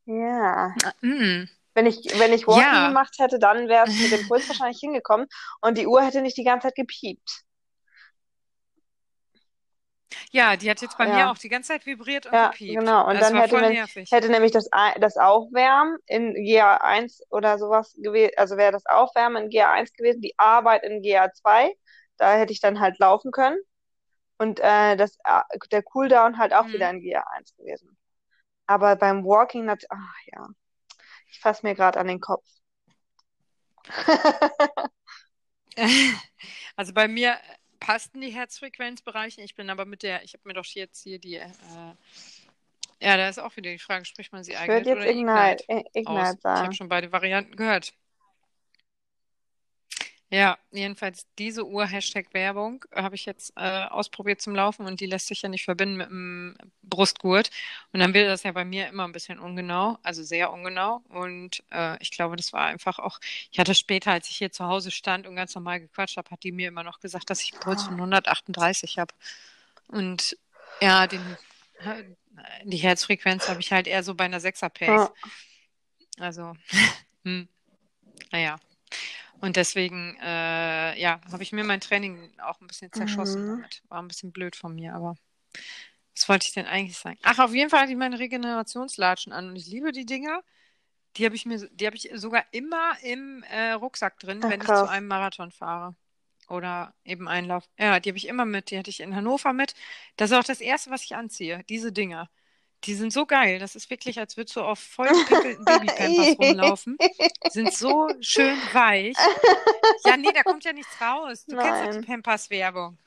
Ja. 0.05 0.73
Mm. 1.03 1.47
Wenn 1.73 1.85
ich, 1.87 1.97
wenn 2.19 2.33
ich 2.33 2.47
Walking 2.47 2.65
Ja. 2.65 2.87
gemacht 2.87 3.15
hätte, 3.19 3.39
dann 3.39 3.67
wäre 3.69 3.85
es 3.85 3.97
mit 3.99 4.11
dem 4.11 4.27
Puls 4.27 4.47
wahrscheinlich 4.49 4.79
hingekommen 4.79 5.27
und 5.61 5.77
die 5.77 5.87
Uhr 5.87 6.01
hätte 6.03 6.21
nicht 6.21 6.37
die 6.37 6.43
ganze 6.43 6.67
Zeit 6.67 6.75
gepiept. 6.75 7.43
Ja, 10.31 10.57
die 10.57 10.69
hat 10.69 10.81
jetzt 10.81 10.97
bei 10.97 11.05
Ja. 11.05 11.15
mir 11.15 11.31
auch 11.31 11.37
die 11.37 11.49
ganze 11.49 11.69
Zeit 11.69 11.85
vibriert 11.85 12.25
und 12.25 12.33
Ja, 12.33 12.51
gepiept. 12.51 12.81
genau. 12.81 13.07
Und 13.07 13.15
Das 13.15 13.29
dann 13.29 13.35
hätte 13.35 13.55
man-. 13.55 13.77
Hätte 14.11 14.29
nämlich 14.29 14.51
das, 14.51 14.69
das 14.99 15.17
Aufwärmen 15.17 15.97
in 16.07 16.33
GA1 16.33 17.21
oder 17.29 17.57
sowas 17.59 17.93
gewesen, 17.97 18.33
also 18.37 18.57
wäre 18.57 18.71
das 18.71 18.85
Aufwärmen 18.87 19.43
in 19.45 19.49
GA1 19.49 19.93
gewesen, 19.93 20.21
die 20.21 20.33
Arbeit 20.37 20.83
in 20.83 21.01
GA2, 21.01 21.71
da 22.17 22.33
hätte 22.33 22.51
ich 22.53 22.59
dann 22.59 22.79
halt 22.79 22.97
laufen 22.99 23.31
können. 23.31 23.57
Und 24.37 24.59
äh, 24.61 24.95
das, 24.97 25.17
äh, 25.25 25.41
der 25.71 25.83
Cooldown 25.83 26.37
halt 26.37 26.53
auch 26.53 26.65
Mhm. 26.67 26.73
wieder 26.73 26.89
in 26.89 27.01
GA1 27.01 27.55
gewesen. 27.57 27.97
Aber 28.67 28.95
beim 28.95 29.25
Walking, 29.25 29.69
ach 29.69 29.77
ja, 30.33 30.47
ich 31.31 31.39
fasse 31.39 31.65
mir 31.65 31.75
gerade 31.75 31.99
an 31.99 32.07
den 32.07 32.19
Kopf. 32.19 32.45
Also 36.75 36.93
bei 36.93 37.07
mir 37.07 37.37
passten 37.79 38.21
die 38.21 38.29
Herzfrequenzbereiche. 38.31 39.41
Ich 39.41 39.55
bin 39.55 39.69
aber 39.69 39.85
mit 39.85 40.03
der, 40.03 40.23
ich 40.23 40.33
habe 40.33 40.47
mir 40.47 40.53
doch 40.53 40.65
jetzt 40.65 41.01
hier 41.03 41.19
die, 41.19 41.35
äh, 41.35 41.47
ja, 43.01 43.17
da 43.17 43.29
ist 43.29 43.39
auch 43.39 43.55
wieder 43.55 43.71
die 43.71 43.79
Frage, 43.79 44.05
spricht 44.05 44.31
man 44.33 44.43
sie 44.43 44.51
Ich 44.51 44.57
Ignite 44.57 44.73
würde 44.73 44.89
jetzt 44.89 44.97
oder 44.97 45.09
Ignite, 45.09 45.63
Ignite 45.63 45.63
I- 45.71 46.05
aus? 46.05 46.29
Ignite 46.29 46.39
Ich 46.41 46.45
habe 46.45 46.73
schon 46.75 46.89
beide 46.89 47.11
Varianten 47.11 47.55
gehört. 47.55 47.93
Ja, 50.31 50.59
jedenfalls 50.71 51.25
diese 51.39 51.65
Uhr, 51.65 51.87
Hashtag 51.87 52.27
Werbung, 52.33 52.85
habe 52.93 53.15
ich 53.15 53.25
jetzt 53.25 53.51
äh, 53.55 53.85
ausprobiert 53.85 54.41
zum 54.41 54.53
Laufen 54.53 54.85
und 54.85 54.99
die 54.99 55.07
lässt 55.07 55.25
sich 55.25 55.41
ja 55.41 55.49
nicht 55.49 55.65
verbinden 55.65 55.97
mit 55.97 56.09
dem 56.09 56.55
Brustgurt. 56.83 57.49
Und 57.93 57.99
dann 57.99 58.13
wird 58.13 58.27
das 58.27 58.43
ja 58.43 58.51
bei 58.51 58.63
mir 58.63 58.87
immer 58.89 59.05
ein 59.05 59.11
bisschen 59.11 59.39
ungenau, 59.39 59.97
also 60.03 60.21
sehr 60.21 60.53
ungenau. 60.53 61.01
Und 61.09 61.63
äh, 61.71 61.97
ich 61.99 62.11
glaube, 62.11 62.35
das 62.35 62.53
war 62.53 62.67
einfach 62.67 62.99
auch, 62.99 63.19
ich 63.51 63.57
hatte 63.57 63.73
später, 63.73 64.11
als 64.11 64.29
ich 64.29 64.37
hier 64.37 64.51
zu 64.51 64.65
Hause 64.65 64.91
stand 64.91 65.25
und 65.25 65.35
ganz 65.35 65.55
normal 65.55 65.79
gequatscht 65.79 66.17
habe, 66.17 66.29
hat 66.29 66.43
die 66.43 66.51
mir 66.51 66.67
immer 66.67 66.83
noch 66.83 66.99
gesagt, 66.99 67.31
dass 67.31 67.41
ich 67.41 67.53
einen 67.53 67.61
Puls 67.61 67.83
von 67.83 67.95
138 67.95 68.99
habe. 68.99 69.15
Und 69.87 70.37
ja, 70.79 71.07
den, 71.07 71.21
die 72.65 72.77
Herzfrequenz 72.77 73.49
habe 73.49 73.61
ich 73.61 73.71
halt 73.71 73.87
eher 73.87 74.03
so 74.03 74.13
bei 74.13 74.25
einer 74.25 74.39
6er 74.39 74.69
Pace. 74.69 74.87
Ja. 74.87 75.13
Also, 76.19 76.53
hm, 77.23 77.47
naja. 78.31 78.59
Und 79.41 79.55
deswegen, 79.55 80.17
äh, 80.21 80.99
ja, 80.99 81.21
habe 81.31 81.43
ich 81.43 81.51
mir 81.51 81.63
mein 81.63 81.79
Training 81.79 82.31
auch 82.41 82.59
ein 82.59 82.67
bisschen 82.67 82.91
zerschossen 82.91 83.41
Mhm. 83.43 83.47
damit. 83.47 83.81
War 83.87 84.01
ein 84.01 84.07
bisschen 84.07 84.31
blöd 84.31 84.55
von 84.55 84.75
mir, 84.75 84.93
aber 84.93 85.15
was 86.15 86.27
wollte 86.27 86.47
ich 86.47 86.53
denn 86.53 86.65
eigentlich 86.65 86.97
sagen? 86.97 87.17
Ach, 87.23 87.39
auf 87.39 87.53
jeden 87.53 87.69
Fall 87.69 87.81
hatte 87.81 87.91
ich 87.91 87.97
meine 87.97 88.19
Regenerationslatschen 88.19 89.31
an 89.31 89.49
und 89.49 89.55
ich 89.55 89.67
liebe 89.67 89.91
die 89.91 90.05
Dinger. 90.05 90.43
Die 91.17 91.25
habe 91.25 91.35
ich 91.35 91.45
mir, 91.45 91.67
die 91.71 91.85
habe 91.85 91.95
ich 91.95 92.09
sogar 92.13 92.43
immer 92.51 92.93
im 93.01 93.43
äh, 93.43 93.71
Rucksack 93.71 94.19
drin, 94.19 94.39
Ach, 94.43 94.49
wenn 94.49 94.59
ich 94.59 94.65
zu 94.67 94.73
krass. 94.73 94.89
einem 94.89 95.07
Marathon 95.07 95.51
fahre. 95.51 95.95
Oder 96.49 96.93
eben 97.05 97.27
Einlauf. 97.27 97.69
Ja, 97.77 97.99
die 97.99 98.09
habe 98.09 98.17
ich 98.17 98.27
immer 98.27 98.45
mit. 98.45 98.71
Die 98.71 98.77
hatte 98.77 98.89
ich 98.89 98.99
in 99.01 99.15
Hannover 99.15 99.53
mit. 99.53 99.75
Das 100.17 100.31
ist 100.31 100.37
auch 100.37 100.43
das 100.43 100.61
Erste, 100.61 100.89
was 100.89 101.03
ich 101.03 101.15
anziehe. 101.15 101.63
Diese 101.69 101.91
Dinger. 101.91 102.29
Die 102.85 102.93
sind 102.95 103.11
so 103.11 103.25
geil. 103.25 103.59
Das 103.59 103.75
ist 103.75 103.89
wirklich, 103.89 104.19
als 104.19 104.37
würdest 104.37 104.55
du 104.55 104.61
auf 104.61 104.79
vollgepinkelten 104.79 105.65
Babypampers 105.65 106.39
rumlaufen. 106.39 106.97
Die 107.45 107.49
sind 107.49 107.73
so 107.73 108.09
schön 108.21 108.57
weich. 108.73 109.15
Ja, 110.05 110.15
nee, 110.17 110.31
da 110.33 110.43
kommt 110.43 110.63
ja 110.63 110.73
nichts 110.73 110.99
raus. 111.01 111.45
Du 111.45 111.57
kennst 111.57 111.81
doch 111.81 111.89
die 111.91 111.97
Nein. 111.97 112.05
Pampers-Werbung. 112.05 112.97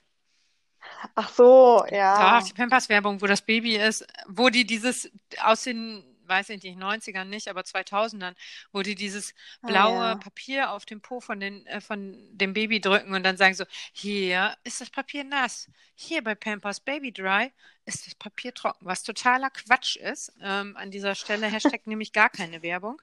Ach 1.14 1.28
so, 1.32 1.84
Ja, 1.90 2.38
ja. 2.38 2.40
die 2.42 2.52
Pampers-Werbung, 2.52 3.20
wo 3.22 3.26
das 3.26 3.42
Baby 3.42 3.76
ist, 3.76 4.06
wo 4.26 4.48
die 4.50 4.64
dieses 4.66 5.10
aus 5.40 5.64
den, 5.64 6.04
weiß 6.32 6.50
ich 6.50 6.62
nicht, 6.62 6.78
90ern 6.78 7.24
nicht, 7.26 7.48
aber 7.48 7.64
2000ern, 7.64 8.34
wo 8.72 8.82
die 8.82 8.94
dieses 8.94 9.34
Ah, 9.62 9.68
blaue 9.68 9.94
ja. 10.02 10.14
Papier 10.16 10.70
auf 10.72 10.84
dem 10.86 11.00
Po 11.00 11.20
von, 11.20 11.40
den, 11.40 11.66
äh, 11.66 11.80
von 11.80 12.16
dem 12.32 12.54
Baby 12.54 12.80
drücken 12.80 13.14
und 13.14 13.22
dann 13.24 13.36
sagen 13.36 13.54
so, 13.54 13.64
hier 13.92 14.56
ist 14.64 14.80
das 14.80 14.90
Papier 14.90 15.24
nass. 15.24 15.70
Hier 15.94 16.22
bei 16.24 16.34
Pampers 16.34 16.80
Baby 16.80 17.12
Dry 17.12 17.52
ist 17.86 18.06
das 18.06 18.14
Papier 18.14 18.54
trocken, 18.54 18.86
was 18.86 19.02
totaler 19.02 19.50
Quatsch 19.50 19.96
ist. 19.96 20.32
Ähm, 20.42 20.76
an 20.76 20.90
dieser 20.90 21.14
Stelle 21.14 21.46
Hashtag 21.48 21.86
nämlich 21.86 22.12
gar 22.12 22.30
keine 22.30 22.62
Werbung. 22.62 23.00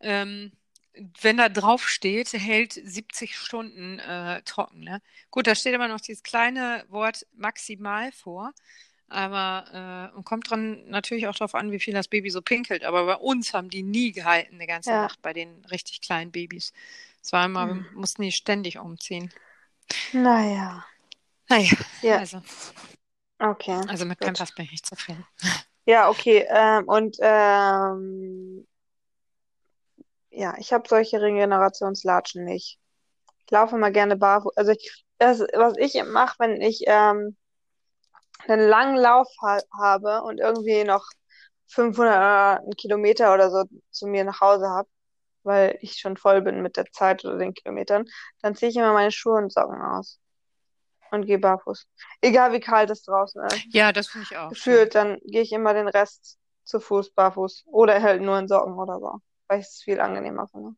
Ähm, 0.00 0.52
wenn 1.20 1.38
da 1.38 1.48
drauf 1.48 1.88
steht, 1.88 2.32
hält 2.34 2.72
70 2.74 3.36
Stunden 3.38 3.98
äh, 4.00 4.42
trocken. 4.42 4.80
Ne? 4.80 5.00
Gut, 5.30 5.46
da 5.46 5.54
steht 5.54 5.74
aber 5.74 5.88
noch 5.88 6.00
dieses 6.00 6.22
kleine 6.22 6.84
Wort 6.88 7.26
maximal 7.34 8.12
vor. 8.12 8.52
Aber 9.12 10.10
äh, 10.12 10.16
und 10.16 10.24
kommt 10.24 10.50
dran 10.50 10.84
natürlich 10.88 11.26
auch 11.28 11.34
darauf 11.34 11.54
an, 11.54 11.70
wie 11.72 11.80
viel 11.80 11.94
das 11.94 12.08
Baby 12.08 12.30
so 12.30 12.42
pinkelt. 12.42 12.84
Aber 12.84 13.06
bei 13.06 13.16
uns 13.16 13.54
haben 13.54 13.70
die 13.70 13.82
nie 13.82 14.12
gehalten, 14.12 14.54
eine 14.56 14.66
ganze 14.66 14.90
Ja. 14.90 15.02
Nacht 15.02 15.20
bei 15.22 15.32
den 15.32 15.64
richtig 15.66 16.00
kleinen 16.00 16.32
Babys. 16.32 16.72
Es 17.22 17.32
war 17.32 17.44
immer, 17.46 17.68
Hm. 17.68 17.86
mussten 17.94 18.22
die 18.22 18.32
ständig 18.32 18.78
umziehen. 18.78 19.32
Naja. 20.12 20.84
Naja, 21.48 21.76
Ja, 22.02 22.18
also, 22.18 22.42
okay. 23.38 23.80
also 23.88 24.04
mit. 24.04 24.18
Pampers 24.20 24.52
bin 24.54 24.64
ich 24.64 24.72
nicht 24.72 24.86
zufrieden. 24.86 25.24
Ja, 25.84 26.08
okay. 26.08 26.46
Ähm, 26.48 26.84
und 26.88 27.16
ähm, 27.20 28.66
ja, 30.30 30.54
ich 30.58 30.72
habe 30.72 30.88
solche 30.88 31.20
Regenerationslatschen 31.20 32.44
nicht. 32.44 32.78
Ich 33.44 33.50
laufe 33.50 33.76
mal 33.76 33.92
gerne 33.92 34.16
barfuß. 34.16 34.56
Also 34.56 34.72
ich, 34.72 35.04
das, 35.18 35.40
was 35.40 35.76
ich 35.78 36.02
mache, 36.04 36.36
wenn 36.38 36.60
ich 36.60 36.84
ähm, 36.86 37.36
einen 38.48 38.68
langen 38.68 38.96
Lauf 38.96 39.28
ha 39.42 39.58
habe 39.78 40.22
und 40.22 40.38
irgendwie 40.38 40.84
noch 40.84 41.04
500 41.68 42.16
oder 42.16 42.60
einen 42.60 42.76
Kilometer 42.76 43.32
oder 43.34 43.50
so 43.50 43.64
zu 43.90 44.06
mir 44.06 44.24
nach 44.24 44.40
Hause 44.40 44.68
habe, 44.68 44.88
weil 45.42 45.78
ich 45.80 45.98
schon 45.98 46.16
voll 46.16 46.42
bin 46.42 46.62
mit 46.62 46.76
der 46.76 46.86
Zeit 46.92 47.24
oder 47.24 47.38
den 47.38 47.54
Kilometern, 47.54 48.04
dann 48.42 48.54
ziehe 48.54 48.70
ich 48.70 48.76
immer 48.76 48.92
meine 48.92 49.12
Schuhe 49.12 49.38
und 49.38 49.52
Socken 49.52 49.80
aus 49.80 50.20
und 51.10 51.26
gehe 51.26 51.38
barfuß. 51.38 51.86
Egal 52.20 52.52
wie 52.52 52.60
kalt 52.60 52.90
es 52.90 53.02
draußen 53.02 53.44
ist. 53.46 53.64
Ja, 53.70 53.92
das 53.92 54.08
finde 54.08 54.24
ich 54.24 54.36
auch. 54.36 54.48
Gefühlt, 54.48 54.94
dann 54.94 55.18
gehe 55.24 55.42
ich 55.42 55.52
immer 55.52 55.74
den 55.74 55.88
Rest 55.88 56.38
zu 56.64 56.80
Fuß, 56.80 57.12
barfuß. 57.12 57.64
Oder 57.66 58.00
halt 58.02 58.22
nur 58.22 58.38
in 58.38 58.48
Socken 58.48 58.74
oder 58.74 58.98
so. 58.98 59.18
Weil 59.48 59.60
ich 59.60 59.66
es 59.66 59.82
viel 59.82 60.00
angenehmer 60.00 60.48
finde. 60.48 60.74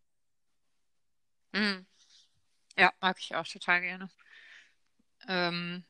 Mhm. 1.53 1.87
Ja, 2.77 2.93
mag 3.01 3.17
ich 3.21 3.35
auch 3.37 3.47
total 3.47 3.81
gerne. 3.81 4.11
Ähm, 5.29 5.85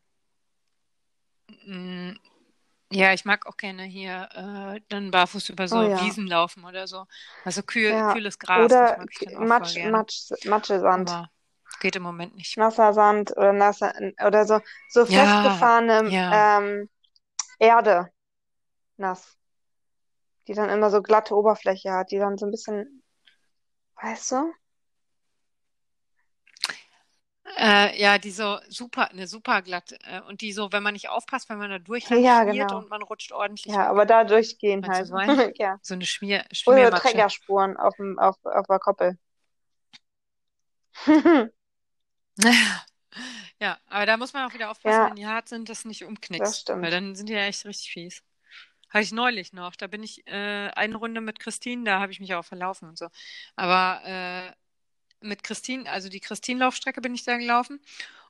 ja, 2.91 3.13
ich 3.13 3.25
mag 3.25 3.47
auch 3.47 3.57
gerne 3.57 3.83
hier 3.85 4.29
äh, 4.35 4.81
dann 4.89 5.11
barfuß 5.11 5.49
über 5.49 5.69
so 5.69 5.77
Oh 5.79 5.83
ja. 5.83 5.99
Wiesen 5.99 6.27
laufen 6.27 6.65
oder 6.65 6.87
so. 6.87 7.07
Also 7.45 7.63
kühl, 7.63 7.93
Ja. 7.93 8.13
kühles 8.13 8.39
Gras, 8.39 8.71
Oder 8.71 8.97
mag 8.99 9.09
ich 9.13 9.19
dann 9.19 9.35
auch 9.37 9.41
voll 9.41 9.49
Matsch, 9.49 9.75
gerne. 9.75 9.91
Matsch, 9.93 10.31
Matschesand. 10.47 11.11
Aber 11.11 11.31
geht 11.81 11.97
im 11.97 12.03
Moment 12.03 12.37
nicht. 12.37 12.57
Nasser 12.57 12.93
Sand 12.93 13.33
oder 13.37 13.53
nasser, 13.53 13.93
oder 14.25 14.47
so, 14.47 14.61
so 14.91 15.05
Ja, 15.07 15.27
festgefahrene 15.41 16.13
ähm, 16.33 16.89
Erde. 17.59 18.11
Nass. 18.97 19.37
Die 20.47 20.55
dann 20.55 20.71
immer 20.71 20.91
so 20.91 21.03
glatte 21.03 21.35
Oberfläche 21.35 21.91
hat, 21.93 22.11
die 22.13 22.19
dann 22.19 22.39
so 22.39 22.47
ein 22.47 22.51
bisschen, 22.53 23.03
weißt 24.01 24.33
du? 24.33 24.55
Äh, 27.57 28.01
ja, 28.01 28.19
die 28.19 28.31
so 28.31 28.59
super, 28.69 29.11
eine 29.11 29.27
super 29.27 29.63
glatt. 29.63 29.93
Äh, 30.05 30.21
und 30.29 30.41
die 30.41 30.53
so, 30.53 30.73
wenn 30.73 30.83
man 30.83 30.95
nicht 30.95 31.09
aufpasst, 31.09 31.49
wenn 31.49 31.59
man 31.59 31.71
da 31.71 31.79
durchschmiert 31.79 32.25
Ja, 32.25 32.45
genau. 32.45 32.79
und 32.79 32.89
man 32.91 33.03
rutscht 33.03 33.33
ordentlich 33.33 33.73
Ja, 33.73 33.87
aber 33.89 34.07
da 34.07 34.25
durchgehen 34.25 34.87
halt. 34.87 35.07
so? 35.07 35.17
Ja. 35.59 35.79
So 35.83 35.95
eine 35.95 36.07
Schmier, 36.07 36.45
Oder 36.67 36.91
Schmiermatsche. 36.91 37.01
Trägerspuren 37.01 37.77
auf 37.77 37.97
dem, 37.97 38.19
auf, 38.19 38.37
auf 38.45 38.67
der 38.67 38.79
Koppel. 38.79 39.19
Ja, 43.61 43.79
aber 43.87 44.07
da 44.07 44.17
muss 44.17 44.33
man 44.33 44.49
auch 44.49 44.55
wieder 44.55 44.71
aufpassen, 44.71 44.99
Ja. 44.99 45.07
wenn 45.07 45.17
die 45.17 45.27
hart 45.27 45.49
sind, 45.49 45.69
dass 45.69 45.83
du 45.83 45.89
nicht 45.89 46.03
Das 46.03 46.09
umknickst. 46.09 46.63
stimmt. 46.63 46.83
Weil 46.83 46.91
dann 46.91 47.15
sind 47.15 47.29
die 47.29 47.33
ja 47.35 47.41
echt 47.47 47.65
richtig 47.65 47.91
fies. 47.93 48.23
Habe 48.91 49.03
ich 49.05 49.13
neulich 49.13 49.53
noch. 49.53 49.77
Da 49.77 49.87
bin 49.89 50.03
ich 50.03 50.27
äh, 50.29 50.71
eine 50.75 50.97
Runde 50.97 51.21
mit 51.21 51.41
Christine, 51.41 51.85
da 51.85 52.01
habe 52.01 52.13
ich 52.13 52.21
mich 52.21 52.35
auch 52.35 52.45
verlaufen 52.45 52.89
und 52.89 52.99
so. 52.99 53.09
Aber 53.57 54.03
äh, 54.05 54.53
mit 55.25 55.43
Christine, 55.43 55.91
also 55.91 56.09
die 56.09 56.21
Christine-Laufstrecke 56.21 57.01
bin 57.01 57.15
ich 57.15 57.25
da 57.25 57.37
gelaufen. 57.37 57.81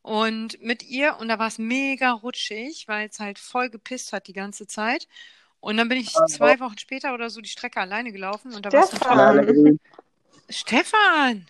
Und 0.03 0.61
mit 0.63 0.83
ihr, 0.83 1.17
und 1.19 1.29
da 1.29 1.39
war 1.39 1.49
es 1.49 1.59
mega 1.59 2.13
rutschig, 2.13 2.89
weil 2.89 3.09
es 3.09 3.21
halt 3.21 3.39
voll 3.39 3.71
gepisst 3.71 4.13
hat 4.13 4.27
die 4.27 4.33
ganze 4.33 4.67
Zeit. 4.67 5.09
Und 5.61 5.79
dann 5.79 5.89
bin 5.89 5.99
ich 5.99 6.13
zwei 6.29 6.61
Wochen 6.61 6.77
später 6.77 7.15
oder 7.15 7.31
so 7.31 7.41
die 7.41 7.49
Strecke 7.49 7.81
alleine 7.81 8.13
gelaufen 8.13 8.55
und 8.55 8.67
da 8.67 8.73
war 8.73 8.85
es 8.85 8.91
dann 8.91 9.79
Stefan. 10.51 11.47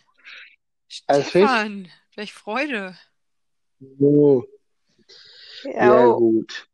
Stefan! 0.88 1.24
Stefan, 1.26 1.90
welch 2.14 2.32
Freude. 2.32 2.96
So, 3.98 4.46
Ja, 5.64 5.90
sehr 5.90 6.08
oh, 6.08 6.18
gut. 6.18 6.68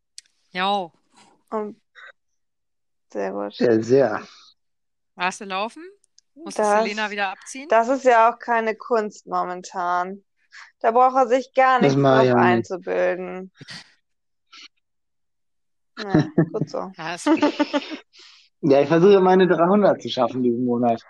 Ja. 0.53 0.93
sehr 3.11 3.33
gut. 3.33 3.55
Sehr, 3.55 3.83
sehr. 3.83 4.29
Warst 5.15 5.41
du 5.41 5.45
laufen? 5.47 5.85
Musstest 6.45 6.71
Das, 6.71 6.83
Selena 6.83 7.11
wieder 7.11 7.29
abziehen? 7.31 7.69
das 7.69 7.89
ist 7.89 8.05
ja 8.05 8.31
auch 8.31 8.39
keine 8.39 8.75
Kunst 8.77 9.27
momentan. 9.27 10.25
Da 10.81 10.91
braucht 10.91 11.17
er 11.17 11.29
sich 11.29 11.53
gar 11.55 11.81
nicht 11.81 11.97
drauf 11.97 12.23
nicht. 12.23 12.35
einzubilden. 12.35 13.53
Nee, 16.03 16.25
gut 16.51 16.71
so. 16.71 16.91
Ja, 16.97 17.17
Ja, 18.63 18.81
ich 18.81 18.89
versuche 18.89 19.21
meine 19.21 19.47
300 19.47 20.01
zu 20.01 20.09
schaffen 20.09 20.43
diesen 20.43 20.65
Monat. 20.65 21.03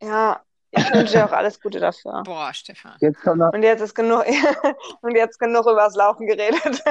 Ja, 0.00 0.42
ich 0.72 0.94
wünsche 0.94 1.12
dir 1.14 1.24
auch 1.26 1.32
alles 1.32 1.60
Gute 1.60 1.78
dafür. 1.80 2.22
Boah, 2.24 2.52
Stefan. 2.52 2.96
Jetzt 3.00 3.20
kommt 3.22 3.38
noch, 3.38 3.52
Und 3.52 3.62
jetzt 3.62 3.80
ist 3.80 3.94
genug, 3.94 4.24
und 5.02 5.14
jetzt 5.14 5.38
genug 5.38 5.66
übers 5.66 5.94
Laufen 5.94 6.26
geredet. 6.26 6.62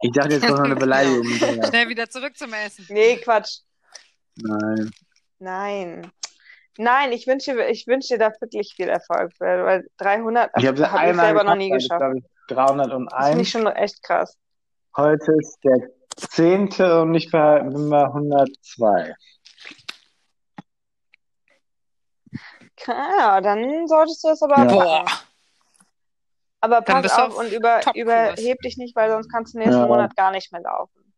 ich 0.00 0.12
dachte, 0.12 0.34
jetzt 0.34 0.46
kommt 0.46 0.58
noch 0.58 0.64
eine 0.64 0.76
Beleidigung. 0.76 1.24
Schnell 1.68 1.88
wieder 1.88 2.08
zurück 2.08 2.36
zum 2.36 2.52
Essen. 2.52 2.86
Nee, 2.88 3.16
Quatsch. 3.16 3.60
Nein. 4.36 4.90
Nein. 5.38 6.10
Nein, 6.78 7.12
ich 7.12 7.26
wünsche, 7.26 7.54
dir- 7.54 7.68
ich 7.68 7.86
wünsche 7.86 8.14
dir 8.14 8.18
da 8.18 8.32
wirklich 8.40 8.74
viel 8.76 8.88
Erfolg, 8.88 9.32
weil 9.38 9.64
weil 9.64 9.88
300 9.96 10.50
Ich 10.58 10.66
habe 10.66 10.90
habe 10.90 11.10
ich 11.10 11.16
selber 11.16 11.42
noch 11.44 11.54
nie 11.56 11.70
geschafft, 11.70 12.02
ich, 12.16 12.22
Das 12.48 12.58
finde 12.68 13.42
ich 13.42 13.50
301. 13.50 13.50
schon 13.50 13.66
echt 13.66 14.02
krass. 14.02 14.36
Heute 14.96 15.32
ist 15.38 15.58
der 15.64 15.88
zehnte 16.16 17.00
und 17.02 17.14
ich 17.14 17.30
bin 17.30 17.88
bei 17.90 18.02
102. 18.04 19.14
Ja, 22.86 23.40
dann 23.40 23.86
solltest 23.88 24.22
du 24.24 24.28
es 24.28 24.42
aber 24.42 24.64
Ja. 24.64 24.64
Boah. 24.64 25.04
Aber 26.60 26.80
pass 26.82 27.10
auf 27.12 27.32
auf 27.32 27.38
und 27.38 27.52
über, 27.52 27.80
überheb 27.94 28.58
dich 28.62 28.76
nicht, 28.76 28.96
weil 28.96 29.10
sonst 29.10 29.30
kannst 29.30 29.54
du 29.54 29.58
nächsten 29.58 29.80
Ja. 29.82 29.86
Monat 29.86 30.16
gar 30.16 30.30
nicht 30.32 30.50
mehr 30.52 30.62
laufen. 30.62 31.12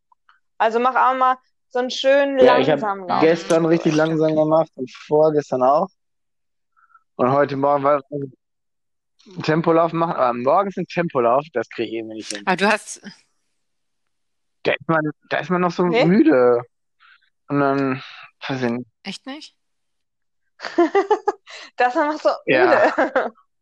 Also 0.58 0.78
mach 0.80 0.94
auch 0.94 1.16
mal 1.16 1.36
so 1.70 1.78
einen 1.78 1.90
schönen 1.90 2.38
Ja, 2.38 2.58
ich 2.58 2.68
habe 2.68 2.80
langsamen 2.80 3.08
Lauf. 3.08 3.20
gestern 3.20 3.64
richtig 3.66 3.94
langsam 3.94 4.34
gemacht 4.34 4.70
und 4.74 4.90
vorgestern 5.06 5.62
auch. 5.62 5.88
Und 7.16 7.30
heute 7.32 7.56
Morgen 7.56 7.84
war 7.84 8.02
ein 8.10 8.32
Tempolauf 9.42 9.92
machen, 9.92 10.12
aber 10.14 10.32
morgens 10.34 10.76
ein 10.76 10.86
Tempolauf, 10.86 11.44
das 11.52 11.68
kriege 11.68 11.88
ich 11.88 11.94
irgendwie 11.94 12.16
nicht 12.16 12.32
hin. 12.32 12.42
Aber 12.46 12.56
du 12.56 12.66
hast, 12.70 13.00
Da 14.64 14.72
ist 14.72 14.88
man, 14.88 15.10
da 15.30 15.38
ist 15.38 15.50
man 15.50 15.60
noch 15.60 15.70
so 15.70 15.84
Nee? 15.84 16.04
müde. 16.04 16.62
Und 17.48 17.60
dann, 17.60 18.02
weiß 18.46 18.62
ich 18.62 18.70
nicht, 18.70 18.86
echt 19.02 19.26
nicht? 19.26 19.54
Das 21.76 21.94
war 21.94 22.12
noch 22.12 22.20
so 22.20 22.30
Ja. 22.46 22.92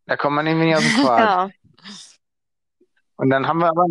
da 0.06 0.16
kommt 0.16 0.36
man 0.36 0.46
irgendwie 0.46 0.66
nicht 0.66 0.76
aus 0.76 0.82
dem 0.82 0.96
Quark. 1.04 1.20
Ja. 1.20 1.50
Und 3.16 3.30
dann 3.30 3.46
haben 3.46 3.58
wir 3.58 3.68
aber 3.68 3.86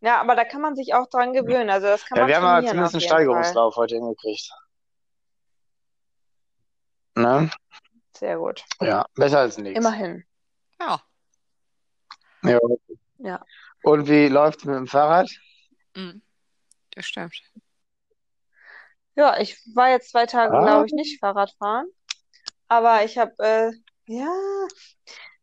Ja, 0.00 0.20
aber 0.20 0.36
da 0.36 0.44
kann 0.44 0.60
man 0.60 0.76
sich 0.76 0.94
auch 0.94 1.06
dran 1.08 1.32
gewöhnen. 1.32 1.70
Also 1.70 1.86
das 1.86 2.04
kann 2.04 2.16
ja, 2.16 2.22
man 2.22 2.28
wir 2.28 2.36
haben 2.36 2.44
aber 2.44 2.66
zumindest 2.66 2.94
einen 2.94 3.00
jeden 3.00 3.10
Fall. 3.10 3.18
Steigerungslauf 3.18 3.76
heute 3.76 3.94
hingekriegt. 3.96 4.50
Ne? 7.16 7.50
Sehr 8.16 8.38
gut. 8.38 8.64
Ja, 8.80 9.06
besser 9.14 9.40
als 9.40 9.58
nichts. 9.58 9.78
Immerhin. 9.78 10.24
Ja. 10.80 11.00
Ja. 12.42 12.58
Ja. 13.18 13.44
Und 13.82 14.08
wie 14.08 14.28
läuft's 14.28 14.64
mit 14.64 14.74
dem 14.76 14.86
Fahrrad? 14.86 15.28
Mhm. 15.94 16.22
Das 16.90 17.06
stimmt. 17.06 17.42
Ja, 19.16 19.38
ich 19.38 19.58
war 19.74 19.88
jetzt 19.90 20.10
zwei 20.10 20.26
Tage, 20.26 20.54
Ah. 20.56 20.62
glaube 20.62 20.86
ich, 20.86 20.92
nicht 20.92 21.18
Fahrrad 21.20 21.50
fahren. 21.58 21.86
Aber 22.68 23.04
ich 23.04 23.16
habe, 23.18 23.32
äh, 23.38 23.72
ja, 24.06 24.32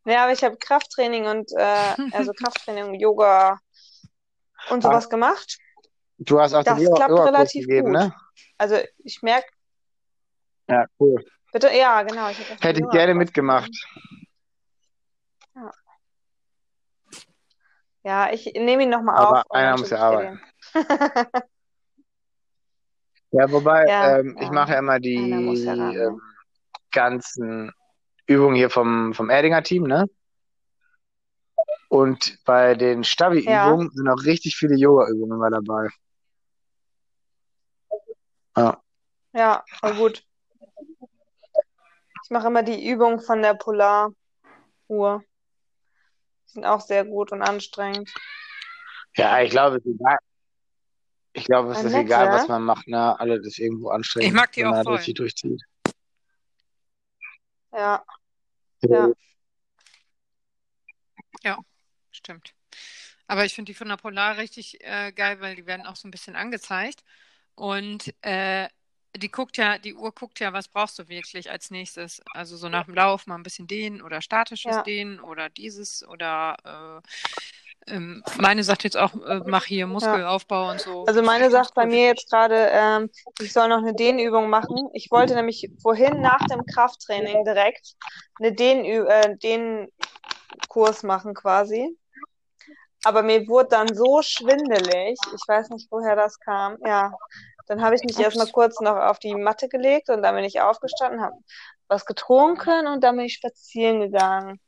ja, 0.04 0.22
aber 0.24 0.32
ich 0.32 0.44
habe 0.44 0.56
Krafttraining 0.56 1.26
und, 1.26 1.50
äh, 1.56 1.94
also 2.12 2.32
Krafttraining, 2.32 2.94
Yoga 3.00 3.58
und 4.70 4.82
sowas 4.82 5.08
gemacht. 5.10 5.58
Du 6.18 6.40
hast 6.40 6.54
auch 6.54 6.62
Das 6.62 6.76
den 6.78 6.84
Yoga- 6.84 6.96
klappt 6.96 7.10
Yoga-Kurs 7.10 7.34
relativ 7.34 7.66
gegeben, 7.66 7.88
gut. 7.88 7.96
ne? 7.98 8.14
Also 8.58 8.76
ich 8.98 9.22
merke, 9.22 9.48
Ja, 10.68 10.86
cool. 11.00 11.24
bitte, 11.52 11.70
ja, 11.72 12.02
genau, 12.02 12.28
ich 12.30 12.38
Hätte 12.38 12.74
ich 12.74 12.78
Yoga 12.80 12.92
gerne 12.92 13.14
mitgemacht. 13.14 13.70
Ja. 15.56 15.72
Ja, 18.04 18.32
ich 18.32 18.44
nehme 18.54 18.82
ihn 18.84 18.90
nochmal 18.90 19.16
Aber 19.16 19.40
auf 19.40 19.46
und 19.50 19.56
einer 19.58 19.78
muss 19.78 19.90
ja 19.90 19.98
arbeiten. 19.98 20.40
Ja, 23.36 23.50
wobei, 23.50 23.88
Ja, 23.88 24.18
ähm, 24.18 24.36
ich 24.38 24.46
ja. 24.46 24.52
mache 24.52 24.72
ja 24.74 24.78
immer 24.78 25.00
die 25.00 25.28
ne? 25.28 25.92
ähm, 25.98 26.22
ganzen 26.92 27.72
Übungen 28.26 28.54
hier 28.54 28.70
vom, 28.70 29.12
vom 29.12 29.28
Erdinger 29.28 29.64
Team, 29.64 29.82
ne? 29.84 30.08
Und 31.88 32.38
bei 32.44 32.76
den 32.76 33.02
Stabi-Übungen 33.02 33.90
sind 33.92 34.08
auch 34.08 34.24
richtig 34.24 34.54
viele 34.56 34.76
Yoga-Übungen 34.76 35.32
immer 35.36 35.50
dabei. 35.50 35.88
Ja. 38.56 38.80
Ja, 39.32 39.64
voll 39.80 39.94
gut. 39.96 40.24
Ich 42.22 42.30
mache 42.30 42.46
immer 42.46 42.62
die 42.62 42.88
Übung 42.88 43.20
von 43.20 43.42
der 43.42 43.54
Polaruhr. 43.54 44.14
Die 44.88 46.52
sind 46.52 46.64
auch 46.64 46.80
sehr 46.80 47.04
gut 47.04 47.32
und 47.32 47.42
anstrengend. 47.42 48.14
Ja, 49.16 49.40
ich 49.40 49.50
glaube, 49.50 49.78
es 49.78 49.84
ist 49.84 49.96
egal. 49.96 50.18
Ich 51.34 51.44
glaube, 51.44 51.72
es 51.72 51.78
Ein 51.78 51.86
ist 51.86 51.94
egal, 51.94 52.26
ja? 52.26 52.32
was 52.32 52.48
man 52.48 52.62
macht, 52.62 52.86
ne? 52.88 53.18
Alle 53.18 53.40
das 53.40 53.58
irgendwo 53.58 53.90
anstrengend, 53.90 54.28
Ich 54.28 54.34
mag 54.34 54.52
die 54.52 54.60
wenn 54.60 54.68
auch 54.68 54.72
man 54.72 54.84
voll. 54.84 54.96
richtig 54.96 55.14
durchzieht. 55.14 55.62
Ja, 57.72 58.04
ja. 61.42 61.58
Stimmt. 62.12 62.54
Aber 63.26 63.44
ich 63.44 63.54
finde 63.54 63.70
die 63.70 63.74
von 63.74 63.88
der 63.88 63.96
Polar 63.96 64.36
richtig 64.38 64.78
äh, 64.80 65.12
geil, 65.12 65.40
weil 65.40 65.56
die 65.56 65.66
werden 65.66 65.86
auch 65.86 65.96
so 65.96 66.06
ein 66.06 66.10
bisschen 66.10 66.36
angezeigt. 66.36 67.02
Und 67.54 68.14
äh, 68.22 68.68
die 69.16 69.30
guckt 69.30 69.56
ja, 69.56 69.78
die 69.78 69.94
Uhr 69.94 70.12
guckt 70.12 70.40
ja, 70.40 70.52
was 70.52 70.68
brauchst 70.68 70.98
du 70.98 71.08
wirklich 71.08 71.50
als 71.50 71.70
nächstes. 71.70 72.22
Also 72.32 72.56
so 72.56 72.68
nach 72.68 72.86
dem 72.86 72.94
Lauf 72.94 73.26
mal 73.26 73.36
ein 73.36 73.42
bisschen 73.42 73.66
dehnen 73.66 74.02
oder 74.02 74.20
statisches 74.20 74.76
Ja. 74.76 74.82
Dehnen 74.82 75.20
oder 75.20 75.48
dieses 75.50 76.06
oder 76.06 77.02
äh, 77.02 77.08
ähm, 77.86 78.22
meine 78.38 78.64
sagt 78.64 78.84
jetzt 78.84 78.96
auch, 78.96 79.14
äh, 79.26 79.40
mach 79.46 79.64
hier 79.64 79.86
Muskelaufbau 79.86 80.70
und 80.70 80.80
so. 80.80 81.04
Also 81.06 81.22
meine 81.22 81.50
sagt 81.50 81.74
bei 81.74 81.86
mir 81.86 82.06
jetzt 82.06 82.30
gerade, 82.30 82.68
ähm, 82.72 83.10
ich 83.40 83.52
soll 83.52 83.68
noch 83.68 83.78
eine 83.78 83.94
Dehnübung 83.94 84.48
machen. 84.48 84.88
Ich 84.92 85.10
wollte 85.10 85.34
nämlich 85.34 85.70
vorhin 85.82 86.20
nach 86.20 86.44
dem 86.46 86.64
Krafttraining 86.66 87.44
direkt 87.44 87.94
eine 88.40 88.52
Dehnü 88.52 89.06
äh, 89.06 89.36
Dehnkurs 89.36 91.02
machen 91.02 91.34
quasi. 91.34 91.96
Aber 93.04 93.22
mir 93.22 93.46
wurde 93.48 93.68
dann 93.70 93.94
so 93.94 94.22
schwindelig. 94.22 95.18
Ich 95.34 95.42
weiß 95.46 95.68
nicht, 95.70 95.88
woher 95.90 96.16
das 96.16 96.38
kam. 96.40 96.78
Ja, 96.84 97.12
dann 97.66 97.82
habe 97.82 97.94
ich 97.94 98.02
mich 98.04 98.18
erstmal 98.18 98.50
kurz 98.50 98.80
noch 98.80 98.96
auf 98.96 99.18
die 99.18 99.34
Matte 99.34 99.68
gelegt 99.68 100.08
und 100.08 100.22
dann 100.22 100.34
bin 100.34 100.44
ich 100.44 100.60
aufgestanden, 100.60 101.20
habe 101.20 101.36
was 101.88 102.06
getrunken 102.06 102.86
und 102.86 103.04
dann 103.04 103.16
bin 103.16 103.26
ich 103.26 103.34
spazieren 103.34 104.00
gegangen. 104.00 104.58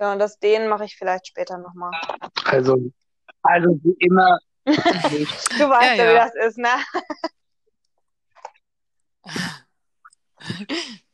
Ja, 0.00 0.12
und 0.12 0.18
das 0.18 0.38
Dehnen 0.38 0.68
mache 0.68 0.84
ich 0.84 0.96
vielleicht 0.96 1.26
später 1.28 1.58
nochmal. 1.58 1.92
Also, 2.44 2.90
also 3.42 3.68
wie 3.82 3.96
immer, 4.00 4.38
Du 4.66 4.72
weißt 4.72 5.98
ja, 5.98 6.04
Ja, 6.04 6.10
wie 6.10 6.14
ja. 6.14 6.24
das 6.24 6.34
ist, 6.46 6.58
ne? 6.58 6.68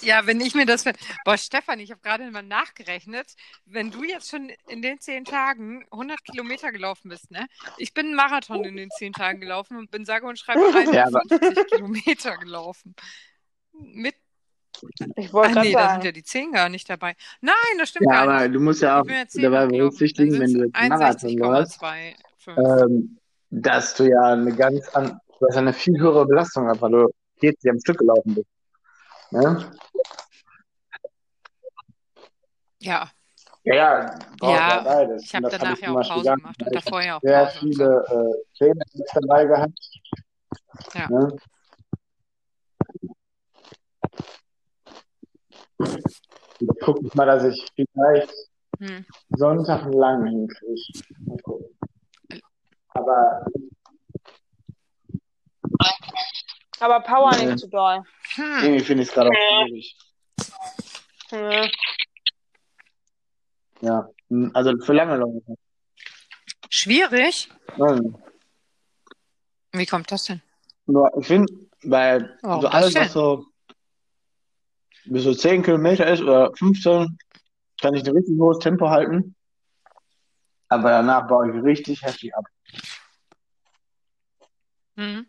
Ja, 0.00 0.26
wenn 0.26 0.40
ich 0.40 0.54
mir 0.56 0.66
das. 0.66 0.82
Boah, 1.24 1.38
Stefan, 1.38 1.78
ich 1.78 1.92
habe 1.92 2.00
gerade 2.00 2.28
mal 2.32 2.42
nachgerechnet. 2.42 3.34
Wenn 3.66 3.92
du 3.92 4.02
jetzt 4.02 4.30
schon 4.30 4.50
in 4.68 4.82
den 4.82 4.98
zehn 4.98 5.24
Tagen 5.24 5.86
100 5.92 6.24
Kilometer 6.24 6.72
gelaufen 6.72 7.08
bist, 7.08 7.30
ne? 7.30 7.46
Ich 7.76 7.94
bin 7.94 8.06
einen 8.06 8.16
Marathon 8.16 8.64
in 8.64 8.76
den 8.76 8.90
zehn 8.90 9.12
Tagen 9.12 9.40
gelaufen 9.40 9.76
und 9.76 9.92
bin 9.92 10.04
sage 10.04 10.26
und 10.26 10.40
schreibe 10.40 10.58
Ja, 10.92 11.06
aber- 11.06 11.20
51 11.30 11.66
Kilometer 11.68 12.36
gelaufen. 12.38 12.96
Mit. 13.72 14.16
Ich 15.16 15.32
wollte 15.32 15.52
gerade 15.54 15.66
nee, 15.68 15.72
da 15.74 15.92
sind 15.92 16.04
ja 16.04 16.12
die 16.12 16.22
10 16.22 16.52
gar 16.52 16.68
nicht 16.68 16.88
dabei. 16.90 17.14
Nein, 17.40 17.54
das 17.78 17.90
stimmt 17.90 18.06
ja, 18.10 18.24
gar 18.24 18.34
aber 18.34 18.42
nicht. 18.42 18.54
du 18.54 18.60
musst 18.60 18.82
ja 18.82 18.98
auch 18.98 19.02
Ich 19.02 19.08
bin 19.08 19.16
ja 19.16 19.26
10 19.28 19.42
dabei 19.42 19.66
berücksichtigen, 19.66 20.40
wenn 20.40 20.52
du 20.54 20.64
jetzt 20.64 20.88
Marathon 20.88 21.36
läufst, 21.38 21.82
61,25. 21.82 22.84
ähm, 22.84 23.18
dass 23.50 23.94
du 23.94 24.04
ja 24.08 24.22
eine 24.32 24.54
ganz 24.54 24.88
an, 24.90 25.18
du 25.38 25.46
hast 25.48 25.56
eine 25.56 25.72
viel 25.72 25.98
höhere 26.00 26.26
Belastung 26.26 26.68
hast, 26.68 26.80
weil 26.80 26.90
du 26.90 27.08
40 27.40 27.70
am 27.70 27.80
Stück 27.80 27.98
gelaufen 27.98 28.34
bist. 28.34 28.46
Ne? 29.30 29.72
Ja, 32.80 33.10
Ja, 33.64 33.74
ja, 33.74 34.18
Ja, 34.42 34.50
ja 34.50 34.80
beides. 34.82 35.22
ich 35.24 35.34
habe 35.34 35.48
danach 35.48 35.74
ich 35.74 35.80
ja 35.80 35.92
auch 35.92 36.08
Pause 36.08 36.34
gemacht 36.34 36.62
und 36.62 36.74
davor 36.74 37.02
ja 37.02 37.16
auch 37.16 37.20
sehr 37.22 37.44
Pause. 37.44 37.54
so. 37.54 37.60
viele 37.60 38.04
äh, 38.08 38.58
Trainings 38.58 38.92
dabei 39.14 39.44
gehabt. 39.44 39.78
Ja. 40.94 41.08
Ne? 41.08 41.36
Gucke 46.80 47.06
ich 47.06 47.14
mal, 47.14 47.26
dass 47.26 47.44
ich 47.44 47.66
vielleicht 47.74 48.32
Hm. 48.78 49.04
Sonntag 49.36 49.84
lang 49.92 50.26
hinkriege. 50.26 51.04
Mal 51.26 51.36
gucken. 51.42 51.66
Aber 52.88 53.44
Aber 56.80 57.00
Power 57.00 57.30
Nee. 57.36 57.46
nicht 57.46 57.60
zu 57.60 57.68
doll. 57.68 58.02
Hm. 58.34 58.62
Irgendwie 58.62 58.80
finde 58.84 59.02
ich 59.04 59.08
es 59.08 59.14
gerade 59.14 59.30
auch 59.30 59.34
schwierig. 59.66 59.96
Hm. 61.30 61.70
Ja. 63.82 64.08
Also 64.54 64.72
für 64.80 64.92
lange 64.94 65.16
Läufe. 65.16 65.56
Schwierig? 66.70 67.50
Ähm, 67.78 68.16
Wie 69.72 69.86
kommt 69.86 70.10
das 70.10 70.24
denn? 70.24 70.42
Nur, 70.86 71.10
ich 71.18 71.26
finde, 71.26 71.52
weil 71.84 72.38
Warum 72.42 72.62
so 72.62 72.68
alles, 72.68 72.94
was 72.94 73.12
so 73.12 73.46
bis 75.04 75.24
so 75.24 75.34
10 75.34 75.62
Kilometer 75.62 76.06
ist 76.06 76.22
oder 76.22 76.52
15, 76.56 77.18
kann 77.80 77.94
ich 77.94 78.04
ein 78.04 78.16
richtig 78.16 78.38
hohes 78.38 78.58
Tempo 78.58 78.88
halten. 78.88 79.34
Aber 80.68 80.90
danach 80.90 81.26
baue 81.26 81.50
ich 81.50 81.62
richtig 81.62 82.02
heftig 82.02 82.34
ab. 82.34 82.44
Hm. 84.96 85.26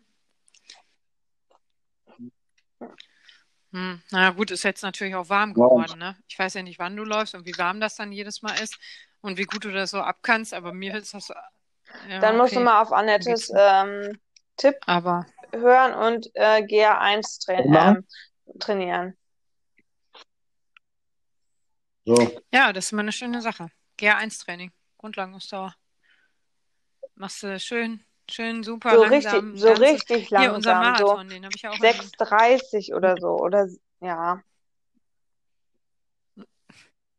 Hm. 3.72 4.00
Na 4.10 4.30
gut, 4.30 4.50
ist 4.50 4.62
jetzt 4.62 4.82
natürlich 4.82 5.16
auch 5.16 5.28
warm 5.28 5.52
geworden, 5.52 5.98
ne? 5.98 6.16
Ich 6.28 6.38
weiß 6.38 6.54
ja 6.54 6.62
nicht, 6.62 6.78
wann 6.78 6.96
du 6.96 7.02
läufst 7.02 7.34
und 7.34 7.44
wie 7.44 7.58
warm 7.58 7.80
das 7.80 7.96
dann 7.96 8.12
jedes 8.12 8.40
Mal 8.42 8.54
ist 8.62 8.78
und 9.20 9.36
wie 9.36 9.44
gut 9.44 9.64
du 9.64 9.72
das 9.72 9.90
so 9.90 9.98
abkannst, 9.98 10.54
aber 10.54 10.72
mir 10.72 10.94
ist 10.94 11.12
das. 11.12 11.32
Ja, 12.08 12.20
Dann 12.20 12.36
musst 12.36 12.52
du 12.52 12.58
okay. 12.58 12.64
mal 12.64 12.82
auf 12.82 12.92
Annettes 12.92 13.52
ähm, 13.54 14.18
Tipp 14.56 14.76
Aber 14.86 15.26
hören 15.52 15.94
und 15.94 16.30
äh, 16.34 16.62
GA1 16.62 17.44
tra 17.44 17.52
ähm, 17.54 18.06
trainieren. 18.60 19.16
So. 22.06 22.40
ja, 22.52 22.72
das 22.72 22.86
ist 22.86 22.92
immer 22.92 23.02
eine 23.02 23.12
schöne 23.12 23.40
Sache. 23.40 23.68
GA1-Training, 23.98 24.72
Grundlagenausdauer. 24.98 25.74
Machst 27.14 27.42
du 27.42 27.58
schön, 27.60 28.04
schön 28.30 28.62
super 28.62 28.90
So 28.94 29.04
langsam. 29.04 29.44
richtig, 29.52 29.60
so 29.60 29.66
ganze- 29.68 29.82
richtig 29.82 30.28
Hier, 30.28 30.52
unser 30.52 30.72
langsam. 30.72 30.96
So 30.96 31.04
Marathon, 31.06 31.28
den 31.28 31.44
habe 31.44 31.54
ich 31.56 31.62
ja 31.62 31.70
auch. 31.70 31.78
6,30 31.78 32.94
oder 32.94 33.16
so. 33.18 33.28
Oder 33.38 33.68
ja, 34.00 34.42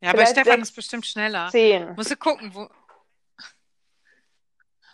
Ja, 0.02 0.14
bei 0.14 0.26
Stefan 0.28 0.58
sechs- 0.60 0.70
ist 0.70 0.76
bestimmt 0.76 1.06
schneller. 1.08 1.48
10. 1.50 1.96
Musst 1.96 2.12
du 2.12 2.18
gucken, 2.18 2.54
wo, 2.54 2.70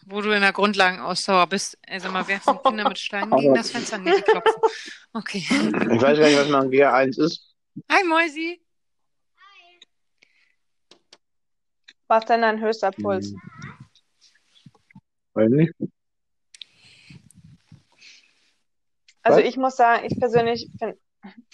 wo 0.05 0.21
du 0.21 0.31
in 0.31 0.41
der 0.41 0.53
Grundlagenausdauer 0.53 1.47
bist. 1.47 1.77
Also 1.85 2.09
mal 2.09 2.25
werfen 2.27 2.53
die 2.63 2.69
Kinder 2.69 2.87
mit 2.87 2.97
Steinen 2.99 3.31
gegen 3.37 3.53
das 3.55 3.71
Fenster? 3.71 3.97
Die 3.99 4.21
klopfen. 4.21 4.61
Okay. 5.13 5.39
Ich 5.49 6.01
weiß 6.01 6.17
gar 6.19 6.27
nicht, 6.27 6.37
was 6.37 6.47
mal 6.49 6.61
ein 6.63 6.69
GA1 6.69 7.19
ist. 7.21 7.53
Hi 7.91 8.03
Mäusi. 8.05 8.60
Was 12.11 12.25
denn 12.25 12.41
dein 12.41 12.59
höchster 12.59 12.91
Puls? 12.91 13.27
Hm. 13.27 13.41
Weiß 15.33 15.49
nicht. 15.49 15.73
Also 19.23 19.37
Was? 19.39 19.45
ich 19.45 19.55
muss 19.55 19.77
sagen, 19.77 20.03
ich 20.05 20.19
persönlich 20.19 20.69
bin. 20.77 20.99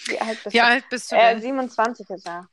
Wie 0.07 0.19
alt 0.19 0.43
bist 0.43 0.55
Wie 0.55 0.57
du? 0.57 0.63
alt 0.65 0.89
bist 0.89 1.11
du 1.11 1.15
Äh, 1.15 1.33
denn? 1.35 1.43
27 1.43 2.09
ist 2.09 2.25
er. 2.25 2.47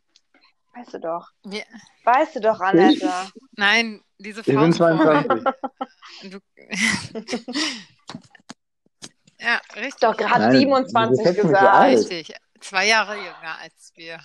Weißt 0.75 0.93
du 0.93 1.01
doch. 1.01 1.31
Ja. 1.47 1.63
Weißt 2.05 2.37
du 2.37 2.41
doch, 2.41 2.61
Annette. 2.61 3.11
Nein, 3.53 4.03
diese 4.19 4.41
Ich 4.41 4.47
bin 4.49 4.75
Faustform. 4.75 4.99
22. 4.99 5.55
Du... 6.31 6.39
ja, 9.41 9.61
richtig. 9.77 10.01
Doch 10.01 10.15
gerade 10.15 10.49
Nein, 10.49 10.59
27 10.59 11.17
du 11.17 11.25
schätzt 11.25 11.37
mich 11.37 11.43
so 11.43 11.49
gesagt. 11.49 11.91
Richtig. 11.99 12.37
Zwei 12.61 12.87
Jahre 12.87 13.17
jünger 13.17 13.59
als 13.63 13.93
wir. 13.95 14.21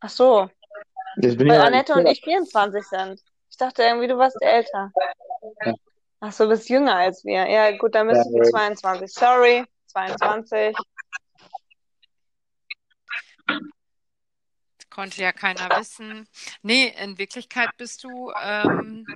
Ach 0.00 0.08
so, 0.08 0.48
weil 1.16 1.60
Annette 1.60 1.94
und 1.94 2.06
ich 2.06 2.22
24 2.22 2.84
sind. 2.84 3.22
Ich 3.50 3.56
dachte 3.56 3.82
irgendwie, 3.82 4.06
du 4.06 4.18
warst 4.18 4.36
älter. 4.40 4.92
Ja. 5.64 5.74
Ach 6.20 6.32
so, 6.32 6.48
bist 6.48 6.68
jünger 6.68 6.96
als 6.96 7.24
wir. 7.24 7.48
Ja, 7.48 7.76
gut, 7.76 7.94
dann 7.94 8.08
bist 8.08 8.26
Ja, 8.30 8.42
du 8.42 8.50
22. 8.50 9.12
Sorry, 9.12 9.64
22. 9.86 10.76
Konnte 14.90 15.20
ja 15.22 15.32
keiner 15.32 15.78
wissen. 15.78 16.26
Nee, 16.62 16.94
in 17.02 17.18
Wirklichkeit 17.18 17.68
bist 17.76 18.02
du 18.02 18.32
ähm, 18.42 19.06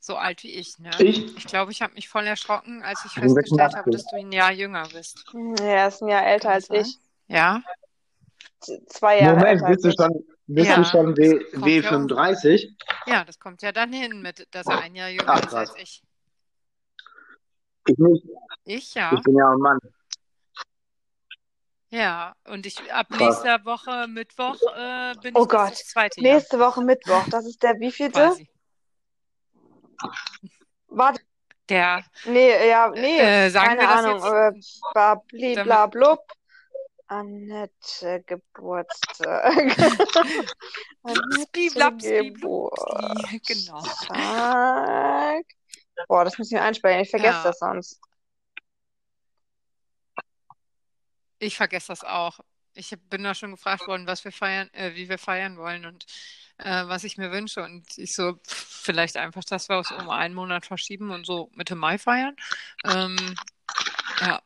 so 0.00 0.16
alt 0.16 0.42
wie 0.42 0.52
ich, 0.52 0.78
ne? 0.78 0.90
Ich? 0.98 1.36
Ich 1.36 1.46
glaube, 1.46 1.72
ich 1.72 1.82
habe 1.82 1.94
mich 1.94 2.08
voll 2.08 2.26
erschrocken, 2.26 2.82
als 2.82 3.04
ich 3.04 3.12
festgestellt 3.12 3.74
habe, 3.74 3.90
86. 3.90 3.92
dass 3.92 4.06
du 4.06 4.16
ein 4.16 4.32
Jahr 4.32 4.52
jünger 4.52 4.88
bist. 4.90 5.24
Ja, 5.60 5.64
er 5.64 5.88
ist 5.88 6.02
ein 6.02 6.08
Jahr 6.08 6.26
älter 6.26 6.50
als 6.50 6.70
ich. 6.70 6.98
Ja? 7.26 7.62
Zwei 8.88 9.20
Jahre 9.20 9.36
Moment, 9.36 9.66
bist 9.66 9.84
du 9.84 9.92
schon, 9.92 10.24
bist 10.46 10.68
Ja, 10.70 10.76
du 10.76 10.84
schon 10.84 11.16
W, 11.16 11.38
das 11.38 11.52
kommt 11.52 11.66
ja 11.66 11.90
W35? 11.90 12.68
Ja, 13.06 13.24
das 13.24 13.38
kommt 13.38 13.62
ja 13.62 13.72
dann 13.72 13.92
hin, 13.92 14.20
mit, 14.22 14.46
dass 14.54 14.66
er 14.66 14.80
ein 14.80 14.94
Jahr 14.94 15.08
jünger 15.08 15.24
Ach, 15.28 15.44
ist 15.46 15.54
als 15.54 15.74
ich. 15.76 16.02
Ich 17.86 17.98
nicht. 17.98 18.24
Ich 18.64 18.94
ja. 18.94 19.12
Ich 19.12 19.22
bin 19.22 19.36
ja 19.36 19.50
ein 19.50 19.58
Mann. 19.58 19.78
Ja, 21.90 22.34
und 22.48 22.66
ich 22.66 22.92
ab 22.92 23.06
Krass. 23.08 23.20
nächster 23.20 23.64
Woche 23.64 24.08
Mittwoch 24.08 24.56
äh, 24.76 25.14
bin 25.22 25.36
Oh 25.36 25.42
ich 25.42 25.48
Gott. 25.48 25.70
das 25.70 25.86
zweite 25.86 26.20
Jahr 26.20 26.34
Nächste 26.34 26.58
Woche 26.58 26.82
Mittwoch. 26.82 27.24
Das 27.30 27.46
ist 27.46 27.62
der 27.62 27.78
wievielte? 27.78 28.18
quasi. 28.20 28.48
Warte, 30.88 31.20
Der, 31.68 32.04
nee, 32.24 32.68
ja, 32.68 32.88
nee, 32.90 33.18
äh, 33.20 33.48
sagen 33.50 33.66
keine 33.78 33.80
wir 33.82 33.88
das 33.88 34.04
Ahnung. 34.04 34.54
jetzt? 34.56 34.76
Äh, 34.82 34.90
babli, 34.94 35.54
Damit- 35.54 35.64
bla, 35.64 35.86
blub. 35.86 36.20
Annette 37.06 38.22
Geburtstag. 38.26 39.78
Annette 41.02 41.42
Spliblaps, 41.42 42.04
Geburtstag. 42.04 43.42
genau. 43.46 43.82
Boah, 46.08 46.24
das 46.24 46.38
müssen 46.38 46.52
wir 46.54 46.62
einspeichern. 46.62 47.02
Ich 47.02 47.10
vergesse 47.10 47.34
Ja. 47.36 47.42
das 47.44 47.58
sonst. 47.58 48.00
Ich 51.38 51.56
vergesse 51.56 51.88
das 51.88 52.04
auch. 52.04 52.40
Ich 52.74 52.94
bin 53.10 53.22
da 53.22 53.34
schon 53.34 53.52
gefragt 53.52 53.86
worden, 53.86 54.06
was 54.06 54.24
wir 54.24 54.32
feiern, 54.32 54.68
äh, 54.72 54.94
wie 54.94 55.08
wir 55.08 55.18
feiern 55.18 55.56
wollen 55.58 55.84
und 55.86 56.06
äh, 56.58 56.86
was 56.86 57.04
ich 57.04 57.18
mir 57.18 57.30
wünsche. 57.30 57.62
Und 57.62 57.86
ich 57.98 58.14
so, 58.14 58.38
vielleicht 58.44 59.16
einfach, 59.16 59.44
dass 59.44 59.68
wir 59.68 59.78
es 59.78 59.92
um 59.92 60.10
einen 60.10 60.34
Monat 60.34 60.66
verschieben 60.66 61.10
und 61.10 61.26
so 61.26 61.50
Mitte 61.54 61.74
Mai 61.76 61.98
feiern. 61.98 62.34
Ähm, 62.84 63.16
ja, 64.20 64.42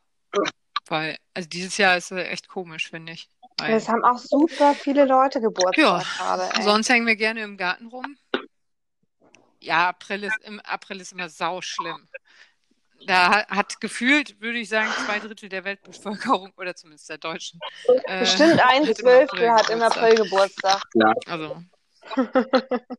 weil, 0.90 1.16
also 1.34 1.48
dieses 1.48 1.76
Jahr 1.76 1.96
ist 1.96 2.10
echt 2.12 2.48
komisch, 2.48 2.88
finde 2.90 3.12
ich. 3.12 3.28
Weil, 3.56 3.74
Es 3.74 3.88
haben 3.88 4.04
auch 4.04 4.18
super 4.18 4.74
viele 4.74 5.04
Leute 5.04 5.40
Geburtstag 5.40 5.76
Ja, 5.76 6.02
gerade, 6.16 6.50
ey. 6.56 6.62
sonst 6.62 6.88
hängen 6.88 7.06
wir 7.06 7.16
gerne 7.16 7.42
im 7.42 7.56
Garten 7.56 7.88
rum. 7.88 8.16
Ja, 9.60 9.88
April 9.88 10.24
ist, 10.24 10.40
im 10.44 10.60
April 10.60 11.00
ist 11.00 11.12
immer 11.12 11.28
sauschlimm. 11.28 12.08
Da 13.06 13.46
hat, 13.48 13.80
gefühlt, 13.80 14.40
würde 14.40 14.58
ich 14.58 14.68
sagen, 14.68 14.90
zwei 15.06 15.18
Drittel 15.18 15.48
der 15.48 15.64
Weltbevölkerung 15.64 16.52
oder 16.56 16.74
zumindest 16.76 17.08
der 17.08 17.18
Deutschen. 17.18 17.60
äh, 18.06 18.20
Bestimmt 18.20 18.60
ein 18.60 18.94
Zwölftel 18.94 19.50
hat 19.50 19.70
im 19.70 19.78
Geburtstag. 19.78 20.02
April 20.02 20.16
Geburtstag. 20.16 20.82
Also, 21.26 21.56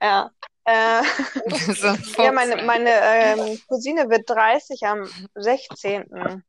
Ja. 0.00 0.30
Äh, 0.66 1.02
ja, 2.18 2.32
meine, 2.32 2.62
meine 2.64 2.90
ähm, 2.90 3.60
Cousine 3.68 4.10
wird 4.10 4.28
30 4.28 4.82
am 4.84 5.08
16. 5.36 6.42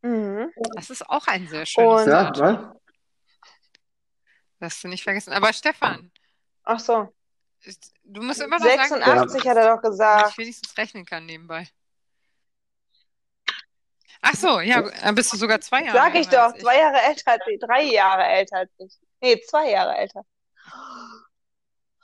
Mhm. 0.00 0.52
Das 0.74 0.88
ist 0.88 1.06
auch 1.08 1.26
ein 1.26 1.46
sehr 1.48 1.66
schönes 1.66 2.02
Und- 2.02 2.08
Ja, 2.08 2.30
was? 2.30 2.76
Das 4.58 4.72
hast 4.74 4.84
du 4.84 4.88
nicht 4.88 5.02
vergessen. 5.02 5.34
Aber 5.34 5.52
Stefan, 5.52 6.10
Ach 6.64 6.80
so. 6.80 7.12
du 8.04 8.22
musst 8.22 8.40
immer 8.40 8.58
noch 8.58 8.64
sagen, 8.64 8.88
86 8.88 9.46
hat 9.46 9.56
er 9.58 9.76
doch 9.76 9.82
gesagt. 9.82 10.30
ich 10.30 10.38
wenigstens 10.38 10.78
rechnen 10.78 11.04
kann 11.04 11.26
nebenbei. 11.26 11.68
Ach 14.22 14.34
so, 14.34 14.60
ja, 14.60 14.80
dann 14.80 15.14
bist 15.14 15.30
du 15.32 15.36
sogar 15.36 15.60
zwei 15.60 15.82
Jahre 15.84 15.98
Sag 15.98 16.14
ich 16.14 16.28
doch, 16.28 16.38
als 16.52 16.58
zwei 16.62 16.78
Jahre 16.78 17.02
älter 17.02 17.32
als 17.32 17.42
ich, 17.48 17.60
drei 17.60 17.82
Jahre 17.82 18.24
älter 18.24 18.56
als 18.56 18.70
ich. 18.78 18.98
Nee, 19.20 19.40
zwei 19.42 19.70
Jahre 19.70 19.94
älter. 19.94 20.24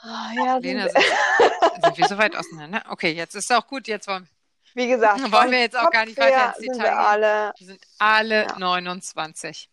Ah, 0.02 0.30
Ja, 0.34 0.56
Lena, 0.58 0.88
sind, 0.88 1.04
sind, 1.04 1.82
sind 1.84 1.98
wir 1.98 2.06
so 2.08 2.18
weit 2.18 2.34
auseinander? 2.36 2.82
Okay, 2.88 3.12
jetzt 3.12 3.34
ist 3.36 3.52
auch 3.52 3.66
gut. 3.66 3.86
Jetzt 3.88 4.08
wollen, 4.08 4.28
wie 4.74 4.88
gesagt, 4.88 5.20
Wollen 5.32 5.50
wir 5.52 5.60
jetzt 5.60 5.76
auch 5.76 5.82
Kopf 5.84 5.92
gar 5.92 6.06
nicht 6.06 6.18
weiter 6.18 6.48
ins 6.48 6.56
sind 6.58 6.74
Detail 6.74 6.82
wir 6.84 6.90
gehen? 6.90 6.98
alle 6.98 7.52
wir 7.56 7.66
sind 7.66 7.80
alle 7.98 8.42
Ja. 8.46 8.58
29, 8.58 9.68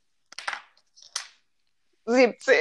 17, 2.05 2.55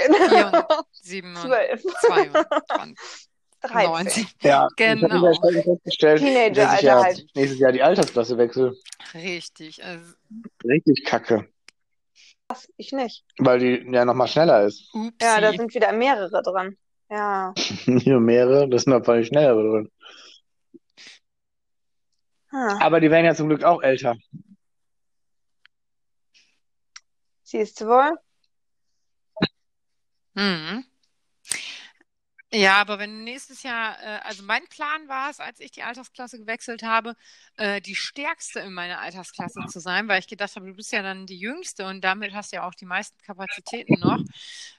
27, 0.92 1.22
12, 1.40 1.82
22, 2.06 3.28
13. 3.62 3.90
19. 3.90 4.26
Ja, 4.42 4.66
ich 4.70 4.76
Genau. 4.76 5.08
habe 5.10 5.26
festgestellt, 5.34 5.64
festgestellt, 5.64 6.18
Teenager, 6.20 6.54
dass 6.54 6.64
ich 6.64 6.70
Alter 6.70 6.86
ja 6.86 7.02
halt. 7.02 7.26
nächstes 7.34 7.58
Jahr 7.58 7.72
die 7.72 7.82
Altersklasse 7.82 8.38
wechsle. 8.38 8.76
Richtig. 9.14 9.82
Also, 9.84 10.04
Richtig 10.64 11.04
kacke. 11.04 11.48
Ich 12.76 12.92
nicht. 12.92 13.24
Weil 13.38 13.58
die 13.58 13.90
ja 13.92 14.04
nochmal 14.04 14.28
schneller 14.28 14.64
ist. 14.64 14.88
upsi. 14.94 15.12
Ja, 15.20 15.40
da 15.40 15.52
sind 15.52 15.74
wieder 15.74 15.92
mehrere 15.92 16.42
dran. 16.42 16.76
Ja. 17.10 17.54
Hier 17.56 18.20
mehrere, 18.20 18.68
das 18.68 18.82
sind 18.82 18.92
auf 18.92 19.06
jeden 19.08 19.24
schneller 19.24 19.54
drin. 19.54 19.90
Hm. 22.50 22.78
Aber 22.80 23.00
die 23.00 23.10
werden 23.10 23.26
ja 23.26 23.34
zum 23.34 23.48
Glück 23.48 23.62
auch 23.64 23.82
älter. 23.82 24.16
Siehst 27.42 27.80
du 27.80 27.86
wohl? 27.86 28.18
Mhm. 30.34 30.87
Ja, 32.50 32.76
aber 32.80 32.98
wenn 32.98 33.24
nächstes 33.24 33.62
Jahr, 33.62 33.98
äh, 34.02 34.20
also 34.24 34.42
mein 34.42 34.66
Plan 34.68 35.06
war 35.06 35.28
es, 35.30 35.38
als 35.38 35.60
ich 35.60 35.70
die 35.70 35.82
Altersklasse 35.82 36.38
gewechselt 36.38 36.82
habe, 36.82 37.14
äh, 37.56 37.82
die 37.82 37.94
stärkste 37.94 38.60
in 38.60 38.72
meiner 38.72 39.00
Altersklasse 39.00 39.66
zu 39.66 39.80
sein, 39.80 40.08
weil 40.08 40.20
ich 40.20 40.28
gedacht 40.28 40.56
habe, 40.56 40.66
du 40.66 40.74
bist 40.74 40.90
ja 40.92 41.02
dann 41.02 41.26
die 41.26 41.38
Jüngste 41.38 41.86
und 41.86 42.02
damit 42.02 42.32
hast 42.32 42.52
du 42.52 42.56
ja 42.56 42.66
auch 42.66 42.74
die 42.74 42.86
meisten 42.86 43.20
Kapazitäten 43.22 43.98
noch. 44.00 44.24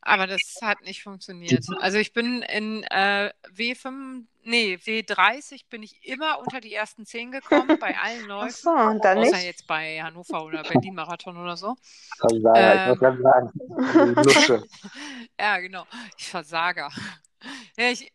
Aber 0.02 0.26
das 0.26 0.58
hat 0.64 0.82
nicht 0.82 1.04
funktioniert. 1.04 1.64
Also 1.80 2.00
ich 2.00 2.12
bin 2.14 2.42
in 2.42 2.84
äh, 2.86 3.32
W5, 3.52 4.28
nee, 4.44 4.80
W30 4.84 5.70
bin 5.70 5.84
ich 5.84 6.04
immer 6.04 6.40
unter 6.40 6.62
die 6.62 6.74
ersten 6.74 7.06
zehn 7.06 7.32
gekommen 7.32 7.78
bei 7.80 7.96
allen 8.00 8.26
Ach 8.40 8.50
Läufen. 8.50 8.64
so, 8.64 8.70
und 8.72 9.04
dann 9.06 9.20
Außer 9.20 9.38
nicht. 9.38 9.44
jetzt 9.44 9.68
bei 9.68 10.02
Hannover 10.02 10.44
oder 10.44 10.64
Berlin-Marathon 10.64 11.38
oder 11.38 11.56
so. 11.58 11.76
Versager, 12.20 12.76
ich 12.76 12.86
muss 12.86 13.00
Ähm, 13.00 13.00
gerade 13.00 13.22
sagen. 13.22 13.52
Ja, 15.40 15.60
genau. 15.60 15.86
Ich 16.18 16.28
Versager. 16.28 16.90
Ja, 17.78 17.90
ich, 17.92 18.12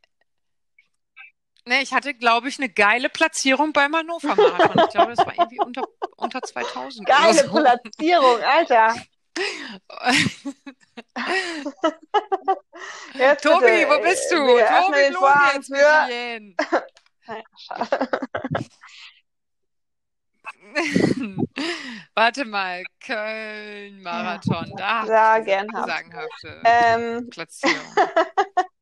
ne, 1.64 1.82
ich 1.82 1.92
hatte, 1.92 2.14
glaube 2.14 2.48
ich, 2.48 2.58
eine 2.58 2.68
geile 2.68 3.08
Platzierung 3.08 3.72
beim 3.72 3.94
Hannover 3.94 4.34
Marathon. 4.34 4.84
Ich 4.84 4.90
glaube, 4.90 5.14
das 5.14 5.24
war 5.26 5.34
irgendwie 5.34 5.60
unter, 5.60 5.84
unter 6.16 6.42
2000 6.42 7.08
oder 7.08 7.18
Geile 7.18 7.44
so. 7.44 7.54
Platzierung, 7.54 8.40
Alter. 8.42 8.94
Jetzt 13.14 13.42
Tobi, 13.42 13.66
bitte, 13.66 13.88
wo 13.88 14.00
bist 14.02 14.30
du? 14.30 14.36
äh, 14.36 14.56
wir 14.58 14.64
öffnen 14.64 15.12
Tobi 15.12 15.14
Vorhang 15.14 15.56
jetzt 15.56 15.66
für... 15.66 15.78
schade. 17.58 18.20
Warte 22.14 22.44
mal, 22.44 22.84
Köln-Marathon, 23.00 24.72
da 24.76 25.02
diese 25.38 25.44
gernhaft. 25.44 25.88
sagenhafte 25.88 26.62
Ähm, 26.64 27.30
Platzierung. 27.30 27.94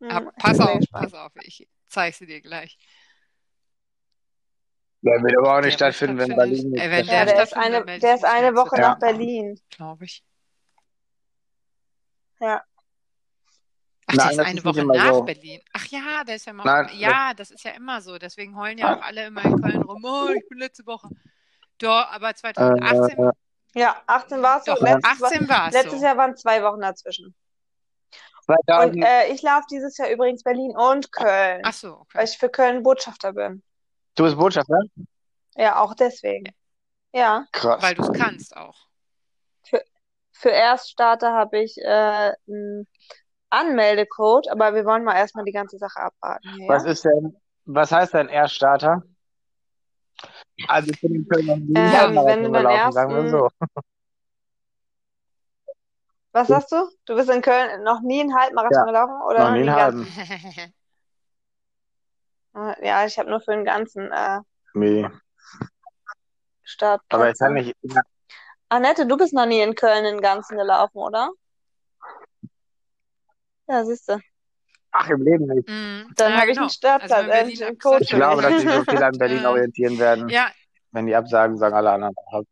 hm, 0.00 0.08
Ah, 0.10 0.20
ich 0.36 0.42
pass 0.42 0.60
auf, 0.60 0.80
pass 0.90 1.14
auf, 1.14 1.32
ich 1.42 1.68
zeige 1.88 2.16
sie 2.16 2.26
dir 2.26 2.40
gleich. 2.40 2.76
Der 5.02 5.22
wird 5.22 5.36
aber 5.38 5.56
auch 5.56 5.60
nicht 5.62 5.80
Der 5.80 5.92
stattfinden, 5.92 6.18
wenn. 6.18 6.36
Berlin 6.36 6.70
nicht 6.70 6.82
Äh, 6.82 6.90
wenn 6.90 7.06
Ja, 7.06 7.24
der 7.24 7.34
der 7.34 7.42
ist 7.44 7.50
stattfindet, 7.50 7.88
eine, 7.88 7.98
der 8.00 8.14
ist 8.14 8.24
eine 8.24 8.54
Woche 8.54 8.76
Ja. 8.76 8.88
nach 8.90 8.98
Berlin. 8.98 9.58
glaube 9.70 10.04
ich. 10.04 10.22
Ja. 12.40 12.62
Ach, 14.06 14.14
der 14.14 14.24
Nein, 14.24 14.32
ist 14.32 14.38
eine 14.40 14.48
ist 14.48 14.54
nicht 14.54 14.64
Woche 14.64 14.84
nach 14.86 15.14
so. 15.14 15.22
Berlin. 15.22 15.60
Ach 15.72 15.86
ja, 15.86 16.24
der 16.24 16.36
ist 16.36 16.46
ja 16.46 16.52
immer. 16.52 16.64
Nein, 16.64 16.86
das, 16.88 16.98
Ja, 16.98 17.34
das 17.34 17.50
ist 17.50 17.64
ja 17.64 17.70
immer 17.72 18.00
so. 18.02 18.18
Deswegen 18.18 18.56
heulen 18.56 18.76
ja 18.78 18.96
auch 18.98 19.02
alle 19.02 19.26
immer 19.26 19.44
in 19.44 19.60
Köln 19.60 19.82
rum. 19.82 20.04
Oh, 20.04 20.28
ich 20.34 20.48
bin 20.48 20.58
letzte 20.58 20.84
Woche. 20.86 21.08
Doch, 21.78 22.06
aber 22.10 22.30
äh, 22.30 22.34
2018, 22.34 23.30
Ja, 23.74 24.02
18 24.06 24.42
war 24.42 24.58
es 24.58 24.64
so. 24.64 24.72
Letztes, 24.72 24.86
war- 25.20 25.28
18 25.28 25.48
war 25.48 25.68
es 25.68 25.74
letztes 25.74 26.00
so. 26.00 26.04
Jahr 26.06 26.16
waren 26.16 26.36
zwei 26.36 26.62
Wochen 26.62 26.80
dazwischen. 26.80 27.34
Und 28.56 28.94
2000, 28.94 29.04
äh, 29.04 29.32
ich 29.32 29.42
laufe 29.42 29.64
dieses 29.70 29.96
Jahr 29.98 30.10
übrigens 30.10 30.42
Berlin 30.42 30.74
und 30.76 31.12
Köln, 31.12 31.62
Ach 31.64 31.72
so, 31.72 31.88
weil 32.12 32.22
okay. 32.22 32.24
ich 32.24 32.38
für 32.38 32.48
Köln 32.48 32.82
Botschafter 32.82 33.32
bin. 33.32 33.62
du 34.16 34.24
bist 34.24 34.36
Botschafter? 34.36 34.80
Ja, 35.56 35.80
auch 35.80 35.94
deswegen. 35.94 36.52
Ja, 37.12 37.46
Krass. 37.52 37.82
Weil 37.82 37.94
du 37.94 38.02
es 38.02 38.12
kannst 38.12 38.56
auch. 38.56 38.76
für, 39.64 39.82
für 40.32 40.50
Erststarter 40.50 41.32
habe 41.32 41.58
ich 41.60 41.76
äh, 41.78 42.32
einen 42.48 42.86
Anmeldecode, 43.50 44.48
aber 44.50 44.74
wir 44.74 44.84
wollen 44.84 45.04
mal 45.04 45.16
erstmal 45.16 45.44
die 45.44 45.52
ganze 45.52 45.76
Sache 45.78 46.00
abwarten 46.00 46.48
hier, 46.54 46.68
Was 46.68 46.84
ja? 46.84 46.90
ist 46.90 47.04
denn, 47.04 47.36
was 47.64 47.90
heißt 47.90 48.14
denn 48.14 48.28
Erststarter? 48.28 49.02
Also 50.68 50.90
ich 50.90 51.00
bin 51.00 51.14
in 51.14 51.28
Köln 51.28 51.46
noch 51.46 51.56
nie 51.56 51.72
Ähm, 51.74 52.26
wenn 52.26 52.44
du 52.44 52.52
dann 52.52 52.66
ersten, 52.66 53.30
so. 53.30 53.48
Was 56.32 56.48
sagst 56.48 56.72
du? 56.72 56.88
Du 57.06 57.14
bist 57.16 57.30
in 57.30 57.42
Köln 57.42 57.82
noch 57.82 58.00
nie 58.02 58.20
einen 58.20 58.34
Halbmarathon 58.34 58.78
Ja, 58.78 58.84
gelaufen 58.84 59.22
oder 59.26 59.38
noch 59.40 59.50
noch 59.50 59.54
nie 59.56 59.60
einen 59.60 59.74
halben. 59.74 60.06
Ja, 62.82 63.06
ich 63.06 63.18
habe 63.18 63.30
nur 63.30 63.40
für 63.40 63.52
den 63.52 63.64
ganzen 63.64 64.10
äh, 64.10 64.40
Nee. 64.74 65.04
Aber 67.08 67.30
ich 67.30 67.38
kann 67.38 67.52
Startplätze. 67.52 67.52
nicht. 67.52 67.74
Annette, 68.68 69.06
du 69.06 69.16
bist 69.16 69.32
noch 69.32 69.46
nie 69.46 69.60
in 69.60 69.74
Köln 69.74 70.04
den 70.04 70.20
ganzen 70.20 70.56
gelaufen, 70.56 70.98
oder? 70.98 71.30
Ja, 73.68 73.84
siehst 73.84 74.08
du. 74.08 74.18
Ach, 74.92 75.08
im 75.08 75.22
Leben 75.22 75.46
nicht. 75.46 75.68
Mhm. 75.68 76.12
Dann 76.16 76.32
Ja, 76.32 76.38
habe 76.40 76.46
ich 76.50 76.54
genau. 76.54 76.62
einen 76.62 76.70
Startplatz, 76.70 77.12
Also 77.12 77.28
wenn 77.28 77.36
äh, 77.36 77.42
Berlin 77.42 77.62
einen 77.62 77.76
abgesagt 77.76 78.02
Ich 78.02 78.10
glaube, 78.10 78.42
dass 78.42 78.56
sich 78.60 78.70
so 78.70 78.84
viele 78.84 79.06
an 79.06 79.18
Berlin 79.18 79.46
orientieren 79.46 79.98
werden. 79.98 80.28
ja, 80.30 80.50
Wenn 80.92 81.06
die 81.06 81.14
absagen, 81.14 81.56
sagen 81.56 81.74
alle 81.76 81.90
anderen 81.92 82.14
ab. 82.32 82.44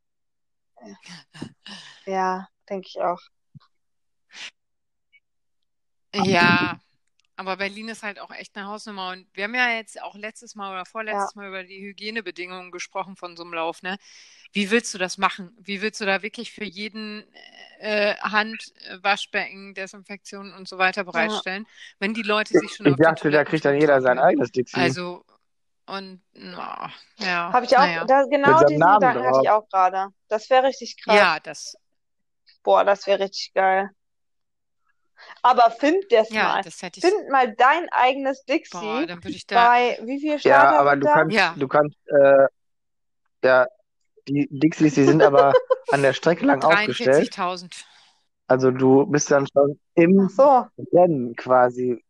Ja, 2.06 2.48
denke 2.68 2.86
ich 2.88 3.00
auch. 3.00 3.18
Ja. 6.14 6.78
Aber 7.36 7.56
Berlin 7.56 7.89
ist 7.89 8.02
halt 8.02 8.18
auch 8.18 8.32
echt 8.32 8.56
eine 8.56 8.66
Hausnummer. 8.66 9.12
Und 9.12 9.26
wir 9.35 9.44
haben 9.44 9.55
ja 9.55 9.70
jetzt 9.70 10.01
auch 10.02 10.16
letztes 10.16 10.56
Mal 10.56 10.72
oder 10.72 10.80
Ja. 10.80 10.86
vorletztes 10.86 11.35
Mal 11.36 11.48
über 11.48 11.62
die 11.64 11.80
Hygienebedingungen 11.80 12.72
gesprochen 12.72 13.16
von 13.16 13.36
so 13.36 13.44
einem 13.44 13.55
Lauf, 13.55 13.82
ne? 13.82 13.97
Wie 14.52 14.70
willst 14.70 14.94
du 14.94 14.98
das 14.98 15.18
machen? 15.18 15.56
Wie 15.60 15.82
willst 15.82 16.01
du 16.01 16.06
da 16.06 16.22
wirklich 16.22 16.52
für 16.52 16.64
jeden 16.64 17.24
äh, 17.80 18.16
Hand, 18.16 18.72
Waschbecken, 19.02 19.74
Desinfektion 19.74 20.52
und 20.55 20.68
so 20.68 20.78
weiter 20.78 21.02
Ja. 21.02 21.12
bereitstellen, 21.12 21.66
wenn 22.01 22.14
die 22.14 22.22
Leute 22.22 22.55
sich 22.55 22.74
schon 22.74 22.86
Ich 22.86 22.94
auf 22.94 22.98
dachte, 22.98 23.30
da 23.30 23.44
kriegt 23.44 23.64
dann 23.64 23.78
jeder 23.80 24.01
sein 24.01 24.18
eigenes 24.18 24.51
Dixie. 24.51 24.80
Also, 24.80 25.24
und 25.86 26.20
na, 26.32 26.90
ja, 27.18 27.52
Habe 27.52 27.66
ich 27.66 27.76
auch, 27.76 27.82
naja. 27.82 28.05
da, 28.06 28.22
Mit 28.24 28.32
genau 28.32 28.62
diesen 28.64 28.78
Namen 28.78 29.01
Gedanken 29.01 29.24
hatte 29.26 29.40
ich 29.43 29.51
auch 29.51 29.68
gerade. 29.68 30.09
Das 30.28 30.51
wäre 30.51 30.64
richtig 30.66 30.97
krass. 31.02 31.16
Ja, 31.16 31.40
das, 31.40 31.76
Boah, 32.62 32.85
das 32.85 33.06
wäre 33.06 33.20
richtig 33.20 33.52
geil. 33.55 33.90
Aber 35.43 35.70
find 35.70 36.05
das 36.11 36.31
ja, 36.31 36.55
mal. 36.55 36.62
das 36.62 36.82
hätte 36.82 37.01
ich. 37.01 37.07
Find 37.07 37.28
mal 37.31 37.55
dein 37.55 37.89
eigenes 37.90 38.45
Boah, 38.45 38.55
Dixie 38.55 39.07
dann 39.07 39.24
würde 39.24 39.36
ich 39.36 39.47
da. 39.47 39.69
bei, 39.69 39.99
wie 40.03 40.20
viele 40.20 40.39
Ja, 40.39 40.61
Starter 40.61 40.81
aber 40.81 40.93
sind 40.93 41.01
du 41.01 41.07
da? 41.07 41.15
kannst, 41.15 41.36
Ja, 41.36 41.55
du 41.57 41.69
kannst, 41.69 41.97
äh, 42.07 42.47
ja, 43.45 43.66
die 44.28 44.49
Dixies, 44.51 44.95
die 44.95 45.05
sind 45.05 45.23
aber 45.23 45.55
an 45.90 46.03
der 46.03 46.12
Strecke 46.12 46.47
lang 46.47 46.62
aufgestellt. 46.62 47.32
43.000. 47.35 47.86
Also 48.47 48.70
du 48.70 49.07
bist 49.07 49.31
dann 49.31 49.47
schon 49.47 49.78
im 49.95 50.28
so. 50.28 50.66
Rennen 50.93 51.36
quasi 51.36 52.03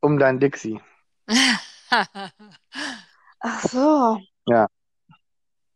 um 0.00 0.18
dein 0.18 0.38
Dixie. 0.38 0.80
Ach 3.40 3.62
so. 3.68 4.18
Ja. 4.46 4.68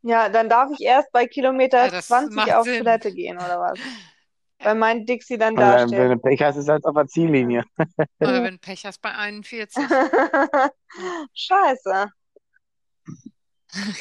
Ja, 0.03 0.29
dann 0.29 0.47
darf 0.47 0.69
ich 0.71 0.81
erst 0.85 1.11
bei 1.11 1.27
Kilometer 1.27 1.85
Ja, 1.85 1.89
das 1.91 2.07
20 2.07 2.35
macht 2.35 2.51
auf 2.53 2.63
Sinn. 2.63 2.77
Toilette 2.77 3.11
gehen, 3.11 3.37
oder 3.37 3.59
was? 3.59 3.79
Weil 4.59 4.75
mein 4.75 5.05
Dixie 5.05 5.37
dann 5.37 5.53
Und 5.53 5.59
dann, 5.59 5.91
wenn 5.91 6.09
du 6.11 6.17
Pech 6.17 6.41
hast, 6.41 6.55
ist 6.55 6.63
es 6.63 6.69
halt 6.69 6.85
auf 6.85 6.95
der 6.95 7.07
Ziellinie. 7.07 7.63
Oder 8.19 8.43
wenn 8.43 8.59
Pech 8.61 8.85
hast 8.85 9.01
bei 9.01 9.13
41. 9.13 9.83
Scheiße. 11.33 12.07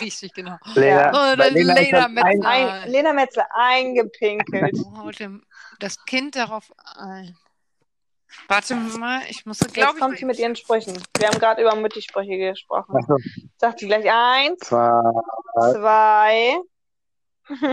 Richtig, 0.01 0.33
genau. 0.33 0.57
Lena, 0.75 1.11
Oder 1.11 1.51
Lena 1.51 1.75
Lena 1.75 2.09
mit 2.09 2.25
ein, 2.25 2.43
Ein, 2.45 2.89
Lena 2.91 3.13
Metzler 3.13 3.47
eingepinkelt. 3.53 4.79
Haut 4.97 5.19
dem- 5.19 5.45
das 5.81 6.03
Kind 6.07 6.37
darauf 6.37 6.73
ein. 6.97 7.37
Warte 8.49 8.75
mal, 8.75 9.23
ich 9.29 9.45
muss, 9.47 9.61
Jetzt 9.61 9.75
glaube 9.75 9.99
kommt 9.99 10.15
ich, 10.15 10.21
sie 10.21 10.27
mit 10.27 10.39
ihren 10.39 10.57
Sprüchen. 10.57 10.95
Wir 11.19 11.29
haben 11.29 11.39
gerade 11.39 11.63
über 11.63 11.75
Mutti-Sprüche 11.75 12.37
gesprochen. 12.39 12.95
Sagt 13.57 13.81
sie 13.81 13.87
gleich 13.87 14.07
eins, 14.11 14.61
zwei, 14.61 15.13
zwei. 15.73 16.57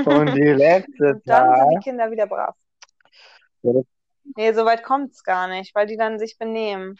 und 0.06 0.34
die 0.36 0.42
letzte 0.50 1.14
Und 1.16 1.22
dann 1.28 1.56
sind 1.60 1.70
die 1.72 1.84
Kinder 1.84 2.12
wieder 2.12 2.28
brav. 2.28 2.56
Ja, 3.64 3.74
das- 3.74 3.86
Nee, 4.36 4.54
so 4.54 4.64
weit 4.66 4.84
kommt's 4.84 5.24
gar 5.24 5.48
nicht, 5.50 5.76
weil 5.76 5.86
die 5.86 5.98
dann 5.98 6.18
sich 6.18 6.38
benehmen. 6.38 6.98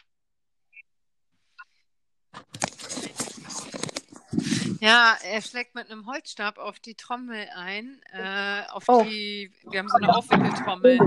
Ja, 4.80 5.16
er 5.22 5.40
schlägt 5.40 5.74
mit 5.74 5.90
einem 5.90 6.06
Holzstab 6.06 6.58
auf 6.58 6.78
die 6.78 6.94
Trommel 6.94 7.48
ein, 7.56 8.00
äh, 8.12 8.62
auf 8.70 8.84
Oh. 8.88 9.02
die, 9.02 9.50
wir 9.70 9.78
haben 9.78 9.88
so 9.88 9.96
eine 9.96 10.14
Aufwickeltrommel 10.14 10.98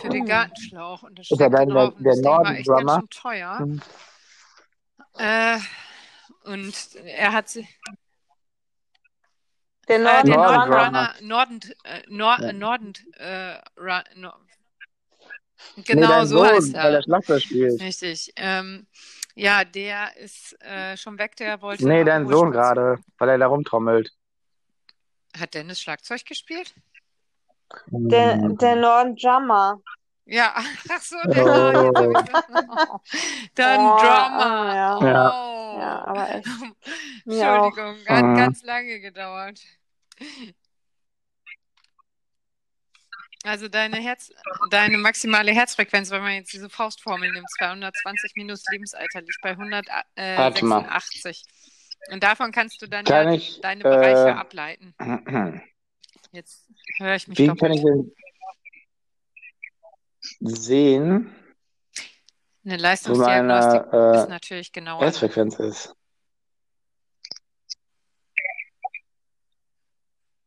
für 0.00 0.08
den 0.08 0.24
Gartenschlauch 0.26 1.02
und 1.02 1.18
das 1.18 1.30
Ist 1.30 1.40
ja 1.40 1.46
schlägt 1.48 1.54
er 1.54 1.66
dann 1.66 1.68
drauf 1.74 1.88
der, 1.90 1.96
und 1.96 2.04
der 2.04 2.12
das 2.12 2.20
Ding 2.22 2.30
war 2.30 2.54
echt 2.54 2.66
ganz 2.68 2.84
Norden-Drummer. 2.84 3.00
schön 3.00 3.10
teuer. 3.10 3.58
Hm. 3.58 3.82
Äh, 5.16 5.58
und 6.44 6.94
er 7.04 7.32
hat 7.32 7.48
sie, 7.48 7.66
Der 9.88 9.96
äh, 9.96 9.98
Norden 9.98 10.26
der 10.30 10.36
Norden 10.36 10.54
Norden 10.56 10.72
Runner. 10.72 10.84
Runner, 10.86 11.14
Norden, 11.22 11.60
äh, 11.84 12.02
Nor, 12.08 12.40
Ja. 12.40 12.52
Norden, 12.52 12.92
äh, 13.14 13.58
Run, 13.76 14.02
Nor, 14.16 14.40
genau 15.84 16.08
dein 16.08 16.26
so 16.26 16.44
heißt 16.44 16.66
Sohn, 16.66 16.74
weil 16.74 16.92
er 16.92 16.96
er. 16.98 17.02
Schlagzeug 17.02 17.42
spielt. 17.42 17.80
Richtig. 17.80 18.32
Ähm, 18.36 18.86
ja, 19.34 19.64
der 19.64 20.16
ist 20.16 20.60
äh, 20.62 20.96
schon 20.96 21.18
weg, 21.18 21.34
der 21.36 21.60
wollte 21.62 21.86
Nee, 21.86 22.04
dein 22.04 22.28
Sohn 22.28 22.50
gerade, 22.52 22.98
weil 23.18 23.28
er 23.30 23.38
da 23.38 23.46
rumtrommelt. 23.46 24.10
Hat 25.38 25.54
Dennis 25.54 25.80
Schlagzeug 25.80 26.24
gespielt? 26.24 26.74
Der, 27.90 28.36
der 28.50 28.76
Norden 28.76 29.16
Drummer. 29.16 29.80
Ja, 30.26 30.54
ach 30.88 31.02
so, 31.02 31.16
der 31.24 31.32
ich 31.32 31.38
Dann 33.54 33.80
Oh, 33.80 33.96
Drummer. 33.98 34.40
oh, 34.40 34.64
ja. 34.74 35.00
Ja. 35.12 35.30
Oh. 35.30 35.78
Ja, 35.80 36.04
aber 36.06 36.30
echt. 36.30 36.48
Entschuldigung, 37.26 37.96
hat 38.08 38.24
Mhm. 38.24 38.36
ganz 38.36 38.62
lange 38.62 39.00
gedauert. 39.00 39.60
Also 43.44 43.68
deine 43.68 43.98
Herz, 43.98 44.32
deine 44.70 44.96
maximale 44.96 45.52
Herzfrequenz, 45.52 46.10
wenn 46.10 46.22
man 46.22 46.32
jetzt 46.32 46.54
diese 46.54 46.70
Faustformel 46.70 47.30
nimmt, 47.30 47.50
220 47.58 48.32
minus 48.36 48.64
Lebensalter 48.72 49.20
liegt 49.20 49.38
bei 49.42 49.54
Warte 49.56 50.64
mal. 50.64 50.78
186. 50.78 51.44
Und 52.10 52.22
davon 52.22 52.52
kannst 52.52 52.80
du 52.80 52.86
dann 52.86 53.04
ja 53.04 53.30
ich, 53.32 53.60
deine 53.60 53.82
Bereiche 53.82 54.28
äh, 54.28 54.32
ableiten. 54.32 54.94
Jetzt 56.32 56.68
höre 56.98 57.14
ich 57.14 57.28
mich 57.28 57.38
Wie 57.38 57.48
kann 57.48 57.72
ich 57.72 57.82
denn 57.82 58.12
sehen, 60.40 61.34
Eine 62.64 62.78
Leistungsdiagnostik 62.78 63.92
meine 63.92 64.16
ist 64.16 64.24
äh, 64.24 64.28
natürlich 64.28 64.72
genauer. 64.72 65.02
Herzfrequenz 65.02 65.58
ist? 65.60 65.94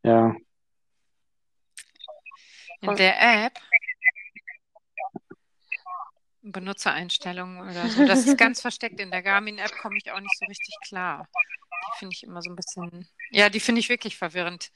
Ja. 0.03 0.35
In 2.81 2.95
der 2.95 3.45
App 3.45 3.59
Benutzereinstellungen 6.41 7.69
oder 7.69 7.89
so. 7.89 8.05
Das 8.05 8.25
ist 8.25 8.37
ganz 8.37 8.61
versteckt. 8.61 8.99
In 8.99 9.11
der 9.11 9.21
Garmin-App 9.21 9.71
komme 9.81 9.97
ich 9.97 10.11
auch 10.11 10.19
nicht 10.19 10.37
so 10.37 10.45
richtig 10.45 10.75
klar. 10.87 11.27
Die 11.33 11.99
finde 11.99 12.13
ich 12.15 12.23
immer 12.23 12.41
so 12.41 12.49
ein 12.49 12.55
bisschen. 12.55 13.07
Ja, 13.31 13.49
die 13.49 13.59
finde 13.59 13.79
ich 13.79 13.89
wirklich 13.89 14.17
verwirrend. 14.17 14.71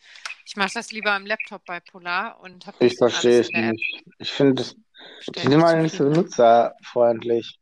Ich 0.46 0.56
mache 0.56 0.72
das 0.74 0.92
lieber 0.92 1.12
am 1.12 1.26
Laptop 1.26 1.64
bei 1.66 1.80
Polar 1.80 2.40
und 2.42 2.66
habe 2.68 2.86
Ich 2.86 2.98
verstehe 2.98 3.40
es 3.42 3.50
der 3.50 3.64
App. 3.70 3.72
nicht. 3.74 4.04
Ich 4.20 4.32
finde, 4.32 4.64
mich 4.64 5.46
immer 5.46 5.74
nicht 5.76 5.92
so 5.94 6.00
zufrieden. 6.00 6.14
benutzerfreundlich. 6.14 7.58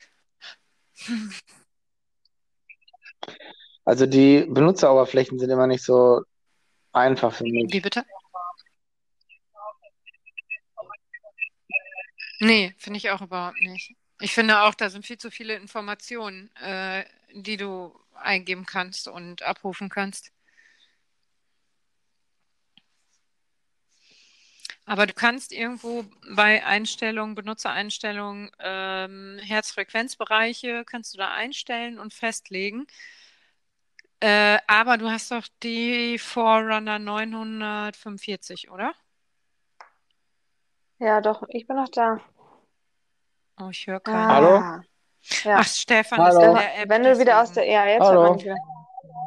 Also 3.85 4.05
die 4.05 4.45
Benutzeroberflächen 4.47 5.39
sind 5.39 5.49
immer 5.49 5.65
nicht 5.65 5.83
so 5.83 6.21
einfach 6.91 7.33
für 7.33 7.43
Wie 7.45 7.63
mich. 7.63 7.81
bitte? 7.81 8.05
Nee, 12.39 12.73
finde 12.77 12.97
ich 12.97 13.09
auch 13.11 13.21
überhaupt 13.21 13.61
nicht. 13.61 13.95
Ich 14.21 14.33
finde 14.33 14.61
auch, 14.61 14.73
da 14.73 14.89
sind 14.89 15.05
viel 15.05 15.17
zu 15.17 15.31
viele 15.31 15.55
Informationen, 15.55 16.53
äh, 16.57 17.05
die 17.33 17.57
du 17.57 17.97
eingeben 18.15 18.65
kannst 18.65 19.07
und 19.07 19.43
abrufen 19.43 19.89
kannst. 19.89 20.31
Aber 24.85 25.05
du 25.05 25.13
kannst 25.13 25.51
irgendwo 25.53 26.03
bei 26.35 26.65
Einstellungen, 26.65 27.35
Benutzereinstellungen, 27.35 28.49
ähm, 28.59 29.39
Herzfrequenzbereiche, 29.41 30.83
kannst 30.85 31.13
du 31.13 31.17
da 31.17 31.31
einstellen 31.31 31.99
und 31.99 32.13
festlegen. 32.13 32.85
Äh, 34.21 34.59
aber 34.67 34.97
du 34.97 35.09
hast 35.09 35.31
doch 35.31 35.45
die 35.63 36.17
Forerunner 36.19 36.99
945, 36.99 38.69
oder? 38.69 38.93
Ja, 40.99 41.21
doch, 41.21 41.43
ich 41.49 41.65
bin 41.65 41.77
noch 41.77 41.89
da. 41.89 42.19
Oh, 43.61 43.69
ich 43.71 43.87
höre 43.87 43.99
keinen. 44.01 44.27
Hallo? 44.27 44.55
Ah. 44.57 44.81
Ja. 45.43 45.57
Ach, 45.59 45.65
Stefan 45.65 46.19
ist 46.19 46.35
Hallo? 46.35 46.49
in 46.49 46.55
der 46.55 46.79
App. 46.81 46.89
Wenn 46.89 47.03
du 47.03 47.17
wieder 47.17 47.41
aus 47.41 47.51
der. 47.53 47.65
Ja, 47.65 47.85
jetzt 47.85 48.01
Hallo? 48.03 48.21
hört 48.21 48.29
man 48.31 48.39
wieder. 48.41 48.55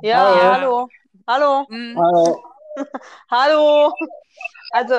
Ja, 0.03 0.19
Hallo? 0.19 0.53
hallo. 0.53 0.89
Hallo. 1.27 1.67
Hm. 1.69 1.99
Hallo. 1.99 2.45
Hallo. 3.31 3.95
Also, 4.71 4.95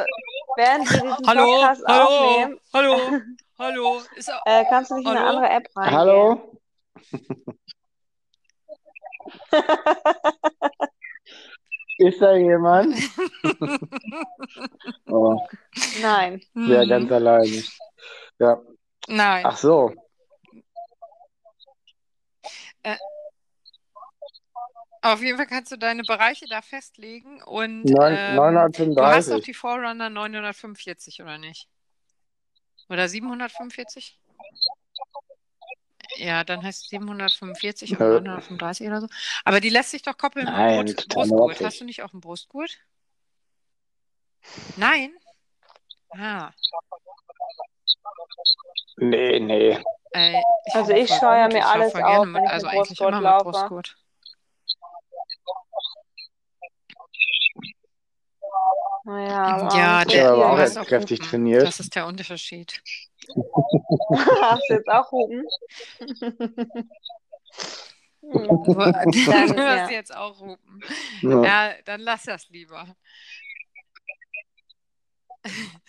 während 0.56 0.90
wir 0.92 1.02
diesen 1.02 1.28
Hallo, 1.28 1.56
Podcast 1.56 1.84
hallo, 1.88 2.06
aufnehmen, 2.06 2.60
hallo, 2.74 2.98
hallo. 3.60 4.02
Ist 4.16 4.32
auch, 4.32 4.42
äh, 4.46 4.64
kannst 4.70 4.92
du 4.92 4.96
nicht 4.96 5.06
in 5.08 5.12
eine 5.18 5.26
Hallo? 5.26 5.38
andere 5.40 5.50
App 5.52 5.68
reingehen. 5.76 5.98
Hallo? 5.98 6.60
Ist 12.04 12.22
da 12.22 12.36
jemand? 12.36 12.96
Oh, 15.06 15.40
Nein. 16.02 16.42
wer 16.54 16.86
ganz 16.86 17.10
Hm. 17.10 17.14
alleine. 17.14 17.64
Ja. 18.40 18.62
Nein. 19.08 19.46
Ach 19.46 19.58
so. 19.58 19.94
Auf 25.02 25.22
jeden 25.22 25.38
Fall 25.38 25.48
kannst 25.48 25.72
du 25.72 25.78
deine 25.78 26.04
Bereiche 26.04 26.46
da 26.50 26.62
festlegen 26.62 27.42
und 27.44 27.84
Neun- 27.84 28.18
ähm, 28.18 28.36
du 28.36 28.42
hast 28.42 29.28
doch 29.30 29.36
935. 29.36 29.44
die 29.44 29.54
Forerunner 29.54 30.10
945, 30.10 31.22
oder 31.22 31.38
nicht? 31.38 31.68
Oder 32.90 33.08
745? 33.08 34.20
Ja, 36.18 36.44
dann 36.44 36.64
heißt 36.64 36.84
es 36.84 36.90
745 36.90 37.96
oder 37.96 38.06
Nö. 38.06 38.22
935 38.22 38.88
oder 38.88 39.02
so. 39.02 39.08
Aber 39.46 39.60
die 39.60 39.70
lässt 39.70 39.92
sich 39.92 40.02
doch 40.02 40.18
koppeln 40.18 40.46
mit 40.46 40.54
Nein, 40.54 40.86
Brust, 40.86 40.98
total 40.98 41.28
Brustgurt. 41.28 41.62
Hast 41.62 41.82
du 41.82 41.86
nicht 41.86 42.04
auch 42.04 42.14
einen 42.14 42.22
Brustgurt? 42.22 42.78
Nein? 44.76 45.14
Ah, 46.12 46.52
Nee, 48.98 49.40
nee. 49.40 49.84
ey, 50.12 50.44
ich 50.66 50.76
Also 50.76 50.94
ich 50.94 51.12
steuere 51.12 51.48
mir 51.50 51.66
alles 51.66 51.96
auf, 51.96 52.24
wenn 52.26 52.32
mit, 52.32 52.44
ich 52.44 52.50
also 52.50 52.68
mit 52.68 52.76
eigentlich 52.76 52.88
Brustgurt 52.90 53.10
immer 53.10 53.18
mit 53.18 53.24
laufe. 53.24 53.44
Brustgurt. 53.46 53.98
Naja, 59.06 59.44
aber 59.44 59.78
Ja, 59.78 60.06
der, 60.06 60.32
aber 60.32 60.66
du 60.66 60.80
auch 60.80 60.84
auch 60.84 60.88
kräftig 60.88 61.20
trainiert. 61.20 61.64
Das 61.64 61.80
ist 61.80 61.96
der 61.96 62.06
Unterschied. 62.06 62.82
Hast 64.42 64.70
du 64.70 64.74
jetzt 64.74 64.90
auch 64.90 65.12
Hupen? 65.12 65.46
Hm. 66.00 66.88
Du, 68.24 68.40
du 68.40 68.74
Dann, 68.74 69.58
ja. 69.58 69.90
jetzt 69.90 70.16
auch 70.16 70.40
Hupen. 70.40 70.82
Ja. 71.22 71.44
Ja, 71.44 71.74
dann 71.84 72.00
lass 72.00 72.24
das 72.24 72.48
lieber. 72.50 72.96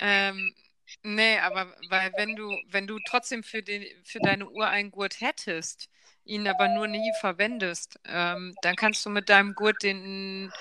Ähm, 0.00 0.54
nee, 1.02 1.38
aber 1.38 1.74
weil 1.88 2.12
wenn 2.16 2.36
du, 2.36 2.54
wenn 2.68 2.86
du 2.86 2.98
trotzdem 3.08 3.42
für 3.42 3.62
den, 3.62 3.84
für 4.04 4.20
deine 4.20 4.48
Uhr 4.48 4.68
einen 4.68 4.90
Gurt 4.90 5.20
hättest, 5.20 5.88
ihn 6.24 6.46
aber 6.46 6.68
nur 6.68 6.86
nie 6.86 7.12
verwendest, 7.20 7.98
ähm, 8.04 8.54
dann 8.62 8.76
kannst 8.76 9.04
du 9.06 9.10
mit 9.10 9.28
deinem 9.28 9.54
Gurt 9.54 9.82
den 9.82 10.52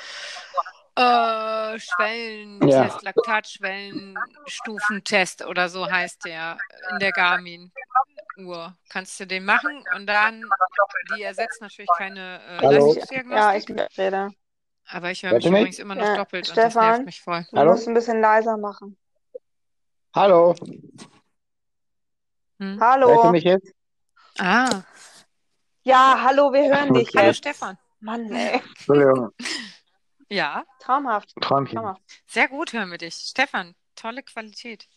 äh, 0.98 1.78
Schwellentest, 1.80 3.02
Laktatschwellenstufentest 3.04 5.46
oder 5.46 5.70
so 5.70 5.90
heißt 5.90 6.26
der 6.26 6.58
in 6.92 7.00
der 7.00 7.12
Garmin-Uhr. 7.12 8.76
Kannst 8.90 9.20
du 9.20 9.28
den 9.28 9.46
machen 9.46 9.84
und 9.96 10.08
dann, 10.08 10.44
die 11.18 11.24
ersetzt 11.24 11.62
natürlich 11.62 11.90
keine 11.98 12.40
äh, 12.48 12.58
Hallo? 12.60 12.70
Ja, 12.70 12.72
Leistungsdiagnostik, 12.72 13.88
ich 13.92 13.98
rede. 13.98 14.30
aber 14.88 15.12
ich 15.12 15.24
höre 15.24 15.34
mich 15.34 15.46
ihr 15.46 15.52
mich? 15.52 15.60
übrigens 15.62 15.80
immer 15.80 15.96
noch 15.96 16.06
Ja, 16.06 16.16
doppelt 16.16 16.50
und 16.50 16.58
das 16.58 16.76
nervt 16.76 16.88
Stefan, 16.88 17.06
mich 17.06 17.22
voll. 17.22 17.46
du 17.52 17.58
Hallo? 17.58 17.72
musst 17.72 17.88
ein 17.88 17.94
bisschen 17.94 18.22
leiser 18.22 18.58
machen. 18.58 18.98
Hallo? 20.16 20.56
Hm? 22.60 22.80
Hört 22.80 23.24
ihr 23.24 23.26
Hallo. 23.26 23.32
mich 23.32 23.44
jetzt? 23.44 23.72
Ah, 24.40 24.82
Ja, 25.84 26.22
hallo, 26.24 26.52
wir 26.54 26.74
hören 26.74 26.94
dich 26.94 27.10
hallo 27.16 27.28
jetzt. 27.28 27.38
Stefan. 27.38 27.78
Mann, 28.00 28.32
ey. 28.32 28.62
Entschuldigung. 28.62 29.32
Ja, 30.30 30.66
Traumhaft. 30.80 31.34
Träumchen. 31.42 31.76
Traumhaft. 31.76 32.02
sehr 32.28 32.48
gut 32.48 32.74
hören 32.74 32.92
wir 32.92 32.98
dich. 32.98 33.16
Stefan, 33.16 33.76
tolle 33.96 34.24
Qualität. 34.24 34.88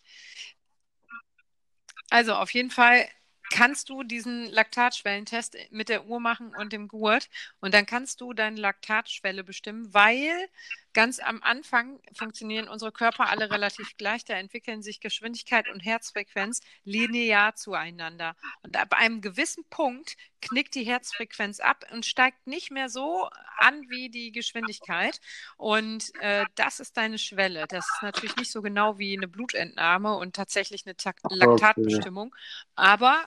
Also 2.10 2.34
auf 2.34 2.50
jeden 2.52 2.70
Fall 2.70 3.06
kannst 3.50 3.88
du 3.88 4.02
diesen 4.02 4.46
Laktatschwellentest 4.46 5.56
mit 5.70 5.88
der 5.88 6.06
Uhr 6.06 6.20
machen 6.20 6.54
und 6.56 6.72
dem 6.72 6.88
Gurt 6.88 7.28
und 7.60 7.74
dann 7.74 7.86
kannst 7.86 8.20
du 8.20 8.32
deine 8.32 8.60
Laktatschwelle 8.60 9.44
bestimmen, 9.44 9.92
weil 9.94 10.48
ganz 10.92 11.20
am 11.20 11.42
Anfang 11.42 12.00
funktionieren 12.16 12.68
unsere 12.68 12.92
Körper 12.92 13.28
alle 13.28 13.50
relativ 13.50 13.96
gleich, 13.96 14.24
da 14.24 14.34
entwickeln 14.34 14.82
sich 14.82 15.00
Geschwindigkeit 15.00 15.68
und 15.68 15.80
Herzfrequenz 15.80 16.60
linear 16.84 17.54
zueinander. 17.54 18.34
Und 18.62 18.76
ab 18.76 18.92
einem 18.92 19.20
gewissen 19.20 19.64
Punkt 19.70 20.16
knickt 20.40 20.74
die 20.74 20.84
Herzfrequenz 20.84 21.60
ab 21.60 21.84
und 21.92 22.06
steigt 22.06 22.46
nicht 22.46 22.70
mehr 22.70 22.88
so 22.88 23.28
an 23.58 23.88
wie 23.88 24.08
die 24.08 24.32
Geschwindigkeit. 24.32 25.20
Und 25.56 26.12
äh, 26.20 26.46
das 26.54 26.80
ist 26.80 26.96
deine 26.96 27.18
Schwelle. 27.18 27.66
Das 27.68 27.84
ist 27.84 28.02
natürlich 28.02 28.36
nicht 28.36 28.52
so 28.52 28.62
genau 28.62 28.98
wie 28.98 29.16
eine 29.16 29.28
Blutentnahme 29.28 30.16
und 30.16 30.36
tatsächlich 30.36 30.86
eine 30.86 30.96
Tak 30.96 31.18
Laktatbestimmung, 31.30 32.34
aber 32.74 33.26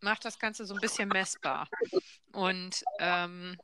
macht 0.00 0.24
das 0.24 0.38
Ganze 0.38 0.66
so 0.66 0.74
ein 0.74 0.80
bisschen 0.80 1.08
messbar. 1.08 1.68
Und 2.32 2.84
ähm, 2.98 3.56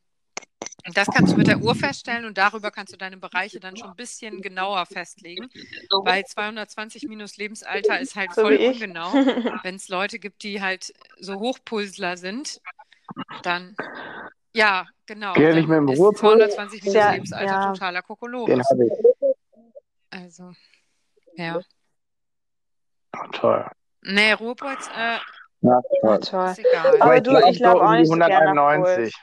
das 0.95 1.09
kannst 1.09 1.33
du 1.33 1.37
mit 1.37 1.47
der 1.47 1.61
Uhr 1.61 1.75
feststellen 1.75 2.25
und 2.25 2.39
darüber 2.39 2.71
kannst 2.71 2.93
du 2.93 2.97
deine 2.97 3.17
Bereiche 3.17 3.61
dann 3.61 3.77
schon 3.77 3.91
ein 3.91 3.97
bisschen 3.97 4.43
genauer 4.43 4.85
festlegen, 4.87 5.49
weil 6.05 6.25
220 6.25 7.05
minus 7.09 7.37
Lebensalter 7.37 8.01
ist 8.01 8.17
halt 8.17 8.35
So 8.35 8.43
voll 8.43 8.57
ungenau. 8.57 9.13
Wenn 9.63 9.77
es 9.77 9.89
Leute 9.89 10.19
gibt, 10.19 10.43
die 10.43 10.61
halt 10.61 10.93
so 11.21 11.39
Hochpulsler 11.39 12.17
sind, 12.17 12.61
dann 13.43 13.77
ja, 14.55 14.87
genau. 15.07 15.33
Dann 15.35 15.55
nicht 15.55 15.69
mit 15.69 15.79
dem 15.79 15.89
ist 15.89 15.99
Ruhepuls? 15.99 16.21
220 16.21 16.83
minus 16.83 16.95
Ja, 16.95 17.13
Lebensalter 17.13 17.53
ja. 17.53 17.73
totaler 17.73 18.01
Den 18.01 18.07
Kokolores. 18.07 18.71
habe 18.71 18.85
ich. 18.87 18.93
Also, 20.11 20.53
ja. 21.37 21.61
Oh, 23.17 23.27
toll. 23.33 23.67
Nee, 24.03 24.33
Ruhepuls 24.33 24.89
äh, 24.89 24.93
Ja, 25.01 25.21
Na 25.61 25.81
toll. 26.19 26.21
toll. 26.21 26.51
ist 26.51 26.59
egal. 26.59 27.01
Aber 27.01 27.17
ich 27.17 27.23
du, 27.23 27.37
ich 27.49 27.59
glaub 27.59 27.79
so 27.79 27.83
auch 27.83 27.93
die 27.93 27.99
nicht 28.01 28.09
so 28.09 28.15
gern 28.17 28.55
nach 28.55 28.67
191. 28.67 29.15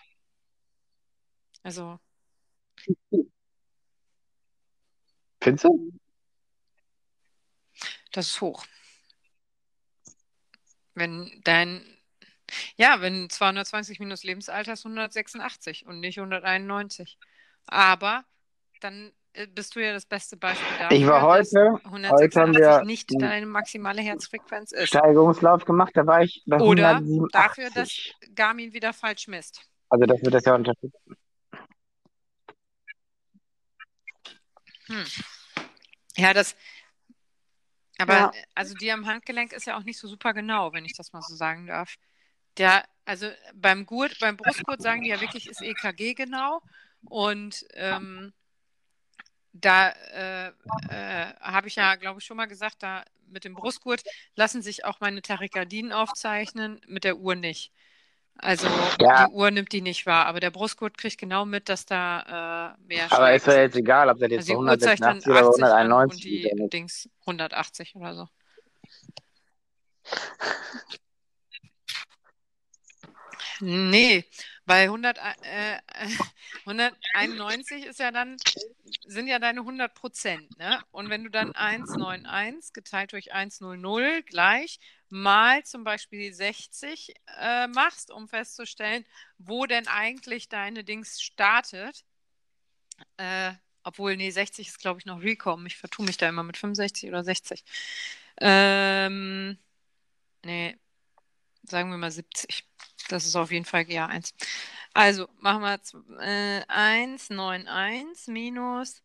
Also, 1.64 1.99
Findest 5.41 5.65
du? 5.65 5.91
Das 8.11 8.27
ist 8.27 8.41
hoch. 8.41 8.65
Wenn 10.95 11.31
dein, 11.44 11.81
ja, 12.76 13.02
wenn 13.02 13.30
220 13.30 13.99
minus 13.99 14.23
Lebensalter 14.23 14.73
ist 14.73 14.86
186 14.86 15.86
und 15.86 15.99
nicht 15.99 16.18
191. 16.18 17.18
Aber 17.68 18.26
dann 18.81 19.11
äh, 19.34 19.48
bist 19.48 19.76
du 19.76 19.80
ja 19.80 19.94
das 19.94 20.06
beste 20.06 20.36
Beispiel 20.36 20.68
dafür, 20.77 20.98
Ich 20.98 21.06
war 21.06 21.22
dass 21.22 21.53
heute, 21.53 21.72
heute 21.84 22.40
haben 22.40 22.56
186 22.56 22.60
wir 22.60 22.84
nicht 22.86 23.10
deine 23.18 23.45
maximale 23.45 24.02
Herzfrequenz 24.02 24.72
ist. 24.72 24.90
Steigerungslauf 24.90 25.64
gemacht, 25.64 25.91
da 25.95 26.06
war 26.06 26.22
ich 26.23 26.44
bei 26.48 26.60
Oder 26.60 27.02
dafür, 27.31 27.69
dass 27.69 27.90
187. 27.90 28.15
Garmin 28.36 28.73
wieder 28.73 28.91
falsch 28.91 29.27
misst. 29.27 29.61
Also 29.90 30.06
das 30.06 30.22
wird 30.22 30.34
das 30.34 30.45
ja 30.45 30.56
unterstützen. 30.56 31.15
Hm. 34.89 35.05
Ja, 36.17 36.33
das, 36.33 36.55
aber 37.99 38.13
Ja. 38.13 38.31
also 38.55 38.73
die 38.75 38.91
am 38.91 39.05
Handgelenk 39.05 39.53
ist 39.53 39.67
ja 39.67 39.77
auch 39.77 39.83
nicht 39.83 39.99
so 39.99 40.07
super 40.07 40.33
genau, 40.33 40.73
wenn 40.73 40.85
ich 40.85 40.93
das 40.93 41.13
mal 41.13 41.21
so 41.21 41.35
sagen 41.35 41.67
darf. 41.67 41.95
Der, 42.57 42.83
also 43.05 43.29
beim 43.53 43.85
Gurt, 43.85 44.17
beim 44.19 44.37
Brustgurt 44.37 44.81
sagen 44.81 45.03
die 45.03 45.09
ja 45.09 45.21
wirklich, 45.21 45.47
ist 45.47 45.61
EKG 45.61 46.13
genau. 46.13 46.61
Und 47.05 47.65
ähm, 47.73 48.33
da 49.53 49.89
äh, 49.89 50.47
äh, 50.89 51.33
habe 51.39 51.67
ich 51.67 51.75
ja, 51.75 51.95
glaube 51.95 52.19
ich, 52.19 52.25
schon 52.25 52.37
mal 52.37 52.47
gesagt, 52.47 52.83
da 52.83 53.03
mit 53.27 53.43
dem 53.43 53.53
Brustgurt 53.53 54.03
lassen 54.35 54.61
sich 54.61 54.85
auch 54.85 54.99
meine 54.99 55.21
Tachykardien 55.21 55.91
aufzeichnen, 55.91 56.81
mit 56.87 57.03
der 57.03 57.17
Uhr 57.17 57.35
nicht. 57.35 57.71
Also 58.41 58.67
Ja. 59.01 59.27
die 59.27 59.33
Uhr 59.33 59.51
nimmt 59.51 59.71
die 59.73 59.81
nicht 59.81 60.05
wahr, 60.05 60.25
aber 60.25 60.39
der 60.39 60.51
Brustgurt 60.51 60.97
kriegt 60.97 61.17
genau 61.17 61.45
mit, 61.45 61.67
dass 61.67 61.85
da 61.85 62.75
äh, 62.75 62.87
mehr 62.87 63.11
Aber 63.11 63.33
ist 63.33 63.47
ja 63.47 63.61
jetzt 63.61 63.75
egal, 63.75 64.09
ob 64.09 64.19
das 64.19 64.31
jetzt 64.31 64.49
Also 64.49 64.53
die 64.53 64.57
bei 64.65 64.71
Uhr 64.71 64.79
zeigt 64.79 65.01
dann 65.01 65.17
186 65.23 65.29
oder 65.29 65.49
80 65.49 65.63
an 65.63 65.91
und 65.91 65.91
191 65.91 66.23
die 66.23 66.63
ist. 66.63 66.73
Dings 66.73 67.09
180 67.21 67.95
oder 67.95 68.15
so. 68.15 68.27
Nee, 73.61 74.23
bei 74.65 74.83
100, 74.83 75.17
äh, 75.17 75.77
191 76.65 77.85
ist 77.85 77.99
ja 77.99 78.11
dann, 78.11 78.37
sind 79.05 79.27
ja 79.27 79.39
deine 79.39 79.61
100 79.61 79.93
Prozent, 79.93 80.57
ne? 80.57 80.79
Und 80.91 81.09
wenn 81.09 81.25
du 81.25 81.29
dann 81.29 81.53
191 81.55 82.71
geteilt 82.71 83.11
durch 83.11 83.33
100 83.33 84.25
gleich 84.25 84.79
mal 85.10 85.64
zum 85.65 85.84
Beispiel 85.84 86.34
60 86.34 87.14
äh, 87.40 87.68
machst, 87.68 88.11
um 88.11 88.27
festzustellen, 88.27 89.06
wo 89.38 89.65
denn 89.65 89.88
eigentlich 89.88 90.49
deine 90.49 90.84
Dings 90.84 91.22
startet, 91.22 92.06
äh, 93.18 93.53
obwohl, 93.84 94.18
nee, 94.18 94.30
60 94.31 94.68
ist, 94.68 94.80
glaube 94.80 94.99
ich, 94.99 95.06
noch 95.06 95.22
Recom. 95.22 95.65
Ich 95.65 95.77
vertue 95.77 96.06
mich 96.06 96.18
da 96.18 96.30
immer 96.30 96.44
mit 96.44 96.57
65 96.57 97.10
oder 97.10 97.23
60. 97.23 97.64
Ähm, 98.41 99.57
nee, 100.45 100.77
sagen 101.64 101.91
wir 101.91 101.98
mal 101.98 102.11
70. 102.11 102.65
Das 103.10 103.26
ist 103.26 103.36
auf 103.36 103.52
jeden 103.52 103.65
Fall 103.65 103.86
GA1. 103.86 104.34
Also 104.94 105.30
machen 105.40 105.61
wir 105.64 105.81
z- 105.84 105.95
äh, 106.19 106.64
191 106.68 108.27
minus, 108.27 109.03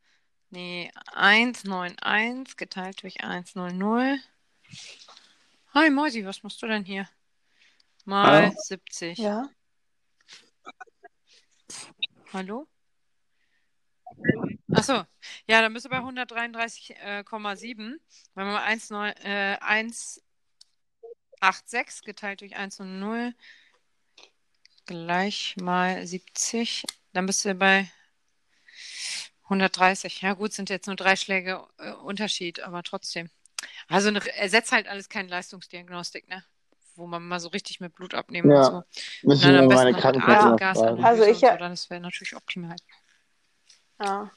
nee, 0.50 0.90
191 1.14 2.56
geteilt 2.56 3.02
durch 3.02 3.22
100. 3.22 4.20
Hi 5.76 5.90
Moisi, 5.90 6.24
was 6.24 6.40
machst 6.44 6.62
du 6.62 6.68
denn 6.68 6.84
hier? 6.84 7.08
Mal 8.04 8.46
Hallo? 8.46 8.54
70. 8.56 9.18
Ja. 9.18 9.50
Hallo? 12.32 12.68
Achso, 14.72 15.04
ja, 15.48 15.60
dann 15.60 15.74
bist 15.74 15.84
du 15.84 15.90
bei 15.90 15.98
133,7. 15.98 17.98
Wenn 18.34 18.46
man 18.46 18.78
1,9 18.78 19.16
äh, 19.24 19.58
1,86 19.58 22.04
geteilt 22.04 22.42
durch 22.42 22.56
1,0 22.56 23.34
gleich 24.86 25.56
mal 25.56 26.06
70, 26.06 26.84
dann 27.12 27.26
bist 27.26 27.44
du 27.44 27.52
bei 27.56 27.90
130. 29.42 30.20
Ja, 30.20 30.34
gut, 30.34 30.52
sind 30.52 30.70
jetzt 30.70 30.86
nur 30.86 30.94
drei 30.94 31.16
Schläge 31.16 31.66
äh, 31.78 31.90
Unterschied, 31.94 32.60
aber 32.60 32.84
trotzdem. 32.84 33.28
Also 33.88 34.08
eine, 34.08 34.24
ersetzt 34.36 34.72
halt 34.72 34.88
alles 34.88 35.08
keine 35.08 35.28
Leistungsdiagnostik, 35.28 36.28
ne? 36.28 36.44
Wo 36.96 37.06
man 37.06 37.26
mal 37.26 37.40
so 37.40 37.48
richtig 37.48 37.80
mit 37.80 37.94
Blut 37.94 38.14
abnehmen 38.14 38.48
und 38.50 38.56
Ja. 38.56 38.64
so. 38.64 38.76
Und 38.76 38.84
Müssen 39.22 39.42
dann 39.42 39.52
wir 39.52 39.58
am 39.60 39.64
mal 39.66 39.68
besten 39.68 39.84
meine 39.84 39.90
noch 39.90 40.16
mit 40.16 40.24
Krankenkasse 40.24 40.80
fragen. 40.80 41.04
Also 41.04 41.22
ich- 41.24 41.42
und 41.44 41.50
so, 41.52 41.56
dann 41.56 41.72
das 41.72 41.90
wäre 41.90 42.00
natürlich 42.00 42.36
optimal. 42.36 42.76
Ja. 44.00 44.30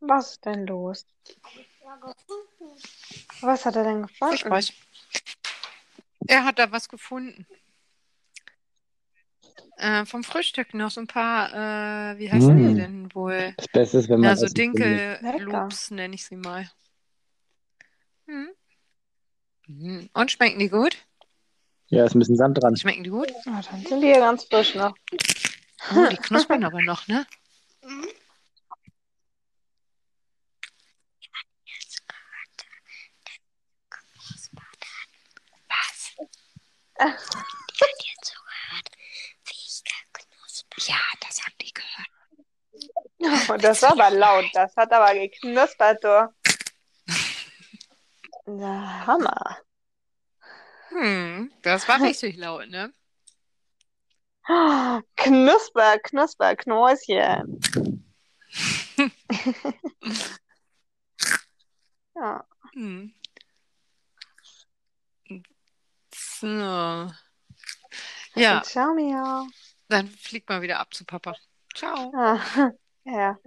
Was 0.00 0.32
ist 0.32 0.44
denn 0.44 0.66
los? 0.66 1.06
Was 3.40 3.64
hat 3.64 3.76
er 3.76 3.84
denn 3.84 4.04
Ich 4.04 4.18
gefunden? 4.20 4.50
weiß. 4.50 4.72
Er 6.26 6.44
hat 6.44 6.58
da 6.58 6.70
was 6.72 6.88
gefunden. 6.88 7.46
Äh, 9.76 10.06
vom 10.06 10.22
Frühstück 10.22 10.72
noch 10.74 10.90
so 10.90 11.00
ein 11.00 11.06
paar, 11.08 11.52
äh, 11.52 12.18
wie 12.18 12.30
heißen 12.30 12.56
die 12.56 12.74
Mm. 12.74 12.76
denn 12.76 13.14
wohl? 13.14 13.54
Das 13.56 13.68
Beste 13.68 13.98
ist, 13.98 14.08
wenn 14.08 14.20
man 14.20 14.30
Ja, 14.30 14.36
so 14.36 14.44
Essen 14.44 14.56
findet. 14.56 14.82
Dinkel-Loops 15.32 15.90
nenne 15.90 16.14
ich 16.14 16.24
sie 16.24 16.36
mal. 16.36 16.70
Hm. 18.26 18.50
Mhm. 19.66 20.08
Und 20.12 20.30
schmecken 20.30 20.58
die 20.60 20.68
gut? 20.68 20.96
Ja, 21.88 22.04
ist 22.04 22.14
ein 22.14 22.20
bisschen 22.20 22.36
Sand 22.36 22.62
dran. 22.62 22.76
Schmecken 22.76 23.04
die 23.04 23.10
gut? 23.10 23.32
Ah, 23.46 23.60
dann 23.70 23.84
sind 23.84 24.00
die 24.00 24.08
ja 24.08 24.20
ganz 24.20 24.44
frisch 24.44 24.74
noch. 24.74 24.94
Oh, 25.90 26.06
die 26.10 26.16
knuspern 26.16 26.64
aber 26.64 26.82
noch, 26.82 27.06
ne? 27.08 27.26
Ja, 40.78 40.96
das 41.20 41.42
haben 41.42 41.54
die 41.60 41.72
gehört. 41.72 42.08
Oh, 43.48 43.56
das 43.56 43.80
war 43.80 43.92
aber 43.92 44.10
laut. 44.10 44.44
Das 44.52 44.76
hat 44.76 44.92
aber 44.92 45.14
geknuspert, 45.14 46.04
du. 46.04 46.34
Na, 48.44 49.06
Hammer. 49.06 49.58
Hm, 50.90 51.50
das 51.62 51.88
war 51.88 52.02
richtig 52.02 52.36
laut, 52.36 52.68
ne? 52.68 52.92
Knusper, 55.16 55.98
Knusper, 56.00 56.54
Knäuschen. 56.56 57.62
ja. 62.14 62.44
Hm. 62.74 63.14
So. 66.14 67.10
Ja, 68.36 68.62
Ciao, 68.62 68.92
Miau. 68.94 69.46
Dann 69.88 70.08
fliegt 70.08 70.48
mal 70.48 70.62
wieder 70.62 70.80
ab 70.80 70.94
zu 70.94 71.04
Papa. 71.04 71.34
Ciao. 71.74 72.12
Ah, 72.16 72.38
ja. 73.04 73.38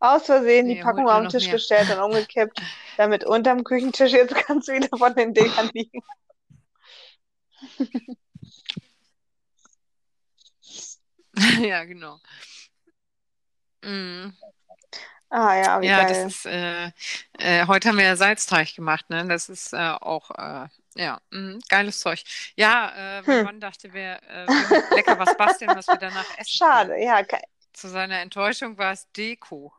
Aus 0.00 0.26
Versehen 0.26 0.68
die 0.68 0.74
Nee, 0.74 0.82
Packung 0.82 1.04
holt 1.04 1.06
nur 1.06 1.14
auf 1.14 1.22
den 1.22 1.28
Tisch 1.28 1.44
mehr. 1.46 1.54
gestellt 1.54 1.90
und 1.90 2.00
umgekippt, 2.00 2.60
damit 2.96 3.24
unterm 3.24 3.64
Küchentisch 3.64 4.12
jetzt 4.12 4.34
ganz 4.46 4.68
wieder 4.68 4.96
von 4.98 5.14
den 5.14 5.34
Dingern 5.34 5.70
liegen. 5.74 6.02
Ja, 11.60 11.84
genau. 11.84 12.18
Mm. 13.82 14.32
Ah 15.30 15.54
ja, 15.56 15.80
wie 15.82 15.86
Ja, 15.86 16.04
das 16.04 16.18
geil. 16.18 16.26
ist, 16.26 16.46
äh, 16.46 16.90
äh, 17.38 17.66
heute 17.66 17.88
haben 17.88 17.98
wir 17.98 18.04
ja 18.04 18.16
Salzteig 18.16 18.74
gemacht, 18.74 19.10
ne? 19.10 19.26
Das 19.28 19.48
ist 19.48 19.72
äh, 19.74 19.76
auch, 20.00 20.30
äh, 20.32 20.68
ja, 20.98 21.20
mm, 21.30 21.58
geiles 21.68 22.00
Zeug. 22.00 22.22
Ja, 22.56 22.90
äh, 23.18 23.22
mein 23.22 23.38
Hm. 23.38 23.44
Mann 23.44 23.60
dachte, 23.60 23.92
wir 23.92 24.20
äh, 24.28 24.46
würden 24.48 24.96
lecker 24.96 25.18
was 25.18 25.36
basteln, 25.36 25.70
was 25.74 25.86
wir 25.86 25.96
danach 25.96 26.24
essen 26.36 26.58
können. 26.58 26.72
Schade, 26.72 27.02
ja. 27.02 27.22
ke- 27.22 27.40
Zu 27.72 27.88
seiner 27.88 28.18
Enttäuschung 28.20 28.76
war 28.78 28.92
es 28.92 29.10
Deko. 29.12 29.72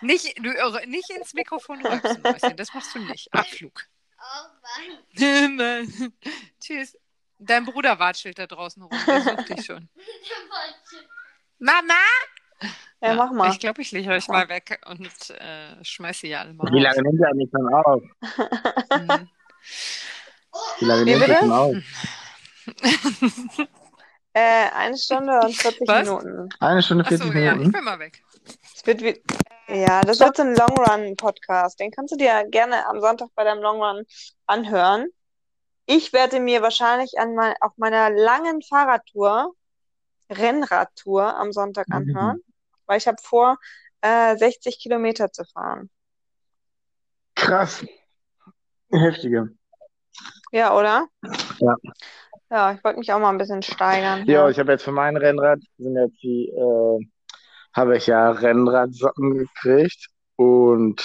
Nicht, 0.00 0.36
du, 0.38 0.50
irre- 0.50 0.86
nicht 0.86 1.10
ins 1.10 1.32
Mikrofon 1.34 1.84
rülpsen, 1.86 2.22
Mäuschen, 2.22 2.56
das 2.56 2.72
machst 2.74 2.94
du 2.94 2.98
nicht. 3.00 3.32
Abflug. 3.32 3.84
Tschüss. 6.60 6.98
Dein 7.38 7.64
Bruder 7.64 7.98
watschelt 8.00 8.38
da 8.38 8.46
draußen 8.48 8.82
rum, 8.82 8.98
der 9.06 9.20
sucht 9.22 9.48
dich 9.48 9.64
schon. 9.64 9.88
Mama! 11.60 11.94
Ja, 13.00 13.14
mach 13.14 13.30
mal. 13.30 13.52
Ich 13.52 13.60
glaube, 13.60 13.80
ich 13.82 13.92
lege 13.92 14.10
euch 14.10 14.26
mal 14.26 14.48
weg 14.48 14.80
und 14.86 15.30
äh, 15.30 15.84
schmeiße 15.84 16.20
sie 16.22 16.34
alle 16.34 16.52
mal 16.52 16.72
Wie 16.72 16.80
lange 16.80 17.00
nimmt 17.02 17.20
ihr 17.20 17.28
eigentlich 17.28 17.50
schon 17.50 17.72
auf? 17.72 18.02
Mhm. 19.58 20.80
Wie 20.80 20.84
lange 20.84 21.06
Wie 21.06 21.18
bitte? 21.18 21.36
schon 21.38 21.52
auf? 21.52 21.76
Äh, 24.34 24.68
eine 24.74 24.96
Stunde 24.96 25.40
und 25.40 25.56
40 25.56 25.88
Was? 25.88 26.06
Minuten. 26.06 26.48
Eine 26.60 26.82
Stunde, 26.82 27.02
Achso, 27.04 27.16
40 27.16 27.34
ja, 27.34 27.40
ich 27.52 27.58
Minuten? 27.58 27.72
bin 27.72 27.82
mal 27.84 27.98
weg. 27.98 28.22
Es 28.74 28.86
wird 28.86 29.00
wie, 29.02 29.20
ja, 29.66 30.00
das 30.02 30.20
wird 30.20 30.36
so 30.36 30.42
ein 30.42 30.54
Long 30.54 30.76
Run 30.78 31.16
Podcast. 31.16 31.80
Den 31.80 31.90
kannst 31.90 32.12
du 32.12 32.16
dir 32.18 32.44
gerne 32.48 32.86
am 32.86 33.00
Sonntag 33.00 33.30
bei 33.34 33.42
deinem 33.42 33.62
Long 33.62 33.82
Run 33.82 34.04
anhören. 34.46 35.06
Ich 35.86 36.12
werde 36.12 36.38
mir 36.38 36.62
wahrscheinlich 36.62 37.18
an 37.18 37.34
mein, 37.34 37.54
auf 37.62 37.72
meiner 37.78 38.10
langen 38.10 38.62
Fahrradtour, 38.62 39.54
Rennradtour 40.30 41.34
am 41.36 41.50
Sonntag 41.52 41.88
Mhm. 41.88 41.94
anhören, 41.96 42.40
weil 42.86 42.98
ich 42.98 43.08
habe 43.08 43.18
vor, 43.20 43.56
äh, 44.02 44.36
60 44.36 44.78
Kilometer 44.78 45.32
zu 45.32 45.44
fahren. 45.46 45.90
Krass. 47.34 47.84
Heftige. 48.90 49.50
Ja, 50.52 50.74
oder? 50.76 51.06
Ja. 51.58 51.74
Ja, 52.50 52.72
ich 52.72 52.82
wollte 52.82 52.98
mich 52.98 53.12
auch 53.12 53.18
mal 53.18 53.28
ein 53.30 53.38
bisschen 53.38 53.62
steigern. 53.62 54.24
Ja, 54.26 54.48
ich 54.48 54.58
habe 54.58 54.72
jetzt 54.72 54.82
für 54.82 54.92
mein 54.92 55.16
Rennrad, 55.18 55.60
sind 55.76 55.96
jetzt 55.96 56.22
die, 56.22 56.48
äh, 56.48 57.06
habe 57.74 57.96
ich 57.98 58.06
ja 58.06 58.30
Rennradsocken 58.30 59.36
gekriegt 59.36 60.08
und 60.36 61.00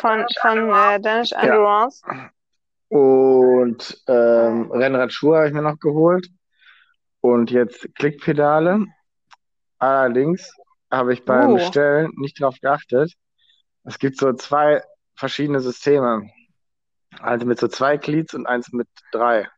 Von, 0.00 0.26
von 0.40 0.70
äh, 0.70 1.00
Danish 1.00 1.32
Endurance. 1.32 2.02
Und 2.88 4.02
ähm, 4.08 4.70
Rennradschuhe 4.72 5.36
habe 5.36 5.46
ich 5.48 5.52
mir 5.54 5.62
noch 5.62 5.78
geholt. 5.78 6.28
Und 7.20 7.50
jetzt 7.50 7.86
Klickpedale. 7.94 8.86
Allerdings 9.78 10.52
habe 10.90 11.12
ich 11.12 11.24
beim 11.24 11.50
Oh. 11.50 11.54
Bestellen 11.54 12.10
nicht 12.16 12.40
darauf 12.40 12.58
geachtet. 12.60 13.12
Es 13.84 13.98
gibt 13.98 14.18
so 14.18 14.32
zwei 14.32 14.82
verschiedene 15.18 15.60
Systeme. 15.60 16.30
Also 17.20 17.46
mit 17.46 17.58
so 17.58 17.68
zwei 17.68 17.96
Glieds 17.96 18.34
und 18.34 18.46
eins 18.46 18.72
mit 18.72 18.88
drei. 19.12 19.48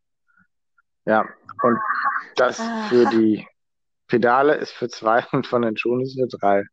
Ja, 1.04 1.28
und 1.62 1.78
das 2.36 2.60
Ah. 2.60 2.88
für 2.88 3.06
die 3.06 3.46
Pedale 4.06 4.54
ist 4.54 4.72
für 4.72 4.88
zwei 4.88 5.24
und 5.32 5.46
von 5.46 5.62
den 5.62 5.76
Schuhen 5.76 6.00
ist 6.00 6.18
für 6.18 6.26
drei. 6.38 6.64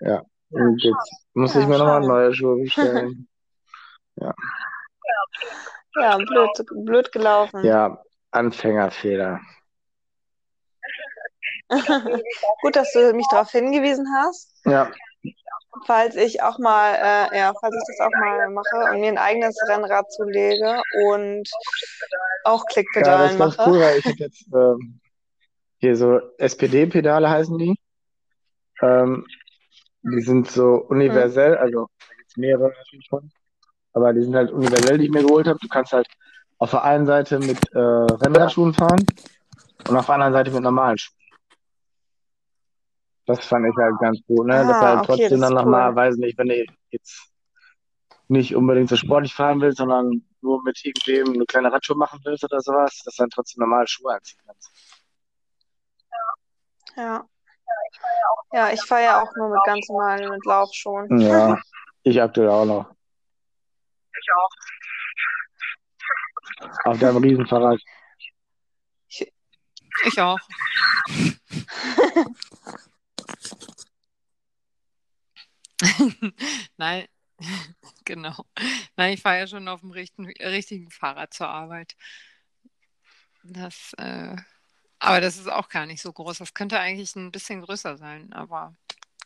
Ja, 0.00 0.22
und 0.50 0.82
jetzt 0.82 1.12
muss 1.34 1.54
Ja, 1.54 1.60
ich 1.62 1.66
mir 1.66 1.78
nochmal 1.78 2.00
neue 2.00 2.34
Schuhe 2.34 2.56
bestellen. 2.62 3.26
Ja, 5.96 6.16
blöd, 6.18 6.50
blöd 6.84 7.10
gelaufen. 7.10 7.64
Ja, 7.64 8.00
Anfängerfehler. 8.30 9.40
Gut, 12.62 12.76
dass 12.76 12.92
du 12.92 13.12
mich 13.12 13.26
darauf 13.28 13.50
hingewiesen 13.50 14.06
hast. 14.14 14.54
Ja, 14.64 14.90
falls 15.86 16.16
ich 16.16 16.42
auch 16.42 16.58
mal, 16.58 16.94
äh, 16.94 17.38
ja, 17.38 17.52
falls 17.60 17.74
ich 17.74 17.96
das 17.96 18.06
auch 18.06 18.20
mal 18.20 18.50
mache 18.50 18.92
und 18.92 19.00
mir 19.00 19.08
ein 19.08 19.18
eigenes 19.18 19.56
Rennrad 19.68 20.10
zulege 20.12 20.80
und 21.06 21.48
auch 22.44 22.64
ja, 22.74 22.82
das 23.02 23.32
ist 23.32 23.38
ganz 23.38 23.56
mache. 23.56 23.70
cool, 23.70 23.80
weil 23.80 23.98
ich 23.98 24.04
jetzt 24.18 24.46
ähm, 24.54 25.00
hier 25.78 25.96
so 25.96 26.20
SPD-Pedale 26.38 27.28
heißen 27.28 27.56
die. 27.58 27.76
Ähm, 28.82 29.26
die 30.02 30.22
sind 30.22 30.50
so 30.50 30.76
universell, 30.88 31.56
also 31.56 31.88
da 32.08 32.14
gibt 32.16 32.30
es 32.30 32.36
mehrere 32.36 32.68
natürlich 32.68 33.08
von, 33.08 33.30
aber 33.92 34.14
die 34.14 34.22
sind 34.22 34.34
halt 34.34 34.50
universell, 34.50 34.98
die 34.98 35.04
ich 35.04 35.10
mir 35.10 35.22
geholt 35.22 35.46
habe. 35.46 35.58
Du 35.60 35.68
kannst 35.68 35.92
halt 35.92 36.06
auf 36.58 36.70
der 36.70 36.84
einen 36.84 37.06
Seite 37.06 37.38
mit 37.38 37.58
äh, 37.74 37.78
Rennradschuhen 37.78 38.72
fahren 38.72 39.04
und 39.88 39.96
auf 39.96 40.06
der 40.06 40.14
anderen 40.14 40.32
Seite 40.32 40.50
mit 40.50 40.62
normalen 40.62 40.96
Schuhen. 40.96 41.19
Das 43.36 43.46
fand 43.46 43.66
ich 43.66 43.76
halt 43.76 43.98
ganz 44.00 44.20
gut, 44.26 44.46
ne? 44.46 44.66
Dass 44.66 44.76
Ah, 44.76 44.80
du 44.80 44.86
halt 44.86 44.98
okay, 44.98 45.06
trotzdem 45.06 45.40
das 45.40 45.48
dann 45.48 45.54
nochmal, 45.54 45.90
cool. 45.90 45.96
weiß 45.96 46.16
nicht, 46.16 46.36
wenn 46.38 46.48
du 46.48 46.64
jetzt 46.90 47.30
nicht 48.28 48.54
unbedingt 48.56 48.88
so 48.88 48.96
sportlich 48.96 49.34
fahren 49.34 49.60
willst, 49.60 49.78
sondern 49.78 50.24
nur 50.40 50.62
mit 50.62 50.84
irgendwem 50.84 51.34
eine 51.34 51.44
kleine 51.46 51.72
Radshow 51.72 51.94
machen 51.94 52.20
willst 52.24 52.44
oder 52.44 52.60
sowas, 52.60 53.02
dass 53.04 53.14
du 53.14 53.22
dann 53.22 53.30
trotzdem 53.30 53.60
normale 53.60 53.86
Schuhe 53.86 54.14
anziehen 54.14 54.40
kannst. 54.46 54.70
Ja. 56.96 57.24
Ja, 58.52 58.72
ich 58.72 58.82
fahre 58.82 59.02
ja 59.02 59.22
auch 59.22 59.28
nur 59.36 59.50
mit 59.50 59.60
ganz 59.64 59.88
normalen, 59.88 60.28
mit 60.28 60.44
Laufschuhen. 60.44 61.20
Ja, 61.20 61.56
ich 62.02 62.20
aktuell 62.20 62.48
auch 62.48 62.64
noch. 62.64 62.90
Auf 66.84 66.98
deinem 66.98 67.18
Riesenfahrrad. 67.18 67.80
Ich 69.08 70.20
auch. 70.20 70.38
Nein, 76.76 77.06
genau. 78.04 78.34
Nein, 78.96 79.14
ich 79.14 79.22
fahre 79.22 79.38
ja 79.38 79.46
schon 79.46 79.68
auf 79.68 79.80
dem 79.80 79.90
richten, 79.92 80.26
richtigen 80.26 80.90
Fahrrad 80.90 81.32
zur 81.32 81.48
Arbeit. 81.48 81.96
Das, 83.42 83.94
äh, 83.96 84.36
aber 84.98 85.20
das 85.20 85.38
ist 85.38 85.48
auch 85.48 85.68
gar 85.68 85.86
nicht 85.86 86.02
so 86.02 86.12
groß. 86.12 86.38
Das 86.38 86.52
könnte 86.54 86.78
eigentlich 86.78 87.16
ein 87.16 87.32
bisschen 87.32 87.62
größer 87.62 87.96
sein, 87.96 88.32
aber 88.34 88.74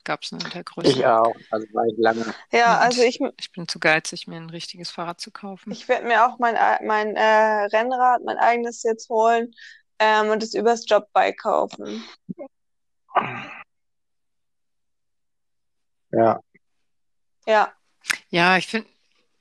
gab 0.05 0.22
es 0.22 0.31
nur 0.32 0.40
in 0.44 0.51
der 0.51 0.62
Größe. 0.62 0.90
Ich 0.90 1.05
auch. 1.05 1.35
Also 1.51 1.66
war 1.72 1.86
ich 1.86 1.94
lange. 1.98 2.24
Ja, 2.52 2.74
Und 2.74 2.82
also 2.82 3.02
ich, 3.02 3.18
ich 3.39 3.52
bin 3.52 3.66
zu 3.66 3.81
geizig, 3.81 4.28
mir 4.28 4.36
ein 4.36 4.51
richtiges 4.51 4.90
Fahrrad 4.90 5.20
zu 5.20 5.31
kaufen. 5.32 5.72
ich 5.72 5.89
werde 5.89 6.06
mir 6.06 6.26
auch 6.26 6.39
mein, 6.39 6.56
ei- 6.56 6.81
mein 6.85 7.16
äh, 7.16 7.64
Rennrad, 7.64 8.22
mein 8.24 8.36
eigenes 8.36 8.82
jetzt 8.85 9.09
holen 9.09 9.52
ähm, 9.98 10.28
und 10.28 10.43
es 10.43 10.55
übers 10.55 10.85
Jobbike 10.86 11.36
kaufen. 11.36 12.05
Ja. 16.16 16.41
Ja, 17.47 17.74
Ja, 18.31 18.57
ich 18.57 18.66
finde, 18.66 18.89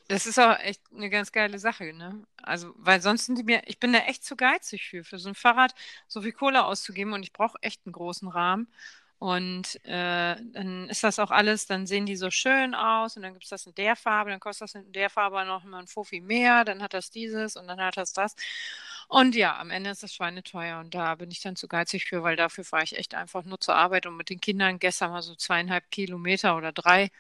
das 0.08 0.26
ist 0.28 0.40
auch 0.40 0.58
echt 0.60 0.82
eine 0.96 1.10
ganz 1.10 1.32
geile 1.32 1.60
Sache, 1.60 1.94
ne? 1.94 2.24
Also, 2.44 2.74
weil 2.78 3.02
sonst 3.02 3.26
sind 3.26 3.38
die 3.38 3.44
mir, 3.44 3.62
ich 3.68 3.80
bin 3.80 3.94
da 3.94 4.00
echt 4.00 4.24
zu 4.26 4.36
geizig 4.36 4.90
für, 4.90 5.04
für 5.04 5.20
so 5.20 5.30
ein 5.30 5.36
Fahrrad 5.36 5.74
so 6.08 6.22
viel 6.22 6.34
Kohle 6.34 6.66
auszugeben 6.66 7.14
und 7.14 7.24
ich 7.24 7.34
brauche 7.34 7.58
echt 7.62 7.82
einen 7.86 7.94
großen 7.94 8.28
Rahmen. 8.30 8.68
Und 9.20 9.84
äh, 9.86 10.36
dann 10.54 10.90
ist 10.90 11.04
das 11.04 11.20
auch 11.20 11.32
alles, 11.32 11.66
dann 11.66 11.88
sehen 11.88 12.06
die 12.06 12.18
so 12.18 12.30
schön 12.30 12.76
aus 12.76 13.16
und 13.16 13.24
dann 13.24 13.34
gibt 13.34 13.46
es 13.46 13.50
das 13.52 13.66
in 13.66 13.76
der 13.76 13.96
Farbe, 13.96 14.32
dann 14.32 14.42
kostet 14.42 14.64
das 14.70 14.76
in 14.76 14.92
der 14.92 15.10
Farbe 15.10 15.46
noch 15.46 15.64
mal 15.64 15.80
ein 15.80 15.88
Fuffi 15.88 16.20
mehr, 16.22 16.66
dann 16.66 16.84
hat 16.84 16.94
das 16.94 17.10
dieses 17.10 17.56
und 17.56 17.68
dann 17.68 17.80
hat 17.82 17.96
das 17.98 18.12
das. 18.14 18.36
Und 19.08 19.36
ja, 19.36 19.58
am 19.60 19.70
Ende 19.70 19.90
ist 19.90 20.04
das 20.04 20.14
schweineteuer 20.14 20.80
und 20.80 20.94
da 20.94 21.16
bin 21.16 21.32
ich 21.32 21.42
dann 21.42 21.56
zu 21.56 21.68
geizig 21.68 22.06
für, 22.06 22.24
weil 22.24 22.36
dafür 22.36 22.64
fahre 22.64 22.84
ich 22.84 22.98
echt 22.98 23.16
einfach 23.16 23.44
nur 23.44 23.60
zur 23.60 23.76
Arbeit 23.76 24.06
und 24.06 24.18
mit 24.18 24.30
den 24.30 24.40
Kindern 24.40 24.80
gestern 24.80 25.12
mal 25.12 25.22
so 25.22 25.36
zweieinhalb 25.36 25.90
Kilometer 25.92 26.56
oder 26.58 26.72
drei 26.72 27.12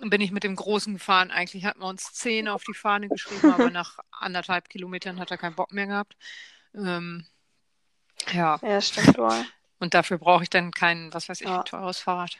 bin 0.00 0.20
ich 0.20 0.32
mit 0.32 0.44
dem 0.44 0.56
Großen 0.56 0.94
gefahren. 0.94 1.30
Eigentlich 1.30 1.64
hatten 1.64 1.80
wir 1.80 1.86
uns 1.86 2.12
zehn 2.12 2.48
auf 2.48 2.64
die 2.64 2.74
Fahne 2.74 3.08
geschrieben, 3.08 3.50
aber 3.50 3.70
nach 3.70 3.98
anderthalb 4.10 4.68
Kilometern 4.68 5.18
hat 5.20 5.30
er 5.30 5.38
keinen 5.38 5.54
Bock 5.54 5.72
mehr 5.72 5.86
gehabt. 5.86 6.16
Ähm, 6.74 7.26
ja, 8.32 8.58
ja, 8.62 8.80
stimmt 8.80 9.16
wohl. 9.18 9.44
und 9.78 9.94
dafür 9.94 10.18
brauche 10.18 10.42
ich 10.42 10.50
dann 10.50 10.70
kein, 10.70 11.12
was 11.14 11.28
weiß 11.28 11.40
ich, 11.40 11.46
Ja. 11.48 11.62
teures 11.62 11.98
Fahrrad. 12.00 12.38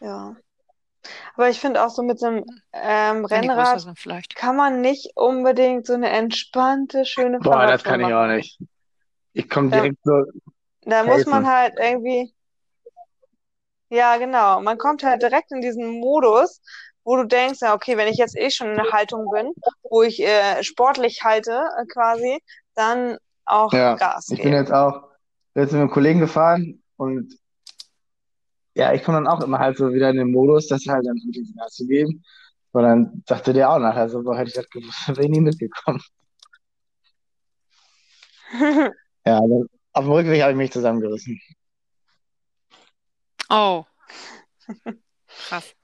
Ja. 0.00 0.36
Aber 1.34 1.48
ich 1.48 1.60
finde 1.60 1.84
auch 1.84 1.90
so 1.90 2.02
mit 2.02 2.18
so 2.18 2.26
einem 2.26 2.44
ähm, 2.72 3.26
die 3.26 3.34
größer 3.34 3.36
Rennrad 3.36 4.34
kann 4.34 4.56
man 4.56 4.80
nicht 4.80 5.12
unbedingt 5.14 5.86
so 5.86 5.94
eine 5.94 6.10
entspannte, 6.10 7.04
schöne 7.04 7.38
Boah, 7.40 7.66
das 7.66 7.84
kann 7.84 8.00
ich 8.00 8.06
machen. 8.06 8.14
auch 8.14 8.26
nicht. 8.26 8.58
Ich 9.32 9.48
komme 9.48 9.70
direkt 9.70 9.98
so. 10.02 10.24
Da 10.82 11.04
muss 11.04 11.26
man 11.26 11.44
Helfen. 11.44 11.56
halt 11.56 11.74
irgendwie, 11.78 12.34
ja, 13.88 14.16
genau, 14.16 14.60
man 14.62 14.78
kommt 14.78 15.02
halt 15.02 15.22
direkt 15.22 15.52
in 15.52 15.60
diesen 15.60 16.00
Modus, 16.00 16.60
wo 17.04 17.16
du 17.16 17.24
denkst, 17.24 17.60
ja, 17.62 17.74
okay, 17.74 17.96
wenn 17.96 18.08
ich 18.08 18.16
jetzt 18.18 18.36
eh 18.36 18.50
schon 18.50 18.70
in 18.70 18.76
der 18.76 18.90
Haltung 18.92 19.30
bin, 19.30 19.52
wo 19.90 20.02
ich 20.02 20.20
äh, 20.20 20.62
sportlich 20.62 21.22
halte, 21.22 21.52
äh, 21.52 21.86
quasi, 21.86 22.40
dann 22.74 23.18
auch 23.44 23.72
Ja, 23.72 23.94
Gas 23.94 24.28
ich 24.30 24.38
bin 24.38 24.52
geben. 24.52 24.56
jetzt 24.56 24.72
auch 24.72 25.04
jetzt 25.54 25.72
mit 25.72 25.80
einem 25.80 25.90
Kollegen 25.90 26.20
gefahren 26.20 26.82
und 26.96 27.38
ja, 28.76 28.92
ich 28.92 29.02
komme 29.02 29.16
dann 29.18 29.26
auch 29.26 29.42
immer 29.42 29.58
halt 29.58 29.78
so 29.78 29.92
wieder 29.92 30.10
in 30.10 30.16
den 30.18 30.30
Modus, 30.32 30.68
das 30.68 30.84
halt 30.86 31.06
dann 31.06 31.16
wirklich 31.16 31.48
zu 31.70 31.86
geben. 31.86 32.22
Und 32.72 32.82
dann 32.82 33.24
sagte 33.26 33.54
der 33.54 33.70
auch 33.70 33.78
nachher 33.78 34.08
so, 34.10 34.22
boah, 34.22 34.36
hätte 34.36 34.48
ich 34.48 34.54
das 34.54 34.68
gewusst, 34.68 35.08
wäre 35.08 35.22
ich 35.22 35.30
nie 35.30 35.40
mitgekommen. 35.40 36.02
Ja, 39.28 39.40
dann, 39.40 39.66
auf 39.92 40.04
dem 40.04 40.12
Rückweg 40.12 40.40
habe 40.40 40.52
ich 40.52 40.56
mich 40.56 40.70
zusammengerissen. 40.70 41.40
Oh. 43.50 43.84
Krass. 45.48 45.74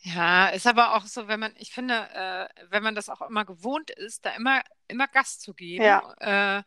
Ja, 0.00 0.48
ist 0.48 0.66
aber 0.66 0.96
auch 0.96 1.04
so, 1.06 1.28
wenn 1.28 1.38
man, 1.38 1.52
ich 1.56 1.72
finde, 1.72 1.94
äh, 1.94 2.48
wenn 2.70 2.82
man 2.82 2.96
das 2.96 3.08
auch 3.08 3.20
immer 3.22 3.44
gewohnt 3.44 3.90
ist, 3.90 4.24
da 4.26 4.30
immer, 4.30 4.60
immer 4.88 5.06
Gas 5.06 5.38
zu 5.38 5.54
geben, 5.54 5.84
Ja. 5.84 6.58
äh, 6.58 6.62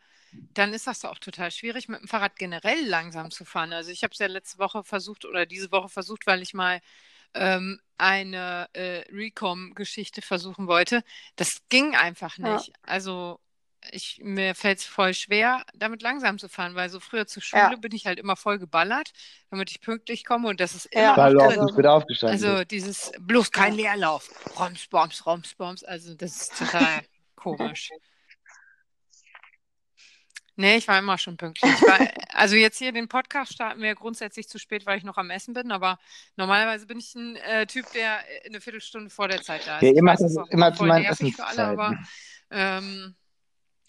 dann 0.53 0.73
ist 0.73 0.87
das 0.87 1.05
auch 1.05 1.17
total 1.19 1.51
schwierig, 1.51 1.87
mit 1.87 2.01
dem 2.01 2.07
Fahrrad 2.07 2.37
generell 2.37 2.85
langsam 2.87 3.31
zu 3.31 3.45
fahren. 3.45 3.73
Also 3.73 3.91
ich 3.91 4.03
habe 4.03 4.11
es 4.13 4.19
ja 4.19 4.27
letzte 4.27 4.59
Woche 4.59 4.83
versucht 4.83 5.25
oder 5.25 5.45
diese 5.45 5.71
Woche 5.71 5.89
versucht, 5.89 6.27
weil 6.27 6.41
ich 6.41 6.53
mal 6.53 6.81
ähm, 7.33 7.79
eine 7.97 8.67
äh, 8.73 9.03
Recom-Geschichte 9.11 10.21
versuchen 10.21 10.67
wollte. 10.67 11.03
Das 11.37 11.61
ging 11.69 11.95
einfach 11.95 12.37
Ja. 12.37 12.55
nicht. 12.55 12.73
Also 12.83 13.39
ich, 13.91 14.19
mir 14.21 14.53
fällt 14.53 14.79
es 14.79 14.85
voll 14.85 15.13
schwer, 15.13 15.65
damit 15.73 16.01
langsam 16.01 16.37
zu 16.37 16.49
fahren, 16.49 16.75
weil 16.75 16.89
so 16.89 16.99
früher 16.99 17.25
zur 17.25 17.41
Schule 17.41 17.61
Ja. 17.61 17.75
bin 17.77 17.91
ich 17.93 18.05
halt 18.05 18.19
immer 18.19 18.35
voll 18.35 18.59
geballert, 18.59 19.11
damit 19.49 19.71
ich 19.71 19.81
pünktlich 19.81 20.23
komme 20.25 20.49
und 20.49 20.59
das 20.59 20.75
ist 20.75 20.93
Ja. 20.93 21.15
immer 21.15 21.33
drin. 21.33 21.65
nicht 21.65 21.77
wieder 21.77 21.93
aufgestanden 21.93 22.57
Also 22.57 22.63
dieses 22.65 23.11
bloß 23.19 23.51
kein 23.51 23.73
Leerlauf. 23.73 24.29
Roms, 24.59 24.87
Boms, 24.87 25.25
Roms, 25.25 25.55
Boms. 25.55 25.83
Also 25.83 26.13
das 26.13 26.41
ist 26.41 26.57
total 26.59 27.03
komisch. 27.35 27.89
Nee, 30.57 30.77
ich 30.77 30.87
war 30.87 30.99
immer 30.99 31.17
schon 31.17 31.37
pünktlich. 31.37 31.71
Ich 31.73 31.87
war, 31.87 31.99
also 32.33 32.55
jetzt 32.55 32.77
hier 32.77 32.91
den 32.91 33.07
Podcast 33.07 33.53
starten 33.53 33.81
wir 33.81 33.95
grundsätzlich 33.95 34.47
zu 34.47 34.59
spät, 34.59 34.85
weil 34.85 34.97
ich 34.97 35.03
noch 35.03 35.17
am 35.17 35.29
Essen 35.29 35.53
bin, 35.53 35.71
aber 35.71 35.97
normalerweise 36.35 36.85
bin 36.85 36.99
ich 36.99 37.15
ein 37.15 37.35
äh, 37.37 37.65
Typ, 37.65 37.91
der 37.93 38.19
äh, 38.29 38.47
eine 38.47 38.61
Viertelstunde 38.61 39.09
vor 39.09 39.27
der 39.27 39.41
Zeit 39.41 39.65
da 39.65 39.77
ist. 39.77 39.83
Ja, 39.83 39.89
Ich 39.91 39.97
immer, 39.97 40.11
weiß, 40.11 40.19
das 40.19 40.31
ist 40.31 40.37
auch 40.37 40.47
immer 40.49 40.73
zu 40.73 40.83
meinen 40.83 41.05
für 41.15 41.45
alle, 41.45 41.63
aber 41.65 41.97
ähm, 42.51 43.15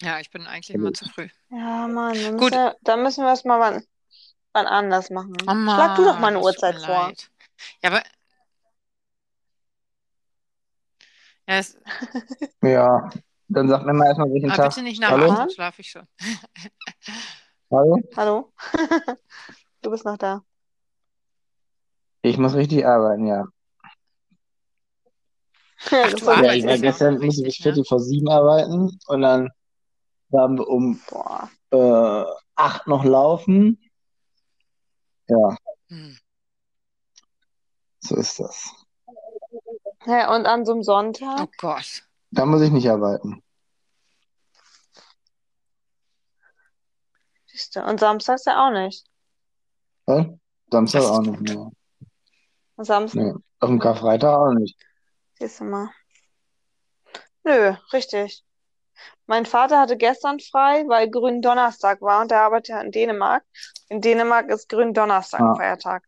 ja, 0.01 0.19
ich 0.19 0.31
bin 0.31 0.47
eigentlich 0.47 0.69
Ja, 0.69 0.75
immer 0.75 0.93
zu 0.93 1.05
früh. 1.05 1.27
Ja, 1.49 1.87
Mann, 1.87 2.13
dann 2.23 2.37
Gut. 2.37 2.51
müssen 2.51 2.53
wir, 2.53 2.75
dann 2.81 3.03
müssen 3.03 3.23
wir 3.23 3.33
es 3.33 3.43
mal 3.43 3.59
wann, 3.59 3.83
wann 4.53 4.65
anders 4.65 5.09
machen. 5.09 5.35
Oh 5.41 5.71
Schlag 5.73 5.95
du 5.95 6.05
doch 6.05 6.19
mal 6.19 6.27
eine 6.29 6.39
Uhrzeit 6.41 6.75
vor. 6.75 7.07
leid. 7.07 7.29
Ja, 7.83 7.89
aber. 7.91 8.03
Ja, 11.45 11.57
es, 11.57 11.77
Ja, 12.61 13.09
dann 13.53 13.67
sagt 13.67 13.85
mir 13.85 13.93
mal 13.93 14.07
erstmal, 14.07 14.31
welchen 14.31 14.49
aber 14.49 14.63
Tag. 14.63 14.69
bitte 14.69 14.83
nicht 14.83 14.99
nach 15.01 15.09
Hallo? 15.09 15.25
acht, 15.25 15.39
dann 15.39 15.49
schlafe 15.49 15.81
ich 15.81 15.89
schon. 15.89 16.07
Hallo? 17.71 17.99
Hallo? 18.15 18.53
Du 19.81 19.91
bist 19.91 20.05
noch 20.05 20.17
da. 20.17 20.41
Ich 22.21 22.37
muss 22.37 22.55
richtig 22.55 22.85
arbeiten, 22.85 23.27
ja. 23.27 23.43
Ach, 25.91 26.13
du 26.13 26.25
Ja, 26.25 26.53
ich 26.53 26.65
war 26.65 26.77
gestern, 26.77 27.15
musste 27.15 27.43
bis 27.43 27.45
richtig, 27.47 27.59
ne? 27.59 27.63
Viertel 27.63 27.85
vor 27.85 27.99
sieben 27.99 28.29
arbeiten 28.29 28.97
und 29.07 29.21
dann 29.21 29.49
waren 30.29 30.57
wir 30.57 30.67
um 30.69 31.01
Boah. 31.09 31.49
äh, 31.71 32.23
acht 32.55 32.87
noch 32.87 33.03
laufen. 33.03 33.77
Ja, 35.27 35.57
Hm. 35.89 36.17
so 37.99 38.15
ist 38.15 38.39
das. 38.39 38.71
Ja, 40.05 40.33
und 40.33 40.45
an 40.45 40.65
so 40.65 40.71
einem 40.71 40.81
Oh 40.81 40.83
Sonntag? 40.85 41.49
Gott. 41.57 42.03
Da 42.31 42.45
muss 42.45 42.61
ich 42.61 42.71
nicht 42.71 42.89
arbeiten. 42.89 43.42
Siehst 47.53 47.75
du. 47.75 47.83
Und 47.83 47.99
samstags 47.99 48.45
ja 48.45 48.65
auch 48.67 48.71
nicht. 48.71 49.05
Hä? 50.07 50.37
Samstag 50.71 51.03
auch 51.03 51.21
nicht 51.21 51.39
mehr. 51.41 51.71
Samstag, 52.77 53.21
Nee, 53.21 53.33
auf 53.59 53.69
dem 53.69 53.79
Karfreitag 53.79 54.35
auch 54.35 54.51
nicht. 54.53 54.75
siehst 55.39 55.59
du 55.59 55.65
mal. 55.65 55.89
Nö, 57.43 57.75
richtig. 57.93 58.43
Mein 59.27 59.45
Vater 59.45 59.79
hatte 59.79 59.97
gestern 59.97 60.39
frei, 60.39 60.83
weil 60.87 61.09
Gründonnerstag 61.09 62.01
war 62.01 62.21
und 62.21 62.31
er 62.31 62.41
arbeitet 62.41 62.69
ja 62.69 62.81
in 62.81 62.91
Dänemark. 62.91 63.43
In 63.89 64.01
Dänemark 64.01 64.49
ist 64.49 64.67
Gründonnerstag 64.69 65.39
Ja. 65.41 65.55
Feiertag. 65.55 66.03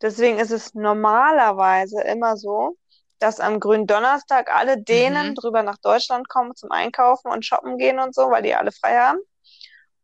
Deswegen 0.00 0.38
ist 0.38 0.50
es 0.52 0.72
normalerweise 0.74 2.00
immer 2.02 2.36
so, 2.36 2.76
dass 3.18 3.40
am 3.40 3.58
Gründonnerstag 3.60 4.50
alle 4.54 4.80
Dänen 4.80 5.30
Mhm. 5.30 5.34
drüber 5.34 5.62
nach 5.62 5.78
Deutschland 5.78 6.28
kommen 6.28 6.54
zum 6.54 6.70
Einkaufen 6.70 7.30
und 7.30 7.44
shoppen 7.44 7.76
gehen 7.76 7.98
und 7.98 8.14
so, 8.14 8.30
weil 8.30 8.42
die 8.42 8.54
alle 8.54 8.72
frei 8.72 8.96
haben. 8.98 9.18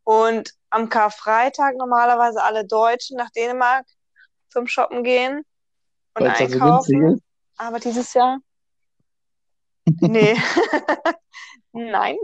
Und 0.06 0.52
am 0.70 0.88
Karfreitag 0.88 1.74
normalerweise 1.76 2.40
alle 2.40 2.64
Deutschen 2.64 3.16
nach 3.16 3.30
Dänemark 3.30 3.84
zum 4.50 4.68
Shoppen 4.68 5.02
gehen 5.02 5.44
und 6.14 6.24
Weil 6.24 6.30
es 6.30 6.38
da 6.38 6.48
so 6.48 6.58
günstig 6.60 6.62
einkaufen. 6.96 7.14
ist. 7.16 7.22
Aber 7.56 7.80
dieses 7.80 8.14
Jahr, 8.14 8.38
nee, 10.00 10.36
nein, 11.72 12.16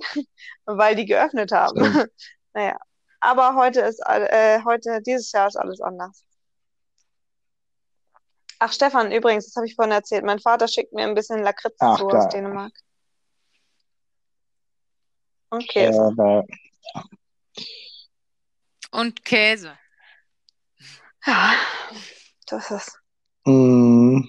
weil 0.65 0.95
die 0.95 1.07
geöffnet 1.07 1.51
haben. 1.51 1.83
So. 1.93 2.05
Naja, 2.55 2.77
aber 3.19 3.57
heute 3.57 3.81
ist, 3.81 4.01
äh, 4.07 4.63
heute, 4.63 5.01
dieses 5.03 5.33
Jahr 5.33 5.49
ist 5.49 5.57
alles 5.57 5.81
anders. 5.81 6.23
Ach, 8.59 8.73
Stefan, 8.73 9.11
übrigens, 9.11 9.47
das 9.47 9.57
habe 9.57 9.67
ich 9.67 9.75
vorhin 9.75 9.91
erzählt. 9.91 10.25
Mein 10.25 10.39
Vater 10.39 10.69
schickt 10.69 10.93
mir 10.93 11.03
ein 11.03 11.15
bisschen 11.15 11.43
Lakritz 11.43 11.75
Ach, 11.81 11.99
zu 11.99 12.09
aus. 12.09 12.29
Dänemark. 12.29 12.73
Und 15.51 15.65
Äh, 15.75 16.43
Und 18.93 19.25
Käse. 19.25 19.73
Ja, 21.27 21.53
das 22.47 22.71
ist. 22.71 22.99
Mm. 23.45 24.21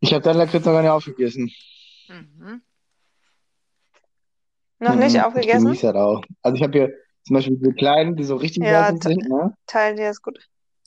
Ich 0.00 0.12
habe 0.12 0.22
deinen 0.22 0.38
Lakritz 0.38 0.64
noch 0.64 0.72
gar 0.72 0.82
nicht 0.82 0.90
aufgegessen. 0.90 1.50
Mhm. 2.08 2.62
Noch 4.80 4.94
nicht 4.96 5.12
Mhm, 5.12 5.16
Ich 5.16 5.22
aufgegessen? 5.22 5.64
genieße 5.66 5.86
das 5.92 5.96
auch. 5.96 6.22
Also 6.42 6.56
ich 6.56 6.62
habe 6.62 6.72
hier 6.72 6.92
zum 7.26 7.34
Beispiel 7.34 7.56
diese 7.56 7.72
kleinen, 7.72 8.16
die 8.16 8.24
so 8.24 8.36
richtig 8.36 8.62
Ja, 8.64 8.84
salzig 8.86 9.02
sind, 9.04 9.28
ne? 9.28 9.54
Teil 9.66 9.96
dir 9.96 10.10
ist 10.10 10.22
gut. 10.22 10.38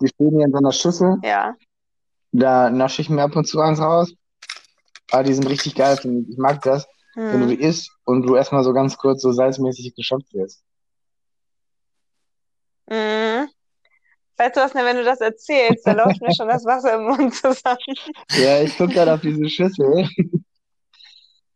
Die 0.01 0.07
stehen 0.07 0.29
hier 0.35 0.45
in 0.45 0.51
so 0.51 0.57
einer 0.57 0.71
Schüssel. 0.71 1.17
Ja. 1.23 1.55
Da 2.31 2.69
nasche 2.69 3.01
ich 3.01 3.09
mir 3.09 3.23
ab 3.23 3.35
und 3.35 3.45
zu 3.45 3.59
eins 3.59 3.79
raus. 3.79 4.13
Aber 5.11 5.23
die 5.23 5.33
sind 5.33 5.47
richtig 5.47 5.73
geil, 5.75 5.97
ich. 5.97 6.29
Ich 6.29 6.37
mag 6.37 6.61
das, 6.61 6.85
wenn 7.15 7.39
du 7.39 7.47
Hm. 7.47 7.57
die 7.57 7.61
isst 7.63 7.89
und 8.05 8.23
du 8.23 8.35
erstmal 8.35 8.63
so 8.63 8.73
ganz 8.73 8.97
kurz 8.97 9.21
so 9.21 9.31
salzmäßig 9.31 9.95
geschockt 9.95 10.31
wirst. 10.33 10.63
Mhm. 12.89 13.49
Weißt 14.37 14.55
du 14.55 14.61
was, 14.61 14.73
ne, 14.73 14.85
wenn 14.85 14.97
du 14.97 15.03
das 15.03 15.19
erzählst, 15.19 15.87
da 15.87 15.93
läuft 15.93 16.21
mir 16.21 16.33
schon 16.33 16.47
das 16.47 16.63
Wasser 16.63 16.93
im 16.95 17.05
Mund 17.05 17.33
zusammen. 17.33 17.77
Ja, 18.31 18.61
ich 18.61 18.77
gucke 18.77 18.93
gerade 18.93 19.13
auf 19.13 19.21
diese 19.21 19.49
Schüssel 19.49 20.07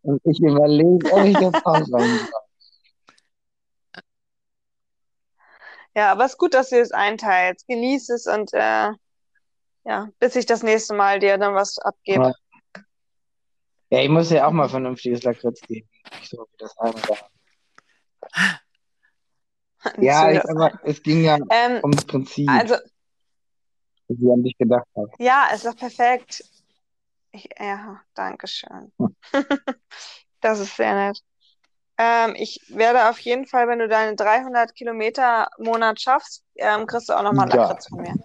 und 0.01 0.21
ich 0.25 0.39
überlege, 0.39 1.11
ob 1.13 1.25
ich 1.25 1.37
das 1.37 1.53
rausrein 1.65 2.17
soll. 2.17 2.29
Ja, 5.95 6.11
aber 6.11 6.25
es 6.25 6.31
ist 6.31 6.37
gut, 6.37 6.53
dass 6.53 6.69
du 6.69 6.79
es 6.79 6.91
einteilst. 6.91 7.67
Genieß 7.67 8.09
es 8.09 8.25
und 8.25 8.53
äh, 8.53 8.91
ja, 9.83 10.09
bis 10.19 10.35
ich 10.35 10.45
das 10.45 10.63
nächste 10.63 10.95
Mal 10.95 11.19
dir 11.19 11.37
dann 11.37 11.53
was 11.53 11.77
abgebe. 11.79 12.33
Ja. 13.89 13.99
Ich 13.99 14.09
muss 14.09 14.31
ja 14.31 14.47
auch 14.47 14.51
mal 14.51 14.69
vernünftiges 14.69 15.23
Lakritz 15.23 15.61
geben. 15.61 15.89
Nicht 16.17 16.29
so 16.29 16.47
wie 16.49 16.57
das 16.57 16.73
da. 16.75 16.93
Ja, 19.97 20.31
ich, 20.31 20.43
aber 20.49 20.79
es 20.83 21.01
ging 21.01 21.23
ja 21.23 21.37
Ähm, 21.49 21.79
ums 21.83 22.05
Prinzip, 22.05 22.49
also, 22.49 22.75
wie 24.07 24.31
an 24.31 24.43
dich 24.43 24.57
gedacht 24.57 24.87
habe. 24.95 25.09
ja, 25.19 25.47
ist 25.53 25.65
doch 25.65 25.75
perfekt. 25.75 26.43
Ich, 27.31 27.49
ja, 27.59 28.01
danke 28.13 28.47
schön. 28.47 28.91
Das 30.41 30.59
ist 30.59 30.75
sehr 30.75 30.95
nett. 30.95 31.21
Ähm, 31.99 32.33
ich 32.35 32.59
werde 32.69 33.07
auf 33.09 33.19
jeden 33.19 33.45
Fall, 33.45 33.67
wenn 33.67 33.77
du 33.77 33.87
deine 33.87 34.15
300 34.15 34.73
Kilometer 34.73 35.47
Monat 35.59 36.01
schaffst, 36.01 36.43
ähm, 36.55 36.87
kriegst 36.87 37.09
du 37.09 37.13
auch 37.13 37.21
nochmal 37.21 37.47
Geil. 37.47 37.59
Lakritz 37.59 37.87
von 37.87 38.01
mir. 38.01 38.15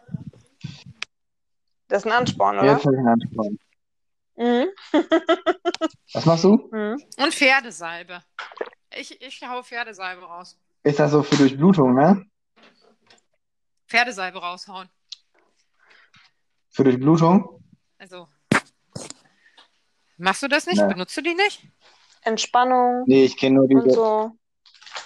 Das 1.89 1.99
ist 1.99 2.07
ein 2.07 2.13
Ansporn, 2.13 2.59
oder? 2.59 2.73
Jetzt 2.73 2.87
habe 2.87 2.95
ich 2.95 2.99
einen 3.01 3.09
Ansporn. 3.09 3.59
Mhm. 4.37 4.69
Was 6.15 6.25
machst 6.25 6.45
du? 6.45 6.69
Mhm. 6.73 7.03
Und 7.19 7.35
Pferdesalbe. 7.35 8.23
Ich, 8.99 9.21
ich 9.21 9.43
hau 9.47 9.63
Pferdesalbe 9.63 10.23
raus. 10.25 10.59
Ist 10.87 11.01
das 11.01 11.11
so 11.11 11.25
für 11.25 11.35
Durchblutung, 11.35 11.95
ne? 11.95 12.25
Pferdesalbe 13.89 14.39
raushauen. 14.39 14.89
Für 16.71 16.85
Durchblutung? 16.85 17.61
Also. 17.99 18.29
Machst 20.17 20.45
du 20.45 20.49
das 20.49 20.67
nicht? 20.67 20.81
Nee. 20.81 20.87
Benutzt 20.87 21.17
du 21.17 21.23
die 21.23 21.35
nicht? 21.35 21.67
Entspannung 22.23 23.03
Nee, 23.09 23.25
ich 23.25 23.37
kenne 23.37 23.57
nur 23.57 23.65
und 23.65 23.85
diese 23.85 23.97
so. 23.97 24.39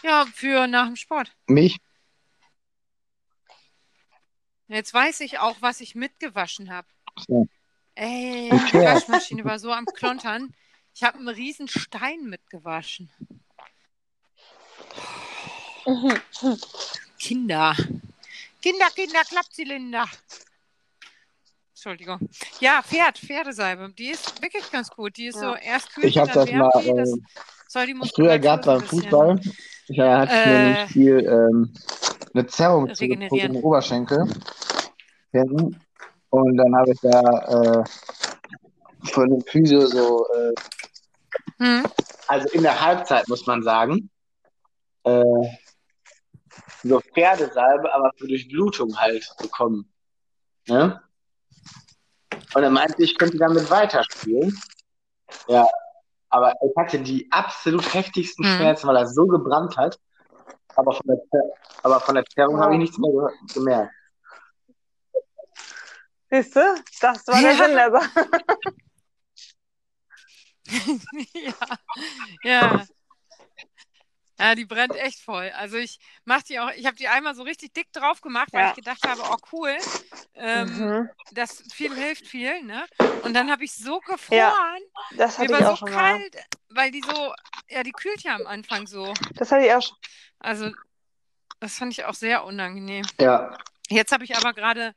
Ja, 0.02 0.26
für 0.34 0.66
nach 0.66 0.84
dem 0.84 0.96
Sport. 0.96 1.34
Milch. 1.46 1.78
Jetzt 4.68 4.92
weiß 4.92 5.20
ich 5.20 5.38
auch, 5.38 5.56
was 5.62 5.80
ich 5.80 5.94
mitgewaschen 5.94 6.70
habe. 6.70 6.88
So. 7.26 7.48
Ey, 7.94 8.50
die. 8.50 8.84
Waschmaschine 8.84 9.46
war 9.46 9.58
so 9.58 9.72
am 9.72 9.86
Klontern. 9.86 10.54
Ich 10.94 11.04
habe 11.04 11.16
einen 11.16 11.28
riesen 11.28 11.68
Stein 11.68 12.24
mitgewaschen. 12.24 13.10
Kinder. 17.18 17.74
Kinder, 18.62 18.86
Kinder, 18.94 19.20
Klappzylinder. 19.28 20.06
Entschuldigung. 21.72 22.18
Ja, 22.60 22.82
Pferd, 22.82 23.18
Pferdesalbe. 23.18 23.90
Die 23.96 24.08
ist 24.10 24.42
wirklich 24.42 24.70
ganz 24.70 24.90
gut. 24.90 25.16
Die 25.16 25.26
ist 25.28 25.36
Ja. 25.36 25.50
so, 25.52 25.56
erst 25.56 25.94
kühlt 25.94 26.06
Ich 26.06 26.18
habe 26.18 26.30
dann 26.30 26.46
das 26.46 26.54
mal 26.54 26.70
die. 26.82 26.92
Das 26.94 27.10
äh, 27.10 27.16
soll 27.68 27.86
die 27.86 27.94
früher 28.14 28.32
ein 28.32 28.42
beim 28.42 28.82
Fußball. 28.82 29.40
Da 29.88 30.18
hatte 30.20 30.32
ich 30.34 30.46
Äh, 30.46 30.58
nämlich 30.62 30.92
viel 30.92 31.18
ähm, 31.26 31.72
eine 32.34 32.46
Zerrung 32.46 32.88
im 32.88 33.56
Oberschenkel. 33.56 34.28
Hinten. 35.32 35.80
Und 36.30 36.56
dann 36.56 36.76
habe 36.76 36.92
ich 36.92 37.00
da 37.00 37.80
äh, 37.80 37.84
von 39.12 39.30
dem 39.30 39.40
Physio 39.42 39.86
so, 39.86 40.26
äh, 40.34 40.54
Hm. 41.58 41.84
also 42.28 42.48
in 42.50 42.62
der 42.62 42.78
Halbzeit 42.80 43.28
muss 43.28 43.46
man 43.46 43.62
sagen, 43.62 44.10
äh, 45.04 45.22
so 46.82 47.00
Pferdesalbe, 47.00 47.92
aber 47.92 48.12
für 48.16 48.26
Durchblutung 48.26 48.96
halt 48.98 49.28
bekommen. 49.38 49.92
Ne? 50.68 51.00
Und 52.54 52.62
er 52.62 52.70
meinte, 52.70 53.02
ich 53.02 53.16
könnte 53.18 53.38
damit 53.38 53.70
weiterspielen. 53.70 54.58
Ja, 55.48 55.66
aber 56.30 56.52
ich 56.64 56.76
hatte 56.76 56.98
die 57.00 57.30
absolut 57.30 57.92
heftigsten 57.94 58.44
Mhm. 58.44 58.56
Schmerzen, 58.56 58.88
weil 58.88 58.96
er 58.96 59.06
so 59.06 59.26
gebrannt 59.26 59.76
hat. 59.76 59.98
Aber 60.76 60.92
von 60.92 61.06
der, 61.06 61.18
aber 61.82 62.00
von 62.00 62.14
der 62.14 62.24
Zerrung 62.26 62.60
habe 62.60 62.74
ich 62.74 62.78
nichts 62.80 62.98
mehr 62.98 63.10
ge 63.10 63.54
gemerkt. 63.54 63.92
Siehst 66.30 66.54
du? 66.54 66.60
Das 67.00 67.26
war 67.26 67.40
der 67.40 67.52
Ja. 67.52 67.64
Sinn 67.64 67.74
der 67.74 67.90
Sache. 67.90 68.30
ja. 71.34 71.52
ja. 72.44 72.86
Ja, 74.40 74.54
die 74.54 74.64
brennt 74.64 74.96
echt 74.96 75.20
voll. 75.20 75.50
Also 75.56 75.76
ich 75.76 75.98
mach 76.24 76.42
die 76.42 76.58
auch, 76.58 76.70
ich 76.72 76.86
habe 76.86 76.96
die 76.96 77.08
einmal 77.08 77.34
so 77.34 77.42
richtig 77.42 77.74
dick 77.74 77.92
drauf 77.92 78.20
gemacht, 78.20 78.48
weil 78.52 78.62
Ja. 78.62 78.70
ich 78.70 78.76
gedacht 78.76 79.04
habe, 79.04 79.22
oh 79.22 79.36
cool, 79.52 79.76
ähm, 80.34 80.66
Mhm. 80.66 81.10
das 81.32 81.62
viel 81.72 81.94
hilft 81.94 82.26
viel, 82.26 82.62
ne? 82.62 82.86
Und 83.22 83.34
dann 83.34 83.50
habe 83.50 83.64
ich 83.64 83.72
so 83.74 84.00
gefroren, 84.00 84.80
Das 85.16 85.38
mir 85.38 85.44
hatte 85.44 85.52
war 85.52 85.60
ich 85.60 85.66
so 85.66 85.72
auch 85.72 85.76
schon 85.76 85.90
mal. 85.90 86.12
kalt, 86.12 86.36
weil 86.70 86.90
die 86.90 87.00
so, 87.02 87.34
ja, 87.68 87.82
die 87.82 87.92
kühlt 87.92 88.22
ja 88.22 88.34
am 88.34 88.46
Anfang 88.46 88.86
so. 88.86 89.14
Das 89.34 89.52
hatte 89.52 89.66
ich 89.66 89.72
auch 89.72 89.82
schon. 89.82 89.96
Also 90.40 90.70
das 91.60 91.76
fand 91.76 91.92
ich 91.92 92.04
auch 92.04 92.14
sehr 92.14 92.44
unangenehm. 92.44 93.06
Ja, 93.20 93.56
Jetzt 93.90 94.12
habe 94.12 94.24
ich 94.24 94.36
aber 94.36 94.54
gerade 94.54 94.94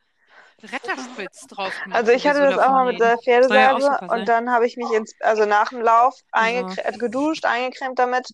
Retterspritz 0.62 1.48
drauf 1.48 1.74
gemacht. 1.84 2.00
Also 2.00 2.12
ich 2.12 2.26
hatte 2.28 2.40
das 2.40 2.58
auch 2.58 2.70
mal 2.70 2.86
mit 2.92 3.00
der 3.00 3.18
Pferdesalbe 3.18 4.00
und 4.08 4.28
dann 4.30 4.50
habe 4.52 4.66
ich 4.66 4.78
mich 4.78 4.92
ins, 4.94 5.14
also 5.22 5.46
nach 5.46 5.70
dem 5.70 5.82
Lauf 5.82 6.16
eingecre 6.32 6.92
ja. 6.92 6.98
geduscht, 6.98 7.46
eingecremt 7.46 8.00
damit 8.00 8.28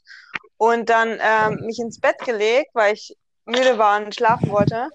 und 0.60 0.90
dann 0.90 1.18
ähm, 1.22 1.66
mich 1.66 1.80
ins 1.80 2.02
Bett 2.02 2.20
gelegt, 2.20 2.72
weil 2.74 2.94
ich 2.94 3.16
müde 3.46 3.78
war 3.78 4.04
und 4.04 4.14
schlafen 4.14 4.50
wollte. 4.50 4.84
Und 4.84 4.92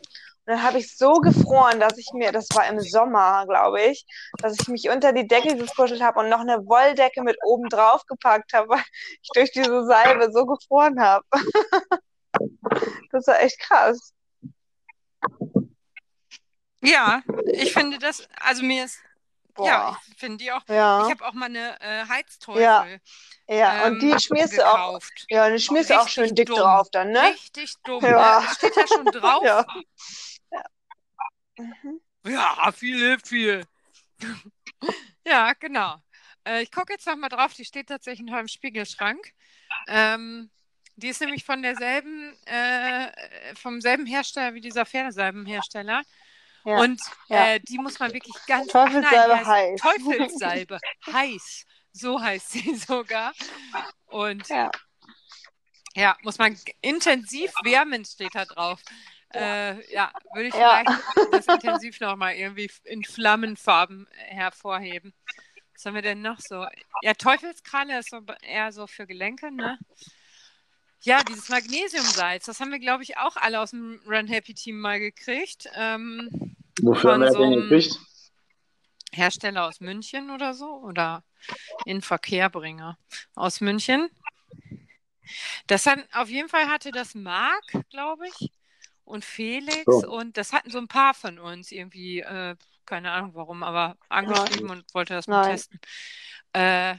dann 0.52 0.62
habe 0.62 0.78
ich 0.78 0.94
so 0.94 1.14
gefroren, 1.14 1.80
dass 1.80 1.96
ich 1.96 2.10
mir, 2.12 2.32
das 2.32 2.48
war 2.52 2.68
im 2.68 2.80
Sommer, 2.80 3.46
glaube 3.48 3.80
ich, 3.80 4.04
dass 4.42 4.58
ich 4.60 4.68
mich 4.68 4.90
unter 4.90 5.14
die 5.14 5.26
Decke 5.26 5.56
gekuschelt 5.56 6.02
habe 6.02 6.20
und 6.20 6.28
noch 6.28 6.40
eine 6.40 6.66
Wolldecke 6.66 7.22
mit 7.22 7.38
oben 7.46 7.70
drauf 7.70 8.04
gepackt 8.06 8.52
habe, 8.52 8.68
weil 8.68 8.84
ich 9.22 9.30
durch 9.32 9.52
diese 9.52 9.86
Salbe 9.86 10.30
so 10.32 10.44
gefroren 10.44 11.00
habe. 11.00 11.24
das 13.10 13.26
war 13.26 13.40
echt 13.40 13.58
krass. 13.58 14.12
Ja, 16.82 17.22
ich 17.46 17.72
finde 17.72 17.98
das, 17.98 18.28
also 18.38 18.62
mir 18.62 18.84
ist, 18.84 18.98
Boah. 19.54 19.66
ja, 19.66 20.00
ich 20.10 20.18
finde 20.18 20.38
die 20.38 20.50
auch, 20.50 20.62
ja. 20.68 21.04
ich 21.04 21.10
habe 21.12 21.24
auch 21.26 21.32
mal 21.32 21.46
eine 21.46 21.80
äh, 21.80 22.06
Heizteufel. 22.08 22.62
Ja, 22.62 22.86
ja. 23.48 23.86
Ähm, 23.86 23.92
und 23.92 24.02
die 24.02 24.18
schmierst 24.18 24.58
du 24.58 24.66
auch, 24.66 25.00
ja, 25.28 25.48
die 25.48 25.60
schmierst 25.60 25.90
du 25.90 26.00
auch 26.00 26.08
schön 26.08 26.34
dick 26.34 26.48
dumm. 26.48 26.58
drauf 26.58 26.88
dann, 26.90 27.10
ne? 27.10 27.22
Richtig 27.32 27.74
dumm, 27.84 28.02
ja. 28.04 28.40
Ne? 28.40 28.48
steht 28.54 28.76
ja 28.76 28.86
schon 28.88 29.04
drauf. 29.12 29.44
ja. 29.44 29.64
Ja. 30.50 30.64
Mhm. 31.56 32.00
ja, 32.26 32.72
viel 32.72 32.98
hilft 32.98 33.28
viel. 33.28 33.64
ja, 35.24 35.52
genau. 35.52 35.96
Äh, 36.44 36.62
ich 36.62 36.72
gucke 36.72 36.92
jetzt 36.92 37.06
nochmal 37.06 37.30
drauf, 37.30 37.54
die 37.54 37.64
steht 37.64 37.88
tatsächlich 37.88 38.28
noch 38.28 38.38
im 38.38 38.48
Spiegelschrank. 38.48 39.32
Ähm, 39.86 40.50
die 40.96 41.08
ist 41.08 41.20
nämlich 41.20 41.44
von 41.44 41.62
derselben, 41.62 42.36
äh, 42.46 43.54
vom 43.56 43.80
selben 43.80 44.06
Hersteller 44.06 44.54
wie 44.54 44.60
dieser 44.60 44.86
Pferdesalbenhersteller. 44.86 46.02
Ja, 46.64 46.78
und 46.78 47.00
ja. 47.28 47.54
Äh, 47.54 47.60
die 47.60 47.78
muss 47.78 47.98
man 47.98 48.12
wirklich 48.12 48.34
ganz 48.46 48.68
Teufelssalbe 48.68 49.34
nein, 49.34 49.46
heiß. 49.46 49.80
Teufelssalbe 49.80 50.78
heiß. 51.12 51.66
So 51.92 52.20
heißt 52.20 52.52
sie 52.52 52.74
sogar. 52.88 53.32
Und 54.06 54.48
ja, 54.48 54.70
ja 55.94 56.16
muss 56.22 56.38
man 56.38 56.58
intensiv 56.80 57.52
wärmen, 57.62 58.04
steht 58.04 58.34
da 58.34 58.44
drauf. 58.44 58.80
Äh, 59.34 59.92
ja, 59.92 60.12
würde 60.32 60.48
ich 60.48 60.54
vielleicht 60.54 60.88
das 61.32 61.46
intensiv 61.46 62.00
nochmal 62.00 62.34
irgendwie 62.34 62.70
in 62.84 63.02
Flammenfarben 63.02 64.06
hervorheben. 64.12 65.12
Was 65.74 65.84
haben 65.84 65.94
wir 65.94 66.02
denn 66.02 66.22
noch 66.22 66.38
so? 66.38 66.64
Ja, 67.02 67.14
Teufelskralle 67.14 67.98
ist 67.98 68.10
so 68.10 68.20
eher 68.42 68.70
so 68.70 68.86
für 68.86 69.06
Gelenke, 69.06 69.50
ne? 69.50 69.76
Ja, 71.04 71.22
dieses 71.22 71.50
Magnesiumsalz, 71.50 72.46
das 72.46 72.60
haben 72.60 72.70
wir, 72.70 72.78
glaube 72.78 73.02
ich, 73.02 73.18
auch 73.18 73.36
alle 73.36 73.60
aus 73.60 73.70
dem 73.70 74.00
Run 74.06 74.26
Happy 74.26 74.54
Team 74.54 74.80
mal 74.80 74.98
gekriegt. 74.98 75.68
Ähm, 75.74 76.56
Wofür 76.80 77.12
haben 77.12 77.20
wir 77.20 77.30
so 77.30 77.44
das 77.44 77.68
gekriegt? 77.68 78.00
Hersteller 79.12 79.66
aus 79.66 79.80
München 79.80 80.30
oder 80.30 80.54
so 80.54 80.66
oder 80.66 81.22
in 81.84 82.00
Verkehrbringer 82.00 82.98
aus 83.34 83.60
München. 83.60 84.08
Das 85.66 85.84
hat, 85.84 85.98
auf 86.14 86.30
jeden 86.30 86.48
Fall 86.48 86.68
hatte 86.68 86.90
das 86.90 87.14
Marc, 87.14 87.64
glaube 87.90 88.26
ich, 88.28 88.50
und 89.04 89.26
Felix 89.26 89.84
so. 89.84 90.10
und 90.10 90.38
das 90.38 90.54
hatten 90.54 90.70
so 90.70 90.78
ein 90.78 90.88
paar 90.88 91.12
von 91.12 91.38
uns 91.38 91.70
irgendwie, 91.70 92.20
äh, 92.20 92.56
keine 92.86 93.12
Ahnung 93.12 93.34
warum, 93.34 93.62
aber 93.62 93.98
angeschrieben 94.08 94.68
Nein. 94.68 94.78
und 94.78 94.94
wollte 94.94 95.12
das 95.12 95.26
mal 95.26 95.42
Nein. 95.42 95.50
testen. 95.52 95.80
Äh, 96.54 96.96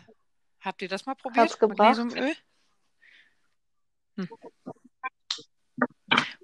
habt 0.62 0.82
ihr 0.84 0.90
das 0.90 1.08
mal 1.08 1.16
probiert? 1.16 1.46
Hat's 1.46 1.60
gebracht? 1.60 1.98
Magnesiumöl? 1.98 2.36
Hm. 4.16 4.30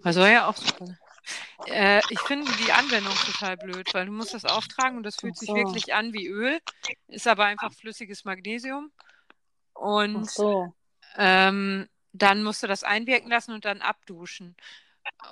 Soll 0.03 0.30
ja 0.30 0.48
auch 0.48 0.57
super 0.57 0.85
Äh, 1.68 2.02
ich 2.10 2.19
finde 2.22 2.52
die 2.65 2.72
Anwendung 2.72 3.14
total 3.14 3.56
blöd, 3.57 3.93
weil 3.93 4.07
du 4.07 4.11
musst 4.11 4.34
das 4.34 4.45
auftragen 4.45 4.98
und 4.98 5.03
das 5.03 5.15
fühlt 5.15 5.38
so. 5.38 5.45
sich 5.45 5.56
wirklich 5.56 5.93
an 5.93 6.14
wie 6.14 6.27
Öl, 6.27 6.60
ist 7.07 7.27
aber 7.27 7.45
einfach 7.45 7.72
flüssiges 7.72 8.26
Magnesium. 8.26 8.91
Und 9.73 10.30
so. 10.30 10.73
ähm, 11.18 11.88
dann 12.14 12.43
musst 12.43 12.64
du 12.64 12.68
das 12.68 12.84
einwirken 12.84 13.30
lassen 13.30 13.53
und 13.53 13.65
dann 13.65 13.81
abduschen. 13.81 14.56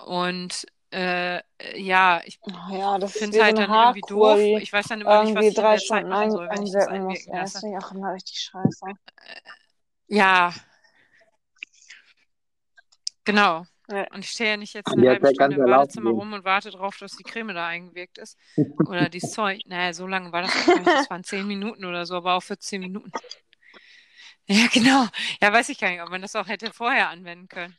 Und 0.06 0.66
äh, 0.92 1.42
ja, 1.80 2.22
ich 2.26 2.40
ja, 2.72 3.00
finde 3.08 3.38
es 3.38 3.44
halt 3.44 3.58
dann 3.58 3.70
irgendwie 3.70 4.02
doof. 4.02 4.40
Ich 4.40 4.74
weiß 4.74 4.88
dann 4.88 5.02
immer 5.02 5.24
nicht, 5.24 5.36
was 5.36 5.46
ich 5.46 5.54
drei 5.54 5.76
der 5.76 5.86
Zeit 5.86 6.08
machen 6.08 6.32
soll, 6.32 6.50
wenn 6.50 6.64
ich 6.64 6.72
das 6.72 6.88
einwirken 6.88 7.06
muss. 7.06 7.26
lasse. 7.26 7.30
Ja, 7.32 7.42
das 7.42 7.60
finde 7.60 7.78
ich 7.78 7.84
auch 7.84 7.92
immer 7.92 8.14
richtig 8.14 8.40
scheiße. 8.40 8.86
Äh, 8.88 9.42
ja, 10.08 10.54
Genau. 13.30 13.66
Ja. 13.92 14.06
Und 14.12 14.20
ich 14.20 14.30
stehe 14.30 14.52
ja 14.52 14.58
nicht 14.58 14.74
jetzt 14.74 14.92
eine 14.92 15.04
ja, 15.04 15.12
halbe 15.12 15.30
Stunde 15.34 15.56
im 15.56 15.66
Badezimmer 15.66 16.12
rum 16.12 16.34
und 16.34 16.44
warte 16.44 16.70
darauf, 16.70 16.98
dass 16.98 17.16
die 17.16 17.24
Creme 17.24 17.54
da 17.54 17.68
eingewirkt 17.68 18.18
ist. 18.18 18.38
Oder 18.88 19.10
die 19.10 19.20
Zeug. 19.20 19.62
Naja, 19.66 19.94
so 19.94 20.08
lange 20.08 20.32
war 20.32 20.44
das 20.44 20.68
nicht. 20.68 20.88
Das 20.88 21.10
waren 21.10 21.24
zehn 21.24 21.48
Minuten 21.48 21.86
oder 21.86 22.06
so, 22.06 22.16
aber 22.16 22.36
auch 22.36 22.44
für 22.44 22.58
zehn 22.58 22.82
Minuten. 22.82 23.12
Ja, 24.52 24.66
genau. 24.74 25.06
Ja, 25.44 25.54
weiß 25.54 25.70
ich 25.70 25.80
gar 25.80 25.92
nicht, 25.92 26.02
ob 26.02 26.10
man 26.10 26.24
das 26.24 26.36
auch 26.36 26.48
hätte 26.48 26.74
vorher 26.74 27.10
anwenden 27.10 27.48
können. 27.48 27.78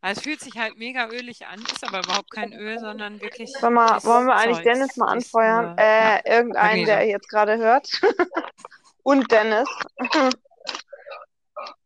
Also 0.00 0.18
es 0.18 0.24
fühlt 0.24 0.40
sich 0.40 0.56
halt 0.56 0.78
mega 0.78 1.08
ölig 1.08 1.46
an, 1.46 1.60
ist 1.60 1.86
aber 1.86 1.98
überhaupt 1.98 2.30
kein 2.30 2.54
Öl, 2.54 2.78
sondern 2.78 3.20
wirklich. 3.20 3.52
Sag 3.52 3.70
mal, 3.70 4.02
wollen 4.02 4.26
wir 4.26 4.34
eigentlich 4.34 4.60
Dennis 4.60 4.96
mal 4.96 5.08
anfeuern? 5.08 5.76
äh, 5.76 6.14
ja. 6.14 6.20
Irgendeinen, 6.24 6.86
der 6.86 7.06
jetzt 7.06 7.28
gerade 7.28 7.58
hört. 7.58 7.90
Und 9.02 9.30
Dennis. 9.30 9.68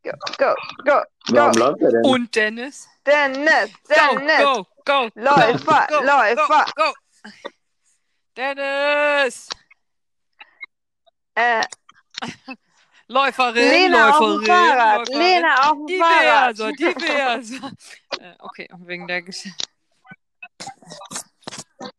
Go, 0.02 0.12
go, 0.38 0.54
go, 0.84 1.02
Warum 1.30 1.52
go. 1.52 1.58
läuft 1.58 1.82
er 1.82 1.90
denn? 1.90 2.04
Und 2.04 2.36
Dennis. 2.36 2.88
Dennis, 3.10 3.70
Dennis. 3.88 4.38
Go, 4.38 4.66
go, 4.84 5.08
go. 5.08 5.10
Läufer, 5.16 5.86
go, 5.88 6.00
Läufer. 6.02 6.64
Go, 6.76 6.84
go. 6.84 6.92
Dennis. 8.36 9.48
Äh. 11.34 11.64
Läuferin, 13.08 13.54
Lena 13.54 14.10
Läuferin, 14.10 14.12
auf 14.12 14.38
dem 14.38 14.46
Fahrrad. 14.46 15.08
Läuferin. 15.08 15.18
Lena 15.18 15.54
auf 15.54 15.76
dem 15.76 15.86
diverse, 15.86 16.62
Fahrrad. 16.62 16.78
Diverse. 16.78 17.54
äh, 18.20 18.34
okay, 18.38 18.68
wegen 18.78 19.08
der 19.08 19.22
Geschichte. 19.22 19.66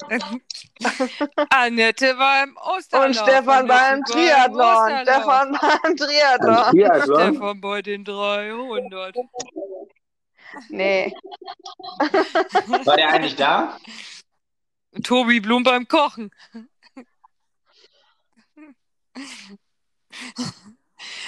Annette 1.49 2.17
war 2.17 2.43
im 2.43 2.55
Osterlauf. 2.57 3.07
Und 3.07 3.15
Stefan 3.15 3.67
beim 3.67 4.03
Triathlon. 4.03 5.01
Stefan 5.01 5.57
beim 5.59 5.97
Triathlon. 5.97 6.71
Triathlon. 6.71 7.33
Stefan 7.33 7.61
bei 7.61 7.81
den 7.81 8.05
300. 8.05 9.15
Nee. 10.69 11.13
War 12.85 12.97
der 12.97 13.09
eigentlich 13.09 13.35
da? 13.35 13.77
Tobi 15.03 15.39
Blum 15.39 15.63
beim 15.63 15.87
Kochen. 15.87 16.31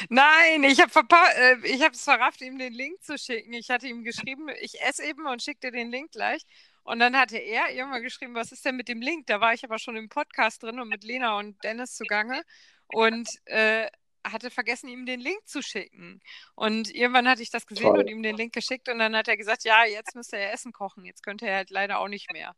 Nein, 0.09 0.63
ich 0.63 0.79
habe 0.81 0.91
äh, 1.37 1.57
ich 1.63 1.81
es 1.81 2.03
verrafft, 2.03 2.41
ihm 2.41 2.57
den 2.57 2.73
Link 2.73 3.01
zu 3.03 3.17
schicken. 3.17 3.53
Ich 3.53 3.69
hatte 3.69 3.87
ihm 3.87 4.03
geschrieben, 4.03 4.49
ich 4.61 4.81
esse 4.81 5.03
eben 5.03 5.25
und 5.25 5.41
schicke 5.41 5.61
dir 5.61 5.71
den 5.71 5.91
Link 5.91 6.11
gleich. 6.11 6.43
Und 6.83 6.99
dann 6.99 7.17
hatte 7.17 7.37
er 7.37 7.73
irgendwann 7.73 8.03
geschrieben, 8.03 8.35
was 8.35 8.51
ist 8.51 8.65
denn 8.65 8.75
mit 8.75 8.89
dem 8.89 9.01
Link? 9.01 9.27
Da 9.27 9.39
war 9.39 9.53
ich 9.53 9.63
aber 9.63 9.79
schon 9.79 9.95
im 9.95 10.09
Podcast 10.09 10.61
drin 10.63 10.79
und 10.79 10.89
mit 10.89 11.03
Lena 11.03 11.37
und 11.39 11.63
Dennis 11.63 11.95
zugange 11.95 12.43
und 12.87 13.29
äh, 13.45 13.87
hatte 14.23 14.49
vergessen, 14.49 14.87
ihm 14.87 15.05
den 15.05 15.19
Link 15.19 15.45
zu 15.45 15.61
schicken. 15.61 16.21
Und 16.55 16.93
irgendwann 16.93 17.27
hatte 17.27 17.41
ich 17.41 17.49
das 17.49 17.65
gesehen 17.65 17.87
Toll. 17.87 17.99
und 17.99 18.07
ihm 18.07 18.23
den 18.23 18.37
Link 18.37 18.53
geschickt 18.53 18.89
und 18.89 18.99
dann 18.99 19.15
hat 19.15 19.27
er 19.27 19.37
gesagt, 19.37 19.63
ja, 19.63 19.85
jetzt 19.85 20.15
müsste 20.15 20.37
er 20.37 20.53
Essen 20.53 20.71
kochen. 20.71 21.05
Jetzt 21.05 21.23
könnte 21.23 21.47
er 21.47 21.57
halt 21.57 21.69
leider 21.69 21.99
auch 21.99 22.07
nicht 22.07 22.31
mehr. 22.31 22.55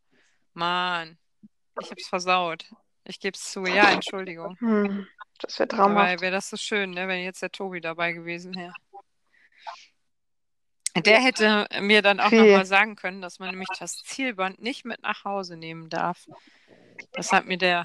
Mann, 0.54 1.18
ich 1.80 1.90
hab's 1.90 2.08
versaut. 2.08 2.64
Ich 3.04 3.20
gebe 3.20 3.36
es 3.36 3.52
zu. 3.52 3.64
Ja, 3.66 3.90
Entschuldigung. 3.90 4.56
Hm, 4.58 5.06
das 5.40 5.58
wäre. 5.58 5.68
Dabei 5.68 6.20
wäre 6.20 6.32
das 6.32 6.50
so 6.50 6.56
schön, 6.56 6.90
ne, 6.90 7.06
wenn 7.08 7.22
jetzt 7.22 7.42
der 7.42 7.52
Tobi 7.52 7.80
dabei 7.80 8.12
gewesen 8.12 8.54
wäre. 8.54 8.72
Der 10.96 11.20
hätte 11.20 11.68
mir 11.80 12.00
dann 12.00 12.20
auch 12.20 12.30
nochmal 12.30 12.64
sagen 12.64 12.96
können, 12.96 13.20
dass 13.20 13.38
man 13.38 13.50
nämlich 13.50 13.68
das 13.78 13.96
Zielband 13.98 14.62
nicht 14.62 14.84
mit 14.86 15.02
nach 15.02 15.24
Hause 15.24 15.56
nehmen 15.56 15.90
darf. 15.90 16.26
Das 17.12 17.32
hat 17.32 17.44
mir 17.44 17.58
der 17.58 17.84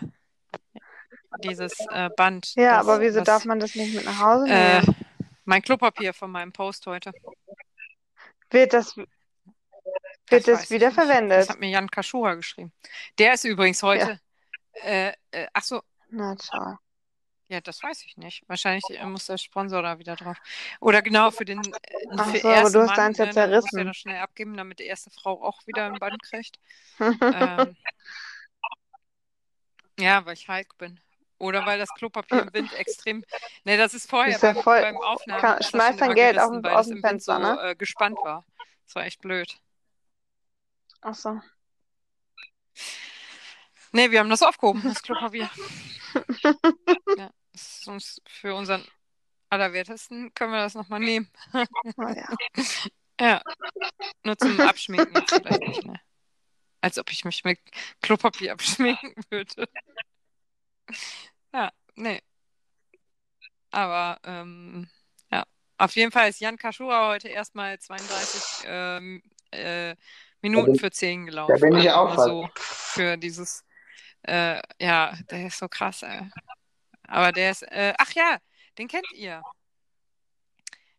dieses 1.44 1.74
äh, 1.92 2.10
Band. 2.16 2.54
Ja, 2.56 2.78
das, 2.78 2.88
aber 2.88 3.02
wieso 3.02 3.20
was, 3.20 3.26
darf 3.26 3.46
man 3.46 3.60
das 3.60 3.76
nicht 3.76 3.96
mit 3.96 4.06
nach 4.06 4.20
Hause 4.20 4.46
äh, 4.48 4.82
nehmen? 4.82 4.96
Äh, 5.00 5.06
mein 5.46 5.62
Klopapier 5.62 6.14
von 6.14 6.32
meinem 6.32 6.52
Post 6.52 6.86
heute. 6.88 7.12
Wird 8.50 8.74
das, 8.74 8.96
wird 8.98 9.08
das, 10.30 10.44
das 10.46 10.70
wieder 10.72 10.92
verwendet? 10.92 11.40
Das 11.40 11.50
hat 11.50 11.60
mir 11.60 11.70
Jan 11.70 11.90
Kaschura 11.90 12.36
geschrieben. 12.36 12.72
Der 13.18 13.34
ist 13.34 13.44
übrigens 13.44 13.82
heute. 13.82 14.20
Ja. 14.84 14.90
Äh, 14.90 15.14
äh, 15.32 15.48
ach 15.54 15.64
so. 15.64 15.82
Na 16.10 16.36
toll. 16.36 16.78
Ja, 17.52 17.60
das 17.60 17.84
weiß 17.84 18.06
ich 18.06 18.16
nicht. 18.16 18.48
Wahrscheinlich 18.48 18.86
äh, 18.92 19.06
muss 19.06 19.26
der 19.26 19.38
Sponsor 19.38 19.82
da 19.82 20.00
wieder 20.00 20.16
drauf. 20.16 20.38
Oder 20.80 21.02
genau 21.02 21.32
für 21.32 21.44
den 21.44 21.60
äh, 21.60 22.08
Ach 22.16 22.32
für 22.32 22.40
so, 22.40 22.48
aber 22.48 22.70
du 22.70 22.82
hast 22.82 22.98
deins 22.98 23.18
jetzt 23.18 23.34
zerrissen. 23.34 23.68
Muss 23.72 23.78
ja 23.78 23.84
das 23.84 23.98
schnell 23.98 24.22
abgeben, 24.22 24.56
damit 24.56 24.80
die 24.80 24.86
erste 24.86 25.10
Frau 25.10 25.44
auch 25.44 25.68
wieder 25.68 25.86
ein 25.88 26.00
Band 26.00 26.24
kriegt. 26.24 26.60
ähm, 27.00 27.76
ja, 30.00 30.26
weil 30.26 30.36
ich 30.36 30.48
Hulk 30.48 30.78
bin. 30.78 30.98
Oder 31.42 31.66
weil 31.66 31.80
das 31.80 31.90
Klopapier 31.96 32.44
im 32.44 32.54
Wind 32.54 32.74
extrem. 32.78 33.24
Ne, 33.64 33.78
das 33.78 33.94
ist 33.94 34.10
vorher 34.10 34.36
ist 34.36 34.44
ja 34.44 34.54
beim, 34.54 34.64
voll... 34.64 34.82
beim 34.82 34.98
Aufnahmen. 34.98 35.42
Kann, 35.42 35.64
schmeiß 35.64 35.98
dein 35.98 36.14
Geld 36.14 36.40
auf, 36.40 36.64
aus 36.64 36.88
dem 36.88 37.02
Fenster, 37.02 37.36
so, 37.36 37.42
ne? 37.42 37.72
Äh, 37.72 37.76
gespannt 37.76 38.18
war. 38.24 38.46
Das 38.86 38.96
war 38.96 39.06
echt 39.06 39.22
blöd. 39.22 39.58
Ach 41.02 41.16
so. 41.16 41.42
Nee, 43.92 44.12
wir 44.12 44.20
haben 44.20 44.30
das 44.30 44.44
aufgehoben, 44.44 44.84
das 44.84 45.02
Klopapier. 45.02 45.50
ja, 47.18 47.32
das 47.52 47.80
ist 47.80 47.88
uns 47.88 48.22
für 48.28 48.54
unseren 48.54 48.86
Allerwertesten 49.50 50.34
können 50.34 50.54
wir 50.54 50.60
das 50.60 50.76
nochmal 50.76 51.00
nehmen. 51.00 51.30
Oh, 51.54 52.08
ja. 52.08 52.28
Ja, 53.20 53.40
nur 54.24 54.36
zum 54.36 54.60
Abschminken 54.60 55.14
jetzt 55.14 55.32
vielleicht 55.32 55.62
nicht 55.62 55.86
mehr. 55.86 56.02
Als 56.82 56.98
ob 56.98 57.12
ich 57.12 57.24
mich 57.24 57.44
mit 57.44 57.60
Klopapier 58.02 58.54
abschminken 58.54 59.14
würde. 59.30 59.68
Ja, 61.54 61.72
nee. 61.96 62.22
Aber 63.72 64.20
ähm, 64.24 64.90
ja, 65.32 65.44
auf 65.78 65.96
jeden 65.96 66.12
Fall 66.12 66.30
ist 66.30 66.40
Jan 66.40 66.58
Kaschura 66.58 67.10
heute 67.10 67.30
erstmal 67.30 67.80
32 67.80 68.66
ähm, 68.68 69.22
äh, 69.52 69.96
Minuten 70.42 70.76
für 70.76 70.92
10 70.92 71.26
gelaufen. 71.26 71.54
Da 71.60 71.66
bin 71.68 71.78
ich 71.78 71.90
auch 71.92 72.12
Also 72.12 72.44
so 72.44 72.50
für 72.56 73.18
dieses, 73.18 73.64
äh, 74.24 74.62
ja, 74.80 75.14
der 75.30 75.48
ist 75.48 75.60
so 75.60 75.68
krass, 75.68 76.04
ey. 76.04 76.30
Aber 77.08 77.32
der 77.32 77.52
ist, 77.52 77.64
äh, 77.64 77.94
ach 77.98 78.12
ja, 78.14 78.38
den 78.78 78.88
kennt 78.88 79.12
ihr. 79.14 79.42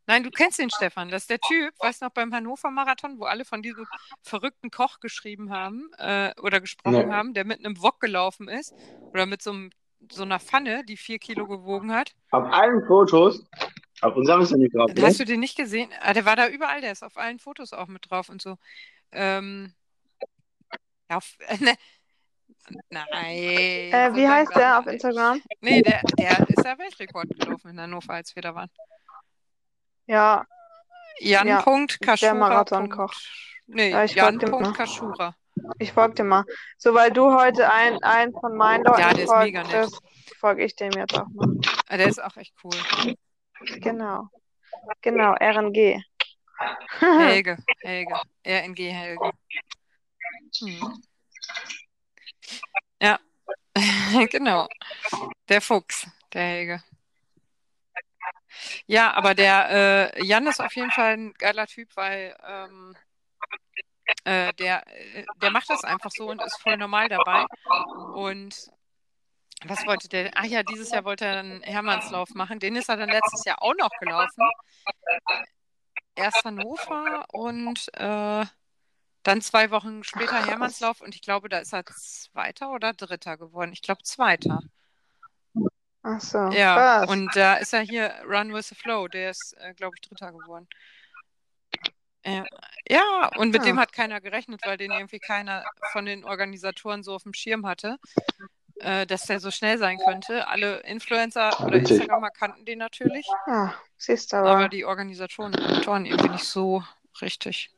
Nein, 0.07 0.25
du 0.25 0.31
kennst 0.31 0.59
den 0.59 0.71
Stefan. 0.71 1.09
Das 1.11 1.23
ist 1.23 1.31
der 1.31 1.39
Typ, 1.39 1.75
weißt 1.79 2.03
du 2.03 2.07
noch, 2.07 2.13
beim 2.13 2.35
Hannover 2.35 2.71
Marathon, 2.71 3.19
wo 3.19 3.25
alle 3.25 3.45
von 3.45 3.63
diesem 3.63 3.87
verrückten 4.23 4.71
Koch 4.71 5.01
geschrieben 5.01 5.51
haben 5.51 5.91
äh, 5.99 6.33
oder 6.41 6.61
gesprochen 6.61 7.09
Ja. 7.11 7.17
haben, 7.17 7.35
der 7.35 7.45
mit 7.45 7.61
einem 7.65 7.81
Wok 7.81 8.01
gelaufen 8.01 8.49
ist 8.49 8.75
oder 9.13 9.27
mit 9.27 9.43
so, 9.43 9.53
einem, 9.53 9.71
so 10.11 10.23
einer 10.23 10.41
Pfanne, 10.41 10.85
die 10.85 10.97
vier 10.97 11.19
Kilo 11.19 11.47
gewogen 11.47 11.93
hat. 11.93 12.15
Auf 12.31 12.45
allen 12.45 12.85
Fotos, 12.87 13.45
auf 14.01 14.17
unserem 14.17 14.43
ist 14.43 14.53
er 14.53 14.59
nicht 14.59 14.75
drauf, 14.75 14.93
ne? 14.93 15.03
Hast 15.03 15.21
du 15.21 15.25
den 15.25 15.41
nicht 15.41 15.57
gesehen? 15.57 15.91
Ah, 16.01 16.13
der 16.13 16.25
war 16.25 16.37
da 16.37 16.49
überall, 16.49 16.81
der 16.81 16.93
ist 16.93 17.03
auf 17.03 17.17
allen 17.17 17.39
Fotos 17.39 17.73
auch 17.73 17.87
mit 17.89 18.11
drauf 18.11 18.29
und 18.29 18.43
so. 18.43 18.57
Ähm, 19.13 19.75
auf, 21.09 21.37
ne, 21.61 21.77
nein. 22.91 23.11
Äh, 23.13 24.11
wie 24.15 24.23
dumm 24.23 24.31
heißt 24.31 24.57
der 24.57 24.79
auf. 24.79 24.87
Instagram? 24.87 25.43
Nee, 25.61 25.83
der, 25.83 26.01
der 26.19 26.49
ist 26.49 26.65
ja 26.65 26.79
Weltrekord 26.79 27.29
gelaufen 27.39 27.71
in 27.71 27.81
Hannover, 27.81 28.15
als 28.15 28.35
wir 28.35 28.43
da 28.43 28.55
waren. 28.55 28.71
Ja, 30.07 30.45
Jan. 31.19 31.47
Ja, 31.47 31.63
Punkt 31.63 31.99
der. 32.21 32.35
Marathonkoch. 32.35 33.15
Nee, 33.67 33.91
Ja, 33.91 34.05
Jan. 34.05 34.39
Punkt. 34.39 34.77
Kaschura. 34.77 35.35
Ich 35.79 35.93
folge 35.93 36.15
dem 36.15 36.29
mal. 36.29 36.45
So, 36.79 36.95
weil 36.95 37.11
du 37.13 37.33
heute 37.35 37.71
ein, 37.71 38.03
ein 38.03 38.33
von 38.33 38.57
meinen 38.57 38.85
Leuten 38.85 39.01
Ja, 39.01 39.13
der 39.13 39.25
ist 39.25 39.31
folgst, 39.31 39.45
mega 39.47 39.63
nett. 39.65 39.73
das 39.75 40.01
folge 40.39 40.65
ich 40.65 40.75
dem 40.77 40.93
jetzt 40.93 41.15
auch 41.19 41.29
mal. 41.29 41.49
Ah, 41.89 41.97
Der 41.97 42.07
ist 42.09 42.23
auch 42.23 42.37
echt 42.37 42.55
cool. 42.65 42.75
Genau. 43.81 44.29
Genau, 45.01 45.33
RNG. 45.35 46.03
Helge, 47.01 47.57
Helge. 47.83 48.15
RNG 48.47 48.79
Helge. 48.93 49.31
Hm. 50.61 51.03
Ja, 53.01 53.19
genau. 54.31 54.69
Der 55.49 55.61
Fuchs, 55.61 56.07
der 56.33 56.43
Helge. 56.43 56.83
Ja, 58.87 59.13
aber 59.15 59.35
der 59.35 60.13
äh, 60.17 60.25
Jan 60.25 60.47
ist 60.47 60.61
auf 60.61 60.75
jeden 60.77 60.91
Fall 60.91 61.15
ein 61.15 61.33
geiler 61.35 61.67
Typ, 61.67 61.89
weil 61.97 62.37
ähm, 62.47 62.97
äh, 64.25 64.53
der, 64.55 64.87
äh, 64.87 65.25
der 65.41 65.51
macht 65.51 65.69
das 65.71 65.85
einfach 65.85 66.11
so 66.11 66.29
und 66.31 66.43
ist 66.43 66.61
voll 66.61 66.77
normal 66.77 67.09
dabei. 67.09 67.45
Und 68.15 68.55
was 69.65 69.87
wollte 69.87 70.09
der? 70.09 70.31
Ach 70.35 70.45
ja, 70.45 70.63
dieses 70.63 70.91
Jahr 70.91 71.05
wollte 71.05 71.25
er 71.25 71.39
einen 71.39 71.63
Hermannslauf 71.63 72.31
machen. 72.35 72.59
Den 72.59 72.77
ist 72.77 72.89
er 72.89 72.97
dann 72.97 73.09
letztes 73.11 73.45
Jahr 73.45 73.63
auch 73.63 73.75
noch 73.79 73.91
gelaufen. 74.01 74.43
Erst 76.15 76.45
Hannover 76.45 77.25
und 77.33 77.89
äh, 77.95 78.45
dann 79.23 79.41
zwei 79.41 79.71
Wochen 79.71 80.03
später. 80.05 80.45
Hermannslauf 80.45 81.01
und 81.01 81.15
ich 81.15 81.23
glaube, 81.23 81.49
da 81.49 81.59
ist 81.59 81.73
er 81.73 81.85
Zweiter 81.87 82.71
oder 82.73 82.93
Dritter 82.93 83.37
geworden. 83.37 83.73
Ich 83.73 83.83
glaube 83.83 84.03
Zweiter. 84.03 84.61
Ach 86.03 86.21
so, 86.21 86.39
Ja, 86.51 86.75
krass. 87.05 87.11
und 87.11 87.31
da 87.37 87.55
ist 87.55 87.73
er 87.73 87.81
hier 87.83 88.13
Run 88.27 88.53
with 88.53 88.69
the 88.69 88.75
Flow, 88.75 89.07
der 89.07 89.31
ist, 89.31 89.55
äh, 89.61 89.73
glaube 89.75 89.95
ich, 89.97 90.09
Dritter 90.09 90.33
geworden. 90.33 90.67
Ja, 92.25 92.45
ja, 92.89 93.31
und 93.37 93.51
mit 93.51 93.63
Ah. 93.63 93.65
dem 93.65 93.79
hat 93.81 93.93
keiner 93.93 94.21
gerechnet, 94.21 94.61
weil 94.65 94.77
den 94.77 94.93
irgendwie 94.93 95.19
keiner 95.19 95.65
von 95.93 96.05
den 96.07 96.25
Organisatoren 96.25 97.03
so 97.03 97.15
auf 97.15 97.25
dem 97.25 97.35
Schirm 97.35 97.67
hatte, 97.67 97.97
äh, 98.77 99.07
dass 99.07 99.25
der 99.27 99.41
so 99.41 99.51
schnell 99.51 99.77
sein 99.79 99.99
könnte. 99.99 100.47
Alle 100.47 100.79
Influencer 100.81 101.49
oder 101.65 101.79
Witzig. 101.81 101.97
Instagramer 101.99 102.31
kannten 102.31 102.65
den 102.65 102.79
natürlich, 102.79 103.27
Ja, 103.49 103.75
siehst 103.97 104.33
du 104.33 104.37
aber 104.37 104.51
aber. 104.51 104.69
die 104.69 104.85
Organisatoren 104.85 105.53
irgendwie 106.07 106.29
nicht 106.29 106.45
so 106.45 106.85
richtig. 107.21 107.71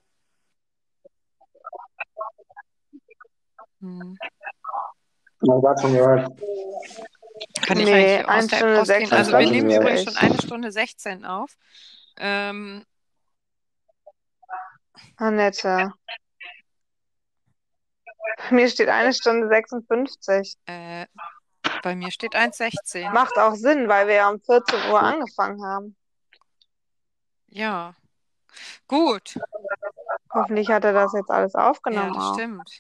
Hm. 3.80 4.18
Kann 7.66 7.78
ich 7.78 7.84
Nee, 7.86 8.18
eigentlich 8.18 8.28
aus 8.28 8.30
eine 8.30 8.46
der 8.48 8.56
Stunde 8.56 8.72
App 8.74 8.78
rausgehen? 8.80 9.12
Also 9.12 9.32
wir 9.32 9.38
26 9.38 9.50
nehmen 9.62 9.70
übrigens 9.70 10.04
schon 10.04 10.16
eine 10.16 10.42
Stunde 10.42 10.72
16 10.72 11.24
auf. 11.24 11.56
Ähm, 12.16 12.84
Annette. 15.16 15.92
Mir 18.50 18.68
steht 18.68 18.88
eine 18.88 19.12
Stunde 19.12 19.48
56. 19.48 20.56
äh, 20.66 21.06
bei 21.82 21.94
mir 21.94 22.10
steht 22.10 22.34
1,16. 22.34 23.10
Macht 23.12 23.36
auch 23.38 23.54
Sinn, 23.54 23.88
weil 23.88 24.06
wir 24.08 24.14
ja 24.14 24.30
um 24.30 24.40
14 24.40 24.90
Uhr 24.90 25.00
angefangen 25.02 25.62
haben. 25.64 25.96
Ja. 27.48 27.94
Gut. 28.88 29.38
Hoffentlich 30.32 30.68
hat 30.70 30.84
er 30.84 30.92
das 30.92 31.12
jetzt 31.12 31.30
alles 31.30 31.52
Ja, 31.54 31.70
aufgenommen 31.70 32.14
das 32.14 32.22
auch. 32.24 32.34
stimmt. 32.34 32.70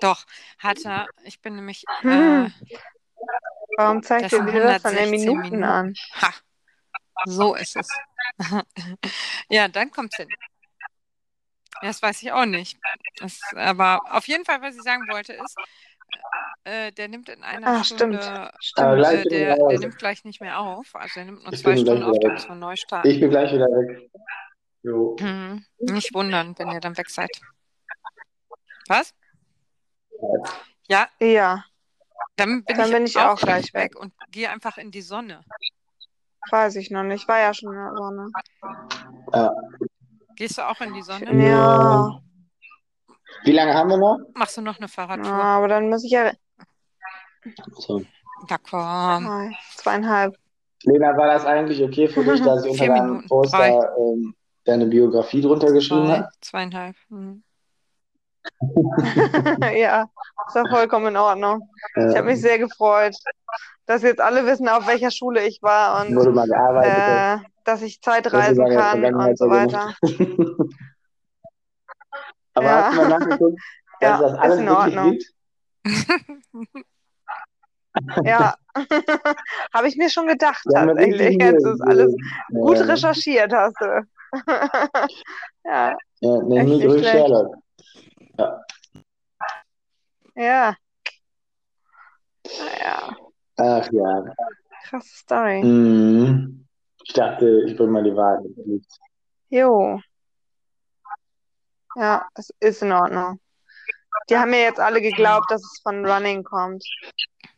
Doch, 0.00 0.24
hat 0.58 0.84
er. 0.84 1.08
Ich 1.24 1.40
bin 1.40 1.56
nämlich. 1.56 1.84
Äh. 2.02 2.48
Warum 3.84 4.00
das 4.00 4.08
zeigt 4.08 4.32
ihr 4.32 4.42
dir 4.42 4.62
das 4.62 4.82
dann 4.82 4.92
in 4.96 4.98
116 4.98 5.10
Minuten 5.10 5.40
Minuten. 5.50 5.64
an? 5.64 5.94
Ha, 6.20 6.34
so 7.26 7.54
ist 7.54 7.76
es. 7.76 7.88
Ja, 9.48 9.68
dann 9.68 9.90
kommt's 9.90 10.16
hin. 10.16 10.28
Ja, 11.82 11.88
Das 11.88 12.00
weiß 12.02 12.22
ich 12.22 12.32
auch 12.32 12.46
nicht. 12.46 12.78
Das, 13.18 13.40
aber 13.56 14.00
auf 14.10 14.26
jeden 14.28 14.44
Fall, 14.44 14.62
was 14.62 14.76
ich 14.76 14.82
sagen 14.82 15.02
wollte, 15.10 15.32
ist, 15.34 15.56
äh, 16.64 16.92
der 16.92 17.08
nimmt 17.08 17.28
in 17.28 17.42
einer 17.42 17.66
Ah, 17.66 17.84
stimmt. 17.84 18.22
Stunde, 18.22 18.50
Stimmt. 18.60 18.96
gleich 18.96 19.12
äh, 19.12 19.22
bin 19.24 19.32
ich 19.32 19.38
der, 19.38 19.56
der 19.56 19.78
nimmt 19.78 19.98
gleich 19.98 20.24
nicht 20.24 20.40
mehr 20.40 20.58
auf. 20.58 20.94
Also 20.94 21.20
er 21.20 21.26
nimmt 21.26 21.42
nur 21.44 21.52
Ich 21.52 21.60
zwei 21.62 21.76
Stunden 21.76 22.02
auf, 22.02 22.18
dann 22.20 22.32
müssen 22.32 22.48
wir 22.48 22.54
neu 22.56 22.76
starten. 22.76 23.08
Ich 23.08 23.20
bin 23.20 23.30
gleich 23.30 23.52
wieder 23.52 23.66
weg. 23.66 24.10
Jo. 24.82 25.16
Mhm. 25.20 25.64
Nicht 25.78 26.14
wundern, 26.14 26.58
wenn 26.58 26.70
ihr 26.70 26.80
dann 26.80 26.96
weg 26.96 27.10
seid. 27.10 27.30
Was? 28.88 29.14
Ja, 30.88 31.08
Ja, 31.20 31.64
dann 32.36 32.64
bin 32.64 32.76
Dann 32.76 32.86
ich 32.86 32.92
bin 32.92 33.04
ich 33.06 33.18
auch 33.18 33.32
auch 33.34 33.38
gleich 33.40 33.72
weg 33.74 33.96
und 33.96 34.12
gehe 34.30 34.50
einfach 34.50 34.78
in 34.78 34.90
die 34.90 35.02
Sonne. 35.02 35.44
weiß 36.50 36.76
ich 36.76 36.90
noch 36.90 37.02
nicht. 37.02 37.26
War 37.28 37.38
ja 37.40 37.54
schon 37.54 37.72
in 37.72 37.78
der 37.78 37.94
Sonne. 37.94 38.28
Ja. 39.34 39.52
Gehst 40.36 40.58
du 40.58 40.62
auch 40.68 40.80
in 40.80 40.94
die 40.94 41.02
Sonne? 41.02 41.46
Ja, 41.46 42.20
Wie 43.44 43.52
lange 43.52 43.74
haben 43.74 43.90
wir 43.90 43.96
noch? 43.98 44.18
Machst 44.34 44.56
du 44.56 44.62
noch 44.62 44.76
eine 44.76 44.86
ja, 44.86 44.88
Fahrradtour? 44.88 45.32
aber 45.32 45.68
dann 45.68 45.88
muss 45.90 46.04
ich 46.04 46.12
ja 46.12 46.32
So. 47.78 48.02
Na 48.48 48.56
komm. 48.58 49.54
Zweieinhalb. 49.76 50.36
Lena, 50.84 51.14
war 51.16 51.26
das 51.26 51.44
eigentlich 51.44 51.82
okay 51.82 52.08
für 52.08 52.24
dich, 52.24 52.40
dass 52.42 52.64
ich 52.64 52.70
unter 52.72 52.86
deinem. 52.86 53.26
Poster 53.26 53.96
ähm, 53.98 54.34
deine 54.64 54.86
Biografie 54.86 55.42
drunter 55.42 55.72
geschrieben 55.72 56.06
Zwei, 56.06 56.16
habe? 56.18 56.28
zweieinhalb. 56.40 56.96
Mhm. 57.10 57.42
Ja, 59.76 60.08
ist 60.46 60.56
doch 60.56 60.68
vollkommen 60.68 61.06
in 61.08 61.16
Ordnung. 61.16 61.68
Ich 61.96 62.16
habe 62.16 62.26
mich 62.26 62.40
sehr 62.40 62.58
gefreut, 62.58 63.14
dass 63.86 64.02
jetzt 64.02 64.20
alle 64.20 64.44
wissen, 64.46 64.68
auf 64.68 64.86
welcher 64.86 65.10
Schule 65.10 65.46
ich 65.46 65.60
war 65.62 66.02
und 66.02 66.12
äh, 66.82 67.38
dass 67.64 67.82
ich 67.82 68.00
Zeit 68.00 68.26
Das 68.26 68.48
ist 68.48 68.58
kann 68.58 69.00
und 69.00 69.38
so 69.38 69.46
ja 69.46 69.50
weiter. 69.50 69.94
Aber 72.54 72.66
Ja. 72.66 72.84
hast 72.84 72.92
du 72.92 72.96
mal 72.96 73.08
nachgeguckt, 73.08 73.60
dass 74.00 74.10
Ja, 74.10 74.18
das 74.18 74.32
ist 74.32 74.38
alles 74.38 74.58
in 74.58 74.66
wirklich 74.68 74.86
Ordnung. 74.86 75.18
Ja, 78.24 78.54
habe 79.74 79.88
ich 79.88 79.96
mir 79.96 80.10
schon 80.10 80.26
gedacht 80.26 80.62
ja 80.66 80.86
tatsächlich. 80.86 81.36
Jetzt 81.40 81.64
ist 81.66 81.80
alles 81.80 82.12
gegeben. 82.12 82.60
gut 82.62 82.78
Ja. 82.78 82.84
recherchiert, 82.86 83.52
hast 83.52 83.76
du. 83.80 84.06
Ja, 85.64 85.96
Ja, 86.20 86.42
nenn 86.42 86.68
mich 86.68 86.86
ruhig. 86.86 87.06
Sherlock. 87.08 87.54
Ja. 90.34 90.76
Naja, 92.58 93.16
Ach 93.56 93.88
ja. 93.92 94.24
krasse 94.84 95.16
Story. 95.16 95.62
Mhm. 95.62 96.66
Ich 97.04 97.12
dachte, 97.12 97.64
ich 97.66 97.76
bring 97.76 97.90
mal 97.90 98.02
die 98.04 98.10
mit. 98.66 98.86
Jo. 99.48 100.00
Ja, 101.96 102.28
es 102.34 102.50
ist 102.60 102.82
in 102.82 102.92
Ordnung. 102.92 103.40
Die 104.28 104.36
haben 104.36 104.50
mir 104.50 104.62
jetzt 104.62 104.80
alle 104.80 105.00
geglaubt, 105.00 105.50
dass 105.50 105.62
es 105.62 105.80
von 105.82 106.06
Running 106.06 106.44
kommt. 106.44 106.84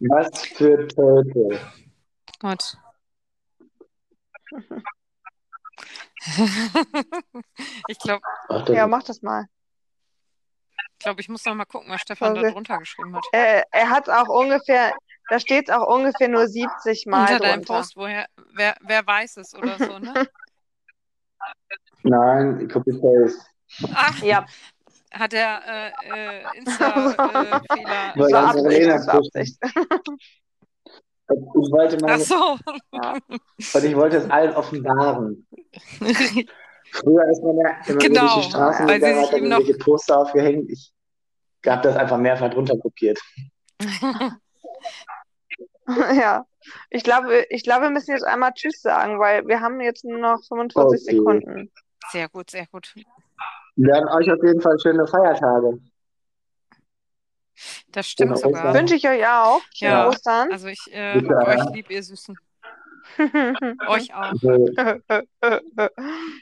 Was 0.00 0.46
für 0.46 0.88
Turtle. 0.88 1.60
Gut. 2.40 2.76
ich 7.88 7.98
glaube, 7.98 8.22
Ja, 8.68 8.86
mach 8.86 9.02
das 9.02 9.22
mal. 9.22 9.46
Ich, 11.02 11.04
glaub, 11.04 11.18
ich 11.18 11.28
muss 11.28 11.44
noch 11.44 11.56
mal 11.56 11.64
gucken, 11.64 11.90
was 11.90 12.00
Stefan 12.00 12.36
da 12.36 12.48
drunter 12.48 12.78
geschrieben 12.78 13.16
hat. 13.16 13.24
Äh, 13.32 13.62
er 13.72 13.90
hat 13.90 14.08
auch 14.08 14.28
ungefähr, 14.28 14.92
da 15.28 15.40
steht 15.40 15.68
es 15.68 15.74
auch 15.74 15.92
ungefähr 15.92 16.28
nur 16.28 16.46
70 16.46 17.06
Mal 17.06 17.22
Unter 17.22 17.38
deinem 17.40 17.64
drunter. 17.64 17.74
Post, 17.80 17.96
woher, 17.96 18.26
wer, 18.54 18.76
wer 18.82 19.04
weiß 19.04 19.38
es 19.38 19.52
oder 19.52 19.76
so, 19.78 19.98
ne? 19.98 20.14
Nein, 22.04 22.68
Copy-Paste. 22.68 23.44
Ach, 23.92 24.22
Ja, 24.22 24.46
hat 25.12 25.32
der 25.32 25.92
äh, 26.04 26.38
äh, 26.38 26.58
Insta-Fehler. 26.58 27.62
Das 28.14 28.32
war 28.32 28.46
Absicht, 28.46 28.66
Arena 28.66 28.92
das 28.94 29.06
war 29.08 29.14
Absicht. 29.16 29.58
Ich 31.30 31.72
wollte 31.72 31.96
Ach 31.96 32.00
meine, 32.02 32.22
so. 32.22 32.58
Ja. 32.92 33.14
und 33.18 33.84
ich 33.84 33.96
wollte 33.96 34.18
es 34.18 34.30
allen 34.30 34.54
offenbaren. 34.54 35.46
Früher 36.92 37.26
ist 37.30 37.42
man 37.42 37.56
ja 37.56 37.70
immer 37.86 37.98
Genau, 37.98 38.20
durch 38.20 38.34
die 38.44 38.50
Straßen 38.50 38.86
weil 38.86 38.94
sie 38.94 39.00
gegangen, 39.00 39.14
sich 39.16 39.24
hat 39.24 39.32
dann 39.32 39.38
eben 39.38 39.48
noch- 39.48 39.58
irgendwelche 39.60 39.78
Poster 39.78 40.18
aufgehängt. 40.18 40.70
Ich 40.70 40.92
habe 41.66 41.82
das 41.82 41.96
einfach 41.96 42.18
mehrfach 42.18 42.50
drunter 42.50 42.76
kopiert. 42.78 43.18
Ja, 46.14 46.46
ich 46.90 47.02
glaube, 47.02 47.44
ich 47.50 47.64
glaube, 47.64 47.82
wir 47.82 47.90
müssen 47.90 48.12
jetzt 48.12 48.24
einmal 48.24 48.52
Tschüss 48.54 48.80
sagen, 48.80 49.18
weil 49.18 49.46
wir 49.48 49.60
haben 49.60 49.80
jetzt 49.80 50.04
nur 50.04 50.18
noch 50.18 50.40
45 50.46 51.02
Okay. 51.02 51.16
Sekunden. 51.16 51.72
Sehr 52.10 52.28
gut, 52.28 52.50
sehr 52.50 52.66
gut. 52.68 52.94
Wir 53.74 53.88
werden 53.92 54.08
euch 54.08 54.30
auf 54.30 54.38
jeden 54.44 54.60
Fall 54.60 54.78
schöne 54.78 55.06
Feiertage. 55.06 55.78
Das 57.88 58.06
stimmt 58.08 58.36
Genau, 58.36 58.48
sogar. 58.48 58.74
Wünsche 58.74 58.94
ich 58.94 59.08
euch 59.08 59.26
auch. 59.26 59.60
Ja. 59.74 60.08
Ostern. 60.08 60.52
Also 60.52 60.68
ich 60.68 60.80
äh, 60.92 61.16
euch 61.18 61.64
lieb, 61.74 61.90
ihr 61.90 62.02
Süßen. 62.02 62.38
Euch 63.88 64.14
auch. 64.14 64.32
So, 64.34 64.66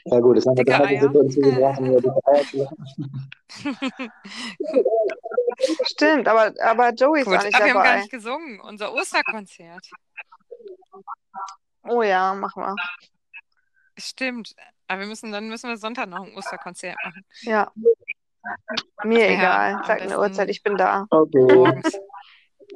ja 0.05 0.19
gut, 0.19 0.37
das 0.37 0.45
haben 0.45 0.57
wir 0.57 0.63
Dicke 0.63 0.77
30 0.77 0.87
Eier. 0.87 1.01
Sekunden 1.01 1.31
zugebracht, 1.31 1.79
über 1.79 2.01
dicke 2.01 2.27
Eier 2.27 2.43
zu 2.45 2.57
lachen. 2.57 3.31
Stimmt, 5.85 6.27
aber, 6.27 6.53
aber 6.63 6.89
Joey 6.93 7.21
ist 7.21 7.25
Gut, 7.27 7.37
auch 7.37 7.43
nicht 7.43 7.55
aber 7.55 7.65
wir 7.65 7.73
haben 7.73 7.77
gar 7.77 7.83
dabei. 7.85 7.99
nicht 7.99 8.11
gesungen. 8.11 8.59
Unser 8.61 8.93
Osterkonzert. 8.93 9.89
Oh 11.83 12.01
ja, 12.03 12.33
machen 12.33 12.63
wir. 12.63 12.75
Stimmt. 13.97 14.55
Aber 14.87 15.01
wir 15.01 15.07
müssen, 15.07 15.31
dann 15.31 15.47
müssen 15.49 15.69
wir 15.69 15.77
Sonntag 15.77 16.07
noch 16.09 16.25
ein 16.25 16.33
Osterkonzert 16.35 16.95
machen. 17.03 17.25
Ja. 17.41 17.71
Mir 19.03 19.31
Ja, 19.31 19.37
egal. 19.37 19.81
Sag 19.85 20.01
eine 20.01 20.19
Uhrzeit, 20.19 20.49
ich 20.49 20.63
bin 20.63 20.75
da. 20.77 21.05
Okay. 21.09 21.53
Morgens. 21.53 21.91
klar. 21.91 22.01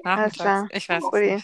Nachmittags. 0.03 0.69
Ich 0.73 0.89
weiß 0.89 1.03
es 1.03 1.09
Guti. 1.09 1.43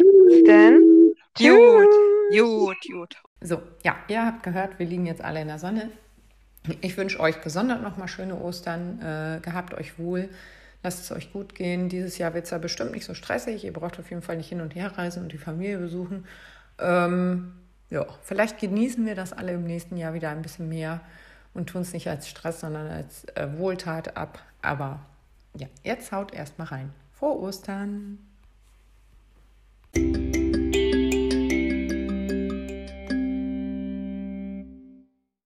Nicht. 0.00 0.46
Denn 0.46 0.92
Gut, 1.38 1.88
tschüss. 2.30 2.40
gut, 2.40 2.76
gut. 2.92 3.16
So, 3.40 3.62
ja, 3.82 3.96
ihr 4.08 4.24
habt 4.24 4.42
gehört, 4.42 4.78
wir 4.78 4.86
liegen 4.86 5.06
jetzt 5.06 5.22
alle 5.22 5.40
in 5.40 5.48
der 5.48 5.58
Sonne. 5.58 5.90
Ich 6.80 6.96
wünsche 6.96 7.18
euch 7.18 7.40
gesondert 7.40 7.82
nochmal 7.82 8.08
schöne 8.08 8.36
Ostern. 8.40 9.00
Äh, 9.00 9.40
gehabt 9.40 9.74
euch 9.74 9.98
wohl. 9.98 10.28
Lasst 10.82 11.00
es 11.00 11.12
euch 11.12 11.32
gut 11.32 11.54
gehen. 11.54 11.88
Dieses 11.88 12.18
Jahr 12.18 12.34
wird 12.34 12.44
es 12.44 12.50
ja 12.50 12.58
bestimmt 12.58 12.92
nicht 12.92 13.04
so 13.04 13.14
stressig. 13.14 13.64
Ihr 13.64 13.72
braucht 13.72 13.98
auf 13.98 14.10
jeden 14.10 14.22
Fall 14.22 14.36
nicht 14.36 14.48
hin 14.48 14.60
und 14.60 14.74
her 14.74 14.96
reisen 14.96 15.22
und 15.22 15.32
die 15.32 15.38
Familie 15.38 15.78
besuchen. 15.78 16.26
Ähm, 16.78 17.54
ja, 17.90 18.06
vielleicht 18.22 18.58
genießen 18.58 19.04
wir 19.06 19.14
das 19.14 19.32
alle 19.32 19.52
im 19.52 19.64
nächsten 19.64 19.96
Jahr 19.96 20.14
wieder 20.14 20.30
ein 20.30 20.42
bisschen 20.42 20.68
mehr 20.68 21.00
und 21.54 21.68
tun 21.68 21.82
es 21.82 21.92
nicht 21.92 22.08
als 22.08 22.28
Stress, 22.28 22.60
sondern 22.60 22.88
als 22.88 23.24
äh, 23.34 23.48
Wohltat 23.58 24.16
ab. 24.16 24.40
Aber 24.60 25.00
ja, 25.56 25.66
jetzt 25.82 26.12
haut 26.12 26.32
erstmal 26.32 26.68
rein. 26.68 26.92
Frohe 27.12 27.38
Ostern! 27.40 28.18
thank 29.94 30.16
you 30.16 30.31